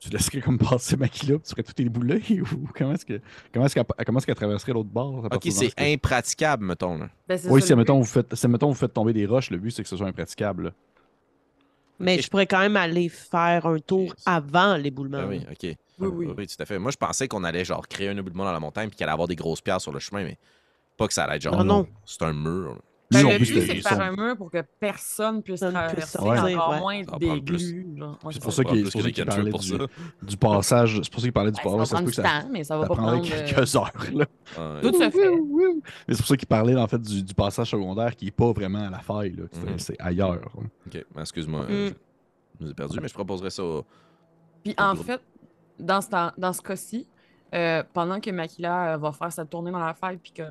Tu 0.01 0.09
laisserais 0.09 0.41
comme 0.41 0.59
passer 0.59 0.97
Makila, 0.97 1.39
puis 1.39 1.43
tu 1.47 1.51
ferais 1.51 1.63
tout 1.63 1.81
ébouler 1.81 2.23
ou 2.41 2.67
comment 2.75 2.95
est-ce 2.95 3.05
que 3.05 3.21
comment 3.53 3.67
est-ce 3.67 3.75
qu'elle 3.75 3.85
comment 4.07 4.19
est-ce 4.19 4.27
qu'elle 4.27 4.35
traverserait 4.35 4.73
l'autre 4.73 4.89
bord? 4.89 5.29
Ok, 5.31 5.49
c'est 5.51 5.73
impraticable, 5.79 6.65
mettons. 6.65 6.97
Là. 6.99 7.11
Ben, 7.29 7.39
c'est 7.39 7.51
Oui, 7.51 7.61
le 7.69 7.77
mettons, 7.77 8.01
vous 8.01 8.07
faites, 8.07 8.45
mettons 8.47 8.69
vous 8.69 8.75
faites 8.75 8.95
tomber 8.95 9.13
des 9.13 9.27
roches, 9.27 9.51
le 9.51 9.59
but 9.59 9.71
c'est 9.71 9.83
que 9.83 9.89
ce 9.89 9.97
soit 9.99 10.07
impraticable. 10.07 10.65
là. 10.65 10.71
Mais 12.01 12.23
je 12.23 12.31
pourrais 12.31 12.47
quand 12.47 12.61
même 12.61 12.77
aller 12.77 13.11
faire 13.11 13.67
un 13.67 13.79
tour 13.79 14.15
avant 14.25 14.77
l'éboulement. 14.77 15.19
Ben 15.19 15.29
oui, 15.29 15.47
ok. 15.51 15.77
Oui, 15.99 16.27
oui. 16.37 16.47
tout 16.47 16.63
à 16.63 16.65
fait. 16.65 16.79
Moi, 16.79 16.91
je 16.91 16.97
pensais 16.97 17.29
qu'on 17.29 17.45
allait 17.45 17.65
genre 17.67 17.87
créer 17.87 18.09
un 18.09 18.17
éboulement 18.17 18.45
dans 18.45 18.53
la 18.53 18.61
montagne 18.61 18.89
puis 18.89 18.97
qu'il 18.97 19.05
allait 19.05 19.13
avoir 19.13 19.29
des 19.29 19.37
grosses 19.37 19.61
pierres 19.61 19.83
sur 19.83 19.93
le 19.93 19.99
chemin, 19.99 20.25
mais 20.25 20.39
pas 20.97 21.07
que 21.07 21.13
ça 21.13 21.25
allait 21.25 21.37
être 21.37 21.43
genre. 21.43 21.59
Non, 21.59 21.65
non. 21.65 21.87
C'est 22.07 22.23
un 22.23 22.33
mur. 22.33 22.75
là. 22.75 22.81
Ben, 23.13 23.23
le 23.23 23.27
mais 23.29 23.39
but, 23.39 23.47
c'est 23.47 23.75
de 23.75 23.81
faire 23.81 23.93
sont- 23.93 24.01
un 24.01 24.13
mur 24.13 24.37
pour 24.37 24.51
que 24.53 24.63
personne 24.79 25.43
puisse 25.43 25.61
traverser, 25.61 26.19
encore 26.19 26.71
ouais. 26.71 26.79
moins 26.81 27.03
des 27.19 27.41
glues. 27.41 27.85
C'est 28.31 28.41
pour 28.41 28.53
ça. 28.53 28.63
qu'il 28.63 28.85
parlait 29.27 29.51
pour 29.51 29.59
du, 29.61 29.69
ça. 29.69 29.77
du 30.23 30.37
passage. 30.37 31.01
C'est 31.03 31.11
pour 31.11 31.21
ça 31.21 31.27
qu'il 31.27 31.33
parlait 31.33 31.51
du 31.51 31.57
Ben, 31.65 31.71
passage. 31.71 31.81
Ça 31.81 31.85
se 31.87 31.91
prendre 31.95 32.05
peut 32.05 32.11
du 32.13 32.17
que 32.17 32.23
ça, 32.23 32.41
temps, 32.43 32.49
mais 32.53 32.63
ça 32.65 32.77
va 32.77 32.83
ça 32.83 32.89
pas 32.89 32.95
prendrait 32.95 33.17
prendre... 33.29 33.45
quelques 33.47 33.77
heures. 33.77 33.93
Là. 34.13 34.27
Ouais. 34.59 34.81
Tout 34.81 34.93
se 34.93 35.11
fait. 35.11 35.31
Mais 36.07 36.15
c'est 36.15 36.19
pour 36.19 36.27
ça 36.27 36.37
qu'il 36.37 36.47
parlait 36.49 36.77
en 36.77 36.87
fait 36.87 37.01
du, 37.03 37.23
du 37.25 37.35
passage 37.35 37.71
secondaire 37.71 38.15
qui 38.15 38.29
est 38.29 38.31
pas 38.31 38.53
vraiment 38.53 38.87
à 38.87 38.91
la 38.91 39.01
faille. 39.01 39.35
C'est 39.53 39.65
Mhm. 39.71 39.79
c'est 39.79 39.97
ailleurs. 40.01 40.49
Ok, 40.87 41.05
ben, 41.15 41.21
excuse-moi, 41.23 41.63
Mm. 41.65 41.69
je 42.61 42.65
nous 42.65 42.71
ai 42.71 42.75
perdu, 42.75 42.99
mais 43.03 43.09
je 43.09 43.15
proposerais 43.15 43.51
ça. 43.51 43.63
Puis 44.63 44.75
en 44.79 44.95
fait, 44.95 45.21
dans 45.81 46.01
ce, 46.01 46.09
dans 46.39 46.53
ce 46.53 46.63
cas-ci, 46.63 47.07
euh, 47.55 47.83
pendant 47.93 48.21
que 48.21 48.31
Makila 48.31 48.95
euh, 48.95 48.97
va 48.99 49.11
faire 49.11 49.33
sa 49.33 49.45
tournée 49.45 49.73
dans 49.73 49.85
la 49.85 49.95
faille, 49.95 50.19
puis 50.19 50.31
que 50.33 50.43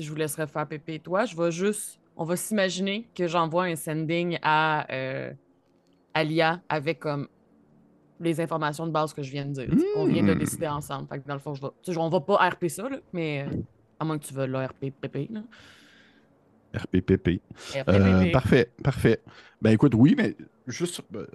je 0.00 0.08
vous 0.08 0.16
laisserai 0.16 0.46
faire 0.46 0.66
Pépé 0.66 0.94
et 0.94 0.98
toi, 1.00 1.24
je 1.24 1.36
vais 1.36 1.50
juste. 1.50 1.98
On 2.16 2.24
va 2.24 2.36
s'imaginer 2.36 3.08
que 3.14 3.26
j'envoie 3.26 3.64
un 3.64 3.76
sending 3.76 4.38
à, 4.42 4.86
euh, 4.92 5.32
à 6.14 6.24
l'IA 6.24 6.60
avec 6.68 7.00
comme 7.00 7.26
les 8.20 8.40
informations 8.40 8.86
de 8.86 8.92
base 8.92 9.12
que 9.12 9.22
je 9.22 9.30
viens 9.32 9.44
de 9.46 9.52
dire. 9.52 9.68
On 9.96 10.06
vient 10.06 10.22
de 10.22 10.34
Mm. 10.34 10.38
décider 10.38 10.68
ensemble. 10.68 11.08
Fait 11.08 11.18
que 11.18 11.26
dans 11.26 11.34
le 11.34 11.40
fond, 11.40 11.54
je 11.54 11.60
vais. 11.62 11.96
on 11.98 12.08
va 12.08 12.20
pas 12.20 12.48
RP 12.50 12.68
ça, 12.68 12.88
là, 12.88 12.98
mais 13.12 13.46
euh, 13.48 13.56
à 13.98 14.04
moins 14.04 14.18
que 14.18 14.24
tu 14.24 14.32
veuilles 14.34 14.50
le 14.50 14.64
RP 14.64 14.90
Pépé. 15.00 15.28
Là. 15.30 15.42
RPPP. 16.74 17.40
RP 17.76 17.88
Euh, 17.88 18.30
parfait, 18.32 18.70
parfait. 18.82 19.20
Ben 19.60 19.70
écoute, 19.72 19.94
oui, 19.94 20.14
mais 20.16 20.36
juste. 20.66 21.02
euh, 21.14 21.26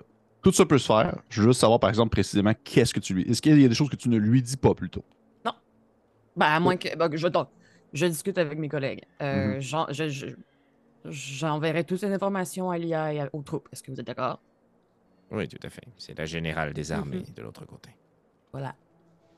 tout 0.42 0.52
ça 0.52 0.66
peut 0.66 0.78
se 0.78 0.88
faire. 0.88 1.18
Je 1.30 1.42
veux 1.42 1.50
juste 1.50 1.60
savoir, 1.60 1.80
par 1.80 1.90
exemple, 1.90 2.10
précisément 2.12 2.54
qu'est-ce 2.64 2.94
que 2.94 3.00
tu 3.00 3.14
lui. 3.14 3.24
Est-ce 3.30 3.42
qu'il 3.42 3.60
y 3.60 3.66
a 3.66 3.68
des 3.68 3.76
choses 3.76 3.90
que 3.90 3.96
tu 3.96 4.10
ne 4.10 4.18
lui 4.18 4.42
dis 4.42 4.58
pas 4.58 4.74
plutôt? 4.74 5.04
Ben, 6.36 6.46
à 6.46 6.60
moins 6.60 6.78
que. 6.78 6.96
ben, 6.96 7.10
je, 7.18 7.28
donc, 7.28 7.48
je 7.94 8.06
discute 8.06 8.38
avec 8.38 8.58
mes 8.60 8.70
collègues. 8.70 9.04
Euh, 9.22 9.56
Mhm. 9.56 9.62
j'en- 9.62 9.88
je- 9.92 10.10
je- 10.10 10.28
J'enverrai 11.10 11.86
toutes 11.86 12.00
ces 12.00 12.12
informations 12.12 12.70
à 12.70 12.78
l'IA 12.78 13.14
et 13.14 13.22
aux 13.32 13.42
troupes. 13.42 13.70
Est-ce 13.72 13.82
que 13.82 13.92
vous 13.92 14.00
êtes 14.00 14.08
d'accord? 14.08 14.42
Oui, 15.32 15.48
tout 15.48 15.60
à 15.66 15.70
fait. 15.70 15.84
C'est 15.98 16.18
la 16.18 16.26
générale 16.26 16.74
des 16.74 16.92
armées 16.92 17.24
de 17.34 17.42
l'autre 17.42 17.66
côté. 17.66 17.92
Voilà. 18.52 18.76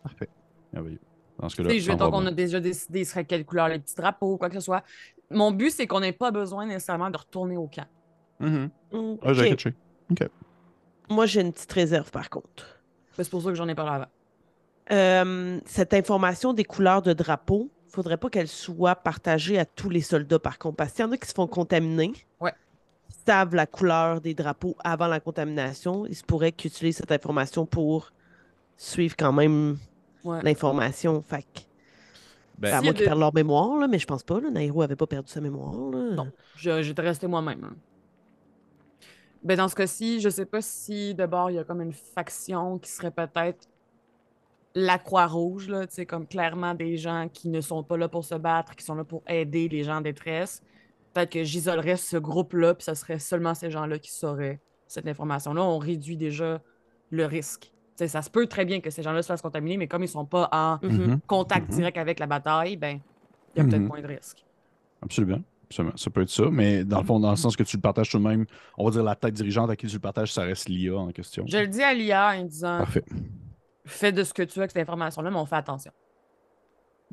Parfait. 0.02 0.30
Merveilleux. 0.74 1.00
Dans 1.38 1.48
ce 1.48 1.58
cas-là, 1.58 1.70
sais, 1.70 1.80
je 1.80 1.86
ça 1.86 1.92
veux 1.92 1.98
va 2.00 2.06
donc, 2.06 2.14
on 2.16 2.20
bien. 2.22 2.28
a 2.30 2.32
déjà 2.32 2.60
décidé 2.60 3.06
serait 3.06 3.24
quelle 3.26 3.46
couleur 3.46 3.68
les 3.68 3.78
petits 3.78 3.94
drapeaux, 3.94 4.38
quoi 4.38 4.50
que 4.50 4.56
ce 4.56 4.62
soit. 4.62 4.84
Mon 5.30 5.52
but, 5.52 5.70
c'est 5.70 5.86
qu'on 5.86 6.00
n'ait 6.00 6.12
pas 6.12 6.32
besoin 6.32 6.66
nécessairement 6.66 7.12
de 7.12 7.18
retourner 7.18 7.56
au 7.58 7.68
camp. 7.68 7.86
Mhm. 8.40 8.70
Mm, 8.92 9.16
Ah, 9.22 9.34
j'ai 9.34 9.44
ok. 9.44 9.50
catché. 9.50 9.74
Moi, 11.10 11.26
j'ai 11.28 11.42
une 11.42 11.54
petite 11.54 11.72
réserve 11.74 12.10
par 12.10 12.30
contre. 12.32 12.80
Ben, 13.16 13.24
C'est 13.24 13.30
pour 13.30 13.44
ça 13.44 13.50
que 13.50 13.56
j'en 13.56 13.68
ai 13.68 13.76
parlé 13.76 13.92
avant. 13.92 14.12
Euh, 14.92 15.60
cette 15.66 15.94
information 15.94 16.54
des 16.54 16.64
couleurs 16.64 17.04
de 17.04 17.14
drapeau, 17.14 17.70
faudrait 17.90 18.18
pas 18.18 18.30
qu'elle 18.30 18.48
soit 18.48 18.96
partagée 18.96 19.58
à 19.60 19.66
tous 19.66 19.90
les 19.90 20.02
soldats 20.02 20.40
par 20.40 20.58
contre. 20.58 20.78
Parce 20.78 20.94
qu'il 20.94 21.04
y 21.04 21.08
en 21.08 21.12
a 21.12 21.18
qui 21.18 21.28
se 21.28 21.34
font 21.34 21.48
contaminer. 21.48 22.14
Ouais. 22.40 22.54
Ils 23.10 23.16
savent 23.26 23.56
la 23.56 23.66
couleur 23.66 24.22
des 24.22 24.34
drapeaux 24.34 24.76
avant 24.84 25.08
la 25.08 25.20
contamination. 25.20 26.06
Il 26.06 26.16
se 26.16 26.24
pourrait 26.24 26.52
qu'ils 26.52 26.70
utilisent 26.72 26.98
cette 26.98 27.12
information 27.12 27.66
pour 27.66 28.12
suivre 28.78 29.16
quand 29.18 29.34
même 29.34 29.78
Ouais. 30.24 30.42
l'information. 30.44 31.22
Fait 31.28 31.46
Ben, 32.58 32.74
à 32.74 32.82
qu'ils 32.82 32.94
de- 32.94 33.04
perdent 33.06 33.20
leur 33.20 33.34
mémoire, 33.34 33.78
là, 33.80 33.88
mais 33.88 34.00
je 34.00 34.06
pense 34.06 34.22
pas. 34.24 34.40
Là, 34.42 34.50
Nairo 34.50 34.82
avait 34.82 34.96
pas 34.98 35.08
perdu 35.08 35.30
sa 35.32 35.40
mémoire. 35.42 35.74
là. 35.92 36.16
Non, 36.16 36.32
je- 36.58 36.82
j'étais 36.82 37.02
resté 37.02 37.26
moi-même. 37.28 37.64
hein. 37.64 37.76
Ben, 39.42 39.56
dans 39.58 39.70
ce 39.70 39.76
cas-ci, 39.76 40.20
je 40.20 40.28
sais 40.30 40.46
pas 40.46 40.62
si 40.62 41.16
de 41.16 41.26
bord 41.26 41.50
il 41.50 41.56
y 41.56 41.60
a 41.60 41.64
comme 41.64 41.82
une 41.82 41.94
faction 41.94 42.78
qui 42.78 42.90
serait 42.92 43.12
peut-être 43.12 43.68
la 44.76 44.98
Croix-Rouge, 45.00 45.68
là, 45.70 45.88
tu 45.88 45.96
sais, 45.96 46.06
comme 46.06 46.28
clairement 46.28 46.74
des 46.76 46.98
gens 46.98 47.28
qui 47.32 47.50
ne 47.50 47.60
sont 47.62 47.84
pas 47.84 47.98
là 47.98 48.08
pour 48.08 48.24
se 48.24 48.36
battre, 48.36 48.76
qui 48.76 48.86
sont 48.86 48.96
là 48.96 49.04
pour 49.04 49.24
aider 49.28 49.68
les 49.68 49.84
gens 49.84 49.98
en 49.98 50.02
détresse. 50.02 50.62
Peut-être 51.14 51.32
que 51.32 51.44
j'isolerais 51.44 51.96
ce 51.98 52.18
groupe-là, 52.18 52.76
puis 52.76 52.84
ce 52.84 52.94
serait 52.94 53.18
seulement 53.20 53.56
ces 53.56 53.72
gens-là 53.72 53.98
qui 53.98 54.12
sauraient 54.12 54.60
cette 54.88 55.08
information-là. 55.08 55.64
On 55.64 55.80
réduit 55.80 56.18
déjà 56.18 56.62
le 57.10 57.26
risque. 57.26 57.72
Ça 57.96 58.22
se 58.22 58.30
peut 58.30 58.46
très 58.48 58.64
bien 58.64 58.80
que 58.80 58.90
ces 58.92 59.04
gens-là 59.04 59.22
se 59.24 59.28
fassent 59.28 59.42
contaminer, 59.42 59.76
mais 59.78 59.88
comme 59.88 60.04
ils 60.04 60.08
sont 60.08 60.26
pas 60.26 60.48
en 60.52 60.78
Mhm. 60.82 61.08
Mhm. 61.08 61.20
contact 61.28 61.70
Mhm. 61.70 61.76
direct 61.76 61.98
avec 61.98 62.20
la 62.20 62.28
bataille, 62.28 62.78
ben, 62.78 63.00
il 63.56 63.60
y 63.60 63.62
a 63.62 63.68
peut-être 63.68 63.82
moins 63.82 64.02
de 64.02 64.08
risques. 64.08 64.46
Absolument. 65.02 65.42
Absolument. 65.66 65.98
Ça 65.98 66.10
peut 66.10 66.22
être 66.22 66.30
ça, 66.30 66.46
mais 66.50 66.84
dans 66.84 67.00
le 67.00 67.06
fond, 67.06 67.20
dans 67.20 67.30
le 67.32 67.36
sens 67.36 67.56
que 67.56 67.64
tu 67.64 67.76
le 67.76 67.82
partages 67.82 68.10
tout 68.10 68.18
de 68.18 68.24
même, 68.24 68.46
on 68.78 68.86
va 68.86 68.92
dire 68.92 69.04
la 69.04 69.16
tête 69.16 69.34
dirigeante 69.34 69.70
à 69.70 69.76
qui 69.76 69.86
tu 69.88 69.94
le 69.96 70.00
partages, 70.00 70.32
ça 70.34 70.44
reste 70.44 70.68
l'IA 70.70 70.96
en 70.96 71.12
question. 71.12 71.44
Je 71.48 71.58
le 71.58 71.68
dis 71.68 71.82
à 71.84 71.94
l'IA 71.94 72.34
en 72.40 72.44
disant 72.46 72.78
Parfait. 72.80 73.04
Fais 73.86 74.12
de 74.12 74.24
ce 74.24 74.34
que 74.34 74.44
tu 74.44 74.56
veux 74.60 74.64
avec 74.64 74.72
cette 74.72 74.82
information-là, 74.82 75.30
mais 75.32 75.38
on 75.38 75.46
fait 75.46 75.56
attention. 75.56 75.92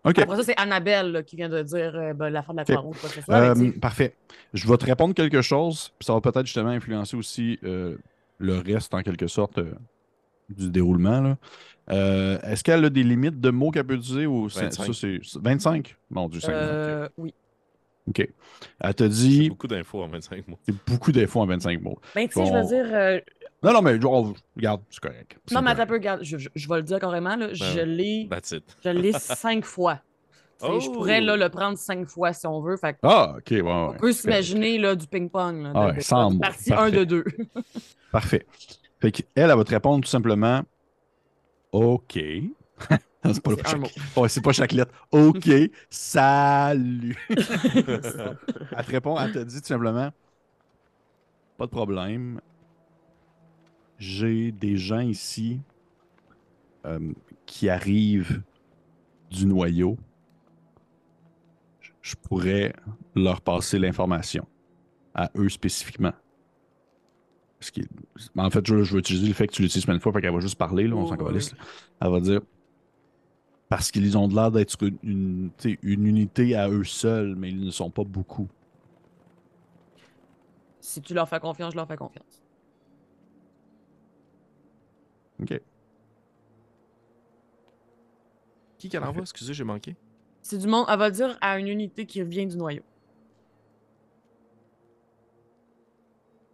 OK. 0.04 0.18
Après 0.18 0.36
ça, 0.36 0.42
c'est 0.44 0.58
Annabelle 0.60 1.10
là, 1.12 1.22
qui 1.22 1.36
vient 1.36 1.48
de 1.48 1.62
dire 1.62 1.94
euh, 1.96 2.12
ben, 2.14 2.28
l'affaire 2.28 2.54
de 2.54 2.58
la 2.58 2.62
Ok. 2.62 2.92
Croix-Rouge. 2.92 3.20
Euh, 3.30 3.72
parfait. 3.80 4.14
Je 4.54 4.68
vais 4.68 4.76
te 4.76 4.84
répondre 4.84 5.14
quelque 5.14 5.42
chose, 5.42 5.92
puis 5.98 6.06
ça 6.06 6.12
va 6.12 6.20
peut-être 6.20 6.46
justement 6.46 6.68
influencer 6.70 7.16
aussi 7.16 7.58
euh, 7.64 7.96
le 8.38 8.58
reste, 8.58 8.92
en 8.94 9.02
quelque 9.02 9.26
sorte, 9.26 9.58
euh, 9.58 9.74
du 10.48 10.70
déroulement. 10.70 11.20
là. 11.20 11.36
Euh, 11.90 12.38
Est-ce 12.42 12.62
qu'elle 12.62 12.84
a 12.84 12.90
des 12.90 13.02
limites 13.04 13.40
de 13.40 13.50
mots 13.50 13.70
qu'elle 13.70 13.86
peut 13.86 13.94
utiliser 13.94 14.26
ou 14.26 14.48
c'est- 14.48 14.62
25. 14.64 14.86
ça, 14.86 14.92
c'est 14.92 15.20
25? 15.40 15.96
Mon 16.10 16.28
Dieu, 16.28 16.40
50. 16.40 16.54
euh, 16.60 17.08
oui. 17.16 17.32
OK. 18.08 18.28
Elle 18.80 18.94
te 18.94 19.02
c'est 19.04 19.08
dit, 19.08 19.48
beaucoup 19.48 19.66
d'infos 19.66 20.02
en 20.02 20.08
25 20.08 20.46
mots. 20.46 20.58
c'est 20.62 20.74
beaucoup 20.86 21.10
d'infos 21.10 21.40
en 21.40 21.46
25 21.46 21.80
mots. 21.82 21.98
Ben, 22.14 22.28
tu 22.28 22.34
sais, 22.34 22.46
je 22.46 22.52
veux 22.52 22.62
dire. 22.84 23.20
Non, 23.66 23.72
non, 23.74 23.82
mais 23.82 24.00
genre, 24.00 24.32
regarde, 24.56 24.80
c'est 24.90 25.00
correct. 25.00 25.36
C'est 25.46 25.54
non, 25.54 25.60
mais 25.60 25.72
attends 25.72 25.86
peu, 25.86 25.94
regarde, 25.94 26.22
je, 26.22 26.38
je- 26.38 26.48
je 26.54 26.68
vais 26.68 26.76
le 26.76 26.82
dire 26.84 27.00
carrément, 27.00 27.34
là, 27.36 27.52
je 27.52 27.80
l'ai 27.80 28.28
That's 28.30 28.52
it. 28.52 28.64
je 28.84 28.90
l'ai 28.90 29.12
cinq 29.18 29.64
fois. 29.64 29.98
Je 30.62 30.66
Oh! 30.68 30.92
pourrais 30.92 31.20
là, 31.20 31.36
le 31.36 31.48
prendre 31.50 31.76
cinq 31.76 32.06
fois 32.08 32.32
si 32.32 32.46
on 32.46 32.60
veut. 32.62 32.76
Fait 32.78 32.94
que 32.94 32.98
Ah, 33.02 33.34
OK, 33.36 33.48
ouais, 33.50 33.60
ouais. 33.62 33.70
on 33.70 33.92
peut 33.94 34.12
s'imaginer 34.12 34.78
là, 34.78 34.94
du 34.94 35.06
ping-pong. 35.06 35.70
Ah 35.74 35.88
ouais, 35.88 35.92
de 35.94 36.32
mots. 36.34 36.38
Partie 36.40 36.72
1 36.72 36.76
Parfait. 36.76 36.90
de 36.92 37.04
2. 37.04 37.24
Parfait. 38.12 38.46
Fait 39.00 39.10
qu'elle, 39.12 39.26
elle 39.34 39.54
va 39.54 39.64
te 39.64 39.70
répondre 39.70 40.02
tout 40.04 40.08
simplement 40.10 40.62
OK. 41.72 42.16
C'est 43.24 43.42
pas, 43.42 43.50
chaque... 43.66 44.28
c'est 44.30 44.40
pas 44.44 44.52
chaque 44.52 44.72
lettre. 44.72 44.92
OK, 45.10 45.48
salut. 45.90 47.16
elle 47.28 47.34
te 48.86 48.90
répond, 48.92 49.18
elle 49.18 49.32
te 49.32 49.38
dit 49.40 49.60
tout 49.60 49.66
simplement 49.66 50.10
Pas 51.58 51.66
de 51.66 51.70
problème. 51.70 52.40
J'ai 53.98 54.52
des 54.52 54.76
gens 54.76 55.00
ici 55.00 55.60
euh, 56.84 57.12
qui 57.46 57.68
arrivent 57.68 58.42
du 59.30 59.46
noyau. 59.46 59.96
Je- 62.02 62.14
pourrais 62.22 62.72
leur 63.14 63.40
passer 63.40 63.78
l'information 63.78 64.46
à 65.14 65.30
eux 65.36 65.48
spécifiquement. 65.48 66.12
Parce 67.58 67.70
que, 67.70 67.80
en 68.36 68.50
fait, 68.50 68.64
je, 68.66 68.82
je 68.84 68.92
vais 68.92 68.98
utiliser 69.00 69.26
le 69.28 69.32
fait 69.34 69.46
que 69.48 69.52
tu 69.54 69.62
l'utilises 69.62 69.86
plein 69.86 69.96
de 69.96 70.02
fois, 70.02 70.12
fait 70.12 70.20
qu'elle 70.20 70.32
va 70.34 70.40
juste 70.40 70.58
parler, 70.58 70.86
là, 70.86 70.94
on 70.94 71.06
s'en 71.06 71.16
Oui. 71.16 71.40
Elle 72.00 72.10
va 72.10 72.20
dire 72.20 72.40
Parce 73.68 73.90
qu'ils 73.90 74.16
ont 74.16 74.28
l'air 74.28 74.52
d'être 74.52 74.76
une 75.02 75.50
unité 75.82 76.54
à 76.54 76.68
eux 76.68 76.84
seuls, 76.84 77.34
mais 77.34 77.48
ils 77.50 77.64
ne 77.64 77.70
sont 77.70 77.90
pas 77.90 78.04
beaucoup. 78.04 78.48
Si 80.80 81.00
tu 81.00 81.14
leur 81.14 81.28
fais 81.28 81.40
confiance, 81.40 81.72
je 81.72 81.76
leur 81.76 81.88
fais 81.88 81.96
confiance. 81.96 82.42
OK. 85.40 85.60
Qui 88.78 88.88
qu'elle 88.88 89.04
envoie? 89.04 89.22
Excusez, 89.22 89.54
j'ai 89.54 89.64
manqué. 89.64 89.96
C'est 90.42 90.58
du 90.58 90.66
monde, 90.66 90.86
elle 90.88 90.98
va 90.98 91.10
dire 91.10 91.36
à 91.40 91.58
une 91.58 91.68
unité 91.68 92.06
qui 92.06 92.22
vient 92.22 92.46
du 92.46 92.56
noyau. 92.56 92.82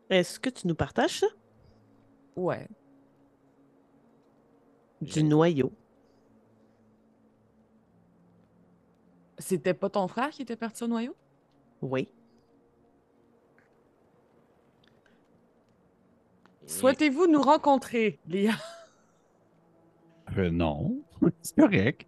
Est-ce 0.08 0.38
que 0.38 0.50
tu 0.50 0.66
nous 0.66 0.74
partages 0.74 1.20
ça? 1.20 1.26
Ouais. 2.36 2.68
Du 5.00 5.22
noyau. 5.24 5.72
C'était 9.38 9.74
pas 9.74 9.90
ton 9.90 10.06
frère 10.06 10.30
qui 10.30 10.42
était 10.42 10.56
parti 10.56 10.84
au 10.84 10.86
noyau? 10.86 11.16
Oui. 11.80 12.08
Souhaitez-vous 16.78 17.26
nous 17.26 17.42
rencontrer, 17.42 18.18
Léa? 18.26 18.52
Euh, 20.36 20.50
non, 20.50 21.02
c'est 21.42 21.56
correct. 21.56 22.06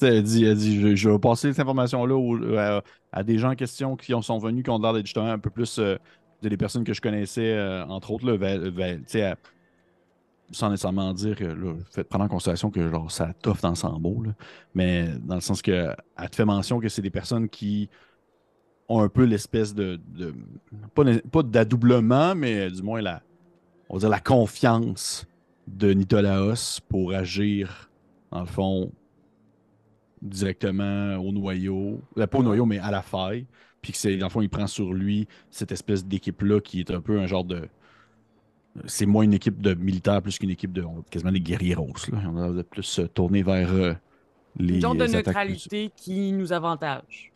Elle 0.00 0.22
dit, 0.24 0.44
elle 0.44 0.56
dit 0.56 0.80
je, 0.80 0.96
je 0.96 1.08
vais 1.10 1.18
passer 1.18 1.52
cette 1.52 1.60
information-là 1.60 2.58
à, 2.58 2.82
à 3.12 3.22
des 3.22 3.38
gens 3.38 3.50
en 3.52 3.54
question 3.54 3.96
qui 3.96 4.12
en 4.14 4.22
sont 4.22 4.38
venus, 4.38 4.64
qui 4.64 4.70
ont 4.70 4.78
l'air 4.78 4.92
d'être 4.92 5.06
justement 5.06 5.30
un 5.30 5.38
peu 5.38 5.50
plus 5.50 5.78
euh, 5.78 5.96
de 6.42 6.48
des 6.48 6.56
personnes 6.56 6.82
que 6.82 6.92
je 6.92 7.00
connaissais, 7.00 7.52
euh, 7.52 7.84
entre 7.86 8.10
autres, 8.10 8.26
là, 8.26 8.36
vers- 8.36 8.70
vers- 8.72 9.36
sans 10.50 10.70
nécessairement 10.70 11.14
dire 11.14 11.36
que, 11.36 11.44
là, 11.44 11.74
faites 11.92 12.08
prendre 12.08 12.24
en 12.24 12.28
considération 12.28 12.70
que 12.70 12.90
genre, 12.90 13.10
ça 13.10 13.32
toffe 13.40 13.62
dans 13.62 13.74
sambo, 13.76 14.22
là, 14.24 14.32
mais 14.74 15.08
dans 15.20 15.36
le 15.36 15.40
sens 15.40 15.62
que 15.62 15.94
elle 16.18 16.30
te 16.30 16.36
fait 16.36 16.44
mention 16.44 16.80
que 16.80 16.88
c'est 16.88 17.00
des 17.00 17.10
personnes 17.10 17.48
qui 17.48 17.88
ont 18.88 19.00
un 19.00 19.08
peu 19.08 19.22
l'espèce 19.24 19.72
de, 19.74 20.00
de- 20.08 20.34
pas, 20.94 21.04
pas 21.30 21.42
d'adoublement, 21.44 22.34
mais 22.34 22.70
du 22.70 22.82
moins 22.82 23.00
la, 23.00 23.22
on 23.92 23.96
va 23.96 24.00
dire 24.00 24.08
la 24.08 24.20
confiance 24.20 25.26
de 25.68 25.92
Nitolaos 25.92 26.80
pour 26.88 27.12
agir, 27.12 27.90
dans 28.32 28.40
le 28.40 28.46
fond, 28.46 28.90
directement 30.20 31.16
au 31.16 31.32
noyau. 31.32 32.00
Euh, 32.18 32.26
pas 32.26 32.38
au 32.38 32.42
noyau, 32.42 32.66
mais 32.66 32.78
à 32.78 32.90
la 32.90 33.02
faille. 33.02 33.46
Puis 33.80 33.92
que 33.92 33.98
c'est, 33.98 34.16
dans 34.16 34.26
le 34.26 34.30
fond, 34.30 34.40
il 34.42 34.48
prend 34.48 34.66
sur 34.66 34.92
lui 34.92 35.26
cette 35.50 35.72
espèce 35.72 36.04
d'équipe-là 36.06 36.60
qui 36.60 36.80
est 36.80 36.90
un 36.90 37.00
peu 37.00 37.18
un 37.20 37.26
genre 37.26 37.44
de. 37.44 37.68
C'est 38.86 39.06
moins 39.06 39.24
une 39.24 39.34
équipe 39.34 39.60
de 39.60 39.74
militaires 39.74 40.22
plus 40.22 40.38
qu'une 40.38 40.50
équipe 40.50 40.72
de. 40.72 40.82
on 40.82 40.94
va- 40.96 41.02
quasiment 41.10 41.32
des 41.32 41.40
guerrieros. 41.40 41.92
Là. 42.10 42.18
On 42.32 42.36
a 42.38 42.50
de 42.50 42.62
plus 42.62 42.84
se 42.84 43.02
tourner 43.02 43.42
vers 43.42 43.72
euh, 43.72 43.92
les. 44.56 44.80
Genre 44.80 44.94
de 44.94 45.04
plus- 45.04 45.12
neutralité 45.14 45.90
qui 45.96 46.32
nous 46.32 46.52
avantage. 46.52 47.32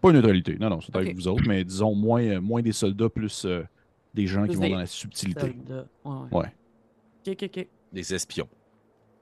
Pas 0.00 0.10
une 0.10 0.16
neutralité. 0.16 0.56
Non, 0.60 0.68
non, 0.68 0.80
c'est 0.80 0.94
avec 0.94 1.14
vous 1.14 1.26
autres, 1.28 1.44
mais 1.48 1.64
disons 1.64 1.94
moins, 1.94 2.22
euh, 2.22 2.40
moins 2.40 2.60
des 2.60 2.72
soldats 2.72 3.08
plus 3.08 3.44
euh, 3.46 3.62
des 4.14 4.26
gens 4.26 4.42
Plus 4.42 4.50
qui 4.50 4.56
vont 4.56 4.68
dans 4.70 4.78
la 4.78 4.86
subtilité. 4.86 5.56
Ouais, 5.68 5.84
ouais. 6.04 6.26
Ouais. 6.32 6.52
Ok, 7.26 7.36
ok, 7.42 7.50
ok. 7.56 7.66
Des 7.92 8.14
espions. 8.14 8.48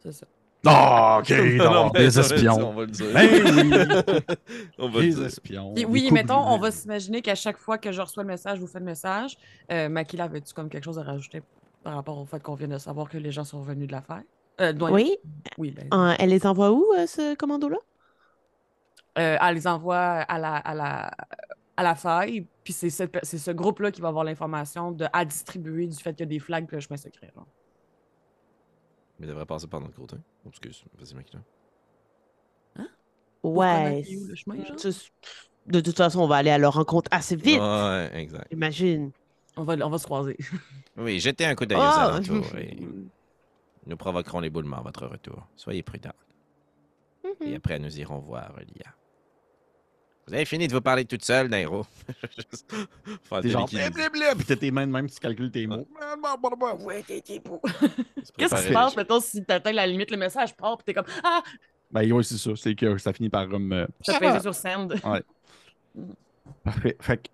C'est 0.03 0.13
ça. 0.13 0.27
Ah, 0.67 1.19
ok, 1.21 1.31
Non, 1.59 1.89
des 1.91 2.19
espions. 2.19 2.69
On 2.71 2.73
va 2.75 2.81
le 2.83 2.87
dire. 2.91 3.07
Ben 3.15 3.29
oui, 3.33 4.35
on 4.79 4.89
va 4.91 4.99
le 5.01 5.07
des 5.07 5.15
dire. 5.15 5.25
espions. 5.27 5.73
Puis 5.75 5.85
oui, 5.87 6.11
mettons, 6.13 6.39
on 6.39 6.59
va 6.59 6.71
s'imaginer 6.71 7.23
qu'à 7.23 7.35
chaque 7.35 7.57
fois 7.57 7.79
que 7.79 7.93
je 7.93 8.01
reçois 8.01 8.23
le 8.23 8.29
message, 8.29 8.57
je 8.57 8.61
vous 8.63 8.67
fais 8.67 8.79
le 8.79 8.85
message. 8.85 9.37
Euh, 9.73 9.89
Makila, 9.89 10.25
avais-tu 10.25 10.53
comme 10.55 10.69
quelque 10.69 10.85
chose 10.85 10.99
à 10.99 11.03
rajouter 11.03 11.43
par 11.83 11.95
rapport 11.95 12.19
au 12.19 12.27
fait 12.27 12.43
qu'on 12.43 12.55
vient 12.55 12.69
de 12.69 12.77
savoir 12.79 13.09
que 13.09 13.17
les 13.17 13.33
gens 13.33 13.45
sont 13.45 13.61
revenus 13.61 13.87
de 13.87 13.93
l'affaire? 13.93 14.23
Euh. 14.61 14.75
Oui. 14.91 15.17
Oui, 15.57 15.71
ben, 15.71 15.89
Euh, 15.95 16.15
elle 16.19 16.29
les 16.31 16.47
envoie 16.47 16.73
où, 16.73 16.85
euh, 16.97 17.07
ce 17.07 17.35
commando-là? 17.37 17.79
euh, 19.19 19.37
elle 19.41 19.55
les 19.55 19.67
envoie 19.67 19.97
à 19.99 20.39
la, 20.39 20.57
à 20.57 20.75
la, 20.75 21.11
à 21.77 21.83
la 21.83 21.95
faille, 21.95 22.47
puis 22.65 22.73
c'est 22.73 22.91
ce 22.91 23.51
groupe-là 23.51 23.91
qui 23.91 24.01
va 24.01 24.09
avoir 24.09 24.25
l'information 24.25 24.93
de, 24.93 25.07
à 25.13 25.25
distribuer 25.25 25.87
du 25.87 25.97
fait 25.97 26.11
qu'il 26.13 26.21
y 26.21 26.23
a 26.25 26.27
des 26.27 26.39
flags 26.39 26.67
puis 26.67 26.77
le 26.77 26.81
chemin 26.81 26.97
secret. 26.97 27.33
là. 27.35 27.43
Mais 29.19 29.27
il 29.27 29.29
devrait 29.29 29.47
passer 29.47 29.67
par 29.67 29.81
notre 29.81 29.95
côté. 29.95 30.17
Oh, 30.45 30.49
excuse, 30.49 30.85
vas-y, 30.99 31.15
Makina. 31.15 31.43
Pour 33.43 33.57
Ouais. 33.57 34.03
connaître 34.05 34.09
où 34.23 34.27
le 34.29 34.35
chemin, 34.35 34.65
genre? 34.65 34.77
tu- 34.77 34.89
De 35.67 35.81
toute 35.81 35.97
façon, 35.97 36.21
on 36.21 36.27
va 36.27 36.37
aller 36.37 36.51
à 36.51 36.59
leur 36.59 36.75
rencontre 36.75 37.09
assez 37.13 37.37
vite. 37.37 37.61
Ouais, 37.61 38.11
exact. 38.15 38.49
Imagine. 38.53 39.13
On 39.57 39.65
va, 39.65 39.75
on 39.87 39.91
va 39.91 39.99
se 39.99 40.05
croiser. 40.05 40.37
Oui, 40.97 41.21
jetez 41.21 41.45
un 41.47 41.55
coup 41.55 41.65
d'œil 41.67 41.79
aux 41.79 41.83
Ah! 41.83 42.15
alentours 42.15 42.55
et 42.57 42.77
nous 43.87 43.97
provoquerons 43.97 44.41
l'éboulement 44.41 44.79
à 44.79 44.83
votre 44.83 45.07
retour. 45.07 45.47
Soyez 45.57 45.83
prudents. 45.83 46.11
Et 47.41 47.55
après, 47.57 47.79
nous 47.79 47.99
irons 47.99 48.19
voir 48.19 48.55
Lia. 48.61 48.95
Vous 50.31 50.37
avez 50.37 50.45
fini 50.45 50.69
de 50.69 50.73
vous 50.73 50.81
parler 50.81 51.05
toute 51.05 51.25
seule, 51.25 51.49
Nairo. 51.49 51.85
T'es 53.43 53.49
genre 53.49 53.69
blablabla, 53.69 54.37
puis 54.37 54.45
t'as 54.45 54.55
tes 54.55 54.71
mains 54.71 54.87
de 54.87 54.93
même, 54.93 55.11
tu 55.11 55.19
calcules 55.19 55.51
tes 55.51 55.67
mots. 55.67 55.89
Ouais, 56.85 57.03
t'es 57.03 57.21
Qu'est-ce 57.21 58.55
qui 58.55 58.63
se 58.69 58.73
passe, 58.73 58.97
mettons, 58.97 59.19
si 59.21 59.45
t'atteins 59.45 59.73
la 59.73 59.89
limite, 59.89 60.09
le 60.13 60.17
message 60.17 60.55
part, 60.57 60.77
puis 60.79 60.85
t'es 60.85 60.95
comme 60.95 61.13
Ah, 61.25 61.43
Ben 61.91 62.13
oui, 62.13 62.25
c'est 62.25 62.39
ça. 62.39 62.53
C'est 62.55 62.77
que 62.77 62.97
ça 62.99 63.13
finit 63.13 63.29
par 63.29 63.49
comme. 63.49 63.73
euh, 63.73 63.87
je 64.07 64.13
t'ai 64.13 64.19
pesé 64.21 64.39
sur 64.41 64.55
send. 64.55 64.95
Parfait. 66.63 66.97
Fait 67.01 67.17
que- 67.17 67.29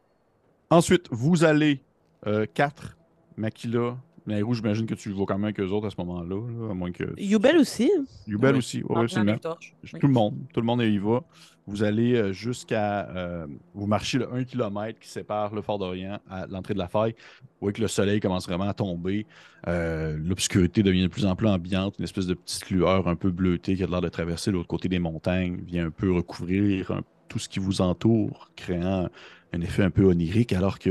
Ensuite, 0.70 1.06
vous 1.10 1.44
allez 1.44 1.82
euh, 2.26 2.46
4, 2.54 2.96
Makila. 3.36 3.98
Nairou, 4.26 4.54
j'imagine 4.54 4.86
que 4.86 4.94
tu 4.94 5.08
le 5.08 5.14
vois 5.14 5.26
quand 5.26 5.34
même 5.34 5.44
avec 5.44 5.60
eux 5.60 5.68
autres 5.68 5.86
à 5.86 5.90
ce 5.90 5.96
moment-là. 5.98 6.28
là, 6.34 6.70
à 6.70 6.74
moins 6.74 6.90
que. 6.92 7.04
Yubel 7.20 7.56
aussi. 7.58 7.90
Yubel 8.26 8.52
Oui. 8.52 8.58
aussi. 8.58 8.82
Oui, 8.88 8.96
absolument. 9.02 9.36
Tout 9.38 10.06
le 10.06 10.12
monde. 10.12 10.38
Tout 10.52 10.60
le 10.60 10.66
monde 10.66 10.82
y 10.82 10.98
va. 10.98 11.22
Vous 11.68 11.82
allez 11.82 12.14
euh, 12.14 12.32
jusqu'à. 12.32 13.08
euh, 13.10 13.46
vous 13.74 13.86
marchez 13.86 14.18
le 14.18 14.32
1 14.32 14.44
km 14.44 14.98
qui 15.00 15.08
sépare 15.08 15.54
le 15.54 15.62
Fort 15.62 15.78
d'Orient 15.78 16.20
à 16.30 16.46
l'entrée 16.46 16.74
de 16.74 16.78
la 16.78 16.88
faille. 16.88 17.14
Vous 17.42 17.46
voyez 17.60 17.72
que 17.74 17.80
le 17.82 17.88
soleil 17.88 18.20
commence 18.20 18.46
vraiment 18.48 18.68
à 18.68 18.74
tomber. 18.74 19.26
Euh, 19.68 20.16
L'obscurité 20.16 20.82
devient 20.82 21.02
de 21.02 21.08
plus 21.08 21.26
en 21.26 21.34
plus 21.34 21.48
ambiante. 21.48 21.96
Une 21.98 22.04
espèce 22.04 22.26
de 22.26 22.34
petite 22.34 22.70
lueur 22.70 23.08
un 23.08 23.16
peu 23.16 23.30
bleutée 23.30 23.74
qui 23.76 23.82
a 23.82 23.86
l'air 23.86 24.00
de 24.00 24.08
traverser 24.08 24.50
l'autre 24.52 24.68
côté 24.68 24.88
des 24.88 24.98
montagnes 25.00 25.60
vient 25.66 25.86
un 25.86 25.90
peu 25.90 26.12
recouvrir 26.12 26.90
un- 26.92 27.02
tout 27.28 27.38
ce 27.40 27.48
qui 27.48 27.58
vous 27.58 27.80
entoure, 27.80 28.50
créant 28.54 29.08
un 29.52 29.60
effet 29.60 29.82
un 29.82 29.90
peu 29.90 30.04
onirique 30.04 30.52
alors 30.52 30.78
que 30.78 30.90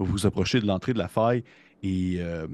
vous 0.00 0.06
vous 0.06 0.26
approchez 0.26 0.60
de 0.60 0.66
l'entrée 0.66 0.92
de 0.92 0.98
la 0.98 1.06
faille. 1.08 1.44
Et 1.86 2.16
euh, 2.18 2.48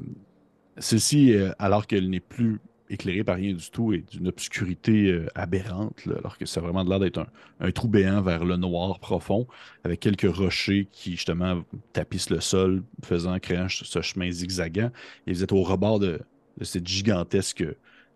celle-ci, 0.77 1.35
euh, 1.35 1.53
alors 1.59 1.87
qu'elle 1.87 2.11
n'est 2.11 2.21
plus 2.21 2.61
éclairée 2.91 3.25
par 3.25 3.37
rien 3.37 3.55
du 3.55 3.71
tout, 3.71 3.95
est 3.95 4.05
d'une 4.13 4.29
obscurité 4.29 5.11
euh, 5.11 5.27
aberrante, 5.35 6.03
alors 6.07 6.37
que 6.37 6.45
ça 6.45 6.61
a 6.61 6.63
vraiment 6.63 6.83
l'air 6.83 7.01
d'être 7.01 7.17
un, 7.19 7.27
un 7.61 7.71
trou 7.71 7.89
béant 7.89 8.21
vers 8.21 8.45
le 8.45 8.57
noir 8.57 9.01
profond, 9.01 9.47
avec 9.85 10.01
quelques 10.01 10.31
rochers 10.31 10.87
qui, 10.93 11.13
justement, 11.13 11.65
tapissent 11.95 12.29
le 12.29 12.41
sol, 12.41 12.83
faisant, 13.03 13.39
créant 13.39 13.69
ce 13.71 14.03
chemin 14.03 14.31
zigzagant. 14.31 14.91
Et 15.27 15.33
vous 15.33 15.43
êtes 15.43 15.53
au 15.53 15.63
rebord 15.63 15.99
de, 15.99 16.21
de 16.59 16.65
cette 16.65 16.87
gigantesque 16.87 17.65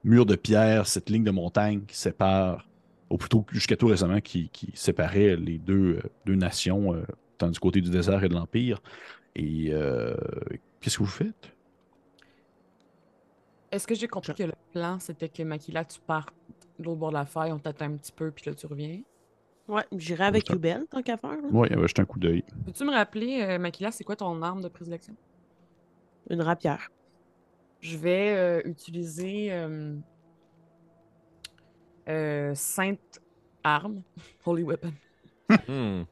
mur 0.05 0.26
de 0.26 0.36
pierre, 0.36 0.86
cette 0.86 1.09
ligne 1.09 1.24
de 1.24 1.30
montagne 1.30 1.80
qui 1.86 1.97
sépare, 1.97 2.68
ou 3.09 3.16
plutôt 3.16 3.47
jusqu'à 3.52 3.76
tout 3.76 3.86
récemment, 3.86 4.20
qui, 4.20 4.51
séparait 4.74 5.36
les 5.36 5.56
deux, 5.56 6.01
deux 6.26 6.34
nations, 6.34 6.94
tant 7.38 7.48
du 7.48 7.59
côté 7.59 7.80
du 7.80 7.88
désert 7.88 8.22
et 8.22 8.28
de 8.28 8.34
l'Empire. 8.34 8.82
Et 9.34 9.72
qu'est-ce 10.86 10.98
que 10.98 11.02
vous 11.02 11.08
faites? 11.08 11.52
Est-ce 13.72 13.88
que 13.88 13.96
j'ai 13.96 14.06
compris 14.06 14.34
que 14.34 14.44
le 14.44 14.52
plan, 14.72 15.00
c'était 15.00 15.28
que 15.28 15.42
Makila, 15.42 15.84
tu 15.84 15.98
pars 15.98 16.26
de 16.78 16.84
l'autre 16.84 17.00
bord 17.00 17.08
de 17.08 17.14
la 17.14 17.26
faille, 17.26 17.50
on 17.50 17.58
t'attend 17.58 17.86
un 17.86 17.96
petit 17.96 18.12
peu, 18.12 18.30
puis 18.30 18.44
là, 18.48 18.54
tu 18.54 18.66
reviens? 18.66 19.00
Ouais, 19.66 19.82
j'irai 19.96 20.26
avec. 20.26 20.48
Yubel, 20.48 20.86
tant 20.88 21.02
qu'à 21.02 21.16
faire. 21.16 21.32
là. 21.42 21.48
Ouais, 21.50 21.68
jetez 21.88 22.02
un 22.02 22.04
coup 22.04 22.20
d'œil. 22.20 22.44
Peux-tu 22.64 22.84
me 22.84 22.92
rappeler, 22.92 23.42
euh, 23.42 23.58
Makila, 23.58 23.90
c'est 23.90 24.04
quoi 24.04 24.14
ton 24.14 24.40
arme 24.42 24.62
de 24.62 24.68
prédilection? 24.68 25.16
Une 26.30 26.40
rapière. 26.40 26.88
Je 27.80 27.96
vais 27.96 28.36
euh, 28.36 28.62
utiliser 28.64 29.52
euh, 29.52 29.96
euh, 32.08 32.54
Sainte 32.54 33.20
Arme, 33.64 34.02
Holy 34.46 34.62
Weapon. 34.62 34.92
Hmm. 35.66 36.04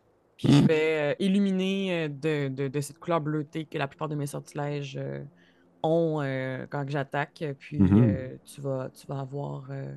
Puis 0.45 0.53
je 0.53 0.65
vais 0.67 0.99
euh, 1.01 1.15
illuminer 1.19 2.05
euh, 2.05 2.09
de, 2.09 2.49
de- 2.55 2.69
de 2.69 2.81
cette 2.81 2.99
couleur 2.99 3.21
bleutée 3.21 3.65
que 3.65 3.79
la 3.79 3.89
plupart 3.89 4.09
de 4.09 4.15
mes 4.15 4.27
sortilèges 4.27 4.97
euh, 5.01 5.23
ont 5.83 6.21
euh, 6.23 6.67
quand 6.69 6.85
que 6.85 6.91
j'attaque. 6.93 7.43
Puis 7.59 7.79
euh, 7.81 8.37
tu, 8.45 8.61
vas, 8.61 8.91
tu 8.91 9.07
vas 9.07 9.21
avoir 9.21 9.67
euh, 9.71 9.95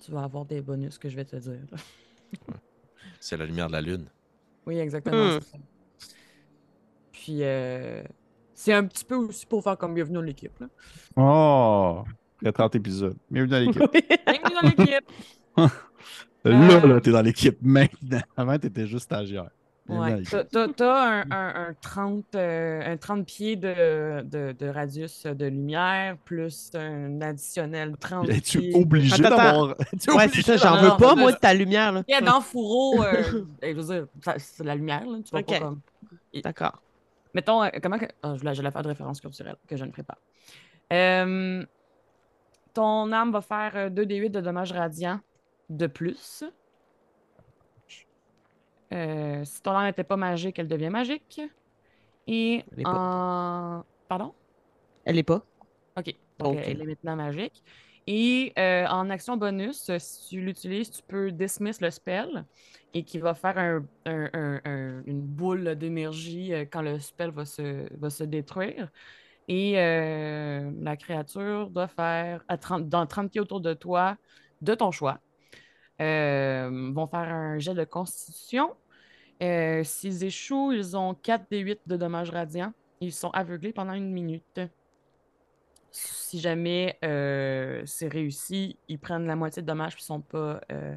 tu 0.00 0.12
vas 0.12 0.22
avoir 0.22 0.44
des 0.44 0.60
bonus 0.60 0.98
que 0.98 1.08
je 1.08 1.16
vais 1.16 1.24
te 1.24 1.36
dire. 1.36 1.58
C'est 3.20 3.36
la 3.36 3.46
lumière 3.46 3.66
de 3.66 3.72
la 3.72 3.80
lune. 3.80 4.06
Oui, 4.66 4.78
exactement. 4.78 5.40
Ça. 5.40 5.58
Puis 7.12 7.38
euh, 7.42 8.02
c'est 8.54 8.72
un 8.72 8.84
petit 8.84 9.04
peu 9.04 9.16
aussi 9.16 9.44
pour 9.46 9.62
faire 9.64 9.76
comme 9.76 9.94
bienvenue 9.94 10.14
dans 10.16 10.22
l'équipe. 10.22 10.52
Oh! 11.16 12.04
Il 12.40 12.44
y 12.44 12.48
a 12.48 12.52
30 12.52 12.76
épisodes. 12.76 13.16
Bienvenue 13.30 13.50
dans 13.50 13.58
l'équipe. 13.58 14.06
Bienvenue 14.26 14.54
dans 14.54 14.68
l'équipe! 14.68 15.10
Là, 16.44 16.80
Euh. 16.84 16.86
là, 16.94 17.00
t'es 17.00 17.10
dans 17.10 17.22
l'équipe 17.22 17.58
maintenant. 17.62 18.20
Avant, 18.36 18.58
t'étais 18.58 18.86
juste 18.86 19.04
stagiaire. 19.04 19.50
Ouais. 19.88 20.22
T'as 20.50 20.68
t'as 20.68 21.22
un, 21.22 21.30
un- 21.30 21.68
un 21.70 21.74
30, 21.80 22.34
euh, 22.34 22.92
un 22.92 22.96
30 22.98 23.24
pieds 23.24 23.56
de, 23.56 24.20
de, 24.22 24.52
de 24.52 24.66
radius 24.68 25.22
de 25.24 25.46
lumière, 25.46 26.18
plus 26.26 26.70
un 26.74 27.18
additionnel 27.22 27.96
30 27.98 28.28
Es-tu 28.28 28.58
pieds. 28.58 28.74
obligé 28.74 29.22
d'avoir. 29.22 29.68
Ouais, 30.08 30.24
obligé 30.26 30.42
c'est 30.42 30.58
ça, 30.58 30.76
j'en 30.76 30.82
veux 30.82 30.96
pas, 30.98 31.14
moi, 31.14 31.32
de 31.32 31.38
ta 31.38 31.54
lumière. 31.54 31.92
Là. 31.92 32.02
Il 32.06 32.12
y 32.12 32.14
a 32.14 32.20
dans 32.20 32.36
le 32.36 32.42
fourreau, 32.42 33.02
euh, 33.02 33.44
eh, 33.62 33.72
je 33.74 33.80
veux 33.80 33.94
dire, 33.94 34.06
c'est 34.36 34.62
de 34.62 34.68
la 34.68 34.74
lumière, 34.74 35.06
là. 35.06 35.18
Tu 35.24 35.30
vas 35.32 35.42
pas 35.42 35.54
Ok. 35.54 35.58
comme. 35.62 35.80
D'accord. 36.44 36.82
Mettons, 37.32 37.62
euh, 37.62 37.68
comment 37.82 37.98
que. 37.98 38.04
ah, 38.22 38.34
je 38.34 38.40
voulais, 38.40 38.70
faire 38.70 38.82
de 38.82 38.88
référence 38.88 39.22
culturelle 39.22 39.56
que 39.66 39.76
je 39.78 39.84
ne 39.86 39.90
ferai 39.90 40.02
pas. 40.02 40.18
Euh, 40.92 41.64
ton 42.74 43.10
arme 43.12 43.32
va 43.32 43.40
faire 43.40 43.72
euh, 43.74 43.88
2d8 43.88 44.30
de 44.32 44.40
dommages 44.42 44.72
radiants 44.72 45.20
de 45.68 45.86
plus. 45.86 46.44
Euh, 48.92 49.44
si 49.44 49.60
ton 49.62 49.72
arme 49.72 49.86
n'était 49.86 50.04
pas 50.04 50.16
magique, 50.16 50.58
elle 50.58 50.68
devient 50.68 50.88
magique. 50.90 51.40
Et 52.26 52.64
Elle 52.72 52.80
est 52.80 52.82
pas. 52.84 52.90
en. 52.90 53.84
Pardon? 54.08 54.34
Elle 55.04 55.18
est 55.18 55.22
pas. 55.22 55.44
OK. 55.96 56.14
Donc, 56.38 56.56
elle 56.64 56.80
est 56.82 56.84
maintenant 56.84 57.16
magique. 57.16 57.62
Et 58.06 58.52
euh, 58.58 58.86
en 58.86 59.10
action 59.10 59.36
bonus, 59.36 59.90
si 59.98 60.28
tu 60.28 60.40
l'utilises, 60.40 60.90
tu 60.90 61.02
peux 61.02 61.30
dismiss 61.30 61.80
le 61.82 61.90
spell 61.90 62.46
et 62.94 63.04
qui 63.04 63.18
va 63.18 63.34
faire 63.34 63.58
un- 63.58 63.84
un- 64.06 64.30
un- 64.32 64.60
un- 64.64 65.02
une 65.04 65.20
boule 65.20 65.74
d'énergie 65.74 66.54
euh, 66.54 66.64
quand 66.64 66.80
le 66.80 66.98
spell 67.00 67.30
va 67.30 67.44
se, 67.44 67.86
va 67.98 68.08
se 68.08 68.24
détruire. 68.24 68.90
Et 69.46 69.78
euh, 69.78 70.70
la 70.80 70.96
créature 70.96 71.70
doit 71.70 71.88
faire 71.88 72.44
à 72.48 72.56
30 72.56 72.88
dans 72.88 73.06
30 73.06 73.30
pieds 73.30 73.40
autour 73.42 73.60
de 73.60 73.74
toi, 73.74 74.16
de 74.62 74.74
ton 74.74 74.90
choix. 74.90 75.20
Euh, 76.00 76.92
vont 76.94 77.08
faire 77.08 77.20
un 77.20 77.58
jet 77.58 77.74
de 77.74 77.84
constitution. 77.84 78.74
Euh, 79.42 79.84
S'ils 79.84 80.24
échouent, 80.24 80.72
ils 80.72 80.96
ont 80.96 81.14
4 81.14 81.46
des 81.50 81.60
8 81.60 81.80
de 81.86 81.96
dommages 81.96 82.30
radiants. 82.30 82.72
Ils 83.00 83.12
sont 83.14 83.30
aveuglés 83.30 83.72
pendant 83.72 83.94
une 83.94 84.12
minute. 84.12 84.60
Si 85.90 86.38
jamais 86.40 86.98
euh, 87.04 87.82
c'est 87.86 88.08
réussi, 88.08 88.78
ils 88.88 88.98
prennent 89.00 89.26
la 89.26 89.36
moitié 89.36 89.62
de 89.62 89.66
dommages 89.66 89.94
et 89.98 90.02
sont 90.02 90.20
pas, 90.20 90.60
euh, 90.72 90.94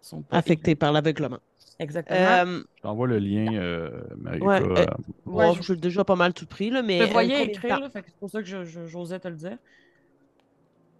sont 0.00 0.22
pas 0.22 0.38
Affecté 0.38 0.74
par 0.74 0.92
l'aveuglement. 0.92 1.38
Exactement. 1.78 2.38
Euh, 2.38 2.62
Je 2.76 2.80
t'envoie 2.82 3.06
le 3.06 3.18
lien, 3.18 3.54
euh, 3.60 4.02
Marika. 4.16 4.46
Ouais, 4.46 4.62
euh, 4.64 4.86
Ouais, 5.26 5.50
bon, 5.50 5.52
je- 5.52 5.62
j'ai 5.62 5.76
déjà 5.76 6.04
pas 6.04 6.16
mal 6.16 6.34
tout 6.34 6.46
pris, 6.46 6.70
là, 6.70 6.82
mais. 6.82 7.00
je 7.00 7.04
euh, 7.04 7.06
te 7.06 7.12
voyais 7.12 7.30
combien 7.32 7.54
de 7.54 7.54
écrire, 7.54 7.88
c'est 7.92 8.04
pour 8.18 8.30
ça 8.30 8.42
que 8.42 8.64
j'osais 8.64 9.20
te 9.20 9.28
le 9.28 9.36
dire. 9.36 9.58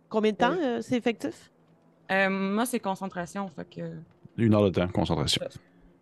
Combien 0.08 0.30
de 0.32 0.36
temps 0.36 0.56
euh, 0.62 0.80
c'est 0.80 0.96
effectif? 0.96 1.51
Euh, 2.12 2.28
moi, 2.30 2.66
c'est 2.66 2.80
concentration, 2.80 3.48
fait 3.48 3.64
que... 3.64 3.80
Une 4.36 4.54
heure 4.54 4.64
de 4.64 4.70
temps, 4.70 4.88
concentration. 4.88 5.42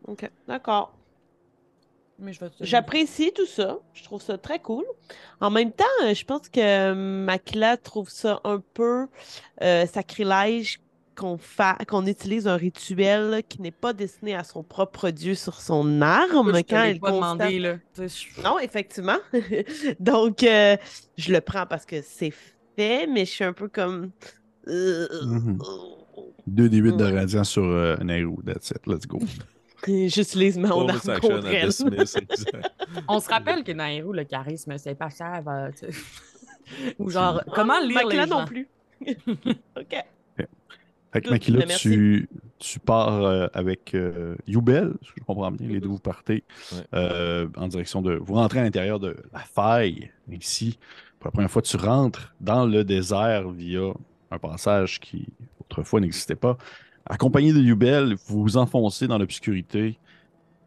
OK, 0.07 0.29
d'accord. 0.47 0.95
J'apprécie 2.61 3.33
tout 3.35 3.47
ça. 3.47 3.79
Je 3.95 4.05
trouve 4.05 4.21
ça 4.21 4.37
très 4.37 4.59
cool. 4.59 4.85
En 5.41 5.51
même 5.51 5.73
temps, 5.73 5.85
euh, 6.05 6.13
je 6.13 6.25
pense 6.25 6.51
que 6.51 6.61
euh, 6.61 6.95
Macla 6.95 7.79
trouve 7.79 8.11
ça 8.11 8.41
un 8.45 8.63
peu 8.75 9.07
sacrilège 9.61 10.81
qu'on 11.17 12.07
utilise 12.07 12.47
un 12.47 12.57
rituel 12.57 13.43
qui 13.49 13.61
n'est 13.61 13.71
pas 13.71 13.93
destiné 13.93 14.35
à 14.35 14.45
son 14.45 14.63
propre 14.63 15.11
dieu 15.11 15.35
sur 15.35 15.61
son 15.61 16.01
arme 16.01 16.63
quand 16.69 16.83
elle 16.83 17.01
pas 17.01 17.35
Non, 18.43 18.59
effectivement. 18.59 19.19
Donc, 20.01 20.39
je 20.41 21.33
le 21.33 21.41
prends 21.41 21.67
parce 21.67 21.85
que 21.85 22.01
c'est 22.03 22.33
fait, 22.77 23.07
mais 23.07 23.25
je 23.25 23.31
suis 23.31 23.45
un 23.45 23.53
peu 23.53 23.69
comme. 23.69 24.13
Mhm. 24.67 25.59
2d8 26.51 26.97
de 26.97 27.05
radiant 27.05 27.45
sur 27.45 27.65
euh, 27.65 27.97
that's 28.45 28.71
it, 28.71 28.87
let's 28.87 29.07
go. 29.07 29.21
J'utilise 29.87 30.59
ma 30.59 30.69
arme 30.69 30.93
contre 31.21 31.47
elle. 31.47 31.71
On 33.09 33.21
se 33.21 33.29
rappelle 33.29 33.65
que 33.65 33.73
dans 33.73 33.87
Hero, 33.87 34.13
le 34.13 34.25
charisme, 34.25 34.77
c'est 34.77 34.95
pas 34.95 35.11
cher. 35.11 35.43
Euh, 35.47 35.71
Ou 36.99 37.11
genre, 37.11 37.43
comment 37.53 37.75
ah, 37.79 37.85
lire 37.85 38.07
les 38.07 38.17
gens? 38.17 38.41
non 38.41 38.45
plus. 38.45 38.69
OK. 39.07 40.05
Fait 41.13 41.23
que 41.23 41.31
Makila, 41.31 41.67
ben, 41.67 41.77
tu, 41.77 42.79
pars 42.85 43.25
euh, 43.25 43.49
avec 43.53 43.95
euh, 43.95 44.37
Youbel, 44.47 44.93
si 45.03 45.11
je 45.17 45.25
comprends 45.25 45.51
bien, 45.51 45.67
les 45.67 45.81
deux 45.81 45.89
vous 45.89 45.99
partez 45.99 46.45
euh, 46.95 47.49
en 47.57 47.67
direction 47.67 48.01
de. 48.01 48.15
Vous 48.15 48.35
rentrez 48.35 48.61
à 48.61 48.63
l'intérieur 48.63 49.01
de 49.01 49.17
la 49.33 49.41
faille, 49.41 50.13
ici. 50.31 50.79
Pour 51.19 51.29
la 51.29 51.33
première 51.33 51.51
fois, 51.51 51.63
tu 51.63 51.77
rentres 51.77 52.33
dans 52.41 52.65
le 52.65 52.85
désert 52.85 53.51
via 53.51 53.93
un 54.31 54.39
passage 54.39 55.01
qui 55.01 55.27
autrefois 55.71 56.01
n'existait 56.01 56.37
pas. 56.37 56.57
Accompagné 57.07 57.53
de 57.53 57.61
Youbel, 57.61 58.17
vous 58.27 58.43
vous 58.43 58.57
enfoncez 58.57 59.07
dans 59.07 59.19
l'obscurité. 59.19 59.99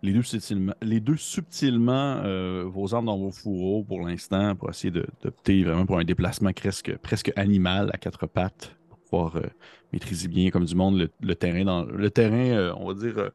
Les 0.02 0.12
deux 0.12 0.24
subtilement, 0.24 0.74
les 0.82 1.00
deux 1.00 1.16
subtilement 1.16 2.22
euh, 2.26 2.66
vos 2.68 2.94
armes 2.94 3.06
dans 3.06 3.18
vos 3.18 3.32
fourreaux 3.32 3.84
pour 3.84 4.02
l'instant, 4.02 4.56
pour 4.56 4.70
essayer 4.70 4.92
d'opter 4.92 5.64
vraiment 5.64 5.86
pour 5.86 5.98
un 5.98 6.04
déplacement 6.04 6.52
presque, 6.52 6.98
presque 6.98 7.32
animal 7.38 7.90
à 7.94 7.98
quatre 7.98 8.28
pattes, 8.28 8.76
pour 8.90 8.98
pouvoir 9.00 9.38
euh, 9.38 9.48
maîtriser 9.94 10.28
bien 10.28 10.50
comme 10.50 10.66
du 10.66 10.76
monde 10.76 11.10
le, 11.22 11.36
terrain, 11.36 11.64
dans, 11.64 11.86
le 11.86 12.10
terrain 12.10 12.50
euh, 12.50 12.74
on 12.76 12.92
va 12.92 13.00
dire, 13.00 13.18
euh, 13.18 13.30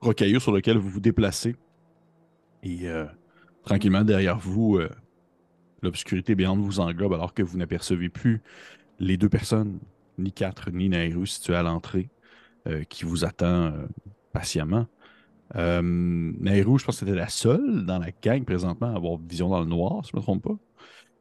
rocailleux 0.00 0.40
sur 0.40 0.52
lequel 0.52 0.78
vous 0.78 0.88
vous 0.88 1.00
déplacez. 1.00 1.56
Et 2.62 2.86
tranquillement, 3.62 4.04
derrière 4.04 4.38
vous, 4.38 4.80
l'obscurité 5.82 6.34
béante 6.34 6.60
vous 6.60 6.80
englobe 6.80 7.12
alors 7.12 7.34
que 7.34 7.42
vous 7.42 7.58
n'apercevez 7.58 8.08
plus 8.08 8.40
les 8.98 9.18
deux 9.18 9.28
personnes, 9.28 9.80
ni 10.18 10.32
quatre, 10.32 10.70
ni 10.70 10.88
Nairu, 10.88 11.26
situées 11.26 11.56
à 11.56 11.62
l'entrée, 11.62 12.08
euh, 12.68 12.84
qui 12.84 13.04
vous 13.04 13.24
attend 13.24 13.46
euh, 13.72 13.86
patiemment. 14.32 14.86
Euh, 15.56 15.82
Nairu, 15.82 16.78
je 16.78 16.84
pense 16.84 16.96
que 17.00 17.06
c'était 17.06 17.16
la 17.16 17.28
seule 17.28 17.84
dans 17.86 17.98
la 17.98 18.10
gang 18.22 18.44
présentement 18.44 18.92
à 18.92 18.96
avoir 18.96 19.18
vision 19.18 19.48
dans 19.48 19.60
le 19.60 19.66
noir, 19.66 20.04
si 20.04 20.10
je 20.12 20.16
ne 20.16 20.20
me 20.20 20.22
trompe 20.22 20.42
pas. 20.42 20.56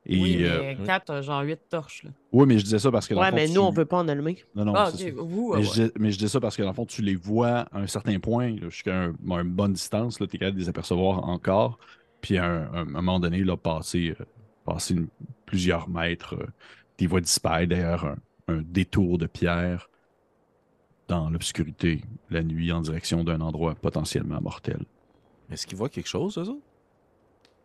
Et, 0.06 0.20
oui, 0.20 0.38
mais 0.40 0.50
euh, 0.50 0.86
4, 0.86 1.10
euh, 1.12 1.22
genre 1.22 1.42
8 1.44 1.60
torches. 1.70 2.04
Là. 2.04 2.10
ouais, 2.34 2.46
mais 2.46 2.58
je 2.58 2.64
disais 2.64 2.80
ça 2.80 2.92
parce 2.92 3.08
que 3.08 3.14
dans 3.14 3.22
Ouais, 3.22 3.28
le 3.28 3.32
fond, 3.32 3.38
mais 3.38 3.48
tu- 3.48 3.54
nous, 3.54 3.62
on 3.62 3.72
veut 3.72 3.86
pas 3.86 3.98
en 3.98 4.08
allumer. 4.08 4.44
Non, 4.56 4.66
non, 4.66 4.76
ah, 4.76 4.86
ça. 4.88 4.98
Mais, 4.98 5.12
ouais, 5.14 5.64
je 5.64 5.84
dis, 5.84 5.92
mais 5.98 6.12
je 6.12 6.18
dis 6.18 6.30
ça 6.30 6.40
parce 6.42 6.58
que 6.58 6.62
dans 6.62 6.70
le 6.70 6.74
fond, 6.74 6.86
tu 6.86 7.02
les 7.02 7.16
vois 7.16 7.60
à 7.72 7.80
un 7.80 7.88
certain 7.88 8.20
point, 8.20 8.56
jusqu'à 8.58 9.04
un- 9.06 9.14
une 9.42 9.50
bonne 9.54 9.74
distance, 9.74 10.18
tu 10.18 10.24
es 10.24 10.28
capable 10.28 10.56
de 10.56 10.60
les 10.62 10.70
apercevoir 10.70 11.24
encore. 11.30 11.78
Puis 12.22 12.38
à 12.38 12.46
un, 12.46 12.64
un- 12.74 12.76
à 12.76 12.80
un 12.82 12.86
moment 12.86 13.20
donné, 13.20 13.44
là, 13.44 13.56
passer, 13.58 14.14
euh, 14.20 14.26
passer 14.66 14.94
une- 14.96 15.10
plusieurs 15.46 15.90
mètres, 15.90 16.36
euh, 16.36 16.46
tu 16.98 17.06
les 17.06 17.08
vois 17.08 17.22
disparaître 17.22 17.70
derrière 17.70 18.04
un, 18.06 18.18
un 18.48 18.62
détour 18.62 19.18
de 19.18 19.26
pierre 19.26 19.90
dans 21.08 21.30
l'obscurité, 21.30 22.02
la 22.30 22.44
nuit, 22.44 22.72
en 22.72 22.82
direction 22.82 23.24
d'un 23.24 23.42
endroit 23.42 23.76
potentiellement 23.76 24.40
mortel. 24.42 24.80
Est-ce 25.52 25.68
qu'ils 25.68 25.78
voient 25.78 25.90
quelque 25.90 26.08
chose, 26.08 26.38
eux 26.38 26.50
autres? 26.50 26.66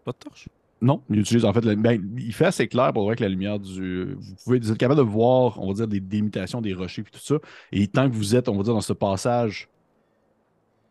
Pas 0.05 0.13
de 0.13 0.17
torche? 0.19 0.49
Non, 0.81 1.03
il 1.11 1.19
utilise 1.19 1.45
en 1.45 1.53
fait, 1.53 1.65
la- 1.65 1.75
ben, 1.75 2.01
il 2.17 2.33
fait 2.33 2.47
assez 2.47 2.69
clair 2.69 2.93
pour 2.93 3.03
voir 3.03 3.17
que 3.17 3.23
la 3.23 3.29
lumière 3.29 3.59
du. 3.59 4.15
Vous 4.15 4.35
pouvez 4.45 4.59
vous 4.61 4.71
êtes 4.71 4.79
capable 4.79 4.99
de 4.99 5.05
voir, 5.07 5.61
on 5.61 5.69
va 5.69 5.75
dire, 5.75 5.89
des 5.89 5.99
délimitations 6.01 6.61
des 6.61 6.73
rochers 6.73 7.03
et 7.03 7.11
tout 7.11 7.19
ça. 7.19 7.37
Et 7.73 7.89
tant 7.89 8.09
que 8.09 8.15
vous 8.15 8.37
êtes, 8.37 8.49
on 8.49 8.57
va 8.57 8.63
dire, 8.63 8.75
dans 8.75 8.81
ce 8.81 8.93
passage 8.93 9.69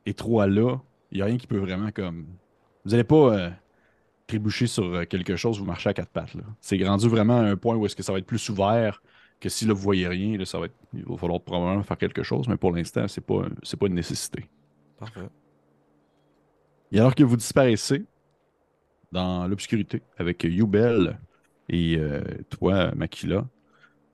étroit 0.05 0.47
là, 0.47 0.77
il 1.11 1.17
n'y 1.17 1.21
a 1.21 1.25
rien 1.25 1.37
qui 1.37 1.47
peut 1.47 1.57
vraiment 1.57 1.91
comme. 1.91 2.25
Vous 2.83 2.91
n'allez 2.91 3.05
pas 3.05 3.33
euh, 3.33 3.49
trébucher 4.25 4.67
sur 4.67 4.83
euh, 4.83 5.05
quelque 5.05 5.37
chose, 5.37 5.57
vous 5.59 5.65
marchez 5.65 5.89
à 5.89 5.93
quatre 5.93 6.09
pattes. 6.09 6.35
C'est 6.59 6.81
rendu 6.85 7.07
vraiment 7.07 7.39
à 7.39 7.43
un 7.43 7.55
point 7.55 7.75
où 7.75 7.85
est-ce 7.85 7.95
que 7.95 8.03
ça 8.03 8.11
va 8.11 8.19
être 8.19 8.25
plus 8.25 8.49
ouvert 8.49 9.01
que 9.39 9.49
si 9.49 9.65
là, 9.65 9.73
vous 9.73 9.81
voyez 9.81 10.07
rien, 10.07 10.37
là, 10.37 10.45
ça 10.45 10.59
va 10.59 10.65
être. 10.65 10.75
Il 10.93 11.05
va 11.05 11.17
falloir 11.17 11.41
probablement 11.41 11.83
faire 11.83 11.97
quelque 11.97 12.23
chose, 12.23 12.47
mais 12.47 12.57
pour 12.57 12.71
l'instant, 12.71 13.07
c'est 13.07 13.21
pas, 13.21 13.43
c'est 13.63 13.77
pas 13.77 13.87
une 13.87 13.95
nécessité. 13.95 14.45
Parfait. 14.99 15.29
Et 16.91 16.99
alors 16.99 17.15
que 17.15 17.23
vous 17.23 17.35
disparaissez 17.37 18.05
dans 19.11 19.47
l'obscurité 19.47 20.01
avec 20.17 20.43
Youbel 20.43 21.19
et 21.69 21.97
euh, 21.97 22.21
toi, 22.49 22.91
Makila, 22.95 23.47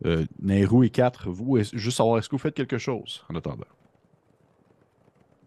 euh, 0.05 0.25
Nehru 0.41 0.85
et 0.87 0.89
4, 0.89 1.29
vous, 1.29 1.57
est- 1.57 1.75
juste 1.75 1.97
savoir, 1.97 2.17
est-ce 2.19 2.29
que 2.29 2.35
vous 2.35 2.41
faites 2.41 2.55
quelque 2.55 2.77
chose 2.77 3.23
en 3.29 3.35
attendant? 3.35 3.65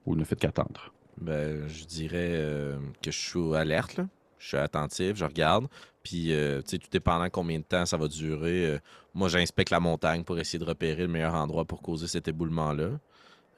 Ou 0.06 0.14
ne 0.14 0.24
faites 0.24 0.38
qu'attendre? 0.40 0.92
Ben, 1.20 1.66
je 1.68 1.84
dirais 1.84 2.32
euh, 2.34 2.78
que 3.02 3.10
je 3.10 3.18
suis 3.18 3.54
alerte, 3.54 3.96
là. 3.96 4.08
Je 4.38 4.48
suis 4.48 4.56
attentif, 4.58 5.16
je 5.16 5.24
regarde. 5.24 5.66
Puis, 6.02 6.32
euh, 6.32 6.60
tu 6.62 6.70
sais, 6.72 6.78
tout 6.78 6.88
dépendant 6.90 7.28
combien 7.30 7.58
de 7.58 7.64
temps 7.64 7.86
ça 7.86 7.96
va 7.96 8.06
durer, 8.06 8.66
euh, 8.66 8.78
moi, 9.16 9.28
j'inspecte 9.28 9.70
la 9.70 9.80
montagne 9.80 10.22
pour 10.22 10.38
essayer 10.38 10.58
de 10.58 10.64
repérer 10.64 11.02
le 11.02 11.08
meilleur 11.08 11.34
endroit 11.34 11.64
pour 11.64 11.82
causer 11.82 12.06
cet 12.06 12.28
éboulement-là. 12.28 12.90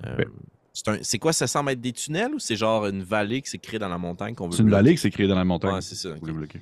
Euh, 0.07 0.17
Ouais. 0.17 1.01
c'est 1.03 1.19
quoi, 1.19 1.33
ça 1.33 1.47
semble 1.49 1.71
être 1.73 1.81
des 1.81 1.93
tunnels 1.93 2.35
ou 2.35 2.39
c'est 2.39 2.55
genre 2.57 2.87
une 2.87 3.03
vallée 3.03 3.43
qui 3.43 3.51
s'est 3.51 3.59
créée 3.59 3.81
dans 3.81 3.89
la 3.89 3.99
montagne 3.99 4.35
qu'on 4.35 4.47
veut 4.47 4.53
C'est 4.53 4.59
une 4.63 4.67
bloquer? 4.69 4.83
vallée 4.83 4.95
qui 4.95 5.01
s'est 5.01 5.11
créée 5.11 5.27
dans 5.27 5.35
la 5.35 5.45
montagne. 5.45 5.75
Ouais, 5.75 5.81
c'est 5.81 5.97
ça. 5.97 6.11
Bloquer. 6.15 6.61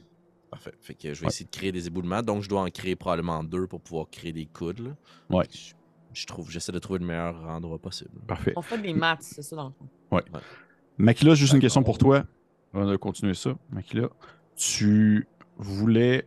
Parfait. 0.50 0.72
Fait 0.80 0.94
que 0.94 1.12
je 1.12 1.20
vais 1.20 1.26
Ouais. 1.26 1.32
essayer 1.32 1.44
de 1.44 1.50
créer 1.50 1.70
des 1.72 1.86
éboulements. 1.86 2.22
Donc, 2.22 2.42
je 2.42 2.48
dois 2.48 2.62
en 2.62 2.70
créer 2.70 2.96
probablement 2.96 3.44
deux 3.44 3.66
pour 3.66 3.80
pouvoir 3.82 4.06
créer 4.10 4.32
des 4.32 4.46
coudes. 4.46 4.78
là. 4.80 4.90
Ouais. 5.36 5.44
Je, 5.52 5.74
je 6.20 6.26
trouve, 6.26 6.50
j'essaie 6.50 6.72
de 6.72 6.78
trouver 6.78 7.00
le 7.00 7.04
meilleur 7.06 7.36
endroit 7.46 7.78
possible. 7.78 8.10
Parfait. 8.26 8.54
On 8.56 8.62
fait 8.62 8.78
des 8.78 8.94
maths, 8.94 9.22
c'est 9.22 9.42
ça, 9.42 9.54
dans 9.56 9.66
le 9.68 9.72
fond. 10.20 10.20
Makila, 10.98 11.34
juste 11.34 11.52
une 11.52 11.60
question 11.60 11.82
pour 11.82 11.98
toi. 11.98 12.24
On 12.72 12.84
va 12.84 12.96
continuer 12.96 13.34
ça. 13.34 13.54
Makila, 13.70 14.08
tu 14.56 15.26
voulais 15.58 16.26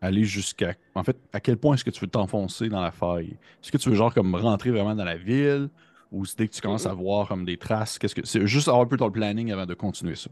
aller 0.00 0.24
jusqu'à. 0.24 0.74
En 0.94 1.04
fait, 1.04 1.16
à 1.32 1.40
quel 1.40 1.56
point 1.56 1.74
est-ce 1.74 1.84
que 1.84 1.90
tu 1.90 2.00
veux 2.00 2.06
t'enfoncer 2.10 2.68
dans 2.68 2.80
la 2.80 2.92
faille? 2.92 3.36
Est-ce 3.62 3.72
que 3.72 3.78
tu 3.78 3.88
veux, 3.90 3.94
genre, 3.96 4.12
comme 4.14 4.34
rentrer 4.34 4.70
vraiment 4.70 4.94
dans 4.94 5.04
la 5.04 5.16
ville? 5.16 5.68
Ou 6.12 6.24
dès 6.36 6.48
que 6.48 6.54
tu 6.54 6.60
commences 6.62 6.86
à 6.86 6.94
voir 6.94 7.28
comme 7.28 7.44
des 7.44 7.58
traces, 7.58 7.98
qu'est-ce 7.98 8.14
que 8.14 8.24
c'est 8.26 8.46
juste 8.46 8.68
avoir 8.68 8.82
un 8.82 8.86
peu 8.86 8.96
ton 8.96 9.10
planning 9.10 9.52
avant 9.52 9.66
de 9.66 9.74
continuer 9.74 10.14
ça? 10.14 10.30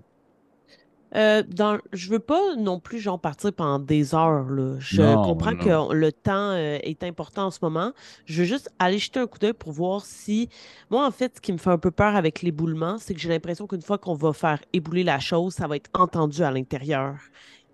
Euh, 1.15 1.43
dans, 1.47 1.79
je 1.93 2.11
veux 2.11 2.19
pas 2.19 2.57
non 2.57 2.81
plus 2.81 2.99
genre 2.99 3.21
partir 3.21 3.53
pendant 3.53 3.79
des 3.79 4.15
heures. 4.15 4.45
Là. 4.51 4.77
Je 4.81 5.03
Non, 5.03 5.23
comprends 5.23 5.53
non. 5.53 5.89
que 5.89 5.95
le 5.95 6.13
temps 6.13 6.51
euh, 6.51 6.79
est 6.83 7.03
important 7.05 7.47
en 7.47 7.51
ce 7.51 7.61
moment. 7.63 7.93
Je 8.25 8.41
veux 8.43 8.45
juste 8.49 8.71
aller 8.79 8.99
jeter 8.99 9.21
un 9.21 9.27
coup 9.27 9.39
d'œil 9.39 9.53
pour 9.53 9.73
voir 9.73 10.05
si. 10.05 10.49
Moi, 10.91 11.07
en 11.07 11.11
fait, 11.13 11.37
ce 11.37 11.41
qui 11.41 11.53
me 11.53 11.59
fait 11.59 11.71
un 11.71 11.79
peu 11.79 11.91
peur 11.93 12.17
avec 12.17 12.43
l'éboulement, 12.43 12.99
c'est 12.99 13.15
que 13.15 13.21
j'ai 13.21 13.29
l'impression 13.29 13.67
qu'une 13.67 13.83
fois 13.83 13.99
qu'on 13.99 14.15
va 14.15 14.33
faire 14.33 14.61
ébouler 14.73 15.05
la 15.05 15.21
chose, 15.21 15.55
ça 15.55 15.67
va 15.69 15.77
être 15.77 15.91
entendu 15.95 16.43
à 16.43 16.51
l'intérieur. 16.51 17.15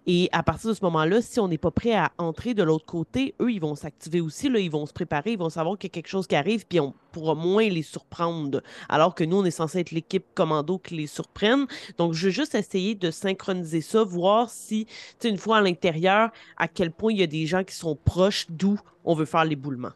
Et 0.07 0.29
à 0.33 0.43
partir 0.43 0.71
de 0.71 0.75
ce 0.75 0.83
moment-là, 0.85 1.23
si 1.23 1.39
on 1.39 1.47
n'est 1.47 1.59
pas 1.59 1.71
prêt 1.71 1.95
à 1.95 2.11
entrer 2.19 2.55
de 2.55 2.63
l'autre 2.63 2.87
côté, 2.87 3.35
eux, 3.41 3.53
ils 3.53 3.61
vont 3.61 3.77
s'activer 3.77 4.21
aussi. 4.21 4.49
Là, 4.49 4.59
ils 4.59 4.71
vont 4.71 4.85
se 4.85 4.93
préparer, 4.93 5.33
ils 5.33 5.39
vont 5.39 5.49
savoir 5.49 5.79
qu'il 5.79 5.89
y 5.89 5.93
a 5.93 5.95
quelque 5.95 6.09
chose 6.09 6.27
qui 6.27 6.35
arrive, 6.35 6.67
puis 6.67 6.81
on 6.81 6.93
pourra 7.13 7.35
moins 7.35 7.69
les 7.69 7.83
surprendre. 7.83 8.63
Alors 8.89 9.15
que 9.15 9.23
nous, 9.23 9.39
on 9.39 9.45
est 9.45 9.53
censé 9.53 9.79
être 9.79 9.93
l'équipe 9.93 10.25
commando 10.35 10.79
qui 10.79 10.97
les 10.97 11.07
surprenne. 11.07 11.67
Donc, 11.99 12.15
je 12.15 12.27
veux 12.27 12.33
juste 12.33 12.55
essayer 12.57 12.95
de 12.97 13.11
synchroniser 13.13 13.81
ça, 13.81 14.03
voir 14.03 14.51
si, 14.51 14.87
tu 14.87 14.93
sais, 15.21 15.29
une 15.29 15.39
fois 15.39 15.59
à 15.59 15.61
l'intérieur, 15.61 16.31
à 16.57 16.67
quel 16.67 16.91
point 16.91 17.13
il 17.13 17.19
y 17.19 17.23
a 17.23 17.29
des 17.29 17.47
gens 17.47 17.63
qui 17.63 17.75
sont 17.75 17.95
proches 17.95 18.47
d'où 18.49 18.81
on 19.05 19.15
veut 19.15 19.25
faire 19.25 19.45
l'éboulement. 19.45 19.91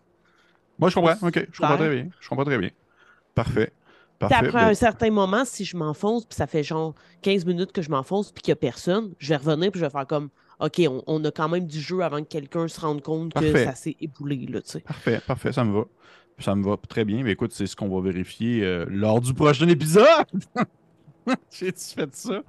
Moi, 0.79 0.91
je 0.91 0.95
comprends. 0.95 1.27
OK. 1.27 1.49
Je 1.51 1.59
comprends 1.59 1.77
très 1.77 1.91
bien. 1.91 2.09
Je 2.21 2.29
comprends 2.29 2.45
très 2.45 2.59
bien. 2.59 2.71
Parfait. 3.35 3.73
Puis 4.19 4.29
après 4.33 4.51
Ben, 4.53 4.69
un 4.69 4.75
certain 4.75 5.11
moment, 5.11 5.45
si 5.45 5.65
je 5.65 5.77
m'enfonce, 5.77 6.25
puis 6.25 6.37
ça 6.37 6.47
fait 6.47 6.63
genre 6.63 6.95
15 7.23 7.45
minutes 7.45 7.73
que 7.73 7.83
je 7.83 7.91
m'enfonce, 7.91 8.33
puis 8.33 8.43
qu'il 8.43 8.53
n'y 8.53 8.55
a 8.55 8.57
personne, 8.57 9.13
je 9.19 9.29
vais 9.29 9.37
revenir, 9.37 9.71
puis 9.71 9.81
je 9.81 9.85
vais 9.85 9.91
faire 9.91 10.07
comme, 10.07 10.31
OK, 10.59 10.81
on, 10.89 11.03
on 11.07 11.25
a 11.25 11.31
quand 11.31 11.49
même 11.49 11.67
du 11.67 11.81
jeu 11.81 12.01
avant 12.01 12.19
que 12.23 12.29
quelqu'un 12.29 12.67
se 12.69 12.81
rende 12.81 13.03
compte 13.03 13.35
que 13.35 13.65
ça 13.65 13.75
s'est 13.75 13.97
éboulé, 14.01 14.47
là, 14.47 14.63
tu 14.63 14.71
sais. 14.71 14.81
Parfait, 14.81 15.21
parfait, 15.27 15.53
ça 15.53 15.65
me 15.65 15.79
va. 15.79 15.85
Ça 16.39 16.55
me 16.55 16.63
va 16.65 16.77
très 16.89 17.05
bien. 17.07 17.23
Mais 17.23 17.33
écoute, 17.33 17.53
c'est 17.53 17.67
ce 17.67 17.75
qu'on 17.75 17.89
va 17.89 18.01
vérifier 18.03 18.63
euh, 18.63 18.85
lors 18.91 19.23
du 19.23 19.33
prochain 19.33 19.67
épisode. 19.69 20.05
J'ai-tu 21.51 21.95
fait 21.95 22.15
ça? 22.15 22.43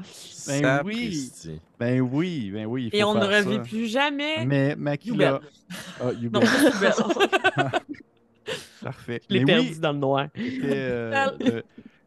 Ben 0.48 0.82
oui. 0.86 1.14
Sapristi. 1.14 1.62
Ben 1.80 2.02
oui, 2.02 2.52
ben 2.52 2.66
oui. 2.66 2.90
il 2.92 3.00
Et 3.00 3.04
on 3.04 3.16
ne 3.16 3.26
revit 3.26 3.56
ça. 3.56 3.62
plus 3.62 3.88
jamais. 3.88 4.46
Mais 4.46 4.76
Makila. 4.76 5.40
Youbel. 6.20 6.44
Ah. 7.56 7.72
Parfait. 8.84 9.22
Je 9.30 9.34
l'ai 9.34 9.40
Mais 9.46 9.54
perdu 9.54 9.70
oui, 9.74 9.80
dans 9.80 9.92
le 9.94 10.00
noir. 10.00 10.28
c'était, 10.36 10.68
euh, 10.74 11.30
euh, 11.42 11.62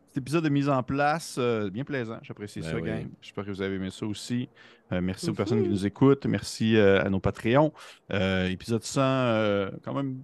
cet 0.09 0.17
épisode 0.19 0.45
de 0.45 0.49
mise 0.49 0.69
en 0.69 0.83
place, 0.83 1.37
euh, 1.39 1.71
bien 1.71 1.85
plaisant. 1.85 2.19
J'apprécie 2.23 2.61
Ben 2.61 2.71
ça, 2.71 2.77
oui. 2.77 2.83
gang. 2.83 3.09
J'espère 3.21 3.45
que 3.45 3.51
vous 3.51 3.63
avez 3.63 3.77
aimé 3.77 3.91
ça 3.91 4.07
aussi. 4.07 4.49
Euh, 4.93 5.01
merci 5.01 5.27
aux 5.27 5.31
Mhm. 5.31 5.37
personnes 5.37 5.63
qui 5.63 5.69
nous 5.69 5.87
écoutent. 5.87 6.27
Merci 6.27 6.77
euh, 6.77 7.01
à 7.05 7.09
nos 7.11 7.21
Patreons. 7.21 7.73
Euh, 8.13 8.49
épisode 8.49 8.83
100, 8.83 9.01
euh, 9.03 9.71
quand 9.85 9.95
même 9.95 10.21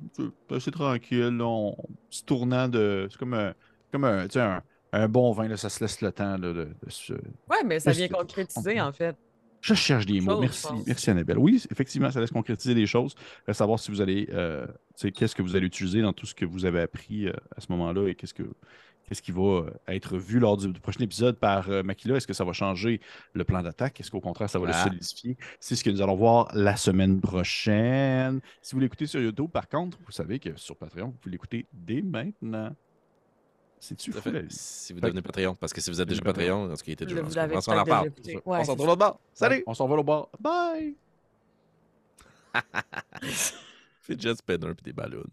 assez 0.51 0.71
tranquille. 0.73 1.39
On, 1.41 1.77
petit 2.11 2.25
tournant 2.25 2.69
de. 2.69 3.07
C'est 3.11 3.19
comme 3.19 3.35
un, 3.35 3.55
comme 3.93 4.05
un, 4.05 4.25
tu 4.27 4.33
sais, 4.33 4.41
un, 4.41 4.63
un 4.93 5.09
bon 5.09 5.31
vin. 5.33 5.47
Là, 5.47 5.57
ça 5.57 5.69
se 5.69 5.79
laisse 5.85 6.01
le 6.01 6.11
temps 6.11 6.33
là, 6.37 6.53
de, 6.53 6.53
de 6.85 6.91
se. 6.91 7.13
Ouais, 7.13 7.63
mais 7.65 7.79
ça 7.79 7.93
vient 7.93 8.09
concrétiser, 8.09 8.81
en 8.81 8.93
fait. 8.93 9.17
Je 9.67 9.75
cherche 9.75 10.07
des 10.07 10.21
mots. 10.21 10.41
Merci. 10.41 10.67
Merci, 10.87 11.11
Annabelle. 11.11 11.39
Oui, 11.39 11.63
effectivement, 11.71 12.11
ça 12.11 12.21
laisse 12.21 12.31
concrétiser 12.31 12.75
des 12.75 12.87
choses. 12.87 13.15
À 13.47 13.53
savoir 13.55 13.79
si 13.79 13.91
vous 13.91 14.01
allez. 14.01 14.29
euh, 14.33 14.67
tu 14.67 14.73
sais, 14.97 15.13
qu'est-ce 15.13 15.35
que 15.35 15.43
vous 15.43 15.57
allez 15.57 15.67
utiliser 15.67 16.03
dans 16.03 16.13
tout 16.13 16.27
ce 16.27 16.35
que 16.35 16.45
vous 16.45 16.65
avez 16.65 16.81
appris 16.81 17.27
euh, 17.27 17.33
à 17.57 17.61
ce 17.61 17.67
moment-là 17.71 18.09
et 18.09 18.15
qu'est-ce 18.15 18.35
que. 18.35 18.45
Qu'est-ce 19.09 19.23
qui 19.23 19.31
va 19.31 19.41
euh, 19.43 19.71
être 19.87 20.17
vu 20.19 20.41
lors 20.41 20.57
du, 20.57 20.67
du 20.73 20.81
prochain 20.81 20.99
épisode 21.05 21.39
par 21.39 21.71
euh, 21.71 21.85
Makila? 21.85 22.17
Est-ce 22.17 22.27
que 22.27 22.33
ça 22.35 22.43
va 22.43 22.53
changer 22.53 23.01
le 23.35 23.45
plan 23.45 23.63
d'attaque? 23.63 24.01
Est-ce 24.01 24.11
qu'au 24.11 24.21
contraire, 24.21 24.51
ça 24.51 24.59
va 24.59 24.67
Ah. 24.73 24.85
le 24.85 24.91
solidifier? 24.91 25.37
C'est 25.61 25.77
ce 25.77 25.85
que 25.85 25.91
nous 25.91 26.03
allons 26.03 26.17
voir 26.17 26.49
la 26.55 26.75
semaine 26.77 27.21
prochaine. 27.21 28.41
Si 28.63 28.75
vous 28.75 28.81
l'écoutez 28.81 29.07
sur 29.07 29.21
YouTube, 29.21 29.49
par 29.53 29.69
contre, 29.69 29.97
vous 30.05 30.11
savez 30.11 30.41
que 30.41 30.57
sur 30.57 30.77
Patreon, 30.77 31.07
vous 31.07 31.19
pouvez 31.21 31.31
l'écouter 31.31 31.67
dès 31.73 32.03
maintenant. 32.03 32.75
C'est-tu 33.79 34.13
fou, 34.13 34.21
fait. 34.21 34.51
Si 34.51 34.93
vous 34.93 35.01
devenez 35.01 35.23
Patreon, 35.23 35.55
parce 35.55 35.73
que 35.73 35.81
si 35.81 35.91
vous 35.91 36.01
êtes 36.01 36.09
déjà 36.09 36.23
Patreon. 36.23 36.67
Dans 36.69 36.77
ce 36.77 36.83
qui 36.83 36.93
était 36.93 37.07
déjà, 37.07 37.21
vous 37.23 37.57
on 37.57 37.61
s'en 37.61 37.73
en 37.73 37.85
peut-être 37.85 37.87
parle. 37.87 38.11
déjà 38.11 38.33
écouté. 38.33 38.43
On 38.45 38.65
s'en 38.65 38.75
au 38.75 38.97
bord. 38.97 39.21
Salut! 39.35 39.63
On 39.67 39.75
s'en 39.75 39.87
va 39.87 39.97
au 39.97 40.03
bord. 40.03 40.31
Bye! 40.41 40.97
Fait 44.01 44.21
Jet 44.21 44.37
Spinner 44.37 44.75
puis 44.75 44.85
des 44.85 44.93
ballons. 44.93 45.25